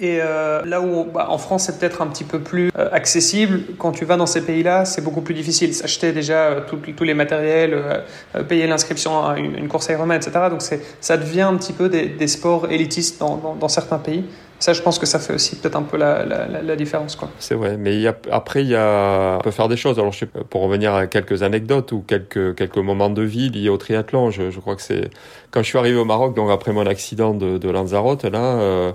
Et 0.00 0.18
euh, 0.20 0.64
là 0.64 0.80
où 0.80 1.04
bah, 1.04 1.26
en 1.30 1.38
France 1.38 1.64
c'est 1.64 1.78
peut-être 1.78 2.02
un 2.02 2.08
petit 2.08 2.24
peu 2.24 2.40
plus 2.40 2.70
euh, 2.76 2.88
accessible, 2.92 3.60
quand 3.78 3.92
tu 3.92 4.04
vas 4.04 4.16
dans 4.16 4.26
ces 4.26 4.44
pays-là, 4.44 4.84
c'est 4.84 5.02
beaucoup 5.02 5.20
plus 5.20 5.34
difficile. 5.34 5.72
S'acheter 5.74 6.12
déjà 6.12 6.46
euh, 6.46 6.60
tous 6.96 7.04
les 7.04 7.14
matériels, 7.14 8.02
payer 8.48 8.66
l'inscription 8.66 9.24
à 9.24 9.38
une, 9.38 9.68
course 9.68 9.88
Ironman, 9.88 10.16
etc. 10.16 10.46
Donc 10.50 10.62
ça 11.00 11.16
devient 11.16 11.42
un 11.42 11.56
petit 11.56 11.72
peu 11.72 11.88
des, 11.88 12.06
des 12.06 12.26
sports 12.26 12.70
élitistes 12.70 13.20
dans, 13.20 13.36
dans, 13.36 13.54
dans, 13.54 13.68
certains 13.68 13.98
pays. 13.98 14.24
Ça, 14.58 14.72
je 14.72 14.80
pense 14.80 14.98
que 14.98 15.04
ça 15.04 15.18
fait 15.18 15.34
aussi 15.34 15.56
peut-être 15.56 15.76
un 15.76 15.82
peu 15.82 15.98
la, 15.98 16.24
la, 16.24 16.62
la 16.62 16.76
différence. 16.76 17.18
C'est 17.38 17.54
vrai, 17.54 17.76
mais 17.76 18.00
y 18.00 18.08
a, 18.08 18.16
après, 18.30 18.64
y 18.64 18.74
a, 18.74 19.36
on 19.38 19.42
peut 19.42 19.50
faire 19.50 19.68
des 19.68 19.76
choses. 19.76 19.98
Alors, 19.98 20.12
je 20.12 20.20
sais, 20.20 20.26
pour 20.26 20.62
revenir 20.62 20.94
à 20.94 21.06
quelques 21.06 21.42
anecdotes 21.42 21.92
ou 21.92 22.02
quelques, 22.06 22.54
quelques 22.54 22.78
moments 22.78 23.10
de 23.10 23.22
vie 23.22 23.50
liés 23.50 23.68
au 23.68 23.76
triathlon, 23.76 24.30
je, 24.30 24.50
je 24.50 24.60
crois 24.60 24.74
que 24.74 24.82
c'est 24.82 25.10
quand 25.50 25.62
je 25.62 25.68
suis 25.68 25.78
arrivé 25.78 25.98
au 25.98 26.06
Maroc, 26.06 26.34
donc 26.34 26.50
après 26.50 26.72
mon 26.72 26.86
accident 26.86 27.34
de, 27.34 27.58
de 27.58 27.70
Lanzarote, 27.70 28.24
là, 28.24 28.94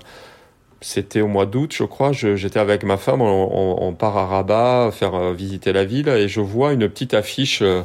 c'était 0.82 1.22
au 1.22 1.28
mois 1.28 1.46
d'août, 1.46 1.74
je 1.78 1.84
crois. 1.84 2.12
J'étais 2.12 2.60
avec 2.60 2.84
ma 2.84 2.98
femme, 2.98 3.22
on, 3.22 3.94
part 3.94 4.18
à 4.18 4.26
Rabat 4.26 4.92
faire 4.92 5.14
euh, 5.14 5.34
visiter 5.34 5.74
la 5.74 5.86
ville 5.86 6.10
et 6.10 6.28
je 6.28 6.42
vois 6.42 6.74
une 6.74 6.90
petite 6.90 7.14
affiche, 7.14 7.62
euh, 7.62 7.84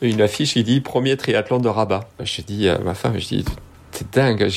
une 0.00 0.22
affiche 0.22 0.54
qui 0.54 0.64
dit 0.64 0.80
premier 0.80 1.16
triathlon 1.16 1.58
de 1.58 1.68
Rabat. 1.68 2.08
J'ai 2.22 2.42
dit 2.42 2.68
à 2.68 2.78
ma 2.78 2.94
femme, 2.94 3.18
je 3.18 3.28
dis 3.28 3.44
c'est 3.92 4.12
dingue. 4.12 4.48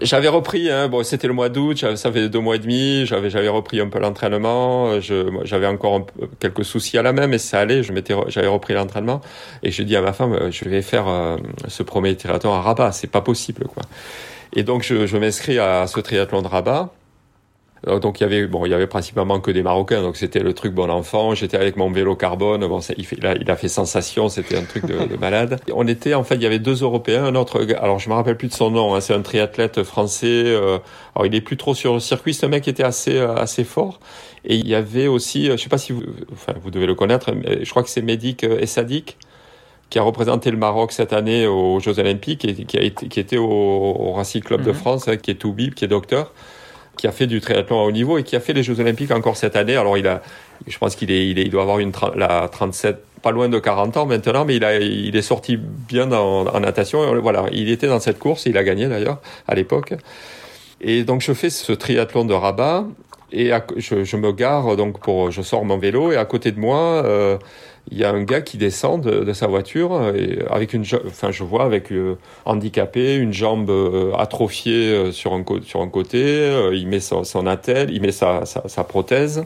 J'avais 0.00 0.28
repris, 0.28 0.70
hein, 0.70 0.88
bon, 0.88 1.02
c'était 1.02 1.26
le 1.26 1.34
mois 1.34 1.48
d'août, 1.48 1.84
ça 1.96 2.12
fait 2.12 2.28
deux 2.28 2.38
mois 2.38 2.56
et 2.56 2.60
demi, 2.60 3.04
j'avais, 3.04 3.48
repris 3.48 3.80
un 3.80 3.88
peu 3.88 3.98
l'entraînement, 3.98 5.00
j'avais 5.00 5.66
encore 5.66 6.06
quelques 6.38 6.64
soucis 6.64 6.96
à 6.98 7.02
la 7.02 7.12
main, 7.12 7.26
mais 7.26 7.38
ça 7.38 7.58
allait, 7.58 7.82
j'avais 7.82 8.46
repris 8.46 8.74
l'entraînement, 8.74 9.20
et 9.62 9.70
je 9.70 9.82
dis 9.82 9.96
à 9.96 10.00
ma 10.00 10.12
femme, 10.12 10.50
je 10.50 10.68
vais 10.68 10.82
faire 10.82 11.08
euh, 11.08 11.36
ce 11.66 11.82
premier 11.82 12.16
triathlon 12.16 12.52
à 12.52 12.60
Rabat, 12.60 12.92
c'est 12.92 13.10
pas 13.10 13.20
possible, 13.20 13.66
quoi. 13.66 13.82
Et 14.54 14.62
donc, 14.62 14.82
je, 14.82 15.06
je 15.06 15.16
m'inscris 15.16 15.58
à 15.58 15.86
ce 15.86 16.00
triathlon 16.00 16.42
de 16.42 16.48
Rabat. 16.48 16.92
Euh, 17.88 17.98
donc 17.98 18.20
il 18.20 18.22
y 18.22 18.26
avait 18.26 18.46
bon 18.46 18.64
il 18.64 18.70
y 18.70 18.74
avait 18.74 18.86
principalement 18.86 19.40
que 19.40 19.50
des 19.50 19.62
Marocains. 19.62 20.02
Donc 20.02 20.16
c'était 20.16 20.40
le 20.40 20.52
truc 20.52 20.72
bon 20.72 20.90
enfant 20.90 21.34
j'étais 21.34 21.56
avec 21.56 21.76
mon 21.76 21.90
vélo 21.90 22.16
carbone. 22.16 22.66
Bon 22.66 22.80
il, 22.96 23.26
a, 23.26 23.34
il 23.34 23.50
a 23.50 23.56
fait 23.56 23.68
sensation. 23.68 24.28
C'était 24.28 24.56
un 24.56 24.64
truc 24.64 24.86
de, 24.86 25.06
de, 25.06 25.16
malade. 25.16 25.60
On 25.72 25.86
était 25.86 26.14
en 26.14 26.24
fait 26.24 26.36
il 26.36 26.42
y 26.42 26.46
avait 26.46 26.58
deux 26.58 26.82
Européens 26.82 27.24
un 27.24 27.34
autre 27.34 27.66
alors 27.80 27.98
je 27.98 28.08
me 28.08 28.14
rappelle 28.14 28.36
plus 28.36 28.48
de 28.48 28.54
son 28.54 28.70
nom 28.70 28.94
hein, 28.94 29.00
c'est 29.00 29.14
un 29.14 29.22
triathlète 29.22 29.82
français 29.82 30.44
euh, 30.44 30.78
alors 31.14 31.26
il 31.26 31.34
est 31.34 31.40
plus 31.40 31.56
trop 31.56 31.74
sur 31.74 31.94
le 31.94 32.00
circuit. 32.00 32.38
Un 32.42 32.48
mec 32.48 32.68
était 32.68 32.84
assez 32.84 33.16
euh, 33.16 33.34
assez 33.34 33.64
fort. 33.64 34.00
Et 34.44 34.56
il 34.56 34.68
y 34.68 34.74
avait 34.74 35.06
aussi 35.06 35.46
je 35.46 35.56
sais 35.56 35.68
pas 35.68 35.78
si 35.78 35.92
vous 35.92 36.02
enfin 36.32 36.54
vous 36.60 36.70
devez 36.70 36.86
le 36.86 36.94
connaître 36.94 37.32
je 37.62 37.70
crois 37.70 37.82
que 37.82 37.90
c'est 37.90 38.02
Médic 38.02 38.44
Essadik 38.44 39.16
qui 39.92 39.98
a 39.98 40.02
représenté 40.02 40.50
le 40.50 40.56
Maroc 40.56 40.90
cette 40.90 41.12
année 41.12 41.46
aux 41.46 41.78
Jeux 41.78 41.98
Olympiques 41.98 42.46
et 42.46 42.54
qui, 42.54 42.78
a 42.78 42.80
été, 42.80 43.08
qui 43.08 43.20
était 43.20 43.36
au, 43.36 43.44
au 43.44 44.12
Racing 44.12 44.42
Club 44.42 44.62
de 44.62 44.70
mhm. 44.70 44.76
France, 44.76 45.06
hein, 45.06 45.18
qui 45.18 45.30
est 45.30 45.34
Toubib, 45.34 45.74
qui 45.74 45.84
est 45.84 45.88
docteur, 45.88 46.32
qui 46.96 47.06
a 47.06 47.12
fait 47.12 47.26
du 47.26 47.42
triathlon 47.42 47.78
à 47.78 47.82
haut 47.84 47.92
niveau 47.92 48.16
et 48.16 48.22
qui 48.22 48.34
a 48.34 48.40
fait 48.40 48.54
les 48.54 48.62
Jeux 48.62 48.80
Olympiques 48.80 49.10
encore 49.10 49.36
cette 49.36 49.54
année. 49.54 49.76
Alors 49.76 49.98
il 49.98 50.06
a, 50.06 50.22
je 50.66 50.78
pense 50.78 50.96
qu'il 50.96 51.10
est, 51.10 51.28
il, 51.28 51.38
est, 51.38 51.42
il 51.42 51.50
doit 51.50 51.60
avoir 51.60 51.78
une 51.78 51.92
la 52.16 52.48
37, 52.50 53.04
pas 53.20 53.32
loin 53.32 53.50
de 53.50 53.58
40 53.58 53.98
ans 53.98 54.06
maintenant, 54.06 54.46
mais 54.46 54.56
il 54.56 54.64
a, 54.64 54.78
il 54.80 55.14
est 55.14 55.20
sorti 55.20 55.58
bien 55.58 56.10
en, 56.10 56.46
en 56.46 56.60
natation. 56.60 57.20
Voilà, 57.20 57.44
il 57.52 57.68
était 57.68 57.86
dans 57.86 58.00
cette 58.00 58.18
course, 58.18 58.46
il 58.46 58.56
a 58.56 58.64
gagné 58.64 58.88
d'ailleurs 58.88 59.20
à 59.46 59.54
l'époque. 59.54 59.92
Et 60.80 61.04
donc 61.04 61.20
je 61.20 61.34
fais 61.34 61.50
ce 61.50 61.70
triathlon 61.70 62.24
de 62.24 62.32
Rabat 62.32 62.86
et 63.30 63.50
je, 63.76 64.04
je, 64.04 64.16
me 64.16 64.32
gare 64.32 64.74
donc 64.74 65.00
pour, 65.00 65.30
je 65.30 65.42
sors 65.42 65.66
mon 65.66 65.76
vélo 65.76 66.12
et 66.12 66.16
à 66.16 66.24
côté 66.24 66.50
de 66.50 66.58
moi. 66.58 67.02
Euh, 67.04 67.36
il 67.90 67.98
y 67.98 68.04
a 68.04 68.10
un 68.10 68.22
gars 68.22 68.40
qui 68.40 68.58
descend 68.58 69.02
de, 69.02 69.32
sa 69.32 69.46
voiture 69.46 70.14
et 70.14 70.38
avec 70.50 70.72
une, 70.72 70.84
enfin 71.06 71.30
je 71.30 71.42
vois 71.42 71.64
avec 71.64 71.90
euh, 71.90 72.16
handicapé, 72.44 73.16
une 73.16 73.32
jambe 73.32 73.70
euh, 73.70 74.14
atrophiée 74.14 74.92
euh, 74.92 75.12
sur 75.12 75.32
un 75.32 75.42
côté, 75.88 76.70
il 76.72 76.86
met 76.86 77.00
son, 77.00 77.24
son 77.24 77.46
attel, 77.46 77.90
il 77.90 78.00
met 78.00 78.12
sa, 78.12 78.44
prothèse 78.88 79.44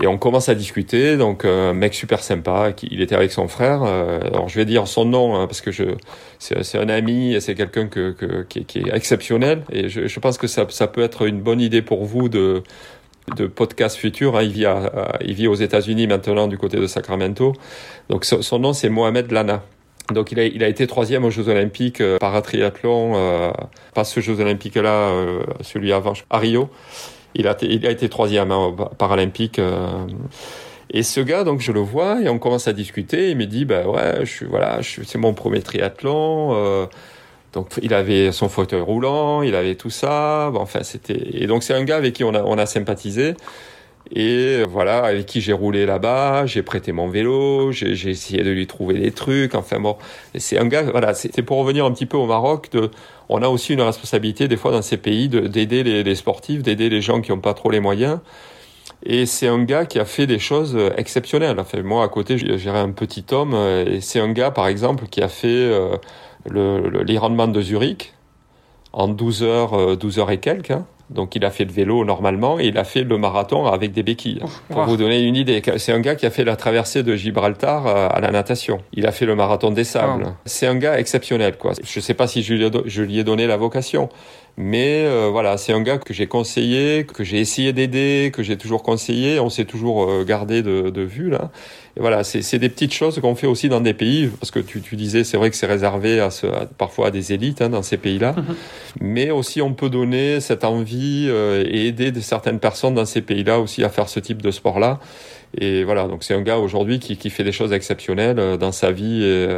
et 0.00 0.06
on 0.06 0.18
commence 0.18 0.48
à 0.48 0.54
discuter. 0.54 1.16
Donc 1.16 1.44
un 1.44 1.72
mec 1.72 1.94
super 1.94 2.22
sympa, 2.22 2.72
il 2.82 3.00
était 3.00 3.14
avec 3.14 3.32
son 3.32 3.48
frère. 3.48 3.82
alors 3.82 4.48
je 4.48 4.56
vais 4.56 4.64
dire 4.64 4.86
son 4.88 5.04
nom 5.04 5.36
hein, 5.36 5.46
parce 5.46 5.60
que 5.60 5.70
c'est 6.38 6.78
un 6.78 6.88
ami, 6.88 7.36
c'est 7.40 7.54
quelqu'un 7.54 7.86
que, 7.86 8.10
que 8.10 8.42
qui, 8.42 8.78
est 8.78 8.94
exceptionnel 8.94 9.62
et 9.72 9.88
je, 9.88 10.20
pense 10.20 10.36
que 10.36 10.46
ça 10.46 10.66
peut 10.66 11.02
être 11.02 11.26
une 11.26 11.40
bonne 11.40 11.60
idée 11.60 11.82
pour 11.82 12.04
vous 12.04 12.28
de 12.28 12.62
de 13.36 13.46
podcast 13.46 13.96
futur. 13.96 14.36
Hein. 14.36 14.42
Il, 14.42 14.52
vit 14.52 14.66
il 15.20 15.34
vit 15.34 15.48
aux 15.48 15.54
États-Unis 15.54 16.06
maintenant 16.06 16.48
du 16.48 16.58
côté 16.58 16.78
de 16.78 16.86
Sacramento. 16.86 17.54
Donc 18.08 18.24
son, 18.24 18.58
nom 18.58 18.72
c'est 18.72 18.88
Mohamed 18.88 19.30
Lana. 19.30 19.62
Donc 20.12 20.32
il 20.32 20.40
a, 20.40 20.44
il 20.44 20.64
a 20.64 20.68
été 20.68 20.86
troisième 20.86 21.24
aux 21.24 21.30
Jeux 21.30 21.48
Olympiques 21.48 22.00
euh, 22.00 22.18
paratriathlon, 22.18 23.12
euh, 23.14 23.50
pas 23.94 24.04
ce 24.04 24.20
Jeux 24.20 24.40
Olympiques-là, 24.40 25.10
euh, 25.10 25.42
celui 25.60 25.92
avant, 25.92 26.14
à 26.30 26.38
Rio. 26.38 26.68
Il 27.34 27.46
a, 27.46 27.56
il 27.62 27.86
a 27.86 27.90
été 27.90 28.08
troisième 28.08 28.50
hein, 28.50 28.74
paralympique. 28.98 29.58
Euh. 29.58 30.06
Et 30.92 31.04
ce 31.04 31.20
gars, 31.20 31.44
donc 31.44 31.60
je 31.60 31.70
le 31.70 31.78
vois 31.78 32.20
et 32.20 32.28
on 32.28 32.40
commence 32.40 32.66
à 32.66 32.72
discuter. 32.72 33.30
Il 33.30 33.36
me 33.36 33.46
dit, 33.46 33.64
bah 33.64 33.86
ouais, 33.86 34.20
je 34.20 34.30
suis 34.30 34.46
voilà, 34.46 34.80
c'est 34.82 35.18
mon 35.18 35.32
premier 35.34 35.62
triathlon. 35.62 36.88
Euh, 37.50 37.60
donc 37.60 37.68
il 37.82 37.94
avait 37.94 38.32
son 38.32 38.48
fauteuil 38.48 38.80
roulant, 38.80 39.42
il 39.42 39.54
avait 39.54 39.74
tout 39.74 39.90
ça. 39.90 40.50
Bon, 40.52 40.60
enfin 40.60 40.82
c'était 40.82 41.18
et 41.32 41.46
donc 41.46 41.62
c'est 41.62 41.74
un 41.74 41.84
gars 41.84 41.96
avec 41.96 42.14
qui 42.14 42.24
on 42.24 42.34
a 42.34 42.42
on 42.42 42.58
a 42.58 42.66
sympathisé 42.66 43.34
et 44.12 44.64
voilà 44.68 45.04
avec 45.04 45.26
qui 45.26 45.40
j'ai 45.40 45.52
roulé 45.52 45.86
là-bas, 45.86 46.46
j'ai 46.46 46.62
prêté 46.62 46.90
mon 46.92 47.08
vélo, 47.08 47.70
j'ai 47.72 48.10
essayé 48.10 48.42
de 48.42 48.50
lui 48.50 48.66
trouver 48.66 48.94
des 48.98 49.12
trucs. 49.12 49.54
Enfin 49.54 49.78
bon, 49.80 49.96
c'est 50.36 50.58
un 50.58 50.66
gars 50.66 50.82
voilà, 50.82 51.14
c'est 51.14 51.42
pour 51.42 51.58
revenir 51.58 51.84
un 51.84 51.92
petit 51.92 52.06
peu 52.06 52.16
au 52.16 52.26
Maroc. 52.26 52.70
De, 52.72 52.90
on 53.28 53.42
a 53.42 53.48
aussi 53.48 53.74
une 53.74 53.82
responsabilité 53.82 54.48
des 54.48 54.56
fois 54.56 54.72
dans 54.72 54.82
ces 54.82 54.96
pays 54.96 55.28
d'aider 55.28 55.84
les, 55.84 56.02
les, 56.02 56.14
sportifs, 56.16 56.62
d'aider 56.62 56.88
les 56.88 57.00
gens 57.00 57.20
qui 57.20 57.30
n'ont 57.30 57.40
pas 57.40 57.54
trop 57.54 57.70
les 57.70 57.80
moyens. 57.80 58.18
Et 59.02 59.24
c'est 59.26 59.48
un 59.48 59.62
gars 59.64 59.86
qui 59.86 59.98
a 59.98 60.04
fait 60.04 60.26
des 60.26 60.38
choses 60.38 60.76
exceptionnelles. 60.96 61.58
Enfin, 61.58 61.82
moi, 61.82 62.04
à 62.04 62.08
côté, 62.08 62.36
j'ai 62.36 62.70
un 62.70 62.90
petit 62.90 63.24
homme. 63.32 63.54
Et 63.54 64.00
c'est 64.00 64.20
un 64.20 64.32
gars, 64.32 64.50
par 64.50 64.68
exemple, 64.68 65.06
qui 65.06 65.22
a 65.22 65.28
fait 65.28 65.48
euh, 65.48 65.96
l'Ironman 66.48 67.52
de 67.52 67.60
Zurich 67.60 68.14
en 68.92 69.08
12 69.08 69.42
heures, 69.42 69.96
12 69.96 70.18
euh, 70.18 70.20
heures 70.20 70.30
et 70.30 70.38
quelques. 70.38 70.70
Hein. 70.70 70.86
Donc 71.10 71.34
il 71.34 71.44
a 71.44 71.50
fait 71.50 71.64
le 71.64 71.72
vélo 71.72 72.04
normalement 72.04 72.60
et 72.60 72.66
il 72.66 72.78
a 72.78 72.84
fait 72.84 73.02
le 73.02 73.18
marathon 73.18 73.66
avec 73.66 73.92
des 73.92 74.04
béquilles. 74.04 74.40
Pour 74.68 74.84
vous 74.84 74.96
donner 74.96 75.20
une 75.20 75.34
idée, 75.34 75.60
c'est 75.78 75.92
un 75.92 75.98
gars 75.98 76.14
qui 76.14 76.24
a 76.24 76.30
fait 76.30 76.44
la 76.44 76.54
traversée 76.54 77.02
de 77.02 77.16
Gibraltar 77.16 77.86
euh, 77.86 78.08
à 78.08 78.20
la 78.20 78.30
natation. 78.30 78.80
Il 78.92 79.06
a 79.06 79.12
fait 79.12 79.26
le 79.26 79.34
marathon 79.34 79.72
des 79.72 79.84
sables. 79.84 80.34
C'est 80.44 80.68
un 80.68 80.76
gars 80.76 80.98
exceptionnel 80.98 81.58
quoi. 81.58 81.72
Je 81.82 82.00
sais 82.00 82.14
pas 82.14 82.28
si 82.28 82.42
je 82.42 82.54
lui 83.02 83.18
ai 83.18 83.24
donné 83.24 83.48
la 83.48 83.56
vocation, 83.56 84.08
mais 84.56 85.04
euh, 85.04 85.28
voilà, 85.30 85.56
c'est 85.56 85.72
un 85.72 85.80
gars 85.80 85.98
que 85.98 86.12
j'ai 86.12 86.26
conseillé, 86.26 87.04
que 87.04 87.24
j'ai 87.24 87.38
essayé 87.38 87.72
d'aider, 87.72 88.30
que 88.32 88.42
j'ai 88.42 88.56
toujours 88.56 88.82
conseillé. 88.82 89.40
On 89.40 89.48
s'est 89.48 89.64
toujours 89.64 90.08
euh, 90.08 90.24
gardé 90.24 90.62
de, 90.62 90.90
de, 90.90 91.02
vue 91.02 91.30
là. 91.30 91.50
Voilà, 92.00 92.24
c'est 92.24 92.58
des 92.58 92.70
petites 92.70 92.94
choses 92.94 93.20
qu'on 93.20 93.34
fait 93.34 93.46
aussi 93.46 93.68
dans 93.68 93.82
des 93.82 93.92
pays, 93.92 94.30
parce 94.40 94.50
que 94.50 94.58
tu, 94.58 94.80
tu 94.80 94.96
disais, 94.96 95.22
c'est 95.22 95.36
vrai 95.36 95.50
que 95.50 95.56
c'est 95.56 95.66
réservé 95.66 96.18
à, 96.18 96.30
ce, 96.30 96.46
parfois 96.78 97.08
à 97.08 97.10
des 97.10 97.34
élites 97.34 97.60
hein, 97.60 97.68
dans 97.68 97.82
ces 97.82 97.98
pays-là, 97.98 98.34
mhm. 98.36 98.56
mais 99.02 99.30
aussi 99.30 99.60
on 99.60 99.74
peut 99.74 99.90
donner 99.90 100.40
cette 100.40 100.64
envie 100.64 101.26
euh, 101.28 101.62
et 101.68 101.88
aider 101.88 102.10
de 102.10 102.20
certaines 102.20 102.58
personnes 102.58 102.94
dans 102.94 103.04
ces 103.04 103.20
pays-là 103.20 103.60
aussi 103.60 103.84
à 103.84 103.90
faire 103.90 104.08
ce 104.08 104.18
type 104.18 104.40
de 104.40 104.50
sport-là. 104.50 104.98
Et 105.58 105.84
voilà, 105.84 106.08
donc 106.08 106.24
c'est 106.24 106.32
un 106.34 106.40
gars 106.40 106.58
aujourd'hui 106.58 107.00
qui, 107.00 107.16
qui, 107.16 107.28
fait 107.28 107.44
des 107.44 107.52
choses 107.52 107.72
exceptionnelles 107.72 108.56
dans 108.56 108.72
sa 108.72 108.92
vie. 108.92 109.24
Et, 109.24 109.48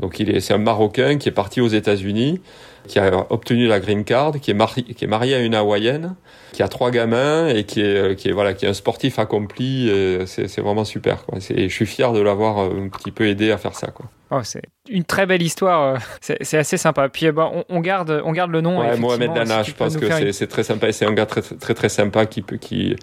donc 0.00 0.20
il 0.20 0.28
est, 0.28 0.40
c'est 0.40 0.54
un 0.54 0.58
Marocain 0.58 1.18
qui 1.18 1.28
est 1.28 1.32
parti 1.32 1.60
aux 1.60 1.68
États-Unis 1.68 2.40
qui 2.86 2.98
a 2.98 3.26
obtenu 3.30 3.66
la 3.66 3.80
green 3.80 4.04
card, 4.04 4.40
qui 4.40 4.50
est, 4.50 4.54
marié, 4.54 4.82
qui 4.84 5.04
est 5.04 5.12
à 5.12 5.38
une 5.40 5.54
hawaïenne, 5.54 6.14
qui 6.52 6.62
a 6.62 6.68
trois 6.68 6.90
gamins 6.90 7.48
et 7.48 7.64
qui 7.64 7.80
est, 7.80 8.16
qui 8.16 8.28
est 8.28 8.32
voilà, 8.32 8.54
qui 8.54 8.64
est 8.64 8.68
un 8.68 8.74
sportif 8.74 9.18
accompli. 9.18 9.90
C'est 10.26 10.60
vraiment 10.60 10.84
super. 10.84 11.24
Quoi. 11.26 11.38
Et 11.50 11.68
je 11.68 11.74
suis 11.74 11.86
fier 11.86 12.12
de 12.12 12.20
l'avoir 12.20 12.58
un 12.58 12.88
petit 12.88 13.10
peu 13.10 13.26
aidé 13.26 13.50
à 13.50 13.58
faire 13.58 13.74
ça. 13.74 13.88
Quoi. 13.88 14.06
Oh, 14.30 14.40
c'est 14.42 14.62
une 14.88 15.04
très 15.04 15.24
belle 15.26 15.42
histoire. 15.42 15.94
Euh, 15.94 15.98
c'est 16.20 16.58
assez 16.58 16.76
sympa. 16.76 17.08
Puis 17.08 17.30
bah, 17.30 17.48
on, 17.52 17.64
on, 17.68 17.80
garde, 17.80 18.22
on 18.24 18.32
garde 18.32 18.50
le 18.50 18.60
nom. 18.60 18.80
Ouais, 18.80 18.96
Mohamed 18.96 19.32
Dana, 19.32 19.62
je 19.62 19.72
pense 19.72 19.96
que 19.96 20.32
c'est 20.32 20.46
très 20.48 20.64
sympa. 20.64 20.90
C'est 20.92 21.06
un 21.06 21.12
gars 21.12 21.26
très, 21.26 21.42
très 21.42 21.74
très 21.74 21.88
sympa 21.88 22.26
qui 22.26 22.42
peut 22.42 22.56
qui 22.56 22.96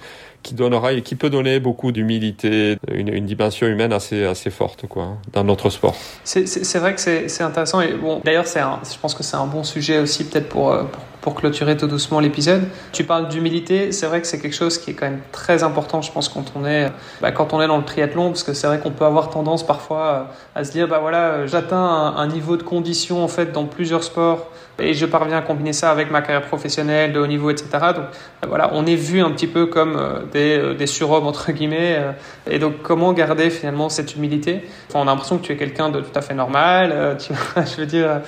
qui 0.43 0.53
donnera 0.53 0.91
et 0.91 1.01
qui 1.01 1.15
peut 1.15 1.29
donner 1.29 1.61
beaucoup 1.61 1.93
d'humilité, 1.93 2.77
une, 2.91 3.07
une, 3.07 3.25
dimension 3.25 3.65
humaine 3.65 3.93
assez 3.93 4.25
assez 4.25 4.49
forte 4.49 4.87
quoi 4.87 5.17
dans 5.31 5.45
notre 5.45 5.69
sport. 5.69 5.95
C'est 6.25 6.77
vrai 6.77 6.93
que 6.93 6.99
c'est 6.99 7.41
intéressant 7.41 7.79
et 7.79 7.93
bon 7.93 8.21
d'ailleurs 8.23 8.45
c'est 8.45 8.59
je 8.59 8.99
pense 8.99 9.15
que 9.15 9.23
c'est 9.23 9.37
un 9.37 9.47
bon 9.47 9.63
sujet 9.63 9.99
aussi 9.99 10.25
peut-être 10.25 10.49
pour, 10.49 10.71
euh, 10.71 10.83
pour 10.83 11.01
pour 11.23 11.35
clôturer 11.35 11.77
tout 11.77 11.87
doucement 11.87 12.19
l'épisode. 12.19 12.63
Tu 12.91 13.05
parles 13.05 13.29
d'humilité, 13.29 13.93
c'est 13.93 14.07
vrai 14.07 14.19
que 14.19 14.27
c'est 14.27 14.39
quelque 14.39 14.55
chose 14.55 14.77
qui 14.77 14.91
est 14.91 14.93
quand 14.93 15.05
même 15.05 15.21
très 15.31 15.63
important, 15.63 16.01
je 16.01 16.11
pense, 16.11 16.27
quand 16.27 16.51
on 16.53 16.65
est, 16.65 16.91
bah, 17.21 17.31
quand 17.31 17.53
on 17.53 17.61
est 17.61 17.67
dans 17.67 17.77
le 17.77 17.85
triathlon, 17.85 18.27
parce 18.27 18.43
que 18.43 18.53
c'est 18.53 18.67
vrai 18.67 18.79
qu'on 18.79 18.91
peut 18.91 19.05
avoir 19.05 19.29
tendance 19.29 19.65
parfois 19.65 20.27
à 20.53 20.65
se 20.65 20.71
dire, 20.73 20.89
bah 20.89 20.99
voilà, 20.99 21.47
j'atteins 21.47 21.77
un, 21.77 22.17
un, 22.17 22.27
niveau 22.27 22.57
de 22.57 22.63
condition 22.63 23.23
en 23.23 23.29
fait 23.29 23.53
dans 23.53 23.63
plusieurs 23.63 24.03
sports 24.03 24.49
et 24.79 24.93
je 24.93 25.05
parviens 25.05 25.37
à 25.37 25.41
combiner 25.41 25.73
ça 25.73 25.91
avec 25.91 26.09
ma 26.09 26.21
carrière 26.21 26.47
professionnelle 26.47 27.13
de 27.13 27.19
haut 27.19 27.27
niveau, 27.27 27.51
etc. 27.51 27.67
Donc 27.71 28.05
bah, 28.41 28.47
voilà, 28.47 28.71
on 28.73 28.85
est 28.85 28.95
vu 28.95 29.21
un 29.21 29.29
petit 29.31 29.47
peu 29.47 29.67
comme 29.67 29.95
euh, 29.95 30.21
des, 30.31 30.57
euh, 30.57 30.73
des 30.73 30.87
surhommes 30.87 31.27
entre 31.27 31.51
guillemets. 31.51 31.97
Euh, 31.97 32.11
et 32.49 32.59
donc 32.59 32.81
comment 32.81 33.13
garder 33.13 33.49
finalement 33.49 33.89
cette 33.89 34.15
humilité? 34.15 34.63
Enfin, 34.89 34.99
On 34.99 35.03
a 35.03 35.05
l'impression 35.05 35.37
que 35.37 35.43
tu 35.43 35.51
es 35.51 35.57
quelqu'un 35.57 35.89
de 35.89 36.01
tout 36.01 36.11
à 36.15 36.21
fait 36.21 36.33
normal, 36.33 37.17
tu, 37.19 37.33
je 37.55 37.81
veux 37.81 37.85
dire, 37.85 38.21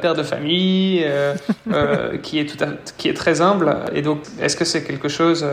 père 0.00 0.14
de 0.14 0.22
famille, 0.22 1.06
qui 2.22 2.38
est, 2.38 2.46
tout 2.46 2.64
qui 2.96 3.08
est 3.08 3.14
très 3.14 3.40
humble. 3.40 3.76
Et 3.94 4.02
donc, 4.02 4.20
est-ce 4.40 4.56
que 4.56 4.64
c'est 4.64 4.82
quelque 4.82 5.08
chose 5.08 5.46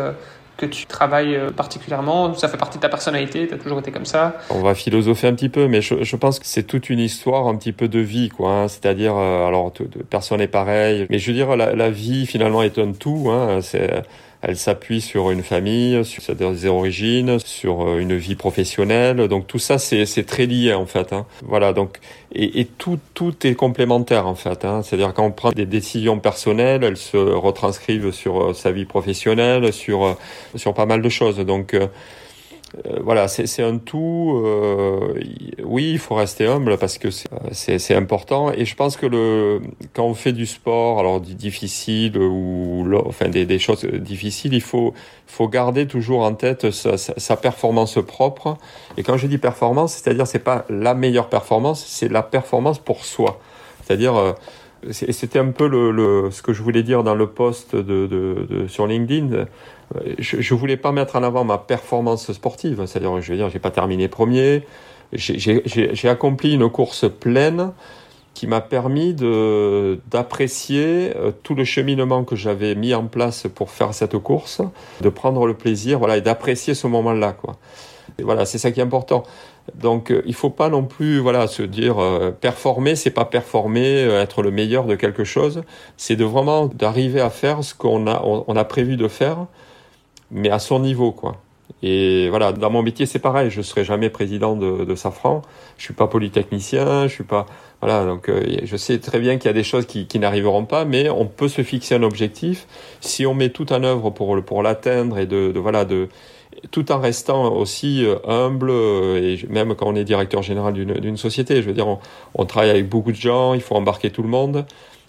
que 0.57 0.65
tu 0.65 0.85
travailles 0.85 1.35
euh, 1.35 1.51
particulièrement 1.51 2.33
Ça 2.33 2.47
fait 2.47 2.57
partie 2.57 2.77
de 2.77 2.81
ta 2.81 2.89
personnalité 2.89 3.47
Tu 3.47 3.53
as 3.53 3.57
toujours 3.57 3.79
été 3.79 3.91
comme 3.91 4.05
ça 4.05 4.37
On 4.49 4.61
va 4.61 4.75
philosopher 4.75 5.27
un 5.27 5.33
petit 5.33 5.49
peu, 5.49 5.67
mais 5.67 5.81
je, 5.81 6.15
pense 6.15 6.39
que 6.39 6.45
c'est 6.45 6.63
toute 6.63 6.89
une 6.89 6.99
histoire 6.99 7.47
un 7.47 7.55
petit 7.55 7.71
peu 7.71 7.87
de 7.87 7.99
vie, 7.99 8.29
quoi. 8.29 8.51
Hein. 8.51 8.67
C'est-à-dire, 8.67 9.15
euh, 9.15 9.47
alors, 9.47 9.71
personne 10.09 10.39
n'est 10.39 10.47
pareil, 10.47 11.05
mais 11.09 11.19
je 11.19 11.27
veux 11.27 11.37
dire, 11.37 11.55
la, 11.55 11.73
la 11.75 11.89
vie 11.89 12.25
finalement 12.25 12.61
un 12.61 12.91
tout. 12.93 13.29
Hein. 13.29 13.59
C'est 13.61 14.03
elle 14.41 14.57
s'appuie 14.57 15.01
sur 15.01 15.31
une 15.31 15.43
famille, 15.43 16.05
sur 16.05 16.21
ses 16.21 16.65
origines, 16.67 17.39
sur 17.39 17.87
euh, 17.87 17.99
une 17.99 18.15
vie 18.15 18.35
professionnelle. 18.35 19.27
Donc 19.27 19.47
tout 19.47 19.59
ça, 19.59 19.77
c'est 19.77 20.25
très 20.25 20.45
lié 20.45 20.73
en 20.73 20.85
fait. 20.85 21.13
Hein. 21.13 21.25
Voilà. 21.43 21.73
Donc 21.73 21.99
et, 22.33 22.59
et, 22.59 22.65
tout 22.65 22.99
tout 23.13 23.47
est 23.47 23.55
complémentaire 23.55 24.27
en 24.27 24.35
fait. 24.35 24.65
Hein. 24.65 24.81
C'est-à-dire 24.83 25.13
quand 25.13 25.25
on 25.25 25.31
prend 25.31 25.51
des 25.51 25.65
décisions 25.65 26.19
personnelles, 26.19 26.83
elles 26.83 26.97
se 26.97 27.17
retranscrivent 27.17 28.11
sur 28.11 28.41
euh, 28.41 28.53
sa 28.53 28.71
vie 28.71 28.85
professionnelle, 28.85 29.71
sur 29.73 30.05
euh, 30.05 30.13
sur 30.55 30.73
pas 30.73 30.85
mal 30.85 31.01
de 31.01 31.09
choses. 31.09 31.37
Donc 31.39 31.73
euh, 31.73 31.87
voilà, 33.01 33.27
c'est 33.27 33.63
un 33.63 33.77
tout. 33.77 34.41
Euh, 34.45 35.13
oui, 35.63 35.91
il 35.91 35.99
faut 35.99 36.15
rester 36.15 36.45
humble 36.45 36.77
parce 36.77 36.97
que 36.97 37.09
c'est 37.51 37.95
important. 37.95 38.51
Et 38.51 38.65
je 38.65 38.75
pense 38.75 38.97
que 38.97 39.05
le 39.05 39.61
quand 39.93 40.03
on 40.03 40.13
fait 40.13 40.33
du 40.33 40.45
sport, 40.45 40.99
alors 40.99 41.21
difficile 41.21 42.17
ou 42.17 42.85
enfin 43.05 43.29
des, 43.29 43.45
des 43.45 43.59
choses 43.59 43.85
difficiles, 43.85 44.53
il 44.53 44.61
faut 44.61 44.93
faut 45.27 45.47
garder 45.47 45.87
toujours 45.87 46.21
en 46.21 46.33
tête 46.33 46.71
sa, 46.71 46.97
sa, 46.97 47.37
performance 47.37 47.99
propre. 48.05 48.57
Et 48.97 49.03
quand 49.03 49.17
je 49.17 49.27
dis 49.27 49.37
performance, 49.37 49.93
c'est-à-dire 49.93 50.27
c'est 50.27 50.39
pas 50.39 50.65
la 50.69 50.93
meilleure 50.93 51.29
performance, 51.29 51.85
c'est 51.85 52.09
la 52.09 52.23
performance 52.23 52.79
pour 52.79 53.05
soi. 53.05 53.39
C'est-à-dire 53.83 54.15
euh, 54.15 54.33
c'était 54.91 55.39
un 55.39 55.51
peu 55.51 55.67
le, 55.67 55.91
le, 55.91 56.31
ce 56.31 56.41
que 56.41 56.51
je 56.51 56.61
voulais 56.61 56.83
dire 56.83 57.03
dans 57.03 57.15
le 57.15 57.27
post 57.27 57.75
de, 57.75 58.07
de, 58.07 58.45
de 58.49 58.67
sur 58.67 58.87
LinkedIn 58.87 59.45
je, 60.19 60.41
je 60.41 60.53
voulais 60.53 60.77
pas 60.77 60.91
mettre 60.91 61.15
en 61.15 61.23
avant 61.23 61.43
ma 61.43 61.57
performance 61.57 62.31
sportive, 62.31 62.85
c'est-à-dire, 62.85 63.21
je 63.21 63.31
veux 63.31 63.37
dire, 63.37 63.49
j'ai 63.49 63.59
pas 63.59 63.71
terminé 63.71 64.07
premier, 64.07 64.63
j'ai 65.13 66.09
accompli 66.09 66.53
une 66.53 66.69
course 66.69 67.05
pleine 67.09 67.71
qui 68.33 68.45
m'a 68.45 68.61
permis 68.61 69.15
d'apprécier 69.15 71.11
euh, 71.15 71.31
tout 71.41 71.55
le 71.55 71.63
cheminement 71.63 72.23
que 72.23 72.35
j'avais 72.35 72.75
mis 72.75 72.93
en 72.93 73.07
place 73.07 73.47
pour 73.53 73.71
faire 73.71 73.95
cette 73.95 74.15
course, 74.19 74.61
de 75.01 75.09
prendre 75.09 75.47
le 75.47 75.55
plaisir, 75.55 75.97
voilà, 75.97 76.17
et 76.17 76.21
d'apprécier 76.21 76.75
ce 76.75 76.85
moment-là, 76.85 77.33
quoi. 77.33 77.55
Voilà, 78.21 78.45
c'est 78.45 78.59
ça 78.59 78.71
qui 78.71 78.79
est 78.79 78.83
important. 78.83 79.23
Donc, 79.73 80.11
euh, 80.11 80.21
il 80.27 80.35
faut 80.35 80.51
pas 80.51 80.69
non 80.69 80.83
plus, 80.83 81.17
voilà, 81.17 81.47
se 81.47 81.63
dire 81.63 81.97
euh, 81.97 82.29
performer, 82.29 82.95
c'est 82.95 83.09
pas 83.09 83.25
performer, 83.25 84.01
être 84.01 84.43
le 84.43 84.51
meilleur 84.51 84.85
de 84.85 84.93
quelque 84.93 85.23
chose. 85.23 85.63
C'est 85.97 86.15
de 86.15 86.23
vraiment 86.23 86.67
d'arriver 86.67 87.21
à 87.21 87.31
faire 87.31 87.63
ce 87.63 87.73
qu'on 87.73 88.05
a 88.05 88.21
on 88.23 88.55
a 88.55 88.63
prévu 88.65 88.97
de 88.97 89.07
faire 89.07 89.47
mais 90.31 90.49
à 90.49 90.59
son 90.59 90.79
niveau, 90.79 91.11
quoi. 91.11 91.37
Et 91.83 92.29
voilà, 92.29 92.53
dans 92.53 92.71
mon 92.71 92.81
métier, 92.81 93.05
c'est 93.05 93.19
pareil. 93.19 93.51
Je 93.51 93.61
serai 93.61 93.83
jamais 93.83 94.09
président 94.09 94.55
de, 94.55 94.83
de 94.85 94.95
Safran. 94.95 95.41
Je 95.77 95.83
suis 95.83 95.93
pas 95.93 96.07
polytechnicien. 96.07 97.07
Je 97.07 97.13
suis 97.13 97.23
pas 97.23 97.45
voilà. 97.81 98.05
Donc, 98.05 98.29
euh, 98.29 98.43
je 98.63 98.77
sais 98.77 98.97
très 98.99 99.19
bien 99.19 99.37
qu'il 99.37 99.47
y 99.47 99.51
a 99.51 99.53
des 99.53 99.63
choses 99.63 99.85
qui, 99.85 100.07
qui 100.07 100.17
n'arriveront 100.19 100.65
pas, 100.65 100.85
mais 100.85 101.09
on 101.09 101.25
peut 101.25 101.47
se 101.47 101.61
fixer 101.61 101.95
un 101.95 102.03
objectif 102.03 102.67
si 103.01 103.25
on 103.25 103.33
met 103.35 103.49
tout 103.49 103.71
en 103.73 103.83
œuvre 103.83 104.09
pour 104.09 104.41
pour 104.43 104.63
l'atteindre 104.63 105.19
et 105.19 105.27
de, 105.27 105.51
de, 105.51 105.59
voilà 105.59 105.85
de 105.85 106.09
tout 106.71 106.91
en 106.91 106.99
restant 106.99 107.53
aussi 107.53 108.03
euh, 108.05 108.17
humble 108.25 108.69
euh, 108.71 109.21
et 109.21 109.47
même 109.47 109.75
quand 109.75 109.87
on 109.87 109.95
est 109.95 110.03
directeur 110.03 110.41
général 110.41 110.73
d'une 110.73 111.17
société. 111.17 111.61
Je 111.61 111.67
veux 111.67 111.73
dire, 111.73 111.87
on, 111.87 111.99
on 112.33 112.45
travaille 112.45 112.71
avec 112.71 112.89
beaucoup 112.89 113.11
de 113.11 113.17
gens. 113.17 113.53
Il 113.53 113.61
faut 113.61 113.75
embarquer 113.75 114.09
tout 114.09 114.23
le 114.23 114.29
monde. 114.29 114.65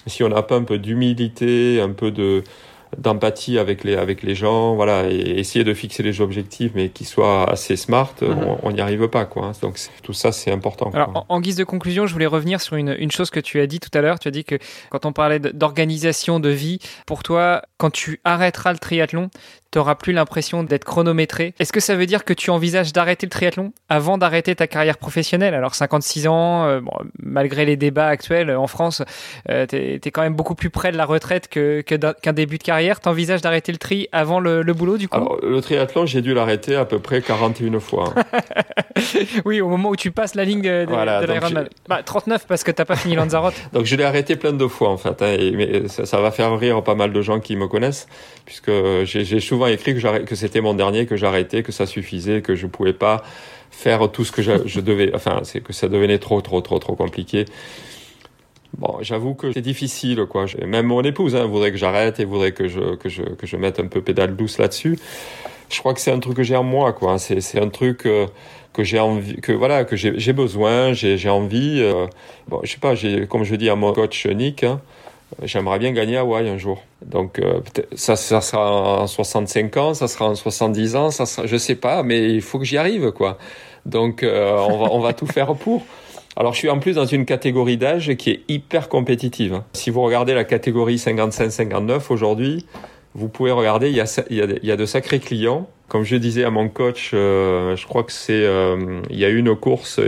Si 0.06 0.22
on 0.22 0.28
n'a 0.28 0.42
pas 0.42 0.56
un 0.56 0.64
peu 0.64 0.78
d'humilité, 0.78 1.80
un 1.80 1.90
peu 1.90 2.10
de 2.10 2.42
d'empathie 2.98 3.58
avec 3.58 3.84
les 3.84 3.96
avec 3.96 4.22
les 4.22 4.34
gens, 4.34 4.74
voilà, 4.74 5.08
et 5.08 5.38
essayer 5.38 5.64
de 5.64 5.72
fixer 5.72 6.02
les 6.02 6.20
objectifs, 6.20 6.72
mais 6.74 6.88
qui 6.90 7.04
soient 7.04 7.50
assez 7.50 7.76
smart, 7.76 8.14
mhm. 8.20 8.56
on 8.62 8.72
n'y 8.72 8.80
arrive 8.80 9.08
pas, 9.08 9.24
quoi. 9.24 9.46
Hein. 9.46 9.52
Donc 9.62 9.78
tout 10.02 10.12
ça, 10.12 10.32
c'est 10.32 10.50
important. 10.50 10.90
Alors, 10.92 11.24
en, 11.28 11.40
guise 11.40 11.56
de 11.56 11.64
conclusion, 11.64 12.06
je 12.06 12.12
voulais 12.12 12.26
revenir 12.26 12.60
sur 12.60 12.76
une, 12.76 12.94
une 12.98 13.10
chose 13.10 13.30
que 13.30 13.40
tu 13.40 13.60
as 13.60 13.66
dit 13.66 13.80
tout 13.80 13.96
à 13.96 14.00
l'heure. 14.00 14.18
Tu 14.18 14.28
as 14.28 14.32
dit 14.32 14.44
que 14.44 14.56
quand 14.90 15.06
on 15.06 15.12
parlait 15.12 15.38
d'organisation 15.38 16.40
de 16.40 16.48
vie, 16.48 16.78
pour 17.06 17.22
toi, 17.22 17.62
quand 17.76 17.90
tu 17.90 18.20
arrêteras 18.24 18.72
le 18.72 18.78
triathlon, 18.78 19.30
t'auras 19.70 19.94
plus 19.94 20.12
l'impression 20.12 20.62
d'être 20.62 20.84
chronométré. 20.84 21.54
Est-ce 21.58 21.72
que 21.72 21.80
ça 21.80 21.94
veut 21.94 22.06
dire 22.06 22.24
que 22.24 22.32
tu 22.32 22.50
envisages 22.50 22.92
d'arrêter 22.92 23.26
le 23.26 23.30
triathlon 23.30 23.72
avant 23.88 24.16
d'arrêter 24.16 24.54
ta 24.54 24.66
carrière 24.66 24.96
professionnelle? 24.96 25.54
Alors 25.54 25.74
56 25.74 26.26
ans, 26.26 26.64
euh, 26.64 26.80
bon, 26.80 26.92
malgré 27.18 27.64
les 27.66 27.76
débats 27.76 28.06
actuels 28.06 28.50
en 28.50 28.66
France, 28.66 29.02
euh, 29.50 29.66
t'es 29.66 30.00
es 30.02 30.10
quand 30.10 30.22
même 30.22 30.34
beaucoup 30.34 30.54
plus 30.54 30.70
près 30.70 30.90
de 30.90 30.96
la 30.96 31.04
retraite 31.04 31.48
que 31.48 31.82
qu'un 31.82 32.32
début 32.32 32.58
de 32.58 32.62
carrière. 32.62 33.00
T'envisages 33.00 33.42
d'arrêter 33.42 33.72
le 33.72 33.78
tri 33.78 34.08
avant 34.12 34.40
le, 34.40 34.62
le, 34.62 34.72
boulot 34.72 34.96
du 34.96 35.08
coup? 35.08 35.16
Alors 35.16 35.38
le 35.42 35.60
triathlon, 35.60 36.06
j'ai 36.06 36.22
dû 36.22 36.32
l'arrêter 36.32 36.74
à 36.74 36.86
peu 36.86 36.98
près 36.98 37.20
41 37.20 37.78
fois. 37.80 38.14
oui, 39.44 39.60
au 39.60 39.68
moment 39.68 39.90
où 39.90 39.96
tu 39.96 40.10
passes 40.10 40.34
la 40.34 40.44
ligne 40.44 40.62
de, 40.62 40.86
de, 40.86 41.32
l'Ironman. 41.32 41.68
Bah, 41.88 42.02
39 42.02 42.46
parce 42.46 42.64
que 42.64 42.70
t'as 42.70 42.86
pas 42.86 42.96
fini 42.96 43.16
Lanzarote. 43.16 43.54
donc 43.72 43.84
je 43.84 43.96
l'ai 43.96 44.04
arrêté 44.04 44.36
plein 44.36 44.52
de 44.52 44.66
fois 44.66 44.88
en 44.88 44.96
fait. 44.96 45.20
Hein, 45.20 45.36
et, 45.38 45.50
mais 45.50 45.88
ça, 45.88 46.06
ça, 46.06 46.20
va 46.20 46.30
faire 46.30 46.56
rire 46.58 46.82
pas 46.82 46.94
mal 46.94 47.12
de 47.12 47.20
gens 47.20 47.40
qui 47.40 47.54
me 47.56 47.68
connaissent 47.68 48.08
puisque 48.46 48.70
j'ai 49.04 49.40
souvent 49.40 49.57
écrit 49.66 49.94
que, 49.94 50.34
c'était 50.34 50.60
mon 50.60 50.74
dernier, 50.74 51.06
que 51.06 51.16
j'arrêtais, 51.16 51.62
que 51.62 51.72
ça 51.72 51.86
suffisait, 51.86 52.42
que 52.42 52.54
je 52.54 52.66
pouvais 52.66 52.92
pas 52.92 53.22
faire 53.70 54.10
tout 54.10 54.24
ce 54.24 54.32
que 54.32 54.42
je, 54.42 54.80
devais. 54.80 55.10
Enfin, 55.14 55.40
c'est 55.44 55.60
que 55.60 55.72
ça 55.72 55.88
devenait 55.88 56.18
trop, 56.18 56.40
trop, 56.40 56.60
trop, 56.60 56.78
trop 56.78 56.94
compliqué. 56.94 57.44
Bon, 58.76 58.98
j'avoue 59.00 59.34
que 59.34 59.52
c'est 59.52 59.62
difficile, 59.62 60.26
quoi. 60.28 60.46
Même 60.64 60.86
mon 60.86 61.02
épouse 61.02 61.34
hein, 61.34 61.46
voudrait 61.46 61.72
que 61.72 61.78
j'arrête 61.78 62.20
et 62.20 62.24
voudrait 62.24 62.52
que 62.52 62.68
je, 62.68 62.96
que, 62.96 63.08
je, 63.08 63.22
que 63.22 63.46
je 63.46 63.56
mette 63.56 63.80
un 63.80 63.86
peu 63.86 64.02
pédale 64.02 64.36
douce 64.36 64.58
là-dessus. 64.58 64.98
Je 65.70 65.78
crois 65.80 65.94
que 65.94 66.00
c'est 66.00 66.12
un 66.12 66.18
truc 66.20 66.36
que 66.36 66.42
j'ai 66.42 66.56
en 66.56 66.62
moi, 66.62 66.92
quoi. 66.92 67.18
C'est 67.18 67.60
un 67.60 67.68
truc 67.68 68.06
euh, 68.06 68.26
que 68.72 68.84
j'ai 68.84 68.98
envie, 68.98 69.36
que 69.36 69.52
voilà, 69.52 69.84
que 69.84 69.96
j'ai 69.96 70.32
besoin, 70.32 70.92
j'ai 70.92 71.28
envie. 71.28 71.80
Euh, 71.82 72.06
bon, 72.48 72.60
je 72.62 72.72
sais 72.72 72.78
pas, 72.78 72.94
comme 73.28 73.44
je 73.44 73.54
dis 73.54 73.68
à 73.68 73.74
mon 73.74 73.92
coach 73.92 74.26
Nick, 74.26 74.64
hein, 74.64 74.80
J'aimerais 75.42 75.78
bien 75.78 75.92
gagner 75.92 76.16
à 76.16 76.20
Hawaï 76.20 76.48
un 76.48 76.58
jour. 76.58 76.82
Donc 77.04 77.38
euh, 77.38 77.60
ça, 77.94 78.16
sera 78.16 79.02
en 79.02 79.06
65 79.06 79.76
ans, 79.76 79.94
ça 79.94 80.08
sera 80.08 80.26
en 80.26 80.34
70 80.34 80.96
ans, 80.96 81.10
ça 81.10 81.26
sera, 81.26 81.46
je 81.46 81.56
sais 81.56 81.74
pas, 81.74 82.02
mais 82.02 82.32
il 82.32 82.40
faut 82.40 82.58
que 82.58 82.64
j'y 82.64 82.78
arrive 82.78 83.12
quoi. 83.12 83.38
Donc 83.86 84.22
euh, 84.22 84.56
on, 84.58 84.78
va, 84.78 84.92
on 84.92 85.00
va 85.00 85.12
tout 85.12 85.26
faire 85.26 85.54
pour. 85.54 85.84
Alors 86.36 86.54
je 86.54 86.58
suis 86.58 86.70
en 86.70 86.78
plus 86.78 86.94
dans 86.94 87.04
une 87.04 87.24
catégorie 87.24 87.76
d'âge 87.76 88.14
qui 88.16 88.30
est 88.30 88.40
hyper 88.48 88.88
compétitive. 88.88 89.62
Si 89.74 89.90
vous 89.90 90.02
regardez 90.02 90.34
la 90.34 90.44
catégorie 90.44 90.96
55-59 90.96 92.10
aujourd'hui, 92.10 92.64
vous 93.14 93.28
pouvez 93.28 93.50
regarder, 93.50 93.90
il 93.90 93.96
y, 93.96 94.00
a, 94.00 94.22
il, 94.30 94.36
y 94.62 94.72
a, 94.72 94.76
de 94.76 94.86
sacrés 94.86 95.18
clients. 95.18 95.68
Comme 95.88 96.04
je 96.04 96.16
disais 96.16 96.44
à 96.44 96.50
mon 96.50 96.68
coach, 96.68 97.12
euh, 97.14 97.74
je 97.74 97.86
crois 97.86 98.04
que 98.04 98.12
c'est, 98.12 98.46
il 99.10 99.18
y 99.18 99.24
a 99.24 99.28
une 99.28 99.56
course, 99.56 99.98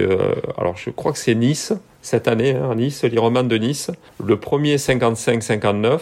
alors 0.56 0.76
je 0.76 0.90
crois 0.90 1.12
que 1.12 1.18
c'est 1.18 1.34
Nice, 1.34 1.72
cette 2.02 2.28
année, 2.28 2.54
hein, 2.54 2.74
Nice, 2.74 3.04
l'Ironman 3.04 3.48
de 3.48 3.56
Nice. 3.56 3.90
Le 4.24 4.38
premier 4.38 4.76
55-59 4.76 6.00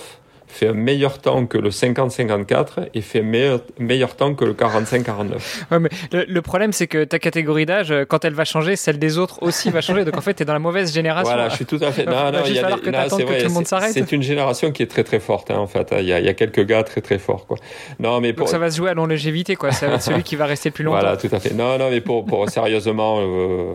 fait 0.49 0.69
un 0.69 0.73
meilleur 0.73 1.19
temps 1.19 1.47
que 1.47 1.59
le 1.59 1.71
50-54 1.71 2.89
et 2.95 3.01
fait 3.01 3.23
meilleur, 3.23 3.61
meilleur 3.79 4.17
temps 4.17 4.35
que 4.35 4.45
le 4.45 4.55
45-49. 4.55 5.35
Ouais, 5.71 5.79
mais 5.79 5.91
le, 6.11 6.43
problème, 6.43 6.73
c'est 6.73 6.87
que 6.87 7.05
ta 7.05 7.19
catégorie 7.19 7.67
d'âge, 7.67 7.95
quand 8.09 8.25
elle 8.25 8.35
va 8.35 8.45
changer, 8.45 8.77
celle 8.77 8.99
des 8.99 9.19
autres 9.19 9.43
aussi 9.43 9.71
va 9.71 9.81
changer. 9.81 10.05
Donc 10.05 10.17
en 10.17 10.21
fait, 10.21 10.35
tu 10.35 10.43
es 10.43 10.47
dans 10.47 10.55
la 10.55 10.59
mauvaise 10.59 10.93
génération. 10.93 11.33
Voilà, 11.33 11.51
je 11.51 11.57
suis 11.57 11.67
tout 11.67 11.79
à 11.83 11.93
fait. 11.93 12.07
Non, 12.19 12.33
non, 12.33 12.39
il 12.47 12.55
y 12.55 12.59
a 12.59 12.77
des... 12.77 13.93
c'est 13.93 14.13
une 14.13 14.23
génération 14.23 14.73
qui 14.73 14.83
est 14.83 14.87
très 14.87 15.05
très 15.05 15.21
forte, 15.21 15.51
hein, 15.51 15.59
en 15.59 15.67
fait. 15.67 15.95
Il 15.99 16.07
y, 16.07 16.13
a, 16.13 16.21
il 16.21 16.25
y, 16.25 16.29
a, 16.29 16.33
quelques 16.33 16.65
gars 16.65 16.83
très 16.83 17.03
très 17.03 17.19
forts, 17.19 17.47
quoi. 17.47 17.59
Non, 17.99 18.21
mais 18.21 18.33
pour... 18.33 18.47
Donc 18.47 18.51
ça 18.51 18.59
va 18.59 18.71
se 18.71 18.79
jouer 18.79 18.91
à 18.91 18.95
longévité, 18.95 19.55
quoi. 19.57 19.73
Ça 19.73 19.89
va 19.89 19.97
être 19.97 20.03
celui 20.03 20.23
qui 20.23 20.37
va 20.37 20.47
rester 20.47 20.71
plus 20.71 20.85
longtemps. 20.85 21.01
Voilà, 21.01 21.17
tout 21.19 21.29
à 21.31 21.39
fait. 21.39 21.53
Non, 21.53 21.77
non, 21.77 21.91
mais 21.91 22.01
pour, 22.01 22.25
pour 22.25 22.49
sérieusement. 22.49 23.19
Euh, 23.21 23.75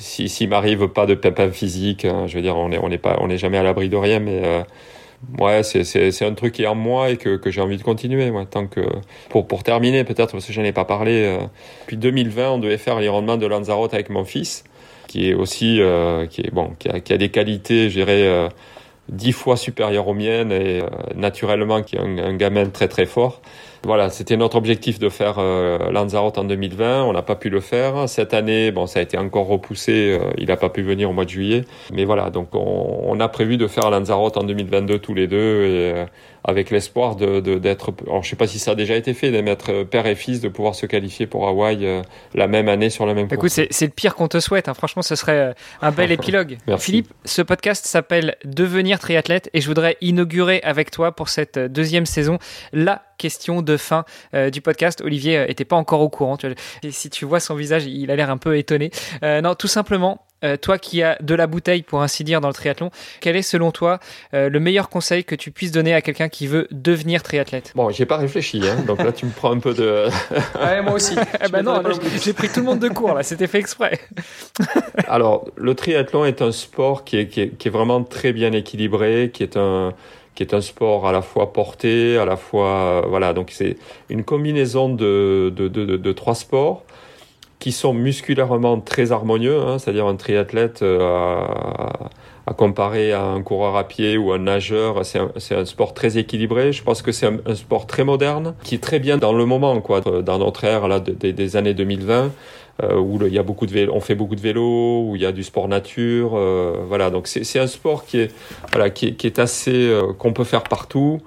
s'il 0.00 0.30
si, 0.30 0.46
m'arrive 0.46 0.88
pas 0.88 1.06
de 1.06 1.14
pépin 1.14 1.50
physique, 1.50 2.04
hein, 2.06 2.26
je 2.26 2.34
veux 2.34 2.42
dire, 2.42 2.56
on 2.56 2.70
n'est 2.70 2.78
on 2.78 2.90
est 2.90 2.98
pas, 2.98 3.18
on 3.20 3.28
est 3.28 3.38
jamais 3.38 3.58
à 3.58 3.62
l'abri 3.62 3.88
de 3.88 3.96
rien, 3.96 4.18
mais 4.18 4.40
euh, 4.44 4.62
ouais, 5.38 5.62
c'est 5.62 6.24
un 6.24 6.34
truc 6.34 6.54
qui 6.54 6.62
est 6.62 6.66
en 6.66 6.74
moi 6.74 7.10
et 7.10 7.16
que, 7.16 7.36
que 7.36 7.50
j'ai 7.50 7.60
envie 7.60 7.76
de 7.76 7.82
continuer. 7.82 8.30
Ouais, 8.30 8.46
tant 8.46 8.66
que 8.66 8.80
pour 9.28 9.46
pour 9.46 9.62
terminer, 9.62 10.04
peut-être 10.04 10.32
parce 10.32 10.46
que 10.46 10.52
je 10.52 10.60
n'en 10.60 10.66
ai 10.66 10.72
pas 10.72 10.84
parlé. 10.86 11.24
Euh, 11.24 11.38
depuis 11.82 11.98
2020, 11.98 12.50
on 12.50 12.58
devait 12.58 12.78
faire 12.78 12.98
l'Ironman 12.98 13.38
de 13.38 13.46
Lanzarote 13.46 13.92
avec 13.94 14.10
mon 14.10 14.24
fils, 14.24 14.64
qui 15.06 15.28
est 15.28 15.34
aussi 15.34 15.80
euh, 15.80 16.26
qui 16.26 16.40
est 16.40 16.50
bon, 16.52 16.72
qui 16.78 16.88
a, 16.88 17.00
qui 17.00 17.12
a 17.12 17.18
des 17.18 17.30
qualités, 17.30 17.90
je 17.90 17.94
dirais. 17.94 18.26
Euh, 18.26 18.48
dix 19.08 19.32
fois 19.32 19.56
supérieures 19.56 20.06
aux 20.06 20.14
miennes 20.14 20.52
et 20.52 20.82
naturellement 21.16 21.82
qui 21.82 21.96
est 21.96 21.98
un, 21.98 22.16
un 22.18 22.36
gamin 22.36 22.66
très 22.66 22.86
très 22.86 23.06
fort 23.06 23.42
Voilà, 23.84 24.10
c'était 24.10 24.36
notre 24.36 24.56
objectif 24.56 24.98
de 24.98 25.08
faire 25.08 25.36
euh, 25.38 25.90
Lanzarote 25.90 26.36
en 26.38 26.44
2020. 26.44 27.04
On 27.04 27.12
n'a 27.12 27.22
pas 27.22 27.36
pu 27.36 27.48
le 27.48 27.60
faire. 27.60 28.08
Cette 28.08 28.34
année, 28.34 28.70
bon, 28.70 28.86
ça 28.86 29.00
a 29.00 29.02
été 29.02 29.16
encore 29.16 29.46
repoussé. 29.46 30.18
Euh, 30.20 30.30
il 30.36 30.48
n'a 30.48 30.56
pas 30.56 30.68
pu 30.68 30.82
venir 30.82 31.08
au 31.08 31.12
mois 31.12 31.24
de 31.24 31.30
juillet. 31.30 31.64
Mais 31.92 32.04
voilà, 32.04 32.30
donc 32.30 32.54
on, 32.54 33.00
on 33.04 33.20
a 33.20 33.28
prévu 33.28 33.56
de 33.56 33.66
faire 33.66 33.90
Lanzarote 33.90 34.36
en 34.36 34.44
2022 34.44 34.98
tous 34.98 35.14
les 35.14 35.26
deux 35.26 35.36
et 35.36 35.92
euh, 35.92 36.04
avec 36.44 36.70
l'espoir 36.70 37.16
de 37.16 37.40
d'être. 37.40 37.92
alors 38.06 38.22
je 38.22 38.30
sais 38.30 38.36
pas 38.36 38.46
si 38.46 38.58
ça 38.58 38.72
a 38.72 38.74
déjà 38.74 38.96
été 38.96 39.14
fait, 39.14 39.30
d'être 39.30 39.84
père 39.84 40.06
et 40.06 40.14
fils, 40.14 40.40
de 40.40 40.48
pouvoir 40.48 40.74
se 40.74 40.86
qualifier 40.86 41.26
pour 41.26 41.46
Hawaï 41.46 41.84
euh, 41.84 42.02
la 42.34 42.46
même 42.46 42.68
année 42.68 42.90
sur 42.90 43.06
la 43.06 43.14
même. 43.14 43.28
Écoute, 43.30 43.50
c'est 43.50 43.82
le 43.82 43.90
pire 43.90 44.14
qu'on 44.14 44.28
te 44.28 44.40
souhaite. 44.40 44.68
Hein. 44.68 44.74
Franchement, 44.74 45.02
ce 45.02 45.14
serait 45.16 45.54
un 45.82 45.90
bel 45.90 46.12
épilogue. 46.12 46.58
Philippe, 46.78 47.12
ce 47.24 47.42
podcast 47.42 47.86
s'appelle 47.86 48.36
Devenir 48.44 48.98
triathlète 48.98 49.50
et 49.52 49.60
je 49.60 49.66
voudrais 49.66 49.96
inaugurer 50.00 50.60
avec 50.62 50.90
toi 50.90 51.12
pour 51.12 51.28
cette 51.28 51.58
deuxième 51.58 52.06
saison 52.06 52.38
la 52.72 53.02
question 53.20 53.60
de 53.60 53.76
fin 53.76 54.04
euh, 54.34 54.50
du 54.50 54.60
podcast. 54.62 55.02
Olivier 55.04 55.36
euh, 55.36 55.46
était 55.46 55.66
pas 55.66 55.76
encore 55.76 56.00
au 56.00 56.08
courant. 56.08 56.38
Et 56.82 56.90
si 56.90 57.10
tu 57.10 57.26
vois 57.26 57.38
son 57.38 57.54
visage, 57.54 57.84
il 57.84 58.10
a 58.10 58.16
l'air 58.16 58.30
un 58.30 58.38
peu 58.38 58.56
étonné. 58.56 58.90
Euh, 59.22 59.42
non, 59.42 59.54
tout 59.54 59.68
simplement, 59.68 60.24
toi 60.62 60.78
qui 60.78 61.02
as 61.02 61.18
de 61.20 61.34
la 61.34 61.46
bouteille, 61.46 61.82
pour 61.82 62.00
ainsi 62.00 62.24
dire, 62.24 62.40
dans 62.40 62.48
le 62.48 62.54
triathlon, 62.54 62.90
quel 63.20 63.36
est 63.36 63.42
selon 63.42 63.72
toi 63.72 64.00
le 64.32 64.58
meilleur 64.58 64.88
conseil 64.88 65.22
que 65.22 65.34
tu 65.34 65.50
puisses 65.50 65.70
donner 65.70 65.92
à 65.92 66.00
quelqu'un 66.00 66.30
qui 66.30 66.46
veut 66.46 66.66
devenir 66.70 67.22
triathlète? 67.22 67.72
Bon, 67.74 67.90
j'ai 67.90 68.06
pas 68.06 68.16
réfléchi, 68.16 68.62
hein, 68.66 68.76
donc 68.86 69.02
là 69.02 69.12
tu 69.12 69.26
me 69.26 69.32
prends 69.32 69.52
un 69.52 69.58
peu 69.58 69.74
de. 69.74 70.06
ouais, 70.58 70.80
moi 70.80 70.94
aussi. 70.94 71.14
Eh 71.44 71.50
ben 71.50 71.62
non, 71.62 71.82
j'ai 72.22 72.32
pris 72.32 72.48
tout 72.48 72.60
le 72.60 72.66
monde 72.66 72.78
de 72.78 72.88
court 72.88 73.12
là, 73.12 73.22
c'était 73.22 73.48
fait 73.48 73.58
exprès. 73.58 74.00
Alors, 75.08 75.46
le 75.56 75.74
triathlon 75.74 76.24
est 76.24 76.40
un 76.40 76.52
sport 76.52 77.04
qui 77.04 77.18
est, 77.18 77.28
qui 77.28 77.42
est, 77.42 77.48
qui 77.50 77.68
est 77.68 77.70
vraiment 77.70 78.02
très 78.02 78.32
bien 78.32 78.52
équilibré, 78.52 79.30
qui 79.34 79.42
est 79.42 79.58
un 79.58 79.92
qui 80.40 80.44
est 80.44 80.54
un 80.54 80.62
sport 80.62 81.06
à 81.06 81.12
la 81.12 81.20
fois 81.20 81.52
porté, 81.52 82.16
à 82.16 82.24
la 82.24 82.38
fois 82.38 83.04
voilà 83.06 83.34
donc 83.34 83.50
c'est 83.50 83.76
une 84.08 84.24
combinaison 84.24 84.88
de, 84.88 85.52
de, 85.54 86.12
trois 86.12 86.34
sports 86.34 86.82
qui 87.58 87.72
sont 87.72 87.92
musculairement 87.92 88.80
très 88.80 89.12
harmonieux, 89.12 89.60
hein, 89.60 89.78
c'est-à-dire 89.78 90.06
un 90.06 90.16
triathlète 90.16 90.80
euh, 90.80 90.98
à, 92.46 92.54
comparer 92.54 93.12
à 93.12 93.22
un 93.22 93.42
coureur 93.42 93.76
à 93.76 93.86
pied 93.86 94.16
ou 94.16 94.32
un 94.32 94.38
nageur, 94.38 95.04
c'est 95.04 95.18
un, 95.18 95.30
un, 95.58 95.64
sport 95.66 95.92
très 95.92 96.16
équilibré. 96.16 96.72
Je 96.72 96.82
pense 96.82 97.02
que 97.02 97.12
c'est 97.12 97.26
un, 97.26 97.54
sport 97.54 97.86
très 97.86 98.04
moderne 98.04 98.54
qui 98.62 98.76
est 98.76 98.82
très 98.82 98.98
bien 98.98 99.18
dans 99.18 99.34
le 99.34 99.44
moment, 99.44 99.78
quoi, 99.82 100.00
dans 100.00 100.38
notre 100.38 100.64
ère 100.64 100.88
là 100.88 101.00
des, 101.00 101.56
années 101.56 101.74
2020 101.74 102.14
euh, 102.14 102.28
où 102.98 103.18
il 103.26 103.32
y 103.32 103.38
a 103.38 103.42
beaucoup 103.42 103.66
de 103.66 103.72
vélo, 103.72 103.92
on 103.94 104.00
fait 104.00 104.14
beaucoup 104.14 104.36
de 104.36 104.40
vélo, 104.40 105.04
où 105.06 105.16
il 105.16 105.22
y 105.22 105.26
a 105.26 105.32
du 105.32 105.42
sport 105.42 105.68
nature, 105.68 106.32
euh, 106.34 106.76
voilà. 106.86 107.10
Donc 107.10 107.26
c'est 107.26 107.58
un 107.58 107.66
sport 107.66 108.04
qui 108.04 108.20
est 108.20 108.34
voilà 108.72 108.90
qui 108.90 109.08
est, 109.08 109.12
qui 109.14 109.26
est 109.26 109.38
assez 109.38 109.88
euh, 109.88 110.12
qu'on 110.12 110.32
peut 110.32 110.44
faire 110.44 110.62
partout. 110.62 111.20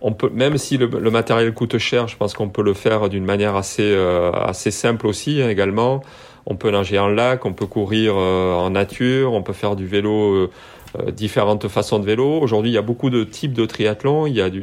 On 0.00 0.12
peut 0.12 0.30
même 0.32 0.58
si 0.58 0.76
le, 0.76 0.86
le 0.86 1.10
matériel 1.10 1.52
coûte 1.52 1.78
cher, 1.78 2.08
je 2.08 2.16
pense 2.16 2.34
qu'on 2.34 2.48
peut 2.48 2.62
le 2.62 2.74
faire 2.74 3.08
d'une 3.08 3.24
manière 3.24 3.56
assez 3.56 3.82
euh, 3.82 4.30
assez 4.32 4.70
simple 4.70 5.06
aussi 5.06 5.42
hein, 5.42 5.48
également. 5.48 6.02
On 6.46 6.56
peut 6.56 6.70
nager 6.70 6.98
en 6.98 7.08
lac, 7.08 7.44
on 7.44 7.52
peut 7.52 7.66
courir 7.66 8.14
euh, 8.16 8.54
en 8.54 8.70
nature, 8.70 9.34
on 9.34 9.42
peut 9.42 9.52
faire 9.52 9.76
du 9.76 9.86
vélo 9.86 10.48
différentes 11.12 11.68
façons 11.68 11.98
de 11.98 12.06
vélo. 12.06 12.40
Aujourd'hui, 12.40 12.70
il 12.70 12.74
y 12.74 12.78
a 12.78 12.82
beaucoup 12.82 13.10
de 13.10 13.22
types 13.22 13.52
de 13.52 13.66
triathlon. 13.66 14.26
Il 14.26 14.34
y 14.34 14.40
a 14.40 14.48
du, 14.48 14.62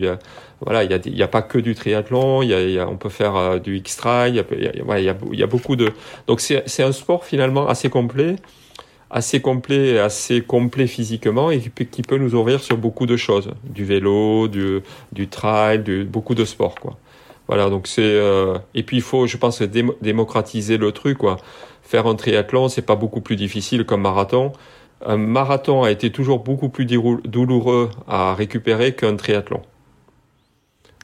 voilà, 0.62 0.84
il 0.84 1.18
y 1.18 1.22
a, 1.22 1.26
a 1.26 1.28
pas 1.28 1.41
que 1.41 1.58
du 1.58 1.76
triathlon. 1.76 2.41
Y 2.41 2.80
a, 2.80 2.88
on 2.88 2.97
peut 2.97 3.10
faire 3.10 3.36
euh, 3.36 3.60
du 3.60 3.78
X-trail. 3.78 4.43
Il, 4.51 5.03
y 5.03 5.43
a, 5.43 5.47
beaucoup 5.47 5.76
de. 5.76 5.91
Donc 6.28 6.41
c'est, 6.41 6.84
un 6.84 6.91
sport 6.91 7.26
finalement 7.26 7.68
assez 7.68 7.89
complet, 7.89 8.38
assez 9.12 9.41
complet, 9.41 9.89
et 9.89 9.99
assez 9.99 10.41
complet 10.41 10.88
physiquement 10.88 11.51
et 11.51 11.60
qui 11.60 12.01
peut, 12.01 12.18
nous 12.18 12.36
ouvrir 12.36 12.62
sur 12.62 12.78
beaucoup 12.78 13.06
de 13.06 13.18
choses, 13.18 13.51
du 13.64 13.86
vélo, 13.86 14.47
du, 14.47 14.80
du 15.12 15.28
trail, 15.28 15.84
beaucoup 16.06 16.36
de 16.36 16.45
sports 16.45 16.76
quoi. 16.76 16.97
Voilà, 17.47 17.70
donc 17.70 17.86
c'est 17.88 18.01
euh, 18.01 18.58
et 18.74 18.82
puis 18.84 18.97
il 18.97 19.03
faut, 19.03 19.28
je 19.28 19.38
pense, 19.38 19.62
démocratiser 19.62 20.78
le 20.78 20.91
truc 20.91 21.18
quoi. 21.18 21.38
Faire 21.84 22.08
un 22.08 22.16
triathlon, 22.16 22.70
c'est 22.70 22.82
pas 22.82 22.95
beaucoup 22.95 23.22
plus 23.22 23.36
difficile 23.36 23.86
qu'un 23.86 23.97
marathon. 23.97 24.53
Un 25.06 25.18
marathon 25.18 25.84
a 25.84 25.91
été 25.91 26.12
toujours 26.12 26.39
beaucoup 26.39 26.70
plus 26.70 26.86
douloureux 26.86 27.91
à 28.08 28.34
récupérer 28.34 28.95
qu'un 28.95 29.16
triathlon. 29.16 29.62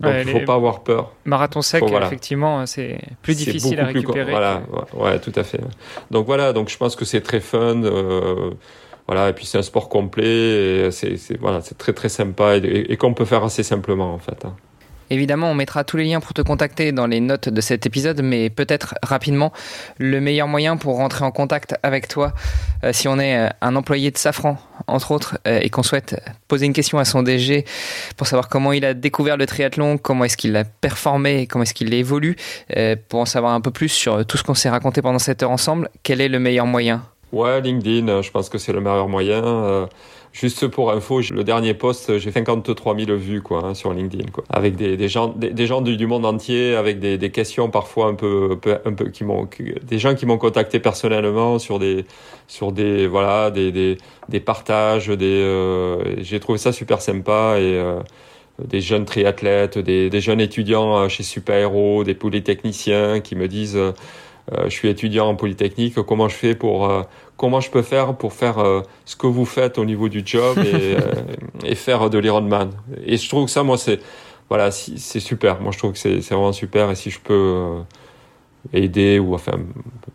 Donc 0.02 0.14
il 0.22 0.34
ne 0.34 0.40
faut 0.40 0.46
pas 0.46 0.56
avoir 0.56 0.84
peur. 0.84 1.12
Marathon 1.26 1.62
sec, 1.62 1.84
effectivement, 2.02 2.66
c'est 2.66 3.00
plus 3.22 3.36
difficile 3.36 3.80
à 3.80 3.86
récupérer. 3.86 4.26
Plus, 4.26 4.32
voilà, 4.32 4.62
ouais, 4.94 5.20
tout 5.20 5.34
à 5.36 5.44
fait. 5.44 5.62
Donc 6.10 6.26
voilà, 6.26 6.54
donc 6.54 6.70
je 6.70 6.78
pense 6.78 6.96
que 6.96 7.06
c'est 7.06 7.22
très 7.22 7.40
fun. 7.40 7.84
Euh, 7.84 8.52
voilà, 9.08 9.30
et 9.30 9.34
puis 9.34 9.46
c'est 9.46 9.58
un 9.58 9.64
sport 9.64 9.90
complet. 9.90 10.90
C'est 10.92 11.18
voilà, 11.40 11.62
c'est 11.62 11.78
très 11.78 11.94
très 11.94 12.10
sympa 12.10 12.58
et, 12.58 12.86
et 12.90 12.98
qu'on 12.98 13.14
peut 13.14 13.26
faire 13.26 13.44
assez 13.44 13.64
simplement 13.64 14.14
en 14.14 14.20
fait. 14.20 14.46
Hein. 14.46 14.56
Évidemment, 15.12 15.52
on 15.52 15.54
mettra 15.54 15.84
tous 15.84 15.98
les 15.98 16.06
liens 16.06 16.22
pour 16.22 16.34
te 16.34 16.42
contacter 16.42 16.94
dans 16.94 17.06
les 17.06 17.20
notes 17.20 17.50
de 17.50 17.60
cet 17.60 17.86
épisode, 17.86 18.22
mais 18.24 18.50
peut-être 18.50 18.96
rapidement, 19.04 19.52
le 19.98 20.22
meilleur 20.22 20.48
moyen 20.48 20.78
pour 20.78 20.96
rentrer 20.96 21.26
en 21.26 21.32
contact 21.32 21.76
avec 21.84 22.08
toi, 22.08 22.32
euh, 22.86 22.94
si 22.94 23.10
on 23.10 23.20
est 23.20 23.38
euh, 23.38 23.50
un 23.60 23.76
employé 23.76 24.10
de 24.10 24.18
Safran, 24.18 24.58
entre 24.88 25.12
autres, 25.12 25.38
euh, 25.50 25.60
et 25.62 25.70
qu'on 25.70 25.84
souhaite 25.84 26.16
poser 26.48 26.66
une 26.66 26.72
question 26.72 26.98
à 26.98 27.04
son 27.04 27.24
DG 27.24 27.66
pour 28.16 28.26
savoir 28.26 28.48
comment 28.48 28.72
il 28.72 28.86
a 28.86 28.94
découvert 28.94 29.36
le 29.36 29.46
triathlon, 29.46 29.98
comment 29.98 30.24
est-ce 30.24 30.38
qu'il 30.38 30.56
a 30.56 30.64
performé, 30.64 31.46
comment 31.46 31.64
est-ce 31.64 31.74
qu'il 31.74 31.94
évolue, 31.94 32.38
pour 33.10 33.20
en 33.20 33.26
savoir 33.26 33.52
un 33.52 33.60
peu 33.60 33.72
plus 33.72 33.90
sur 33.90 34.26
tout 34.26 34.38
ce 34.38 34.44
qu'on 34.44 34.54
s'est 34.54 34.70
raconté 34.70 35.02
pendant 35.02 35.20
cette 35.20 35.44
heure 35.44 35.52
ensemble, 35.52 35.90
quel 36.04 36.22
est 36.22 36.30
le 36.30 36.40
meilleur 36.40 36.68
moyen? 36.68 37.04
Ouais, 37.34 37.60
LinkedIn, 37.60 38.22
je 38.22 38.32
pense 38.32 38.48
que 38.48 38.58
c'est 38.58 38.72
le 38.72 38.80
meilleur 38.80 39.10
moyen. 39.10 39.90
Juste 40.34 40.68
pour 40.68 40.92
info, 40.94 41.20
le 41.32 41.44
dernier 41.44 41.74
post, 41.74 42.18
j'ai 42.18 42.32
53 42.32 42.98
000 42.98 43.18
vues 43.18 43.42
quoi 43.42 43.66
hein, 43.66 43.74
sur 43.74 43.94
LinkedIn, 43.94 44.32
quoi, 44.32 44.46
avec 44.50 44.78
des, 44.78 44.96
des 44.96 45.10
gens, 45.10 45.28
des, 45.28 45.68
gens 45.68 45.82
du, 45.82 46.08
monde 46.08 46.26
entier, 46.26 46.74
avec 46.76 47.00
des, 47.00 47.18
des 47.18 47.32
questions 47.32 47.70
parfois 47.70 48.08
un 48.08 48.14
peu, 48.14 48.58
un 48.86 48.94
peu, 48.94 49.10
qui 49.10 49.26
m'ont, 49.26 49.50
des 49.84 50.00
gens 50.00 50.16
qui 50.16 50.26
m'ont 50.26 50.38
contacté 50.38 50.80
personnellement 50.80 51.60
sur 51.60 51.80
des, 51.80 52.06
sur 52.48 52.72
des, 52.72 53.08
voilà, 53.08 53.52
des, 53.52 53.74
des, 53.74 53.98
des 54.30 54.40
partages, 54.40 55.10
des, 55.10 55.26
euh, 55.26 56.24
j'ai 56.24 56.40
trouvé 56.40 56.58
ça 56.58 56.72
super 56.72 57.02
sympa 57.02 57.58
et 57.58 57.76
euh, 57.76 58.00
des 58.64 58.80
jeunes 58.80 59.04
triathlètes, 59.04 59.78
des, 59.78 60.10
des 60.10 60.22
jeunes 60.22 60.40
étudiants 60.40 60.98
euh, 60.98 61.08
chez 61.10 61.24
Super 61.24 61.58
Héros, 61.58 62.06
des 62.06 62.16
polytechniciens 62.16 63.20
qui 63.20 63.36
me 63.36 63.50
disent 63.50 63.76
euh, 64.52 64.64
je 64.66 64.70
suis 64.70 64.90
étudiant 64.90 65.28
en 65.28 65.36
polytechnique, 65.36 65.96
comment 66.02 66.28
je 66.28 66.36
fais 66.36 66.56
pour 66.56 66.90
comment 67.42 67.60
je 67.60 67.72
peux 67.72 67.82
faire 67.82 68.14
pour 68.14 68.34
faire 68.34 68.60
euh, 68.60 68.82
ce 69.04 69.16
que 69.16 69.26
vous 69.26 69.46
faites 69.46 69.80
au 69.80 69.86
niveau 69.86 70.10
du 70.10 70.22
job 70.24 70.60
et, 70.60 70.76
euh, 70.76 71.00
et 71.66 71.74
faire 71.74 72.12
de 72.12 72.20
l'Ironman. 72.20 72.70
Et 73.04 73.18
je 73.18 73.28
trouve 73.28 73.46
que 73.46 73.52
ça, 73.52 73.64
moi, 73.64 73.80
c'est 73.80 74.00
voilà, 74.48 74.70
c'est 74.70 75.20
super. 75.20 75.60
Moi, 75.60 75.72
je 75.72 75.80
trouve 75.80 75.94
que 75.94 75.98
c'est 75.98 76.20
vraiment 76.20 76.52
super. 76.52 76.92
Et 76.92 76.96
si 76.96 77.10
je 77.10 77.20
peux 77.20 77.34
euh, 77.34 77.80
aider 78.74 79.18
ou 79.18 79.34
enfin 79.34 79.54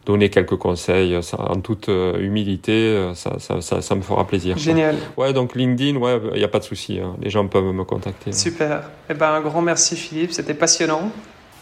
donner 0.04 0.30
quelques 0.30 0.54
conseils 0.54 1.20
ça, 1.20 1.50
en 1.50 1.60
toute 1.60 1.88
humilité, 1.88 3.10
ça, 3.14 3.40
ça, 3.40 3.60
ça, 3.60 3.82
ça, 3.82 3.94
me 3.96 4.02
fera 4.02 4.24
plaisir. 4.24 4.56
Génial. 4.56 4.94
Ouais, 5.16 5.32
donc 5.32 5.56
LinkedIn, 5.56 5.98
ouais, 5.98 6.20
il 6.32 6.38
n'y 6.38 6.44
a 6.44 6.48
pas 6.48 6.60
de 6.60 6.64
souci. 6.64 7.00
Hein. 7.00 7.16
Les 7.20 7.30
gens 7.30 7.48
peuvent 7.48 7.72
me 7.72 7.82
contacter. 7.82 8.30
Super. 8.30 8.82
Eh 9.10 9.14
ben, 9.14 9.32
un 9.32 9.40
grand 9.40 9.62
merci 9.62 9.96
Philippe, 9.96 10.30
c'était 10.30 10.54
passionnant. 10.54 11.10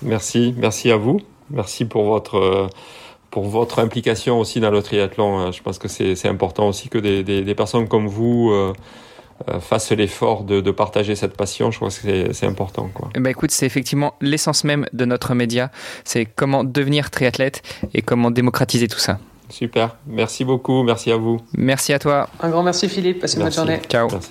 Merci, 0.02 0.54
merci 0.58 0.90
à 0.90 0.98
vous. 0.98 1.20
Merci 1.48 1.86
pour 1.86 2.04
votre 2.04 2.68
pour 3.34 3.48
votre 3.48 3.80
implication 3.80 4.38
aussi 4.38 4.60
dans 4.60 4.70
le 4.70 4.80
triathlon. 4.80 5.40
Hein. 5.40 5.50
Je 5.50 5.60
pense 5.60 5.80
que 5.80 5.88
c'est 5.88 6.28
important 6.28 6.68
aussi 6.68 6.88
que 6.88 6.98
des, 6.98 7.24
des, 7.24 7.42
des 7.42 7.54
personnes 7.56 7.88
comme 7.88 8.06
vous 8.06 8.50
euh, 8.52 8.72
euh, 9.48 9.58
fassent 9.58 9.90
l'effort 9.90 10.44
de, 10.44 10.60
de, 10.60 10.70
partager 10.70 11.16
cette 11.16 11.36
passion. 11.36 11.72
Je 11.72 11.78
crois 11.78 11.88
que 11.88 12.32
c'est 12.32 12.46
important. 12.46 12.88
Quoi. 12.94 13.08
Eh 13.16 13.18
ben 13.18 13.30
écoute, 13.30 13.50
c'est 13.50 13.66
effectivement 13.66 14.14
l'essence 14.20 14.62
même 14.62 14.86
de 14.92 15.04
notre 15.04 15.34
média. 15.34 15.72
C'est 16.04 16.26
comment 16.26 16.62
devenir 16.62 17.10
triathlète 17.10 17.62
et 17.92 18.02
comment 18.02 18.30
démocratiser 18.30 18.86
tout 18.86 19.00
ça. 19.00 19.18
Super. 19.48 19.96
Merci 20.06 20.44
beaucoup. 20.44 20.84
Merci 20.84 21.10
à 21.10 21.16
vous. 21.16 21.38
Merci 21.58 21.92
à 21.92 21.98
toi. 21.98 22.28
Un 22.38 22.50
grand 22.50 22.62
merci 22.62 22.88
Philippe. 22.88 23.18
Passez 23.18 23.38
une 23.38 23.42
bonne 23.42 23.52
journée. 23.52 23.80
Ciao. 23.88 24.08
Merci. 24.12 24.30